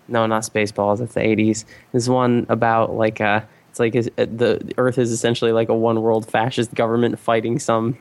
No, 0.07 0.25
not 0.25 0.43
Spaceballs. 0.43 0.99
That's 0.99 1.13
the 1.13 1.21
'80s. 1.21 1.65
There's 1.91 2.09
one 2.09 2.45
about 2.49 2.93
like 2.93 3.19
uh 3.21 3.41
It's 3.69 3.79
like 3.79 3.95
is, 3.95 4.07
uh, 4.17 4.25
the 4.25 4.73
Earth 4.77 4.97
is 4.97 5.11
essentially 5.11 5.51
like 5.51 5.69
a 5.69 5.75
one 5.75 6.01
world 6.01 6.29
fascist 6.29 6.73
government 6.73 7.19
fighting 7.19 7.59
some 7.59 7.97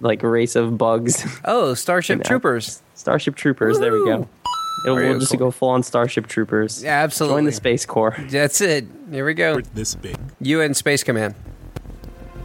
like 0.00 0.22
race 0.22 0.56
of 0.56 0.76
bugs. 0.78 1.24
Oh, 1.44 1.74
Starship 1.74 2.14
And, 2.18 2.26
uh, 2.26 2.28
Troopers. 2.28 2.82
Starship 2.94 3.36
Troopers. 3.36 3.78
There 3.78 3.92
we 3.92 4.04
go. 4.04 4.28
It'll, 4.84 4.96
Very 4.96 5.10
we'll 5.10 5.18
just 5.20 5.32
cool. 5.32 5.38
go 5.38 5.50
full 5.50 5.68
on 5.70 5.82
Starship 5.82 6.26
Troopers. 6.26 6.82
Yeah, 6.82 7.02
absolutely. 7.02 7.36
Join 7.38 7.44
the 7.44 7.52
Space 7.52 7.86
Corps. 7.86 8.16
That's 8.28 8.60
it. 8.60 8.86
Here 9.10 9.24
we 9.24 9.32
go. 9.34 9.60
This 9.72 9.94
big. 9.94 10.16
UN 10.40 10.74
Space 10.74 11.02
Command. 11.02 11.34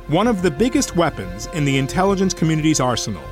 One 0.07 0.27
of 0.27 0.41
the 0.41 0.49
biggest 0.51 0.95
weapons 0.95 1.47
in 1.47 1.65
the 1.65 1.77
intelligence 1.77 2.33
community's 2.33 2.79
arsenal 2.79 3.23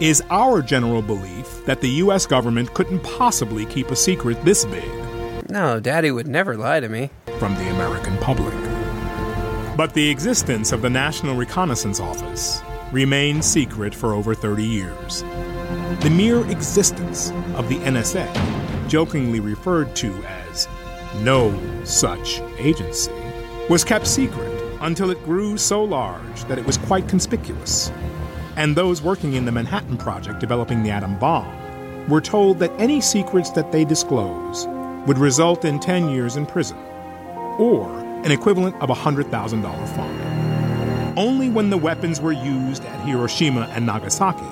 is 0.00 0.22
our 0.30 0.62
general 0.62 1.02
belief 1.02 1.64
that 1.66 1.80
the 1.80 1.88
U.S. 2.04 2.26
government 2.26 2.72
couldn't 2.74 3.00
possibly 3.00 3.64
keep 3.66 3.90
a 3.90 3.96
secret 3.96 4.42
this 4.44 4.64
big 4.64 4.84
No, 5.48 5.78
Daddy 5.78 6.10
would 6.10 6.26
never 6.26 6.56
lie 6.56 6.80
to 6.80 6.88
me. 6.88 7.10
from 7.38 7.54
the 7.54 7.68
American 7.70 8.16
public. 8.18 8.54
But 9.76 9.92
the 9.94 10.08
existence 10.08 10.72
of 10.72 10.82
the 10.82 10.90
National 10.90 11.36
Reconnaissance 11.36 12.00
Office 12.00 12.62
remained 12.94 13.44
secret 13.44 13.92
for 13.92 14.14
over 14.14 14.36
30 14.36 14.62
years. 14.64 15.22
The 16.02 16.14
mere 16.16 16.48
existence 16.48 17.32
of 17.56 17.68
the 17.68 17.78
NSA, 17.78 18.88
jokingly 18.88 19.40
referred 19.40 19.96
to 19.96 20.14
as 20.24 20.68
no 21.16 21.52
such 21.82 22.40
agency, 22.56 23.12
was 23.68 23.82
kept 23.82 24.06
secret 24.06 24.48
until 24.80 25.10
it 25.10 25.22
grew 25.24 25.56
so 25.56 25.82
large 25.82 26.44
that 26.44 26.56
it 26.56 26.64
was 26.64 26.78
quite 26.78 27.08
conspicuous. 27.08 27.90
And 28.54 28.76
those 28.76 29.02
working 29.02 29.32
in 29.32 29.44
the 29.44 29.50
Manhattan 29.50 29.96
Project 29.96 30.38
developing 30.38 30.84
the 30.84 30.90
atom 30.90 31.18
bomb 31.18 32.08
were 32.08 32.20
told 32.20 32.60
that 32.60 32.70
any 32.80 33.00
secrets 33.00 33.50
that 33.50 33.72
they 33.72 33.84
disclose 33.84 34.68
would 35.08 35.18
result 35.18 35.64
in 35.64 35.80
10 35.80 36.10
years 36.10 36.36
in 36.36 36.46
prison, 36.46 36.78
or 37.58 37.90
an 38.24 38.30
equivalent 38.30 38.76
of 38.80 38.90
a 38.90 38.94
$100,000 38.94 39.96
fine. 39.96 40.33
Only 41.16 41.48
when 41.48 41.70
the 41.70 41.78
weapons 41.78 42.20
were 42.20 42.32
used 42.32 42.84
at 42.84 43.06
Hiroshima 43.06 43.68
and 43.72 43.86
Nagasaki 43.86 44.46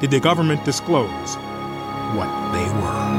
did 0.00 0.10
the 0.10 0.20
government 0.20 0.64
disclose 0.64 1.36
what 2.14 2.52
they 2.52 2.64
were. 2.80 3.18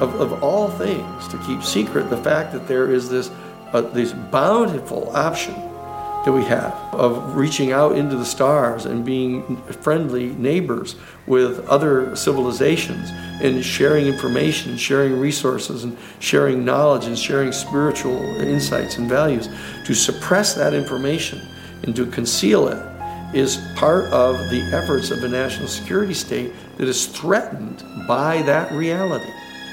of, 0.00 0.14
of 0.20 0.42
all 0.42 0.68
things 0.70 1.28
to 1.28 1.38
keep 1.46 1.62
secret 1.62 2.08
the 2.08 2.16
fact 2.16 2.52
that 2.52 2.66
there 2.66 2.90
is 2.90 3.08
this 3.08 3.30
uh, 3.72 3.80
this 3.82 4.12
bountiful 4.12 5.14
option 5.14 5.54
that 6.24 6.32
we 6.32 6.44
have 6.44 6.72
of 6.92 7.34
reaching 7.34 7.72
out 7.72 7.96
into 7.96 8.14
the 8.16 8.24
stars 8.24 8.84
and 8.84 9.04
being 9.04 9.56
friendly 9.72 10.26
neighbors 10.30 10.96
with 11.26 11.66
other 11.66 12.14
civilizations 12.14 13.10
and 13.42 13.64
sharing 13.64 14.06
information, 14.06 14.76
sharing 14.76 15.18
resources, 15.18 15.84
and 15.84 15.96
sharing 16.18 16.62
knowledge 16.64 17.06
and 17.06 17.18
sharing 17.18 17.52
spiritual 17.52 18.20
insights 18.40 18.98
and 18.98 19.08
values. 19.08 19.48
To 19.86 19.94
suppress 19.94 20.54
that 20.54 20.74
information 20.74 21.40
and 21.84 21.96
to 21.96 22.04
conceal 22.04 22.68
it 22.68 22.86
is 23.34 23.56
part 23.76 24.04
of 24.06 24.36
the 24.50 24.60
efforts 24.74 25.10
of 25.10 25.22
a 25.24 25.28
national 25.28 25.68
security 25.68 26.14
state 26.14 26.52
that 26.76 26.88
is 26.88 27.06
threatened 27.06 27.82
by 28.06 28.42
that 28.42 28.70
reality. 28.72 29.32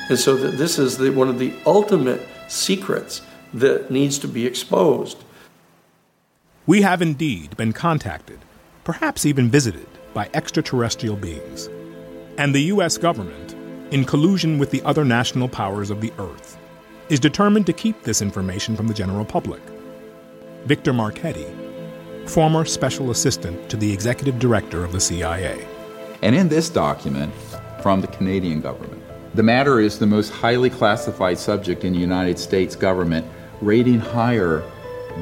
And 0.10 0.18
so 0.18 0.38
that 0.38 0.57
this 0.57 0.80
is 0.80 0.98
the, 0.98 1.10
one 1.10 1.28
of 1.28 1.40
the 1.40 1.53
ultimate 1.65 2.22
secrets 2.48 3.22
that 3.53 3.91
needs 3.91 4.18
to 4.19 4.28
be 4.28 4.45
exposed. 4.45 5.18
We 6.68 6.81
have 6.81 7.02
indeed 7.02 7.56
been 7.56 7.72
contacted, 7.72 8.39
perhaps 8.84 9.26
even 9.26 9.49
visited, 9.49 9.88
by 10.14 10.30
extraterrestrial 10.34 11.15
beings. 11.15 11.69
And 12.38 12.53
the 12.53 12.64
U.S. 12.73 12.98
government, 12.98 13.56
in 13.94 14.03
collusion 14.03 14.60
with 14.60 14.72
the 14.72 14.84
other 14.84 15.06
national 15.06 15.48
powers 15.48 15.89
of 15.89 16.02
the 16.02 16.11
Earth, 16.19 16.57
is 17.07 17.22
determined 17.22 17.68
to 17.68 17.72
keep 17.73 18.03
this 18.03 18.22
information 18.22 18.76
from 18.76 18.88
the 18.88 18.94
general 18.94 19.23
public. 19.23 19.61
Victor 20.65 20.91
Marchetti, 20.91 21.48
former 22.26 22.65
special 22.65 23.11
assistant 23.11 23.69
to 23.69 23.77
the 23.77 23.94
executive 23.94 24.38
director 24.38 24.84
of 24.84 24.91
the 24.91 24.99
CIA. 24.99 25.65
And 26.22 26.35
in 26.35 26.49
this 26.49 26.69
document 26.69 27.34
from 27.81 28.02
the 28.02 28.07
Canadian 28.07 28.60
government, 28.60 29.02
the 29.35 29.44
matter 29.44 29.80
is 29.80 29.99
the 29.99 30.06
most 30.06 30.34
highly 30.34 30.69
classified 30.69 31.38
subject 31.38 31.85
in 31.85 31.94
the 31.94 31.99
United 31.99 32.38
States 32.38 32.76
government, 32.76 33.26
rating 33.61 34.02
higher 34.02 34.69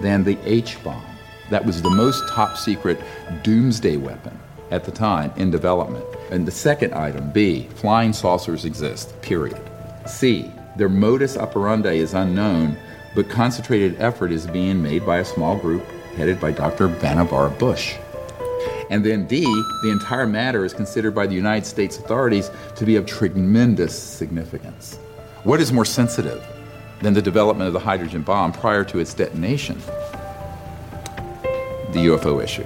than 0.02 0.24
the 0.24 0.40
H 0.44 0.84
bomb. 0.84 1.06
That 1.50 1.66
was 1.66 1.82
the 1.82 1.90
most 1.90 2.28
top 2.30 2.58
secret 2.58 3.00
doomsday 3.44 3.98
weapon 3.98 4.38
at 4.72 4.84
the 4.84 4.92
time 4.92 5.32
in 5.38 5.52
development. 5.52 6.06
And 6.32 6.48
the 6.48 6.52
second 6.52 6.94
item, 6.94 7.32
B, 7.32 7.68
flying 7.76 8.14
saucers 8.14 8.66
exist, 8.66 9.20
period. 9.22 9.62
C, 10.08 10.52
their 10.76 10.90
modus 10.90 11.38
operandi 11.38 11.98
is 11.98 12.14
unknown, 12.14 12.78
but 13.14 13.30
concentrated 13.30 14.00
effort 14.00 14.32
is 14.32 14.48
being 14.48 14.82
made 14.82 15.06
by 15.06 15.18
a 15.18 15.26
small 15.26 15.58
group 15.58 15.84
headed 16.16 16.40
by 16.40 16.52
Dr. 16.52 16.88
Vannevar 16.88 17.58
Bush. 17.60 17.96
And 18.90 19.04
then 19.04 19.26
D, 19.28 19.44
the 19.84 19.92
entire 19.92 20.28
matter 20.28 20.64
is 20.64 20.74
considered 20.74 21.16
by 21.16 21.28
the 21.28 21.34
United 21.34 21.66
States 21.66 21.98
authorities 21.98 22.52
to 22.76 22.86
be 22.86 22.96
of 22.96 23.06
tremendous 23.06 23.98
significance. 23.98 24.98
What 25.44 25.60
is 25.60 25.72
more 25.72 25.86
sensitive, 25.86 26.44
than 27.02 27.14
the 27.14 27.22
development 27.22 27.68
of 27.68 27.74
the 27.74 27.80
hydrogen 27.80 28.22
bomb 28.22 28.52
prior 28.52 28.84
to 28.86 29.00
its 29.00 29.14
detonation, 29.14 29.80
the 31.96 32.08
UFO 32.08 32.44
issue. 32.44 32.66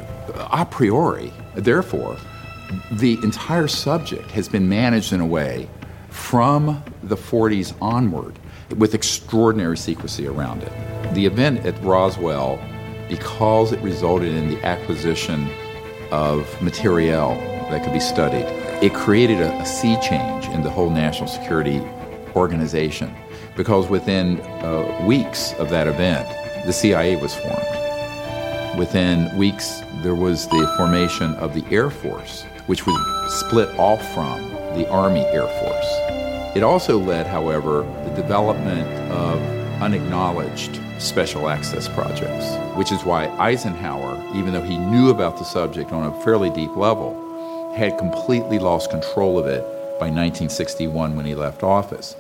A 0.52 0.66
priori, 0.66 1.32
therefore, 1.56 2.18
the 2.92 3.14
entire 3.24 3.68
subject 3.68 4.30
has 4.32 4.50
been 4.50 4.68
managed 4.68 5.14
in 5.14 5.22
a 5.22 5.26
way 5.26 5.70
from 6.10 6.84
the 7.04 7.16
40s 7.16 7.74
onward 7.82 8.38
with 8.78 8.94
extraordinary 8.94 9.78
secrecy 9.78 10.28
around 10.28 10.64
it. 10.64 11.14
The 11.14 11.26
event 11.26 11.66
at 11.66 11.82
Roswell, 11.84 12.60
because 13.08 13.72
it 13.72 13.80
resulted 13.82 14.34
in 14.34 14.50
the 14.50 14.64
acquisition 14.66 15.50
of 16.12 16.62
materiel 16.62 17.36
that 17.70 17.84
could 17.84 17.94
be 17.94 18.00
studied, 18.00 18.46
it 18.84 18.94
created 18.94 19.42
a, 19.42 19.54
a 19.62 19.66
sea 19.66 19.98
change 20.02 20.46
in 20.48 20.64
the 20.64 20.70
whole 20.70 20.90
national 20.90 21.28
security 21.28 21.82
organization 22.36 23.14
because 23.56 23.90
within 23.90 24.40
uh, 24.42 25.04
weeks 25.06 25.54
of 25.54 25.70
that 25.70 25.88
event, 25.88 26.28
the 26.66 26.74
CIA 26.74 27.16
was 27.16 27.36
formed. 27.36 27.79
Within 28.78 29.36
weeks, 29.38 29.82
there 30.04 30.16
was 30.16 30.48
the 30.48 30.74
formation 30.78 31.34
of 31.36 31.54
the 31.54 31.66
Air 31.74 31.90
Force, 31.90 32.44
which 32.68 32.86
was 32.86 33.34
split 33.34 33.68
off 33.80 34.02
from 34.14 34.50
the 34.76 34.88
Army 34.90 35.26
Air 35.26 35.48
Force. 35.48 36.56
It 36.56 36.64
also 36.64 36.98
led, 36.98 37.28
however, 37.28 37.82
the 38.06 38.14
development 38.16 38.88
of 39.12 39.42
unacknowledged 39.82 40.80
special 41.00 41.50
access 41.50 41.88
projects, 41.88 42.56
which 42.78 42.92
is 42.92 43.04
why 43.04 43.28
Eisenhower, 43.38 44.24
even 44.36 44.54
though 44.54 44.62
he 44.62 44.78
knew 44.78 45.10
about 45.10 45.38
the 45.38 45.46
subject 45.46 45.92
on 45.92 46.12
a 46.12 46.22
fairly 46.22 46.50
deep 46.50 46.76
level, 46.76 47.74
had 47.76 47.98
completely 47.98 48.60
lost 48.60 48.90
control 48.90 49.40
of 49.40 49.46
it 49.46 49.62
by 50.00 50.08
1961 50.08 51.16
when 51.16 51.26
he 51.26 51.36
left 51.36 51.64
office. 51.64 52.16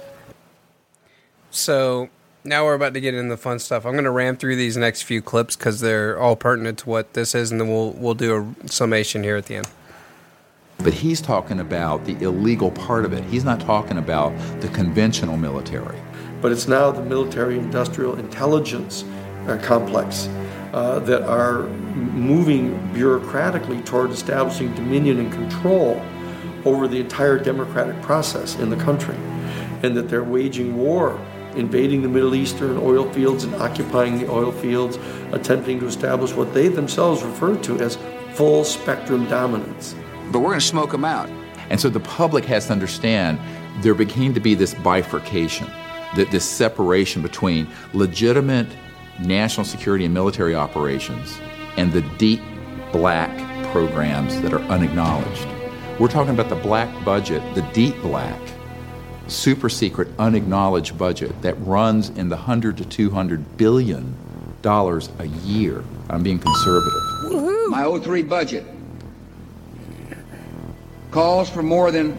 So 1.52 2.10
now 2.44 2.66
we're 2.66 2.74
about 2.74 2.94
to 2.94 3.02
get 3.02 3.14
into 3.14 3.30
the 3.30 3.38
fun 3.38 3.60
stuff. 3.60 3.86
I'm 3.86 3.94
going 3.94 4.06
to 4.06 4.11
ram 4.11 4.38
through 4.38 4.56
these 4.56 4.78
next 4.78 5.03
few 5.03 5.22
clips 5.22 5.56
because 5.56 5.80
they're 5.80 6.20
all 6.20 6.36
pertinent 6.36 6.80
to 6.80 6.90
what 6.90 7.14
this 7.14 7.36
is, 7.36 7.52
and 7.52 7.60
then 7.60 7.68
we'll 7.68 7.91
we'll 7.91 8.14
do 8.14 8.56
a 8.64 8.68
summation 8.68 9.24
here 9.24 9.36
at 9.36 9.45
the 9.45 9.56
end. 9.56 9.70
But 10.78 10.94
he's 10.94 11.20
talking 11.20 11.60
about 11.60 12.06
the 12.06 12.14
illegal 12.24 12.72
part 12.72 13.03
of 13.03 13.11
it. 13.11 13.24
He's 13.26 13.44
not 13.44 13.60
talking 13.60 13.98
about 13.98 14.32
the 14.61 14.70
conventional 14.70 15.36
military. 15.36 15.99
But 16.41 16.53
it's 16.53 16.70
now 16.70 16.90
the 16.90 17.03
military 17.03 17.60
industrial 17.60 18.18
intelligence 18.18 19.03
uh, 19.48 19.57
complex 19.61 20.30
uh, 20.72 20.99
that 20.99 21.24
are 21.24 21.64
moving 21.64 22.78
bureaucratically 22.94 23.86
toward 23.86 24.11
establishing 24.11 24.74
dominion 24.74 25.20
and 25.20 25.34
control 25.34 26.02
over 26.64 26.88
the 26.88 27.02
entire 27.02 27.38
democratic 27.38 28.02
process 28.02 28.56
in 28.56 28.70
the 28.70 28.78
country. 28.78 29.16
And 29.84 29.98
that 29.98 30.07
they're 30.07 30.24
waging 30.24 30.78
war, 30.78 31.20
invading 31.56 32.02
the 32.02 32.10
Middle 32.10 32.36
Eastern 32.36 32.78
oil 32.78 33.12
fields 33.12 33.44
and 33.44 33.56
occupying 33.56 34.20
the 34.20 34.30
oil 34.30 34.52
fields, 34.52 34.98
attempting 35.32 35.80
to 35.80 35.86
establish 35.86 36.34
what 36.34 36.54
they 36.54 36.68
themselves 36.68 37.24
refer 37.24 37.56
to 37.58 37.80
as 37.80 37.98
full 38.34 38.64
spectrum 38.64 39.26
dominance. 39.28 39.96
But 40.32 40.40
we're 40.40 40.50
going 40.50 40.60
to 40.60 40.66
smoke 40.66 40.92
them 40.92 41.06
out. 41.06 41.30
And 41.70 41.80
so 41.80 41.90
the 41.90 42.00
public 42.00 42.46
has 42.46 42.68
to 42.68 42.74
understand 42.74 43.40
there 43.84 43.94
began 43.94 44.34
to 44.34 44.40
be 44.40 44.56
this 44.56 44.74
bifurcation, 44.74 45.68
that 46.16 46.32
this 46.32 46.46
separation 46.46 47.22
between 47.22 47.68
legitimate 47.94 48.68
national 49.20 49.66
security 49.66 50.06
and 50.06 50.14
military 50.14 50.56
operations 50.56 51.40
and 51.78 51.92
the 51.92 52.02
deep 52.18 52.42
black 52.92 53.30
programs 53.72 54.42
that 54.42 54.54
are 54.54 54.62
unacknowledged. 54.62 55.48
We're 56.00 56.08
talking 56.08 56.34
about 56.34 56.50
the 56.50 56.56
black 56.56 56.90
budget, 57.06 57.44
the 57.56 57.62
deep 57.74 58.00
black, 58.02 58.40
super 59.30 59.70
secret, 59.70 60.08
unacknowledged 60.18 60.98
budget 60.98 61.42
that 61.42 61.54
runs 61.62 62.10
in 62.10 62.30
the 62.30 62.36
100 62.36 62.78
to 62.78 62.86
200 62.86 63.58
billion 63.58 64.16
dollars 64.62 65.10
a 65.20 65.26
year. 65.26 65.84
I'm 66.10 66.24
being 66.24 66.40
conservative. 66.40 67.02
My 67.70 68.00
03 68.00 68.24
budget 68.24 68.66
calls 71.12 71.50
for 71.50 71.64
more 71.64 71.92
than 71.92 72.18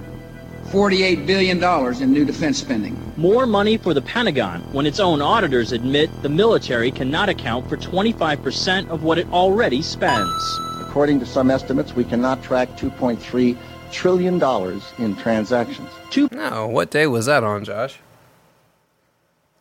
$48 0.67 1.27
billion 1.27 1.63
in 2.03 2.13
new 2.13 2.25
defense 2.25 2.59
spending. 2.59 2.97
More 3.17 3.47
money 3.47 3.77
for 3.77 3.93
the 3.93 4.03
Pentagon 4.03 4.61
when 4.73 4.87
its 4.87 5.01
own 5.01 5.21
auditors 5.21 5.73
admit 5.73 6.11
the 6.23 6.29
military 6.29 6.91
cannot 6.91 7.29
account 7.29 7.69
for 7.69 7.77
25% 7.77 8.89
of 8.89 9.03
what 9.03 9.19
it 9.19 9.29
already 9.33 9.83
spends. 9.83 10.61
According 10.81 11.21
to 11.21 11.27
some 11.27 11.51
estimates, 11.51 11.95
we 11.95 12.05
cannot 12.05 12.43
track 12.43 12.69
$2.3 12.77 13.57
trillion 13.91 14.39
dollars 14.39 14.83
in 14.99 15.17
transactions. 15.17 15.91
Two. 16.11 16.29
No, 16.33 16.67
what 16.67 16.91
day 16.91 17.07
was 17.07 17.27
that 17.27 17.45
on, 17.45 17.65
Josh? 17.65 17.99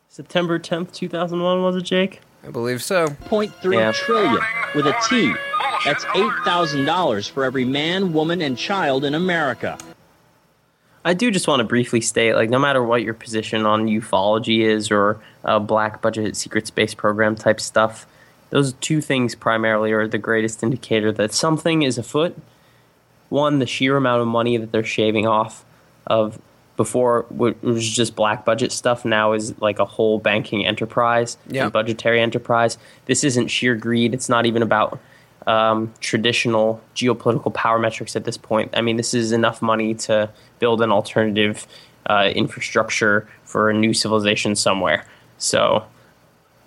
September 0.08 0.58
10th, 0.58 0.92
2001, 0.92 1.62
was 1.62 1.76
it, 1.76 1.82
Jake? 1.82 2.20
I 2.46 2.50
believe 2.50 2.82
so. 2.82 3.08
Point 3.26 3.54
three 3.62 3.76
Yeah. 3.76 3.92
trillion 3.92 4.38
with 4.74 4.86
a 4.86 4.94
T. 5.08 5.32
That's 5.84 6.04
$8,000 6.06 7.28
for 7.30 7.44
every 7.44 7.64
man, 7.64 8.12
woman, 8.12 8.40
and 8.42 8.56
child 8.58 9.04
in 9.04 9.14
America. 9.14 9.78
I 11.04 11.14
do 11.14 11.30
just 11.30 11.48
want 11.48 11.60
to 11.60 11.64
briefly 11.64 12.00
state, 12.02 12.34
like, 12.34 12.50
no 12.50 12.58
matter 12.58 12.82
what 12.82 13.02
your 13.02 13.14
position 13.14 13.64
on 13.64 13.86
ufology 13.86 14.60
is 14.60 14.90
or 14.90 15.18
uh, 15.44 15.58
black 15.58 16.02
budget 16.02 16.36
secret 16.36 16.66
space 16.66 16.92
program 16.92 17.34
type 17.36 17.60
stuff, 17.60 18.06
those 18.50 18.74
two 18.74 19.00
things 19.00 19.34
primarily 19.34 19.92
are 19.92 20.06
the 20.06 20.18
greatest 20.18 20.62
indicator 20.62 21.10
that 21.12 21.32
something 21.32 21.80
is 21.82 21.96
afoot. 21.96 22.36
One, 23.30 23.58
the 23.58 23.66
sheer 23.66 23.96
amount 23.96 24.20
of 24.22 24.28
money 24.28 24.56
that 24.58 24.70
they're 24.72 24.84
shaving 24.84 25.26
off 25.26 25.64
of 26.06 26.38
before 26.76 27.26
it 27.40 27.62
was 27.62 27.88
just 27.88 28.16
black 28.16 28.44
budget 28.44 28.72
stuff 28.72 29.04
now 29.04 29.32
is 29.32 29.58
like 29.60 29.78
a 29.78 29.84
whole 29.84 30.18
banking 30.18 30.66
enterprise 30.66 31.36
Yeah. 31.48 31.64
and 31.64 31.72
budgetary 31.72 32.20
enterprise. 32.20 32.78
This 33.06 33.22
isn't 33.24 33.48
sheer 33.48 33.74
greed. 33.74 34.14
It's 34.14 34.28
not 34.28 34.46
even 34.46 34.62
about 34.62 34.98
um, 35.46 35.92
traditional 36.00 36.80
geopolitical 36.94 37.52
power 37.52 37.78
metrics 37.78 38.16
at 38.16 38.24
this 38.24 38.36
point. 38.36 38.70
I 38.74 38.80
mean, 38.80 38.96
this 38.96 39.14
is 39.14 39.30
enough 39.32 39.60
money 39.62 39.94
to 39.94 40.30
build 40.58 40.80
an 40.82 40.90
alternative 40.90 41.66
uh, 42.06 42.30
infrastructure 42.34 43.28
for 43.44 43.68
a 43.70 43.74
new 43.74 43.92
civilization 43.92 44.56
somewhere. 44.56 45.04
So 45.38 45.84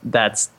that's 0.04 0.50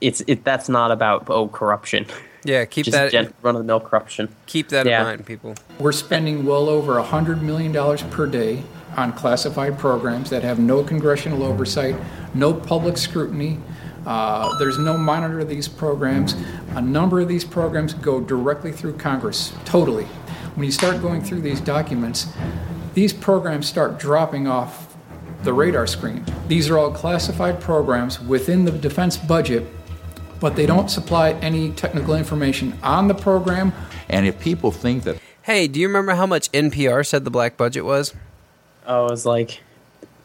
it's 0.00 0.22
it. 0.26 0.44
That's 0.44 0.68
not 0.68 0.90
about 0.92 1.28
oh 1.28 1.48
corruption. 1.48 2.06
Yeah, 2.44 2.64
keep 2.64 2.86
Just 2.86 2.96
that 3.12 3.32
run 3.42 3.54
of 3.54 3.60
the 3.60 3.66
mill 3.66 3.80
corruption. 3.80 4.28
Keep 4.46 4.68
that 4.70 4.86
Yeah. 4.86 5.00
in 5.00 5.06
mind, 5.06 5.26
people. 5.26 5.54
We're 5.78 5.92
spending 5.92 6.44
well 6.44 6.68
over 6.68 6.98
$100 6.98 7.40
million 7.42 7.72
per 8.10 8.26
day 8.26 8.64
on 8.96 9.12
classified 9.12 9.78
programs 9.78 10.30
that 10.30 10.42
have 10.42 10.58
no 10.58 10.82
congressional 10.82 11.42
oversight, 11.44 11.96
no 12.34 12.52
public 12.52 12.96
scrutiny. 12.96 13.58
Uh, 14.06 14.56
there's 14.58 14.78
no 14.78 14.96
monitor 14.98 15.40
of 15.40 15.48
these 15.48 15.68
programs. 15.68 16.34
A 16.74 16.80
number 16.82 17.20
of 17.20 17.28
these 17.28 17.44
programs 17.44 17.94
go 17.94 18.20
directly 18.20 18.72
through 18.72 18.94
Congress, 18.94 19.52
totally. 19.64 20.04
When 20.56 20.66
you 20.66 20.72
start 20.72 21.00
going 21.00 21.22
through 21.22 21.40
these 21.42 21.60
documents, 21.60 22.26
these 22.94 23.12
programs 23.12 23.66
start 23.66 23.98
dropping 23.98 24.46
off 24.48 24.94
the 25.44 25.52
radar 25.52 25.86
screen. 25.86 26.24
These 26.48 26.68
are 26.68 26.78
all 26.78 26.90
classified 26.92 27.60
programs 27.60 28.20
within 28.20 28.64
the 28.64 28.72
defense 28.72 29.16
budget, 29.16 29.66
but 30.42 30.56
they 30.56 30.66
don't 30.66 30.90
supply 30.90 31.30
any 31.34 31.70
technical 31.70 32.14
information 32.14 32.76
on 32.82 33.06
the 33.08 33.14
program 33.14 33.72
And 34.10 34.26
if 34.26 34.38
people 34.40 34.70
think 34.72 35.04
that 35.04 35.16
Hey, 35.42 35.66
do 35.68 35.80
you 35.80 35.86
remember 35.88 36.14
how 36.14 36.26
much 36.26 36.50
NPR 36.52 37.04
said 37.06 37.24
the 37.24 37.30
black 37.30 37.56
budget 37.56 37.84
was? 37.84 38.12
Oh, 38.86 39.06
it 39.06 39.10
was 39.10 39.24
like 39.24 39.60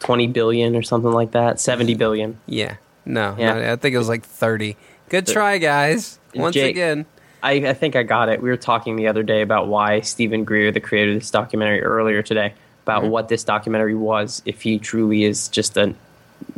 twenty 0.00 0.26
billion 0.26 0.76
or 0.76 0.82
something 0.82 1.10
like 1.10 1.30
that. 1.32 1.58
Seventy 1.60 1.94
billion. 1.94 2.38
Yeah. 2.46 2.76
No, 3.04 3.34
Yeah. 3.38 3.54
not- 3.54 3.62
I 3.64 3.76
think 3.76 3.94
it 3.94 3.98
was 3.98 4.08
like 4.08 4.24
30. 4.24 4.76
Good 5.08 5.26
try, 5.26 5.58
guys. 5.58 6.18
Once 6.34 6.54
Jake, 6.54 6.70
again. 6.70 7.06
I, 7.42 7.52
I 7.52 7.72
think 7.72 7.96
I 7.96 8.02
got 8.02 8.28
it. 8.28 8.42
We 8.42 8.48
were 8.50 8.56
talking 8.56 8.96
the 8.96 9.06
other 9.08 9.22
day 9.22 9.40
about 9.42 9.66
why 9.68 10.00
Steven 10.00 10.44
Greer, 10.44 10.70
the 10.70 10.80
creator 10.80 11.12
of 11.12 11.18
this 11.20 11.30
documentary, 11.30 11.82
earlier 11.82 12.20
today, 12.22 12.52
about 12.84 13.04
Mhm. 13.04 13.08
what 13.10 13.28
this 13.28 13.42
documentary 13.44 13.94
was. 13.94 14.42
If 14.44 14.62
he 14.62 14.78
truly 14.78 15.24
is 15.24 15.48
just 15.48 15.76
a 15.76 15.94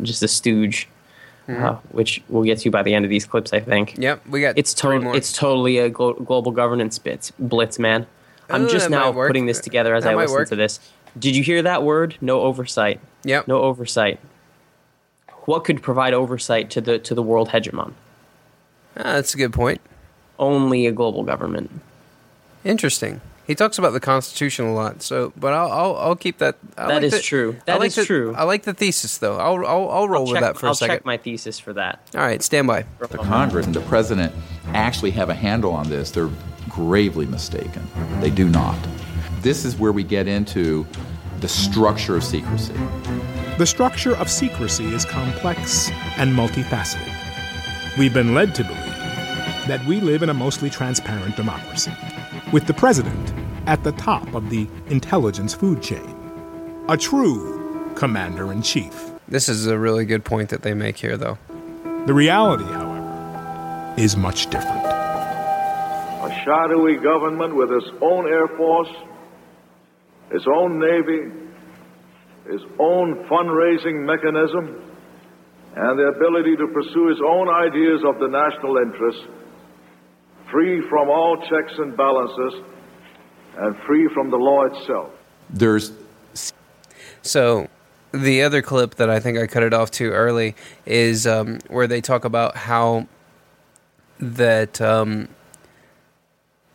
just 0.03 0.23
a 0.23 0.29
stooge, 0.29 0.89
Mhm. 1.49 1.63
uh, 1.63 1.77
which 1.91 2.23
we'll 2.29 2.45
get 2.45 2.59
to 2.61 2.71
by 2.71 2.83
the 2.83 2.95
end 2.95 3.05
of 3.05 3.11
these 3.11 3.25
clips, 3.25 3.53
I 3.53 3.61
think. 3.61 3.97
Yep, 3.99 4.27
we 4.29 4.41
got 4.41 4.57
it's 4.59 4.73
three 4.73 4.97
total. 4.97 5.03
more. 5.05 5.17
It's 5.17 5.33
totally 5.33 5.79
a 5.79 5.89
glo- 5.89 6.13
global 6.15 6.53
governance 6.53 6.99
blitz, 6.99 7.33
blitz, 7.39 7.79
man. 7.79 8.07
I'm 8.49 8.69
just 8.69 8.91
now 8.91 9.13
putting 9.13 9.47
this 9.47 9.61
together 9.61 9.95
as 9.95 10.05
That 10.05 10.13
I 10.15 10.17
listen 10.17 10.35
work. 10.37 10.49
to 10.49 10.57
this. 10.57 10.81
Did 11.19 11.35
you 11.37 11.43
hear 11.43 11.63
that 11.63 11.83
word? 11.83 12.17
No 12.21 12.41
oversight. 12.41 13.01
Yep. 13.25 13.49
No 13.49 13.61
oversight. 13.63 14.19
What 15.47 15.65
could 15.65 15.83
provide 15.83 16.15
oversight 16.15 16.71
to 16.71 16.81
the 16.81 16.99
to 16.99 17.15
the 17.15 17.23
world 17.23 17.49
hegemon? 17.51 17.93
Ah, 18.97 19.15
that's 19.15 19.35
a 19.35 19.37
good 19.37 19.53
point. 19.53 19.81
Only 20.39 20.87
a 20.87 20.93
global 20.93 21.23
government. 21.23 21.71
Interesting. 22.65 23.21
He 23.51 23.57
talks 23.57 23.79
about 23.79 23.91
the 23.95 23.99
Constitution 23.99 24.67
a 24.67 24.73
lot, 24.73 25.03
so 25.03 25.33
but 25.37 25.53
I'll 25.53 25.73
I'll, 25.73 25.97
I'll 25.97 26.15
keep 26.17 26.39
that. 26.39 26.57
I 26.79 26.87
That 26.87 26.95
like 26.95 27.03
is 27.03 27.13
the- 27.15 27.19
true. 27.21 27.57
I 27.67 27.75
like 27.79 27.89
is 27.89 27.95
the- 27.97 28.05
true. 28.05 28.33
I 28.37 28.45
like 28.45 28.63
the 28.63 28.73
thesis 28.73 29.19
though. 29.19 29.39
I'll 29.39 29.57
I'll, 29.67 29.91
I'll 29.91 30.09
roll 30.09 30.19
I'll 30.21 30.33
with 30.33 30.35
check, 30.35 30.43
that 30.43 30.57
for 30.57 30.67
I'll 30.67 30.73
a 30.73 30.77
second. 30.77 30.97
check 30.99 31.05
my 31.05 31.17
thesis 31.17 31.59
for 31.59 31.73
that. 31.73 31.99
All 32.15 32.21
right, 32.21 32.41
stand 32.45 32.69
by. 32.69 32.85
the 33.01 33.19
Congress 33.19 33.67
and 33.67 33.75
the 33.75 33.81
president 33.81 34.33
actually 34.73 35.11
have 35.11 35.31
a 35.31 35.35
handle 35.35 35.73
on 35.73 35.89
this, 35.91 36.13
they're 36.13 36.31
gravely 36.69 37.27
mistaken. 37.27 37.83
They 38.21 38.31
do 38.31 38.49
not. 38.49 38.79
This 39.41 39.65
is 39.65 39.77
where 39.77 39.91
we 39.91 40.05
get 40.05 40.29
into 40.29 40.87
the 41.41 41.49
structure 41.49 42.15
of 42.15 42.23
secrecy. 42.23 42.75
The 43.59 43.67
structure 43.67 44.15
of 44.17 44.31
secrecy 44.31 44.95
is 44.95 45.05
complex 45.05 45.91
and 46.19 46.33
multifaceted. 46.37 47.13
We've 47.99 48.15
been 48.15 48.33
led 48.33 48.55
to 48.55 48.63
believe 48.63 48.79
that 49.67 49.85
we 49.89 49.99
live 50.01 50.23
in 50.23 50.29
a 50.31 50.35
mostly 50.35 50.71
transparent 50.71 51.35
democracy, 51.37 51.91
with 52.53 52.67
the 52.67 52.75
president 52.75 53.33
at 53.67 53.85
the 53.85 53.93
top 53.93 54.35
of 54.35 54.51
the 54.51 54.69
intelligence 54.89 55.55
food 55.55 55.83
chain, 55.83 56.17
a 56.89 56.97
true 56.97 57.93
commander 57.95 58.51
in 58.51 58.63
chief. 58.63 59.13
This 59.29 59.49
is 59.49 59.67
a 59.67 59.79
really 59.79 60.05
good 60.05 60.25
point 60.25 60.49
that 60.49 60.63
they 60.63 60.75
make 60.75 60.97
here, 60.97 61.17
though. 61.17 61.39
The 62.07 62.15
reality, 62.15 62.65
however, 62.65 63.95
is 63.97 64.17
much 64.17 64.51
different. 64.51 64.85
A 64.85 66.43
shadowy 66.45 66.97
government 66.97 67.55
with 67.55 67.71
its 67.71 67.87
own 68.01 68.27
Air 68.27 68.49
Force, 68.57 68.89
its 70.33 70.45
own 70.47 70.81
Navy, 70.81 71.31
its 72.47 72.65
own 72.81 73.25
fundraising 73.29 74.05
mechanism, 74.05 74.83
and 75.77 75.99
the 75.99 76.09
ability 76.17 76.57
to 76.57 76.67
pursue 76.69 77.11
its 77.11 77.21
own 77.25 77.49
ideas 77.49 78.03
of 78.05 78.19
the 78.19 78.27
national 78.27 78.79
interest, 78.79 79.23
free 80.51 80.83
from 80.89 81.09
all 81.09 81.37
checks 81.37 81.73
and 81.79 81.97
balances, 81.97 82.63
and 83.57 83.77
free 83.87 84.09
from 84.15 84.31
the 84.31 84.37
law 84.37 84.65
itself. 84.65 85.11
There's 85.49 85.93
So, 87.23 87.69
the 88.13 88.43
other 88.43 88.63
clip 88.63 88.97
that 88.97 89.11
I 89.11 89.21
think 89.21 89.39
I 89.39 89.47
cut 89.47 89.63
it 89.63 89.75
off 89.75 89.91
too 89.91 90.11
early 90.11 90.55
is 90.87 91.27
um, 91.27 91.59
where 91.69 91.87
they 91.87 92.01
talk 92.01 92.25
about 92.25 92.57
how 92.57 93.07
that 94.19 94.81
um, 94.81 95.29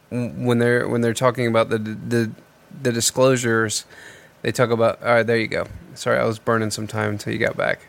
when 0.10 0.60
they're 0.60 0.88
when 0.88 1.02
they're 1.02 1.14
talking 1.14 1.48
about 1.48 1.70
the 1.70 1.78
the 1.78 2.32
the 2.82 2.92
disclosures, 2.92 3.86
they 4.42 4.52
talk 4.52 4.70
about. 4.70 5.02
All 5.02 5.10
right, 5.10 5.26
there 5.26 5.38
you 5.38 5.48
go. 5.48 5.68
Sorry, 5.94 6.20
I 6.20 6.26
was 6.26 6.40
burning 6.40 6.72
some 6.72 6.88
time 6.88 7.12
until 7.12 7.34
you 7.34 7.40
got 7.40 7.58
back. 7.58 7.88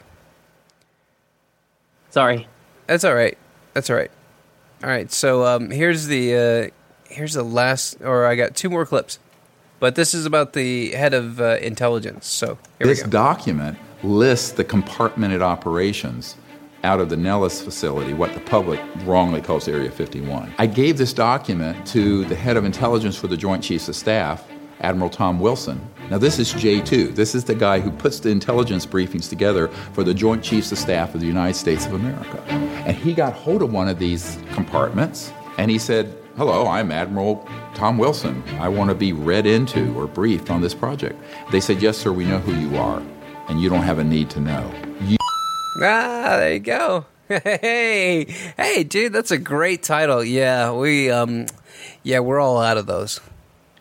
Sorry. 2.11 2.49
That's 2.87 3.05
all 3.05 3.15
right. 3.15 3.37
That's 3.75 3.91
all 3.91 3.97
right. 3.97 4.11
All 4.83 4.91
right. 4.91 5.11
So 5.11 5.45
um, 5.45 5.71
here's 5.71 6.07
the 6.07 6.35
uh, 6.35 7.13
here's 7.13 7.35
the 7.35 7.43
last, 7.43 8.01
or 8.03 8.27
I 8.27 8.37
got 8.37 8.55
two 8.55 8.71
more 8.71 8.85
clips, 8.85 9.19
but 9.81 9.95
this 9.95 10.15
is 10.15 10.27
about 10.27 10.53
the 10.53 10.93
head 10.93 11.15
of 11.15 11.41
uh, 11.41 11.59
intelligence. 11.61 12.27
So 12.27 12.59
here 12.79 12.87
this 12.87 12.99
we 12.99 13.05
go. 13.05 13.11
document 13.11 13.79
lists 14.03 14.53
the 14.53 14.65
compartmented 14.65 15.41
operations 15.41 16.37
out 16.85 17.01
of 17.01 17.09
the 17.09 17.17
Nellis 17.17 17.61
facility, 17.63 18.13
what 18.13 18.33
the 18.35 18.41
public 18.41 18.81
wrongly 19.05 19.41
calls 19.41 19.67
Area 19.67 19.91
51. 19.91 20.55
I 20.59 20.67
gave 20.67 20.99
this 20.99 21.13
document 21.13 21.85
to 21.89 22.25
the 22.27 22.37
head 22.37 22.57
of 22.57 22.65
intelligence 22.65 23.17
for 23.17 23.27
the 23.27 23.37
Joint 23.37 23.65
Chiefs 23.65 23.89
of 23.89 23.97
Staff, 23.97 24.47
Admiral 24.81 25.11
Tom 25.11 25.41
Wilson. 25.41 25.81
Now, 26.11 26.19
this 26.19 26.39
is 26.39 26.53
J2. 26.55 27.17
This 27.17 27.35
is 27.35 27.43
the 27.45 27.55
guy 27.55 27.81
who 27.81 27.91
puts 27.91 28.21
the 28.21 28.29
intelligence 28.31 28.87
briefings 28.87 29.29
together 29.29 29.67
for 29.93 30.05
the 30.05 30.15
Joint 30.15 30.43
Chiefs 30.43 30.71
of 30.71 30.79
Staff 30.79 31.15
of 31.15 31.21
the 31.21 31.27
United 31.27 31.55
States 31.55 31.85
of 31.85 31.95
America. 31.95 32.41
And 32.49 32.97
he 32.97 33.13
got 33.13 33.33
hold 33.33 33.61
of 33.63 33.73
one 33.73 33.89
of 33.89 33.99
these 33.99 34.39
compartments 34.53 35.33
and 35.59 35.69
he 35.69 35.79
said, 35.79 36.17
Hello, 36.37 36.67
I'm 36.67 36.93
Admiral 36.93 37.49
Tom 37.75 37.99
Wilson. 37.99 38.45
I 38.61 38.69
want 38.69 38.91
to 38.91 38.95
be 38.95 39.13
read 39.13 39.47
into 39.47 39.99
or 39.99 40.07
briefed 40.07 40.51
on 40.51 40.61
this 40.61 40.75
project. 40.75 41.21
They 41.51 41.61
said, 41.61 41.83
Yes, 41.83 41.97
sir, 41.97 42.13
we 42.13 42.25
know 42.25 42.39
who 42.39 42.55
you 42.55 42.77
are, 42.77 43.03
and 43.49 43.61
you 43.61 43.69
don't 43.69 43.83
have 43.83 43.99
a 43.99 44.05
need 44.05 44.31
to 44.31 44.41
know. 44.41 44.71
You 45.01 45.17
Ah, 45.83 46.37
there 46.37 46.53
you 46.53 46.61
go. 46.61 47.07
Hey, 47.29 48.27
hey, 48.57 48.85
dude, 48.85 49.13
that's 49.13 49.33
a 49.33 49.39
great 49.39 49.83
title. 49.83 50.23
Yeah, 50.23 50.71
we, 50.71 51.11
um, 51.11 51.47
yeah, 52.05 52.21
we're 52.21 52.39
all 52.39 52.61
out 52.61 52.77
of 52.77 52.87
those. 52.87 53.21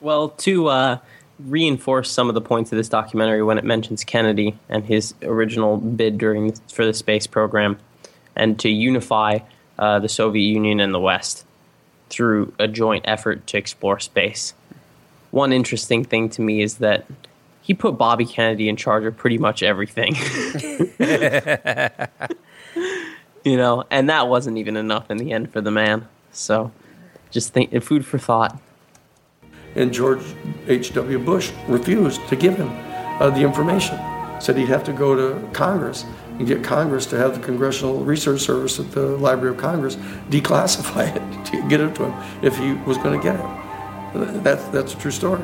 Well, 0.01 0.29
to 0.29 0.67
uh, 0.67 0.97
reinforce 1.39 2.11
some 2.11 2.29
of 2.29 2.35
the 2.35 2.41
points 2.41 2.71
of 2.71 2.77
this 2.77 2.89
documentary, 2.89 3.43
when 3.43 3.57
it 3.57 3.63
mentions 3.63 4.03
Kennedy 4.03 4.57
and 4.69 4.85
his 4.85 5.13
original 5.21 5.77
bid 5.77 6.17
during 6.17 6.53
for 6.71 6.85
the 6.85 6.93
space 6.93 7.27
program, 7.27 7.77
and 8.35 8.59
to 8.59 8.69
unify 8.69 9.39
uh, 9.77 9.99
the 9.99 10.09
Soviet 10.09 10.45
Union 10.45 10.79
and 10.79 10.93
the 10.93 10.99
West 10.99 11.45
through 12.09 12.53
a 12.59 12.67
joint 12.67 13.05
effort 13.07 13.45
to 13.47 13.57
explore 13.57 13.99
space. 13.99 14.53
One 15.31 15.51
interesting 15.51 16.05
thing 16.05 16.29
to 16.29 16.41
me 16.41 16.61
is 16.61 16.77
that 16.77 17.05
he 17.61 17.73
put 17.73 17.97
Bobby 17.97 18.25
Kennedy 18.25 18.69
in 18.69 18.75
charge 18.75 19.05
of 19.05 19.17
pretty 19.17 19.37
much 19.37 19.63
everything. 19.63 20.15
you 23.43 23.57
know, 23.57 23.83
and 23.89 24.09
that 24.09 24.27
wasn't 24.27 24.57
even 24.57 24.77
enough 24.77 25.09
in 25.09 25.17
the 25.17 25.31
end 25.31 25.51
for 25.51 25.61
the 25.61 25.71
man. 25.71 26.07
So, 26.31 26.71
just 27.31 27.53
think, 27.53 27.83
food 27.83 28.05
for 28.05 28.17
thought. 28.17 28.59
And 29.75 29.93
George 29.93 30.21
H.W. 30.67 31.19
Bush 31.19 31.51
refused 31.67 32.25
to 32.29 32.35
give 32.35 32.55
him 32.57 32.69
uh, 33.19 33.29
the 33.29 33.41
information. 33.41 33.99
Said 34.39 34.57
he'd 34.57 34.67
have 34.67 34.83
to 34.85 34.93
go 34.93 35.15
to 35.15 35.47
Congress 35.53 36.05
and 36.37 36.47
get 36.47 36.63
Congress 36.63 37.05
to 37.07 37.17
have 37.17 37.33
the 37.39 37.45
Congressional 37.45 38.03
Research 38.03 38.41
Service 38.41 38.79
at 38.79 38.91
the 38.91 39.01
Library 39.01 39.55
of 39.55 39.61
Congress 39.61 39.95
declassify 40.29 41.15
it 41.15 41.45
to 41.51 41.67
get 41.69 41.79
it 41.79 41.95
to 41.95 42.09
him 42.09 42.43
if 42.43 42.57
he 42.57 42.73
was 42.87 42.97
going 42.97 43.19
to 43.19 43.23
get 43.23 43.35
it. 43.35 44.43
That's, 44.43 44.63
that's 44.65 44.93
a 44.93 44.97
true 44.97 45.11
story. 45.11 45.43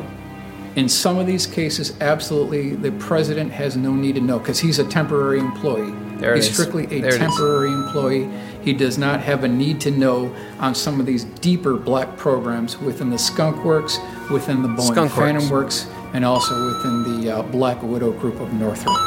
In 0.76 0.88
some 0.88 1.18
of 1.18 1.28
these 1.28 1.46
cases, 1.46 2.00
absolutely, 2.00 2.76
the 2.76 2.94
president 2.94 3.52
has 3.52 3.76
no 3.76 3.94
need 3.94 4.16
to 4.16 4.22
know 4.22 4.40
because 4.40 4.60
he's 4.60 4.80
a 4.80 4.86
temporary 4.86 5.40
employee. 5.40 5.92
There 6.18 6.32
it 6.34 6.38
he's 6.38 6.48
is. 6.48 6.54
strictly 6.54 6.86
a 6.86 7.02
There 7.02 7.08
it 7.10 7.14
is. 7.14 7.18
temporary 7.18 7.72
employee. 7.74 8.30
He 8.64 8.74
does 8.74 8.98
not 8.98 9.22
have 9.22 9.44
a 9.44 9.48
need 9.48 9.82
to 9.82 9.92
know 9.92 10.34
on 10.60 10.76
some 10.76 11.00
of 11.00 11.06
these 11.06 11.24
deeper 11.24 11.76
black 11.76 12.18
programs 12.18 12.78
within 12.78 13.10
the 13.10 13.18
Skunk 13.18 13.64
Works, 13.64 13.98
within 14.30 14.62
the 14.62 14.70
Boeing 14.70 14.92
Skunk 14.92 15.12
Phantom 15.12 15.50
Works. 15.50 15.86
Works, 15.86 15.88
and 16.14 16.26
also 16.26 16.68
within 16.68 17.22
the 17.22 17.38
uh, 17.38 17.42
Black 17.44 17.82
Widow 17.82 18.12
Group 18.12 18.40
of 18.40 18.54
Northrop. 18.54 18.98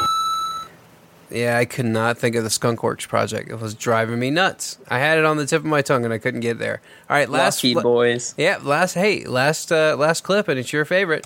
Yeah, 1.29 1.57
I 1.57 1.65
could 1.65 1.85
not 1.85 2.17
think 2.17 2.35
of 2.35 2.43
the 2.43 2.49
Skunk 2.49 2.83
Works 2.83 3.05
project. 3.05 3.49
It 3.49 3.59
was 3.59 3.73
driving 3.73 4.19
me 4.19 4.29
nuts. 4.29 4.77
I 4.87 4.99
had 4.99 5.17
it 5.17 5.25
on 5.25 5.37
the 5.37 5.45
tip 5.45 5.59
of 5.59 5.65
my 5.65 5.81
tongue 5.81 6.05
and 6.05 6.13
I 6.13 6.17
couldn't 6.17 6.41
get 6.41 6.59
there. 6.59 6.81
All 7.09 7.15
right, 7.15 7.29
last 7.29 7.63
Lucky 7.63 7.73
boys. 7.73 8.35
Yeah, 8.37 8.59
last 8.61 8.93
hey, 8.93 9.25
last 9.25 9.71
uh, 9.71 9.95
last 9.97 10.23
clip, 10.23 10.47
and 10.47 10.59
it's 10.59 10.71
your 10.71 10.85
favorite. 10.85 11.25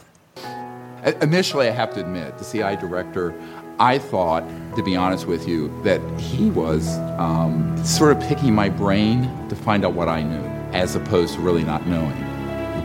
Initially, 1.22 1.68
I 1.68 1.72
have 1.72 1.93
to 1.93 2.01
admit, 2.01 2.38
the 2.38 2.43
CI 2.43 2.76
director, 2.76 3.34
I 3.80 3.97
thought, 3.97 4.43
to 4.76 4.84
be 4.84 4.97
honest 4.97 5.26
with 5.26 5.47
you, 5.47 5.72
that 5.84 6.01
he 6.19 6.49
was 6.49 6.97
um, 7.18 7.77
sort 7.84 8.11
of 8.11 8.22
picking 8.22 8.53
my 8.53 8.68
brain 8.68 9.47
to 9.47 9.56
find 9.56 9.85
out 9.85 9.93
what 9.93 10.10
I 10.10 10.22
knew, 10.22 10.43
as 10.73 10.97
opposed 10.97 11.35
to 11.35 11.41
really 11.41 11.64
not 11.64 11.88
knowing. 11.88 12.19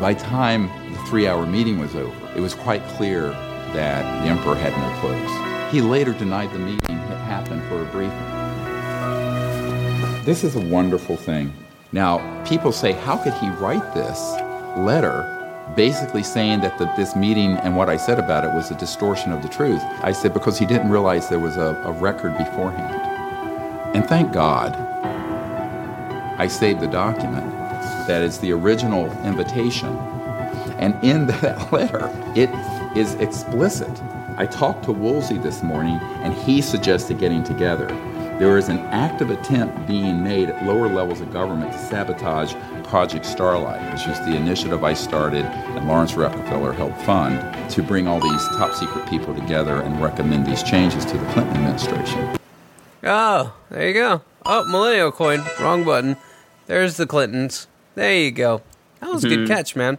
By 0.00 0.14
the 0.14 0.20
time 0.20 0.68
the 0.92 0.98
three 1.08 1.26
hour 1.26 1.46
meeting 1.46 1.80
was 1.80 1.96
over, 1.96 2.32
it 2.36 2.40
was 2.40 2.54
quite 2.54 2.84
clear 2.90 3.30
that 3.74 4.22
the 4.22 4.30
Emperor 4.30 4.54
had 4.54 4.72
no 4.76 5.00
clues. 5.00 5.72
He 5.72 5.80
later 5.80 6.12
denied 6.12 6.52
the 6.52 6.60
meeting 6.60 6.96
had 6.96 7.18
happened 7.18 7.62
for 7.64 7.82
a 7.82 7.84
briefing. 7.86 8.44
This 10.24 10.44
is 10.44 10.54
a 10.54 10.60
wonderful 10.60 11.16
thing. 11.16 11.52
Now, 11.90 12.44
people 12.44 12.70
say, 12.70 12.92
how 12.92 13.16
could 13.16 13.34
he 13.34 13.48
write 13.50 13.94
this 13.94 14.20
letter 14.78 15.43
basically 15.74 16.22
saying 16.22 16.60
that 16.60 16.78
the, 16.78 16.86
this 16.96 17.16
meeting 17.16 17.56
and 17.58 17.76
what 17.76 17.88
I 17.88 17.96
said 17.96 18.18
about 18.18 18.44
it 18.44 18.52
was 18.54 18.70
a 18.70 18.74
distortion 18.76 19.32
of 19.32 19.42
the 19.42 19.48
truth? 19.48 19.82
I 20.02 20.12
said, 20.12 20.34
because 20.34 20.58
he 20.58 20.66
didn't 20.66 20.90
realize 20.90 21.28
there 21.28 21.38
was 21.38 21.56
a, 21.56 21.80
a 21.84 21.92
record 21.92 22.36
beforehand. 22.36 22.94
And 23.94 24.06
thank 24.06 24.32
God 24.32 24.74
I 26.38 26.48
saved 26.48 26.80
the 26.80 26.88
document 26.88 27.54
that 28.06 28.22
is 28.22 28.38
the 28.38 28.52
original 28.52 29.10
invitation. 29.24 29.88
And 30.78 31.02
in 31.02 31.26
that 31.40 31.72
letter, 31.72 32.10
it 32.34 32.50
is 32.96 33.14
explicit. 33.14 34.02
I 34.36 34.46
talked 34.46 34.84
to 34.84 34.92
Woolsey 34.92 35.38
this 35.38 35.62
morning, 35.62 35.98
and 36.22 36.34
he 36.34 36.60
suggested 36.60 37.18
getting 37.18 37.44
together. 37.44 37.86
There 38.38 38.58
is 38.58 38.68
an 38.68 38.78
active 38.78 39.30
attempt 39.30 39.86
being 39.86 40.22
made 40.22 40.50
at 40.50 40.66
lower 40.66 40.88
levels 40.88 41.20
of 41.20 41.32
government 41.32 41.72
to 41.72 41.78
sabotage 41.78 42.54
Project 42.94 43.26
Starlight, 43.26 43.92
which 43.92 44.06
is 44.06 44.20
the 44.20 44.36
initiative 44.36 44.84
I 44.84 44.94
started 44.94 45.44
and 45.44 45.88
Laurance 45.88 46.14
Rockefeller 46.14 46.72
helped 46.72 47.02
fund 47.02 47.40
to 47.72 47.82
bring 47.82 48.06
all 48.06 48.20
these 48.20 48.46
top 48.50 48.72
secret 48.72 49.04
people 49.08 49.34
together 49.34 49.80
and 49.82 50.00
recommend 50.00 50.46
these 50.46 50.62
changes 50.62 51.04
to 51.06 51.18
the 51.18 51.26
Clinton 51.32 51.56
administration. 51.56 52.36
Oh, 53.02 53.52
there 53.68 53.88
you 53.88 53.94
go. 53.94 54.22
Oh, 54.46 54.64
millennial 54.70 55.10
coin, 55.10 55.42
wrong 55.58 55.82
button. 55.82 56.16
There's 56.66 56.96
the 56.96 57.04
Clintons. 57.04 57.66
There 57.96 58.14
you 58.14 58.30
go. 58.30 58.62
That 59.00 59.10
was 59.12 59.24
a 59.24 59.28
good 59.28 59.40
Mhm. 59.40 59.48
catch, 59.48 59.74
man. 59.74 59.98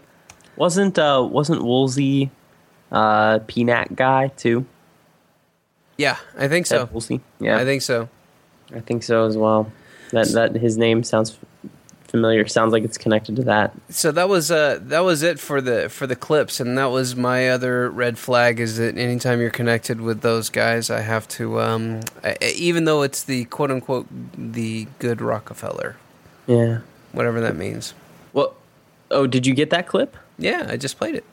Wasn't 0.56 0.98
uh 0.98 1.28
wasn't 1.30 1.64
Woolsey 1.66 2.32
uh 2.94 3.40
PNAC 3.40 3.94
guy 3.98 4.30
too? 4.38 4.66
Yeah, 5.98 6.16
I 6.38 6.48
think 6.48 6.66
so. 6.66 6.86
Ted 6.86 6.94
Woolsey. 6.94 7.20
Yeah, 7.42 7.58
I 7.58 7.66
think 7.66 7.82
so. 7.82 8.08
I 8.74 8.80
think 8.80 9.04
so 9.04 9.26
as 9.28 9.36
well. 9.36 9.70
That 10.12 10.30
that 10.30 10.56
his 10.56 10.78
name 10.78 11.04
sounds 11.04 11.38
familiar. 12.08 12.48
Sounds 12.48 12.72
like 12.72 12.84
it's 12.84 12.98
connected 12.98 13.36
to 13.38 13.44
that. 13.44 13.74
So 13.90 14.12
that 14.12 14.30
was 14.30 14.52
uh 14.52 14.80
that 14.84 15.02
was 15.02 15.24
it 15.24 15.40
for 15.40 15.62
the 15.62 15.90
for 15.90 16.08
the 16.08 16.16
clips, 16.16 16.60
and 16.60 16.78
that 16.78 16.86
was 16.92 17.16
my 17.16 17.50
other 17.50 17.90
red 17.90 18.18
flag. 18.18 18.60
Is 18.60 18.78
that 18.78 18.98
anytime 18.98 19.40
you're 19.42 19.50
connected 19.50 20.02
with 20.02 20.22
those 20.22 20.50
guys, 20.50 20.90
I 20.90 21.02
have 21.02 21.28
to 21.30 21.60
um 21.62 22.02
I, 22.24 22.38
even 22.56 22.86
though 22.86 23.02
it's 23.02 23.24
the 23.24 23.46
quote 23.46 23.72
unquote 23.72 24.08
the 24.38 24.88
good 25.00 25.22
Rockefeller, 25.22 25.98
Yeah. 26.48 26.80
whatever 27.12 27.42
that 27.42 27.56
means. 27.56 27.94
Well, 28.34 28.56
oh, 29.12 29.28
did 29.28 29.46
you 29.46 29.54
get 29.54 29.70
that 29.72 29.88
clip? 29.88 30.16
Yeah, 30.38 30.68
I 30.70 30.78
just 30.78 30.98
played 30.98 31.16
it. 31.16 31.24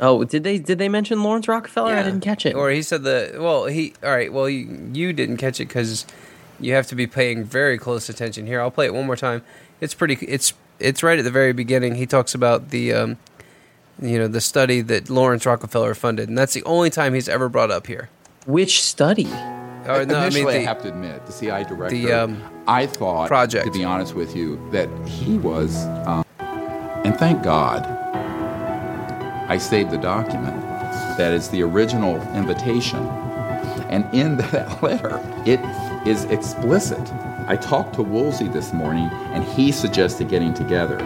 Oh, 0.00 0.24
did 0.24 0.42
they 0.44 0.58
did 0.58 0.78
they 0.78 0.88
mention 0.88 1.22
Laurance 1.22 1.46
Rockefeller? 1.48 1.94
I 1.94 2.02
didn't 2.02 2.20
catch 2.20 2.44
it. 2.46 2.54
Or 2.54 2.70
he 2.70 2.82
said 2.82 3.02
the 3.04 3.36
well, 3.38 3.66
he 3.66 3.94
all 4.02 4.10
right. 4.10 4.32
Well, 4.32 4.48
you, 4.48 4.90
you 4.92 5.12
didn't 5.12 5.36
catch 5.36 5.60
it 5.60 5.68
because 5.68 6.06
you 6.58 6.74
have 6.74 6.86
to 6.88 6.94
be 6.94 7.06
paying 7.06 7.44
very 7.44 7.78
close 7.78 8.08
attention 8.08 8.46
here. 8.46 8.60
I'll 8.60 8.70
play 8.70 8.86
it 8.86 8.94
one 8.94 9.06
more 9.06 9.16
time. 9.16 9.42
It's 9.82 9.94
pretty. 9.94 10.14
It's 10.26 10.54
it's 10.78 11.02
right 11.02 11.18
at 11.18 11.24
the 11.24 11.30
very 11.32 11.52
beginning. 11.52 11.96
He 11.96 12.06
talks 12.06 12.36
about 12.36 12.70
the 12.70 12.92
um, 12.92 13.18
you 14.00 14.16
know 14.16 14.28
the 14.28 14.40
study 14.40 14.80
that 14.80 15.10
Laurance 15.10 15.44
Rockefeller 15.44 15.96
funded, 15.96 16.28
and 16.28 16.38
that's 16.38 16.54
the 16.54 16.62
only 16.62 16.88
time 16.88 17.14
he's 17.14 17.28
ever 17.28 17.48
brought 17.48 17.72
up 17.72 17.88
here. 17.88 18.08
Which 18.46 18.80
study? 18.80 19.26
Oh, 19.26 19.84
no, 19.84 19.94
I 19.94 20.04
mean 20.04 20.12
Initially, 20.12 20.58
I, 20.58 20.60
have 20.60 20.82
to 20.82 20.88
admit, 20.88 21.26
the 21.26 21.32
CI 21.32 21.64
director, 21.64 21.88
the, 21.88 22.12
um, 22.12 22.40
I 22.68 22.86
thought, 22.86 23.26
project. 23.26 23.66
to 23.66 23.72
be 23.72 23.82
honest 23.82 24.14
with 24.14 24.36
you, 24.36 24.64
that 24.70 24.88
he 25.08 25.38
was, 25.38 25.84
um, 26.06 26.24
and 26.38 27.18
thank 27.18 27.42
God, 27.42 27.84
I 29.48 29.58
saved 29.58 29.90
the 29.90 29.98
document. 29.98 30.62
That 31.18 31.32
is 31.32 31.48
the 31.48 31.62
original 31.62 32.22
invitation. 32.36 33.04
And 33.90 34.04
in 34.14 34.36
that 34.52 34.80
letter, 34.80 35.20
it 35.44 35.58
is 36.06 36.22
explicit. 36.26 37.00
I 37.52 37.56
talked 37.56 37.96
to 37.96 38.02
Woolsey 38.02 38.48
this 38.48 38.72
morning, 38.72 39.10
and 39.34 39.44
he 39.44 39.72
suggested 39.72 40.30
getting 40.30 40.54
together. 40.54 40.96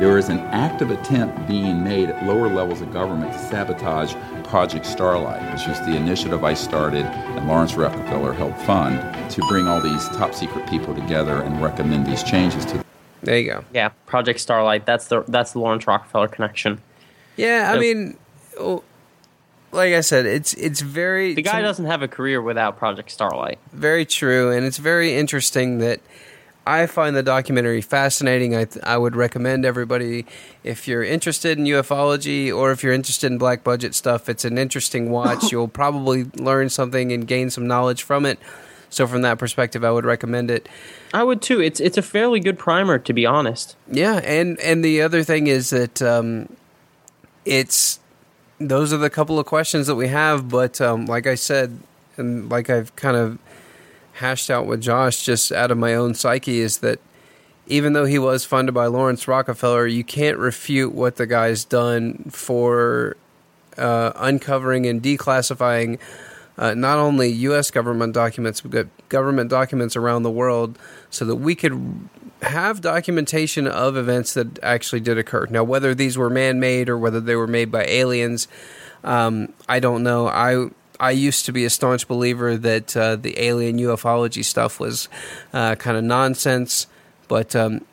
There 0.00 0.18
is 0.18 0.30
an 0.30 0.40
active 0.50 0.90
attempt 0.90 1.46
being 1.46 1.84
made 1.84 2.10
at 2.10 2.26
lower 2.26 2.48
levels 2.48 2.80
of 2.80 2.92
government 2.92 3.32
to 3.32 3.38
sabotage 3.38 4.12
Project 4.42 4.84
Starlight, 4.84 5.52
which 5.52 5.68
is 5.68 5.78
the 5.86 5.94
initiative 5.94 6.42
I 6.42 6.54
started 6.54 7.06
and 7.06 7.46
Laurance 7.46 7.74
Rockefeller 7.76 8.32
helped 8.32 8.58
fund 8.62 8.98
to 9.30 9.40
bring 9.48 9.68
all 9.68 9.80
these 9.80 10.08
top 10.08 10.34
secret 10.34 10.68
people 10.68 10.92
together 10.92 11.40
and 11.42 11.62
recommend 11.62 12.04
these 12.04 12.24
changes 12.24 12.64
to 12.64 12.82
There 13.22 13.38
you 13.38 13.52
go. 13.52 13.64
Yeah, 13.72 13.90
Project 14.06 14.40
Starlight. 14.40 14.84
That's 14.84 15.06
the 15.06 15.22
that's 15.28 15.52
the 15.52 15.60
Laurance 15.60 15.86
Rockefeller 15.86 16.26
connection. 16.26 16.80
Yeah, 17.36 17.70
I 17.70 17.74
Yep. 17.74 17.80
mean, 17.80 18.82
like 19.72 19.94
I 19.94 20.02
said, 20.02 20.26
it's 20.26 20.54
it's 20.54 20.80
very 20.80 21.34
The 21.34 21.42
guy 21.42 21.62
doesn't 21.62 21.86
have 21.86 22.02
a 22.02 22.08
career 22.08 22.40
without 22.40 22.76
Project 22.76 23.10
Starlight. 23.10 23.58
Very 23.72 24.04
true, 24.04 24.52
and 24.52 24.64
it's 24.64 24.78
very 24.78 25.14
interesting 25.14 25.78
that 25.78 26.00
I 26.66 26.86
find 26.86 27.16
the 27.16 27.22
documentary 27.22 27.80
fascinating. 27.80 28.54
I 28.54 28.66
th- 28.66 28.84
I 28.84 28.98
would 28.98 29.16
recommend 29.16 29.64
everybody 29.64 30.26
if 30.62 30.86
you're 30.86 31.02
interested 31.02 31.58
in 31.58 31.64
ufology 31.64 32.54
or 32.54 32.70
if 32.70 32.82
you're 32.82 32.92
interested 32.92 33.32
in 33.32 33.38
black 33.38 33.64
budget 33.64 33.94
stuff. 33.94 34.28
It's 34.28 34.44
an 34.44 34.58
interesting 34.58 35.10
watch. 35.10 35.50
You'll 35.52 35.68
probably 35.68 36.24
learn 36.36 36.68
something 36.68 37.10
and 37.10 37.26
gain 37.26 37.50
some 37.50 37.66
knowledge 37.66 38.02
from 38.02 38.26
it. 38.26 38.38
So 38.90 39.06
from 39.06 39.22
that 39.22 39.38
perspective, 39.38 39.84
I 39.84 39.90
would 39.90 40.04
recommend 40.04 40.50
it. 40.50 40.68
I 41.14 41.24
would 41.24 41.40
too. 41.40 41.60
It's 41.62 41.80
it's 41.80 41.96
a 41.96 42.02
fairly 42.02 42.40
good 42.40 42.58
primer, 42.58 42.98
to 42.98 43.12
be 43.14 43.24
honest. 43.24 43.74
Yeah, 43.90 44.16
and 44.22 44.60
and 44.60 44.84
the 44.84 45.00
other 45.00 45.24
thing 45.24 45.46
is 45.46 45.70
that 45.70 46.02
um, 46.02 46.54
it's 47.46 47.98
those 48.68 48.92
are 48.92 48.98
the 48.98 49.10
couple 49.10 49.38
of 49.38 49.46
questions 49.46 49.86
that 49.86 49.94
we 49.94 50.08
have. 50.08 50.48
But 50.48 50.80
um, 50.80 51.06
like 51.06 51.26
I 51.26 51.34
said, 51.34 51.78
and 52.16 52.48
like 52.48 52.70
I've 52.70 52.94
kind 52.96 53.16
of 53.16 53.38
hashed 54.14 54.50
out 54.50 54.66
with 54.66 54.80
Josh, 54.80 55.24
just 55.24 55.52
out 55.52 55.70
of 55.70 55.78
my 55.78 55.94
own 55.94 56.14
psyche, 56.14 56.60
is 56.60 56.78
that 56.78 57.00
even 57.66 57.92
though 57.92 58.04
he 58.04 58.18
was 58.18 58.44
funded 58.44 58.74
by 58.74 58.86
Laurance 58.86 59.26
Rockefeller, 59.26 59.86
you 59.86 60.04
can't 60.04 60.36
refute 60.36 60.92
what 60.92 61.16
the 61.16 61.26
guy's 61.26 61.64
done 61.64 62.24
for 62.30 63.16
uh, 63.78 64.12
uncovering 64.16 64.86
and 64.86 65.02
declassifying 65.02 65.98
uh, 66.58 66.74
not 66.74 66.98
only 66.98 67.28
U.S. 67.28 67.70
government 67.70 68.12
documents, 68.12 68.60
but 68.60 68.88
government 69.08 69.48
documents 69.48 69.96
around 69.96 70.22
the 70.22 70.30
world, 70.30 70.78
so 71.08 71.24
that 71.24 71.36
we 71.36 71.54
could 71.54 72.08
have 72.42 72.80
documentation 72.80 73.66
of 73.66 73.96
events 73.96 74.34
that 74.34 74.58
actually 74.62 75.00
did 75.00 75.16
occur. 75.16 75.46
Now, 75.48 75.64
whether 75.64 75.94
these 75.94 76.18
were 76.18 76.28
man-made 76.28 76.88
or 76.88 76.98
whether 76.98 77.20
they 77.20 77.36
were 77.36 77.46
made 77.46 77.70
by 77.70 77.84
aliens, 77.84 78.48
um, 79.04 79.52
I 79.68 79.80
don't 79.80 80.02
know. 80.02 80.28
I 80.28 80.68
I 81.00 81.10
used 81.10 81.46
to 81.46 81.52
be 81.52 81.64
a 81.64 81.70
staunch 81.70 82.06
believer 82.06 82.56
that 82.56 82.96
uh, 82.96 83.16
the 83.16 83.40
alien 83.40 83.78
ufology 83.78 84.44
stuff 84.44 84.78
was 84.78 85.08
uh, 85.52 85.74
kind 85.76 85.96
of 85.96 86.04
nonsense, 86.04 86.86
but 87.26 87.56
um, 87.56 87.84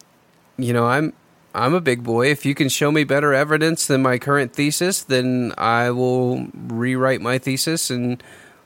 you 0.58 0.74
know, 0.74 0.86
I'm 0.86 1.14
I'm 1.56 1.74
a 1.74 1.82
big 1.82 2.04
boy. 2.04 2.28
If 2.28 2.46
you 2.46 2.54
can 2.54 2.70
show 2.70 2.92
me 2.92 3.04
better 3.04 3.34
evidence 3.34 3.88
than 3.88 4.02
my 4.02 4.20
current 4.20 4.54
thesis, 4.54 5.02
then 5.02 5.54
I 5.58 5.90
will 5.92 6.48
rewrite 6.54 7.22
my 7.22 7.40
thesis. 7.40 7.90
And 7.90 8.22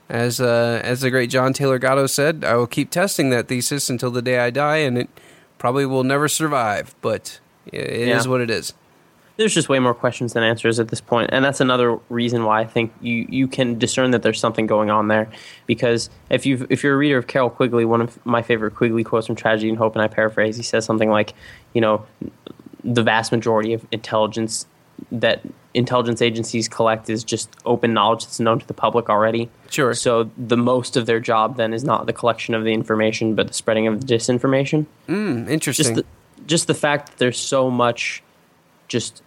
as 0.08 0.40
uh, 0.40 0.80
as 0.84 1.00
the 1.00 1.10
great 1.10 1.30
John 1.30 1.52
Taylor 1.52 1.78
Gatto 1.78 2.06
said, 2.06 2.44
I 2.44 2.56
will 2.56 2.66
keep 2.66 2.90
testing 2.90 3.30
that 3.30 3.48
thesis 3.48 3.88
until 3.88 4.10
the 4.10 4.22
day 4.22 4.38
I 4.38 4.50
die, 4.50 4.78
and 4.78 4.98
it 4.98 5.08
probably 5.58 5.86
will 5.86 6.04
never 6.04 6.28
survive. 6.28 6.94
But 7.00 7.40
it 7.66 7.82
is 7.82 8.24
Yeah. 8.24 8.30
what 8.30 8.40
it 8.40 8.50
is. 8.50 8.74
There's 9.36 9.52
just 9.52 9.68
way 9.68 9.80
more 9.80 9.94
questions 9.94 10.32
than 10.34 10.44
answers 10.44 10.78
at 10.78 10.88
this 10.88 11.00
point, 11.00 11.30
and 11.32 11.44
that's 11.44 11.60
another 11.60 11.98
reason 12.08 12.44
why 12.44 12.60
I 12.60 12.64
think 12.66 12.92
you, 13.00 13.26
you 13.28 13.48
can 13.48 13.80
discern 13.80 14.12
that 14.12 14.22
there's 14.22 14.38
something 14.38 14.68
going 14.68 14.90
on 14.90 15.08
there. 15.08 15.28
Because 15.66 16.08
if 16.30 16.46
you 16.46 16.68
if 16.70 16.84
you're 16.84 16.94
a 16.94 16.96
reader 16.96 17.18
of 17.18 17.26
Carroll 17.26 17.50
Quigley, 17.50 17.84
one 17.84 18.00
of 18.00 18.24
my 18.24 18.42
favorite 18.42 18.76
Quigley 18.76 19.02
quotes 19.02 19.26
from 19.26 19.34
Tragedy 19.34 19.68
and 19.70 19.76
Hope, 19.78 19.96
and 19.96 20.02
I 20.02 20.06
paraphrase, 20.06 20.56
he 20.56 20.62
says 20.62 20.84
something 20.84 21.10
like, 21.10 21.34
you 21.72 21.80
know, 21.80 22.06
the 22.84 23.02
vast 23.02 23.32
majority 23.32 23.72
of 23.72 23.84
intelligence 23.90 24.66
that 25.10 25.40
intelligence 25.74 26.22
agencies 26.22 26.68
collect 26.68 27.10
is 27.10 27.24
just 27.24 27.50
open 27.66 27.92
knowledge 27.92 28.24
that's 28.24 28.40
known 28.40 28.60
to 28.60 28.66
the 28.66 28.74
public 28.74 29.10
already. 29.10 29.50
Sure. 29.70 29.92
So 29.92 30.30
the 30.38 30.56
most 30.56 30.96
of 30.96 31.06
their 31.06 31.20
job 31.20 31.56
then 31.56 31.74
is 31.74 31.84
not 31.84 32.06
the 32.06 32.12
collection 32.12 32.54
of 32.54 32.64
the 32.64 32.72
information, 32.72 33.34
but 33.34 33.48
the 33.48 33.54
spreading 33.54 33.86
of 33.88 34.00
the 34.00 34.06
disinformation. 34.06 34.86
Mm, 35.08 35.48
interesting. 35.48 35.84
Just 35.84 35.94
the, 35.96 36.04
just 36.46 36.66
the 36.68 36.74
fact 36.74 37.10
that 37.10 37.18
there's 37.18 37.38
so 37.38 37.70
much 37.70 38.22
just 38.88 39.22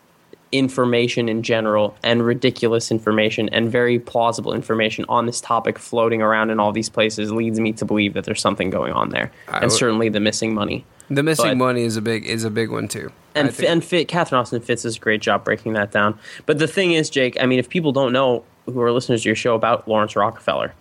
information 0.53 1.27
in 1.27 1.43
general 1.43 1.95
and 2.03 2.25
ridiculous 2.25 2.89
information 2.89 3.49
and 3.49 3.69
very 3.69 3.99
plausible 3.99 4.53
information 4.53 5.03
on 5.09 5.25
this 5.25 5.41
topic 5.41 5.77
floating 5.77 6.21
around 6.21 6.49
in 6.49 6.59
all 6.59 6.71
these 6.71 6.87
places 6.87 7.31
leads 7.33 7.59
me 7.59 7.73
to 7.73 7.83
believe 7.83 8.13
that 8.13 8.23
there's 8.23 8.39
something 8.41 8.69
going 8.69 8.93
on 8.93 9.09
there. 9.09 9.29
I 9.49 9.57
and 9.57 9.63
would- 9.63 9.71
certainly 9.71 10.07
the 10.07 10.21
missing 10.21 10.53
money. 10.53 10.85
the 11.09 11.23
missing 11.23 11.49
but- 11.51 11.57
money 11.57 11.83
is 11.83 11.97
a 11.97 12.01
big 12.01 12.25
is 12.25 12.45
a 12.45 12.49
big 12.49 12.69
one 12.71 12.87
too. 12.87 13.11
And 13.37 13.53
think. 13.53 13.69
and 13.69 13.83
Fit, 13.83 14.07
Catherine 14.07 14.39
Austin 14.39 14.61
Fitts 14.61 14.83
does 14.83 14.97
a 14.97 14.99
great 14.99 15.21
job 15.21 15.43
breaking 15.43 15.73
that 15.73 15.91
down. 15.91 16.17
But 16.45 16.59
the 16.59 16.67
thing 16.67 16.91
is, 16.93 17.09
Jake, 17.09 17.37
I 17.41 17.45
mean, 17.45 17.59
if 17.59 17.69
people 17.69 17.91
don't 17.91 18.11
know 18.13 18.43
who 18.65 18.81
are 18.81 18.91
listeners 18.91 19.23
to 19.23 19.29
your 19.29 19.35
show 19.35 19.55
about 19.55 19.87
Laurance 19.87 20.15
Rockefeller, 20.15 20.73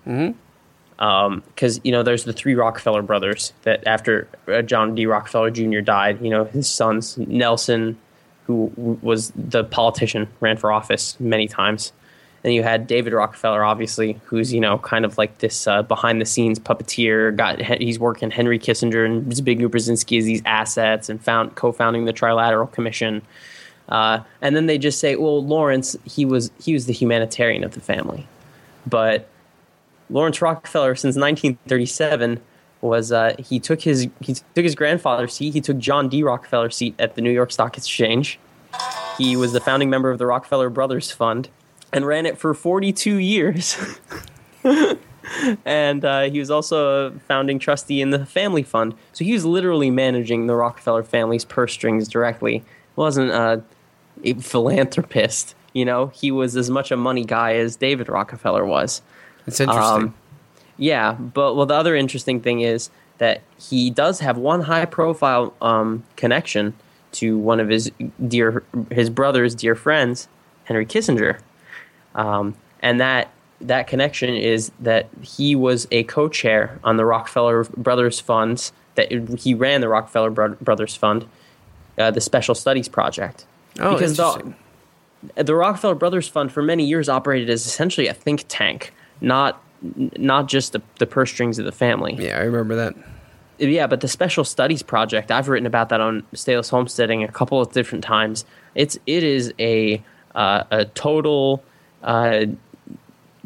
because 0.97 1.81
you 1.85 1.93
know 1.93 2.03
there's 2.03 2.25
the 2.25 2.33
three 2.33 2.55
Rockefeller 2.55 3.03
brothers 3.03 3.53
that 3.63 3.87
after 3.87 4.29
uh, 4.49 4.63
John 4.63 4.95
D. 4.95 5.07
Rockefeller 5.07 5.51
Jr. 5.51 5.81
died, 5.81 6.23
you 6.23 6.31
know 6.31 6.45
his 6.45 6.69
sons 6.69 7.19
Nelson, 7.19 7.99
who 8.47 8.71
w- 8.77 8.99
was 9.03 9.31
the 9.37 9.65
politician, 9.65 10.27
ran 10.41 10.57
for 10.57 10.73
office 10.73 11.17
many 11.21 11.47
times, 11.49 11.93
and 12.45 12.55
you 12.55 12.63
had 12.63 12.87
David 12.87 13.13
Rockefeller, 13.13 13.65
obviously, 13.65 14.21
who's 14.25 14.53
you 14.53 14.61
know 14.61 14.79
kind 14.79 15.05
of 15.05 15.19
like 15.19 15.39
this 15.39 15.67
uh, 15.67 15.83
behind 15.83 16.21
the 16.21 16.27
scenes 16.27 16.59
puppeteer. 16.59 17.35
Got 17.37 17.61
he's 17.61 17.99
working 17.99 18.31
Henry 18.31 18.59
Kissinger 18.59 19.05
and 19.05 19.33
Zbigniew 19.33 19.69
Brzezinski 19.69 20.19
as 20.19 20.25
these 20.25 20.43
assets 20.45 21.09
and 21.09 21.23
found 21.23 21.55
co-founding 21.55 22.05
the 22.05 22.13
Trilateral 22.13 22.71
Commission. 22.71 23.23
Uh, 23.89 24.21
and 24.41 24.57
then 24.57 24.67
they 24.67 24.79
just 24.79 24.99
say, 24.99 25.15
well, 25.17 25.45
Laurance, 25.45 25.97
he 26.05 26.25
was 26.25 26.51
he 26.61 26.73
was 26.73 26.87
the 26.87 26.93
humanitarian 26.93 27.65
of 27.65 27.73
the 27.73 27.81
family, 27.81 28.27
but 28.87 29.29
Laurance 30.11 30.41
Rockefeller 30.41 30.95
since 30.95 31.17
1937 31.17 32.41
was 32.81 33.11
uh, 33.13 33.35
he 33.39 33.59
took 33.59 33.83
his 33.83 34.09
he 34.21 34.35
took 34.35 34.65
his 34.65 34.75
grandfather's 34.75 35.35
seat. 35.35 35.53
He 35.53 35.61
took 35.61 35.79
John 35.79 36.09
D. 36.09 36.23
Rockefeller's 36.23 36.77
seat 36.77 36.95
at 36.99 37.15
the 37.15 37.23
New 37.23 37.31
York 37.31 37.53
Stock 37.53 37.77
Exchange. 37.77 38.39
He 39.19 39.37
was 39.37 39.53
the 39.53 39.61
founding 39.61 39.89
member 39.89 40.11
of 40.11 40.19
the 40.19 40.27
Rockefeller 40.27 40.69
Brothers 40.69 41.11
Fund 41.11 41.49
and 41.97 42.07
ran 42.07 42.27
it 42.27 42.39
for 42.39 42.55
42 42.55 43.17
years. 43.17 43.77
and 45.65 46.05
uh, 46.05 46.23
he 46.23 46.39
was 46.39 46.51
also 46.51 47.07
a 47.07 47.11
founding 47.21 47.59
trustee 47.59 48.01
in 48.01 48.11
the 48.11 48.27
Family 48.27 48.63
Fund. 48.63 48.95
So 49.13 49.25
he 49.25 49.33
was 49.33 49.45
literally 49.45 49.91
managing 49.91 50.47
the 50.47 50.55
Rockefeller 50.55 51.03
family's 51.03 51.45
purse 51.45 51.73
strings 51.73 52.07
directly. 52.07 52.63
wasn't 52.95 53.33
uh, 53.33 53.59
a 54.23 54.35
philanthropist. 54.35 55.55
You 55.73 55.85
know, 55.85 56.09
he 56.09 56.31
was 56.31 56.57
as 56.57 56.71
much 56.71 56.91
a 56.91 56.97
money 56.97 57.25
guy 57.25 57.55
as 57.55 57.77
David 57.77 58.09
Rockefeller 58.09 58.65
was. 58.65 59.03
It's 59.47 59.59
interesting. 59.59 60.03
Um, 60.05 60.15
yeah, 60.77 61.13
but 61.13 61.55
well, 61.55 61.67
the 61.67 61.75
other 61.75 61.97
interesting 61.97 62.41
thing 62.41 62.61
is 62.61 62.91
that 63.19 63.41
he 63.59 63.91
does 63.91 64.21
have 64.21 64.37
one 64.37 64.63
high-profile 64.63 65.55
um, 65.63 66.05
connection 66.17 66.75
to 67.13 67.39
one 67.39 67.61
of 67.61 67.71
his 67.71 67.91
dear, 68.29 68.63
his 68.91 69.09
brother's 69.09 69.55
dear 69.55 69.75
friends, 69.75 70.29
Henry 70.65 70.85
Kissinger, 70.85 71.41
um, 72.17 72.55
and 72.81 73.01
that 73.01 73.31
that 73.61 73.87
connection 73.87 74.35
is 74.35 74.71
that 74.81 75.09
he 75.23 75.55
was 75.57 75.87
a 75.91 76.03
co-chair 76.05 76.79
on 76.85 76.97
the 76.97 77.05
Rockefeller 77.05 77.65
Brothers 77.65 78.19
funds. 78.21 78.73
That 78.97 79.11
he 79.41 79.55
ran 79.55 79.81
the 79.83 79.89
Rockefeller 79.89 80.31
Bro- 80.31 80.57
Brothers 80.61 80.97
Fund, 80.97 81.27
uh, 81.99 82.11
the 82.11 82.21
Special 82.21 82.55
Studies 82.55 82.89
Project, 82.89 83.45
Oh, 83.79 83.93
because 83.93 84.17
the, 84.17 84.25
interesting. 84.25 84.55
the 85.37 85.55
Rockefeller 85.55 85.95
Brothers 85.95 86.29
Fund 86.29 86.51
for 86.51 86.63
many 86.63 86.85
years 86.85 87.09
operated 87.09 87.51
as 87.51 87.67
essentially 87.67 88.09
a 88.09 88.15
think 88.15 88.45
tank, 88.49 88.93
not 89.21 89.63
not 90.17 90.49
just 90.49 90.73
the, 90.73 90.81
the 90.99 91.07
purse 91.07 91.31
strings 91.31 91.59
of 91.59 91.67
the 91.67 91.73
family. 91.73 92.17
Yeah, 92.19 92.39
I 92.39 92.43
remember 92.45 92.75
that. 92.77 92.95
Yeah, 93.59 93.87
but 93.87 94.01
the 94.01 94.09
Special 94.09 94.45
Studies 94.45 94.83
Project, 94.83 95.31
I've 95.31 95.49
written 95.49 95.67
about 95.67 95.89
that 95.91 96.01
on 96.01 96.23
Stateless 96.35 96.71
Homesteading 96.71 97.23
a 97.23 97.29
couple 97.29 97.61
of 97.61 97.73
different 97.73 98.03
times. 98.05 98.45
It's 98.75 98.99
it 99.07 99.23
is 99.23 99.53
a 99.59 100.03
uh, 100.35 100.65
a 100.71 100.85
total 100.87 101.63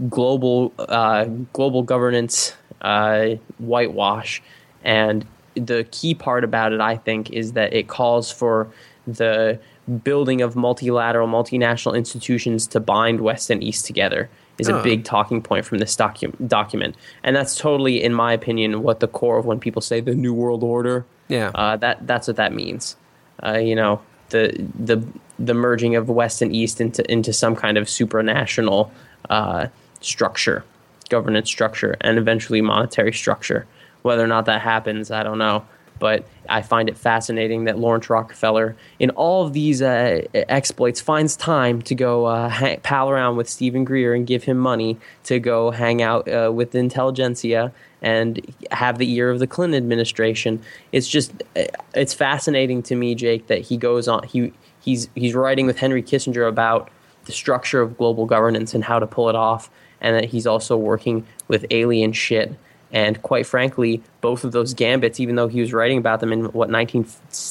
global 0.08 0.72
uh, 0.78 1.24
global 1.52 1.82
governance 1.82 2.54
uh, 2.82 3.30
whitewash. 3.58 4.42
And 4.84 5.26
the 5.54 5.86
key 5.90 6.14
part 6.14 6.44
about 6.44 6.72
it, 6.72 6.80
I 6.80 6.96
think, 6.96 7.30
is 7.30 7.52
that 7.52 7.72
it 7.72 7.88
calls 7.88 8.30
for 8.30 8.68
the 9.06 9.58
building 10.04 10.40
of 10.40 10.54
multilateral, 10.56 11.26
multinational 11.28 11.96
institutions 11.96 12.66
to 12.68 12.80
bind 12.80 13.20
West 13.20 13.50
and 13.50 13.62
East 13.62 13.86
together. 13.86 14.28
Is 14.58 14.68
Oh. 14.68 14.78
a 14.78 14.82
big 14.82 15.04
talking 15.04 15.40
point 15.40 15.64
from 15.64 15.78
this 15.78 15.96
docu- 15.96 16.34
document, 16.46 16.94
and 17.24 17.34
that's 17.34 17.54
totally, 17.56 18.02
in 18.02 18.12
my 18.12 18.34
opinion, 18.34 18.82
what 18.82 19.00
the 19.00 19.08
core 19.08 19.38
of 19.38 19.46
when 19.46 19.58
people 19.58 19.80
say 19.80 20.02
the 20.02 20.14
New 20.14 20.34
World 20.34 20.62
Order. 20.62 21.06
Yeah, 21.28 21.50
uh, 21.54 21.76
that 21.78 22.06
that's 22.06 22.26
what 22.28 22.36
that 22.36 22.52
means. 22.52 22.94
Uh, 23.42 23.56
you 23.56 23.74
know, 23.74 24.02
the 24.30 24.68
the 24.78 25.06
the 25.38 25.54
merging 25.54 25.96
of 25.96 26.08
West 26.08 26.42
and 26.42 26.54
East 26.54 26.80
into 26.80 27.08
into 27.10 27.32
some 27.32 27.54
kind 27.56 27.78
of 27.78 27.86
supranational 27.86 28.90
uh, 29.28 29.66
structure, 30.00 30.64
governance 31.08 31.48
structure, 31.48 31.96
and 32.00 32.18
eventually 32.18 32.60
monetary 32.60 33.12
structure. 33.12 33.66
Whether 34.02 34.24
or 34.24 34.28
not 34.28 34.46
that 34.46 34.62
happens, 34.62 35.10
I 35.10 35.22
don't 35.22 35.38
know. 35.38 35.64
But 36.00 36.26
I 36.48 36.62
find 36.62 36.88
it 36.88 36.98
fascinating 36.98 37.64
that 37.64 37.78
Laurance 37.78 38.10
Rockefeller, 38.10 38.74
in 38.98 39.10
all 39.10 39.46
of 39.46 39.52
these 39.52 39.82
uh, 39.82 40.22
exploits, 40.34 41.00
finds 41.00 41.36
time 41.36 41.82
to 41.82 41.94
go 41.94 42.24
uh, 42.24 42.48
ha- 42.48 42.76
pal 42.82 43.08
around 43.08 43.36
with 43.36 43.48
Steven 43.48 43.84
Greer 43.84 44.14
and 44.14 44.26
give 44.26 44.42
him 44.42 44.58
money 44.58 44.98
to 45.24 45.38
go 45.38 45.70
hang 45.70 46.02
out 46.02 46.26
uh, 46.26 46.50
with 46.52 46.72
the 46.72 46.78
intelligentsia 46.78 47.72
and 48.02 48.40
have 48.72 48.98
the 48.98 49.12
ear 49.12 49.30
of 49.30 49.38
the 49.38 49.46
Clinton 49.46 49.76
administration. 49.76 50.62
It's 50.90 51.06
just 51.06 51.32
uh, 51.54 51.64
it's 51.94 52.14
fascinating 52.14 52.82
to 52.84 52.96
me, 52.96 53.14
Jake, 53.14 53.46
that 53.46 53.60
he 53.60 53.76
goes 53.76 54.08
on 54.08 54.26
he 54.26 54.52
he's 54.80 55.08
he's 55.14 55.34
writing 55.34 55.66
with 55.66 55.78
Henry 55.78 56.02
Kissinger 56.02 56.48
about 56.48 56.90
the 57.26 57.32
structure 57.32 57.82
of 57.82 57.98
global 57.98 58.26
governance 58.26 58.74
and 58.74 58.82
how 58.82 58.98
to 58.98 59.06
pull 59.06 59.28
it 59.28 59.36
off, 59.36 59.70
and 60.00 60.16
that 60.16 60.24
he's 60.24 60.46
also 60.46 60.76
working 60.76 61.26
with 61.46 61.66
alien 61.70 62.12
shit. 62.12 62.54
And 62.92 63.22
quite 63.22 63.46
frankly, 63.46 64.02
both 64.20 64.42
of 64.42 64.52
those 64.52 64.74
gambits, 64.74 65.20
even 65.20 65.36
though 65.36 65.46
he 65.46 65.60
was 65.60 65.72
writing 65.72 65.98
about 65.98 66.20
them 66.20 66.32
in 66.32 66.46
what 66.46 66.70
nineteen 66.70 67.06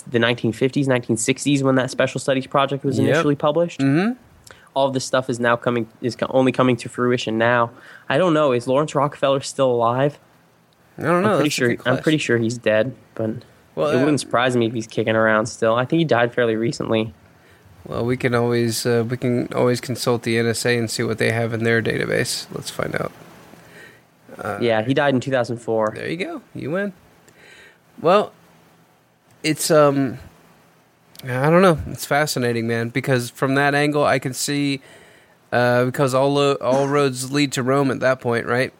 the 0.07 0.19
nineteen 0.19 0.51
fifties, 0.51 0.87
nineteen 0.87 1.15
sixties, 1.17 1.63
when 1.63 1.75
that 1.75 1.89
special 1.89 2.19
studies 2.19 2.45
project 2.45 2.83
was 2.83 2.99
Yep. 2.99 3.07
initially 3.07 3.35
published, 3.35 3.79
mm-hmm. 3.79 4.19
all 4.73 4.87
of 4.87 4.93
this 4.93 5.05
stuff 5.05 5.29
is 5.29 5.39
now 5.39 5.55
coming 5.55 5.87
is 6.01 6.17
only 6.29 6.51
coming 6.51 6.75
to 6.77 6.89
fruition 6.89 7.37
now. 7.37 7.71
I 8.09 8.17
don't 8.17 8.33
know. 8.33 8.51
Is 8.51 8.67
Laurance 8.67 8.93
Rockefeller 8.95 9.39
still 9.39 9.71
alive? 9.71 10.19
I 10.97 11.03
don't 11.03 11.23
know. 11.23 11.31
I'm 11.31 11.37
pretty 11.37 11.49
sure. 11.49 11.77
I'm 11.85 11.99
pretty 11.99 12.17
sure 12.17 12.37
he's 12.37 12.57
dead, 12.57 12.93
but 13.15 13.29
Well, 13.75 13.91
it 13.91 13.95
uh, 13.95 13.99
wouldn't 13.99 14.19
surprise 14.19 14.57
me 14.57 14.67
if 14.67 14.73
he's 14.73 14.87
kicking 14.87 15.15
around 15.15 15.45
still. 15.45 15.75
I 15.75 15.85
think 15.85 15.99
he 15.99 16.05
died 16.05 16.33
fairly 16.33 16.57
recently. 16.57 17.13
Well, 17.85 18.03
we 18.03 18.17
can 18.17 18.35
always 18.35 18.85
uh, 18.85 19.05
we 19.09 19.15
can 19.15 19.47
always 19.53 19.79
consult 19.79 20.23
the 20.23 20.35
NSA 20.35 20.77
and 20.77 20.91
see 20.91 21.03
what 21.03 21.17
they 21.17 21.31
have 21.31 21.53
in 21.53 21.63
their 21.63 21.81
database. 21.81 22.45
Let's 22.53 22.69
find 22.69 22.93
out. 22.95 23.13
Uh, 24.39 24.57
yeah, 24.61 24.81
he 24.83 24.93
died 24.93 25.13
in 25.13 25.19
2004. 25.19 25.93
There 25.95 26.07
you 26.09 26.17
go. 26.17 26.41
You 26.55 26.71
win. 26.71 26.93
Well, 28.01 28.31
it's 29.43 29.69
um, 29.69 30.17
I 31.23 31.49
don't 31.49 31.61
know. 31.61 31.77
It's 31.87 32.05
fascinating, 32.05 32.67
man, 32.67 32.89
because 32.89 33.29
from 33.29 33.55
that 33.55 33.75
angle, 33.75 34.03
I 34.05 34.19
can 34.19 34.33
see 34.33 34.81
uh, 35.51 35.85
because 35.85 36.13
all 36.13 36.33
lo- 36.33 36.57
all 36.61 36.87
roads 36.97 37.31
lead 37.31 37.51
to 37.53 37.63
Rome 37.63 37.91
at 37.91 37.99
that 37.99 38.21
point, 38.21 38.45
right? 38.45 38.71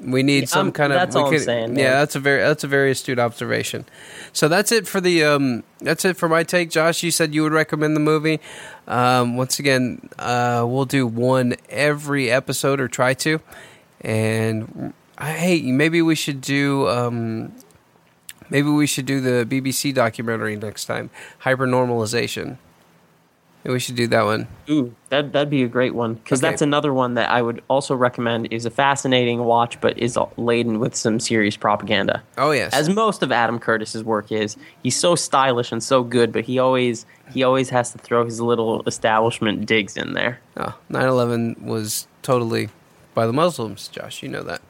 We 0.00 0.22
need 0.22 0.40
Yeah, 0.44 0.46
some 0.46 0.66
um, 0.68 0.72
kind 0.72 0.92
of. 0.94 0.98
that's 0.98 1.14
all 1.14 1.26
I'm 1.28 1.38
saying, 1.38 1.76
Yeah, 1.76 1.90
man. 1.90 1.92
that's 1.98 2.16
a 2.16 2.20
very 2.20 2.40
that's 2.40 2.64
a 2.64 2.68
very 2.68 2.90
astute 2.92 3.18
observation. 3.18 3.84
So 4.32 4.48
that's 4.48 4.72
it 4.72 4.86
for 4.86 4.98
the 5.00 5.24
um, 5.24 5.62
that's 5.80 6.04
it 6.06 6.16
for 6.16 6.28
my 6.28 6.42
take. 6.42 6.70
Josh, 6.70 7.02
you 7.02 7.10
said 7.10 7.34
you 7.34 7.42
would 7.42 7.52
recommend 7.52 7.96
the 7.96 8.00
movie. 8.00 8.40
Um, 8.88 9.36
once 9.36 9.58
again, 9.58 10.08
uh, 10.18 10.64
we'll 10.66 10.86
do 10.86 11.06
one 11.06 11.54
every 11.68 12.30
episode 12.30 12.80
or 12.80 12.88
try 12.88 13.12
to. 13.14 13.40
And 14.02 14.94
I, 15.20 15.32
hey, 15.32 15.62
maybe 15.72 16.00
we 16.02 16.14
should 16.14 16.40
do 16.40 16.88
um, 16.88 17.54
maybe 18.48 18.68
we 18.70 18.86
should 18.86 19.06
do 19.06 19.20
the 19.20 19.44
BBC 19.46 19.92
documentary 19.94 20.56
next 20.56 20.86
time, 20.86 21.10
HyperNormalisation. 21.42 22.56
Maybe 23.62 23.74
we 23.74 23.78
should 23.78 23.96
do 23.96 24.06
that 24.06 24.24
one. 24.24 24.48
Ooh, 24.70 24.94
that 25.10 25.32
that'd 25.34 25.50
be 25.50 25.62
a 25.62 25.68
great 25.68 25.94
one 25.94 26.14
because 26.14 26.42
Okay. 26.42 26.50
that's 26.50 26.62
another 26.62 26.94
one 26.94 27.12
that 27.14 27.28
I 27.28 27.42
would 27.42 27.62
also 27.68 27.94
recommend. 27.94 28.50
is 28.50 28.64
a 28.64 28.70
fascinating 28.70 29.44
watch, 29.44 29.78
but 29.82 29.98
is 29.98 30.18
laden 30.38 30.78
with 30.80 30.96
some 30.96 31.20
serious 31.20 31.58
propaganda. 31.58 32.22
Oh 32.38 32.52
yes, 32.52 32.72
as 32.72 32.88
most 32.88 33.22
of 33.22 33.30
Adam 33.30 33.58
Curtis's 33.58 34.02
work 34.02 34.32
is. 34.32 34.56
He's 34.82 34.96
so 34.96 35.14
stylish 35.14 35.72
and 35.72 35.82
so 35.82 36.02
good, 36.02 36.32
but 36.32 36.46
he 36.46 36.58
always 36.58 37.04
he 37.34 37.42
always 37.42 37.68
has 37.68 37.92
to 37.92 37.98
throw 37.98 38.24
his 38.24 38.40
little 38.40 38.82
establishment 38.86 39.66
digs 39.66 39.94
in 39.98 40.14
there. 40.14 40.40
Oh, 40.56 40.74
9/11 40.90 41.60
was 41.60 42.06
totally 42.22 42.70
by 43.12 43.26
the 43.26 43.32
Muslims, 43.34 43.88
Josh. 43.88 44.22
You 44.22 44.30
know 44.30 44.42
that. 44.44 44.62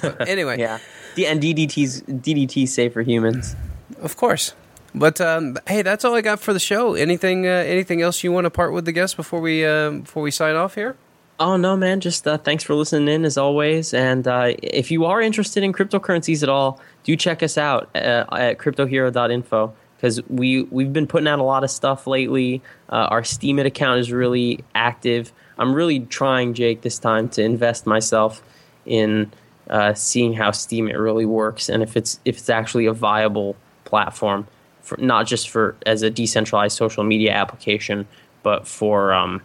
But 0.00 0.28
anyway, 0.28 0.58
yeah. 0.58 0.78
D- 1.14 1.26
and 1.26 1.42
DDT's 1.42 2.02
DDT's 2.02 2.72
safe 2.72 2.92
for 2.92 3.02
humans. 3.02 3.56
Of 4.00 4.16
course. 4.16 4.54
But 4.94 5.20
um, 5.20 5.58
hey, 5.66 5.82
that's 5.82 6.04
all 6.04 6.14
I 6.14 6.20
got 6.20 6.40
for 6.40 6.52
the 6.52 6.60
show. 6.60 6.94
Anything, 6.94 7.46
uh, 7.46 7.50
anything 7.50 8.02
else 8.02 8.22
you 8.22 8.30
want 8.30 8.44
to 8.44 8.50
part 8.50 8.72
with 8.72 8.84
the 8.84 8.92
guests 8.92 9.14
before 9.14 9.40
we 9.40 9.64
uh, 9.64 9.90
before 9.90 10.22
we 10.22 10.30
sign 10.30 10.54
off 10.54 10.74
here? 10.74 10.96
Oh 11.40 11.56
no, 11.56 11.76
man! 11.76 12.00
Just 12.00 12.26
uh, 12.26 12.36
thanks 12.38 12.62
for 12.62 12.74
listening 12.74 13.08
in 13.08 13.24
as 13.24 13.38
always. 13.38 13.94
And 13.94 14.28
uh, 14.28 14.52
if 14.62 14.90
you 14.90 15.06
are 15.06 15.20
interested 15.20 15.62
in 15.62 15.72
cryptocurrencies 15.72 16.42
at 16.42 16.48
all, 16.48 16.80
do 17.04 17.16
check 17.16 17.42
us 17.42 17.56
out 17.56 17.88
uh, 17.96 18.26
at 18.32 18.58
cryptohero.info 18.58 19.74
because 19.96 20.20
we 20.28 20.64
we've 20.64 20.92
been 20.92 21.06
putting 21.06 21.28
out 21.28 21.38
a 21.38 21.42
lot 21.42 21.64
of 21.64 21.70
stuff 21.70 22.06
lately. 22.06 22.60
Uh, 22.90 23.08
our 23.10 23.22
Steemit 23.22 23.66
account 23.66 24.00
is 24.00 24.12
really 24.12 24.62
active. 24.74 25.32
I'm 25.58 25.74
really 25.74 26.00
trying, 26.00 26.54
Jake, 26.54 26.82
this 26.82 26.98
time 26.98 27.28
to 27.30 27.42
invest 27.42 27.86
myself 27.86 28.42
in 28.84 29.32
uh, 29.70 29.94
seeing 29.94 30.32
how 30.32 30.50
Steemit 30.50 30.98
really 30.98 31.26
works 31.26 31.68
and 31.68 31.82
if 31.82 31.96
it's 31.96 32.20
if 32.24 32.38
it's 32.38 32.50
actually 32.50 32.86
a 32.86 32.92
viable 32.92 33.56
platform 33.84 34.46
for 34.82 34.96
not 34.98 35.26
just 35.26 35.48
for 35.48 35.76
as 35.86 36.02
a 36.02 36.10
decentralized 36.10 36.76
social 36.76 37.04
media 37.04 37.32
application, 37.32 38.06
but 38.42 38.66
for 38.66 39.12
um, 39.12 39.40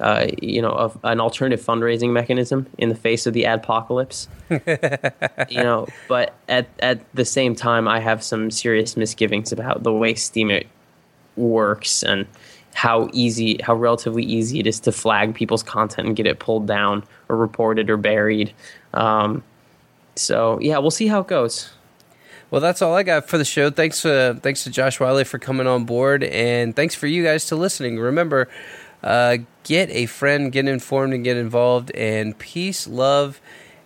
uh, 0.00 0.26
you 0.40 0.62
know, 0.62 0.70
of 0.70 0.98
an 1.02 1.20
alternative 1.20 1.64
fundraising 1.64 2.10
mechanism 2.10 2.66
in 2.78 2.88
the 2.88 2.94
face 2.94 3.26
of 3.26 3.34
the 3.34 3.44
adpocalypse. 3.44 4.28
you 5.50 5.62
know, 5.62 5.88
but 6.08 6.34
at 6.48 6.68
at 6.80 7.00
the 7.14 7.24
same 7.24 7.54
time, 7.54 7.88
I 7.88 8.00
have 8.00 8.22
some 8.22 8.50
serious 8.50 8.96
misgivings 8.96 9.52
about 9.52 9.82
the 9.82 9.92
way 9.92 10.14
Steemit 10.14 10.66
works 11.36 12.02
and 12.02 12.26
how 12.74 13.08
easy, 13.12 13.58
how 13.62 13.74
relatively 13.74 14.22
easy 14.22 14.60
it 14.60 14.66
is 14.66 14.78
to 14.80 14.92
flag 14.92 15.34
people's 15.34 15.62
content 15.62 16.06
and 16.06 16.16
get 16.16 16.26
it 16.26 16.38
pulled 16.38 16.66
down 16.66 17.02
or 17.28 17.36
reported 17.36 17.90
or 17.90 17.96
buried. 17.96 18.52
Um, 18.94 19.44
so 20.16 20.58
yeah, 20.60 20.78
we'll 20.78 20.90
see 20.90 21.06
how 21.06 21.20
it 21.20 21.28
goes. 21.28 21.70
Well, 22.50 22.62
that's 22.62 22.80
all 22.80 22.94
I 22.94 23.02
got 23.02 23.28
for 23.28 23.36
the 23.36 23.44
show. 23.44 23.68
Thanks, 23.70 24.04
uh, 24.06 24.38
thanks 24.40 24.64
to 24.64 24.70
Josh 24.70 24.98
Wiley 24.98 25.24
for 25.24 25.38
coming 25.38 25.66
on 25.66 25.84
board, 25.84 26.24
and 26.24 26.74
thanks 26.74 26.94
for 26.94 27.06
you 27.06 27.22
guys 27.22 27.44
to 27.46 27.56
listening. 27.56 27.98
Remember, 27.98 28.48
uh, 29.02 29.38
get 29.64 29.90
a 29.90 30.06
friend, 30.06 30.50
get 30.50 30.66
informed, 30.66 31.12
and 31.12 31.22
get 31.22 31.36
involved. 31.36 31.90
And 31.90 32.38
peace, 32.38 32.86
love, 32.86 33.38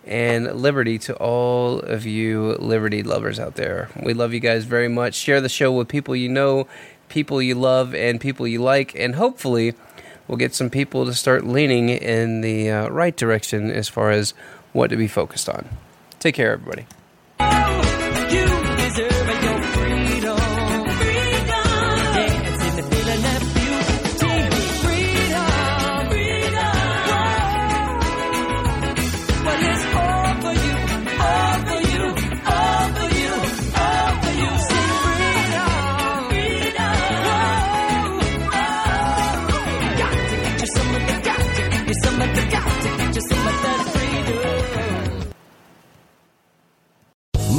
and 0.05 0.45
liberty 0.55 0.97
to 0.99 1.15
all 1.15 1.79
of 1.79 2.05
you 2.05 2.53
liberty 2.53 3.03
lovers 3.03 3.37
out 3.37 3.55
there. 3.55 3.89
We 4.01 4.13
love 4.13 4.33
you 4.33 4.39
guys 4.39 4.63
very 4.63 4.87
much. 4.87 5.15
Share 5.15 5.41
the 5.41 5.49
show 5.49 5.71
with 5.73 5.89
people 5.89 6.15
you 6.15 6.29
know, 6.29 6.65
people 7.09 7.41
you 7.41 7.55
love, 7.55 7.93
and 7.93 8.19
people 8.21 8.47
you 8.47 8.61
like, 8.61 8.95
and 8.95 9.15
hopefully, 9.15 9.73
we'll 10.27 10.37
get 10.37 10.55
some 10.55 10.69
people 10.69 11.05
to 11.05 11.13
start 11.13 11.45
leaning 11.45 11.89
in 11.89 12.39
the 12.39 12.71
uh, 12.71 12.87
right 12.87 13.17
direction 13.17 13.69
as 13.69 13.89
far 13.89 14.09
as 14.09 14.33
what 14.73 14.89
to 14.89 14.97
be 14.97 15.07
focused 15.07 15.47
on. 15.47 15.69
Take 16.19 16.35
care, 16.35 16.51
everybody. 16.51 16.85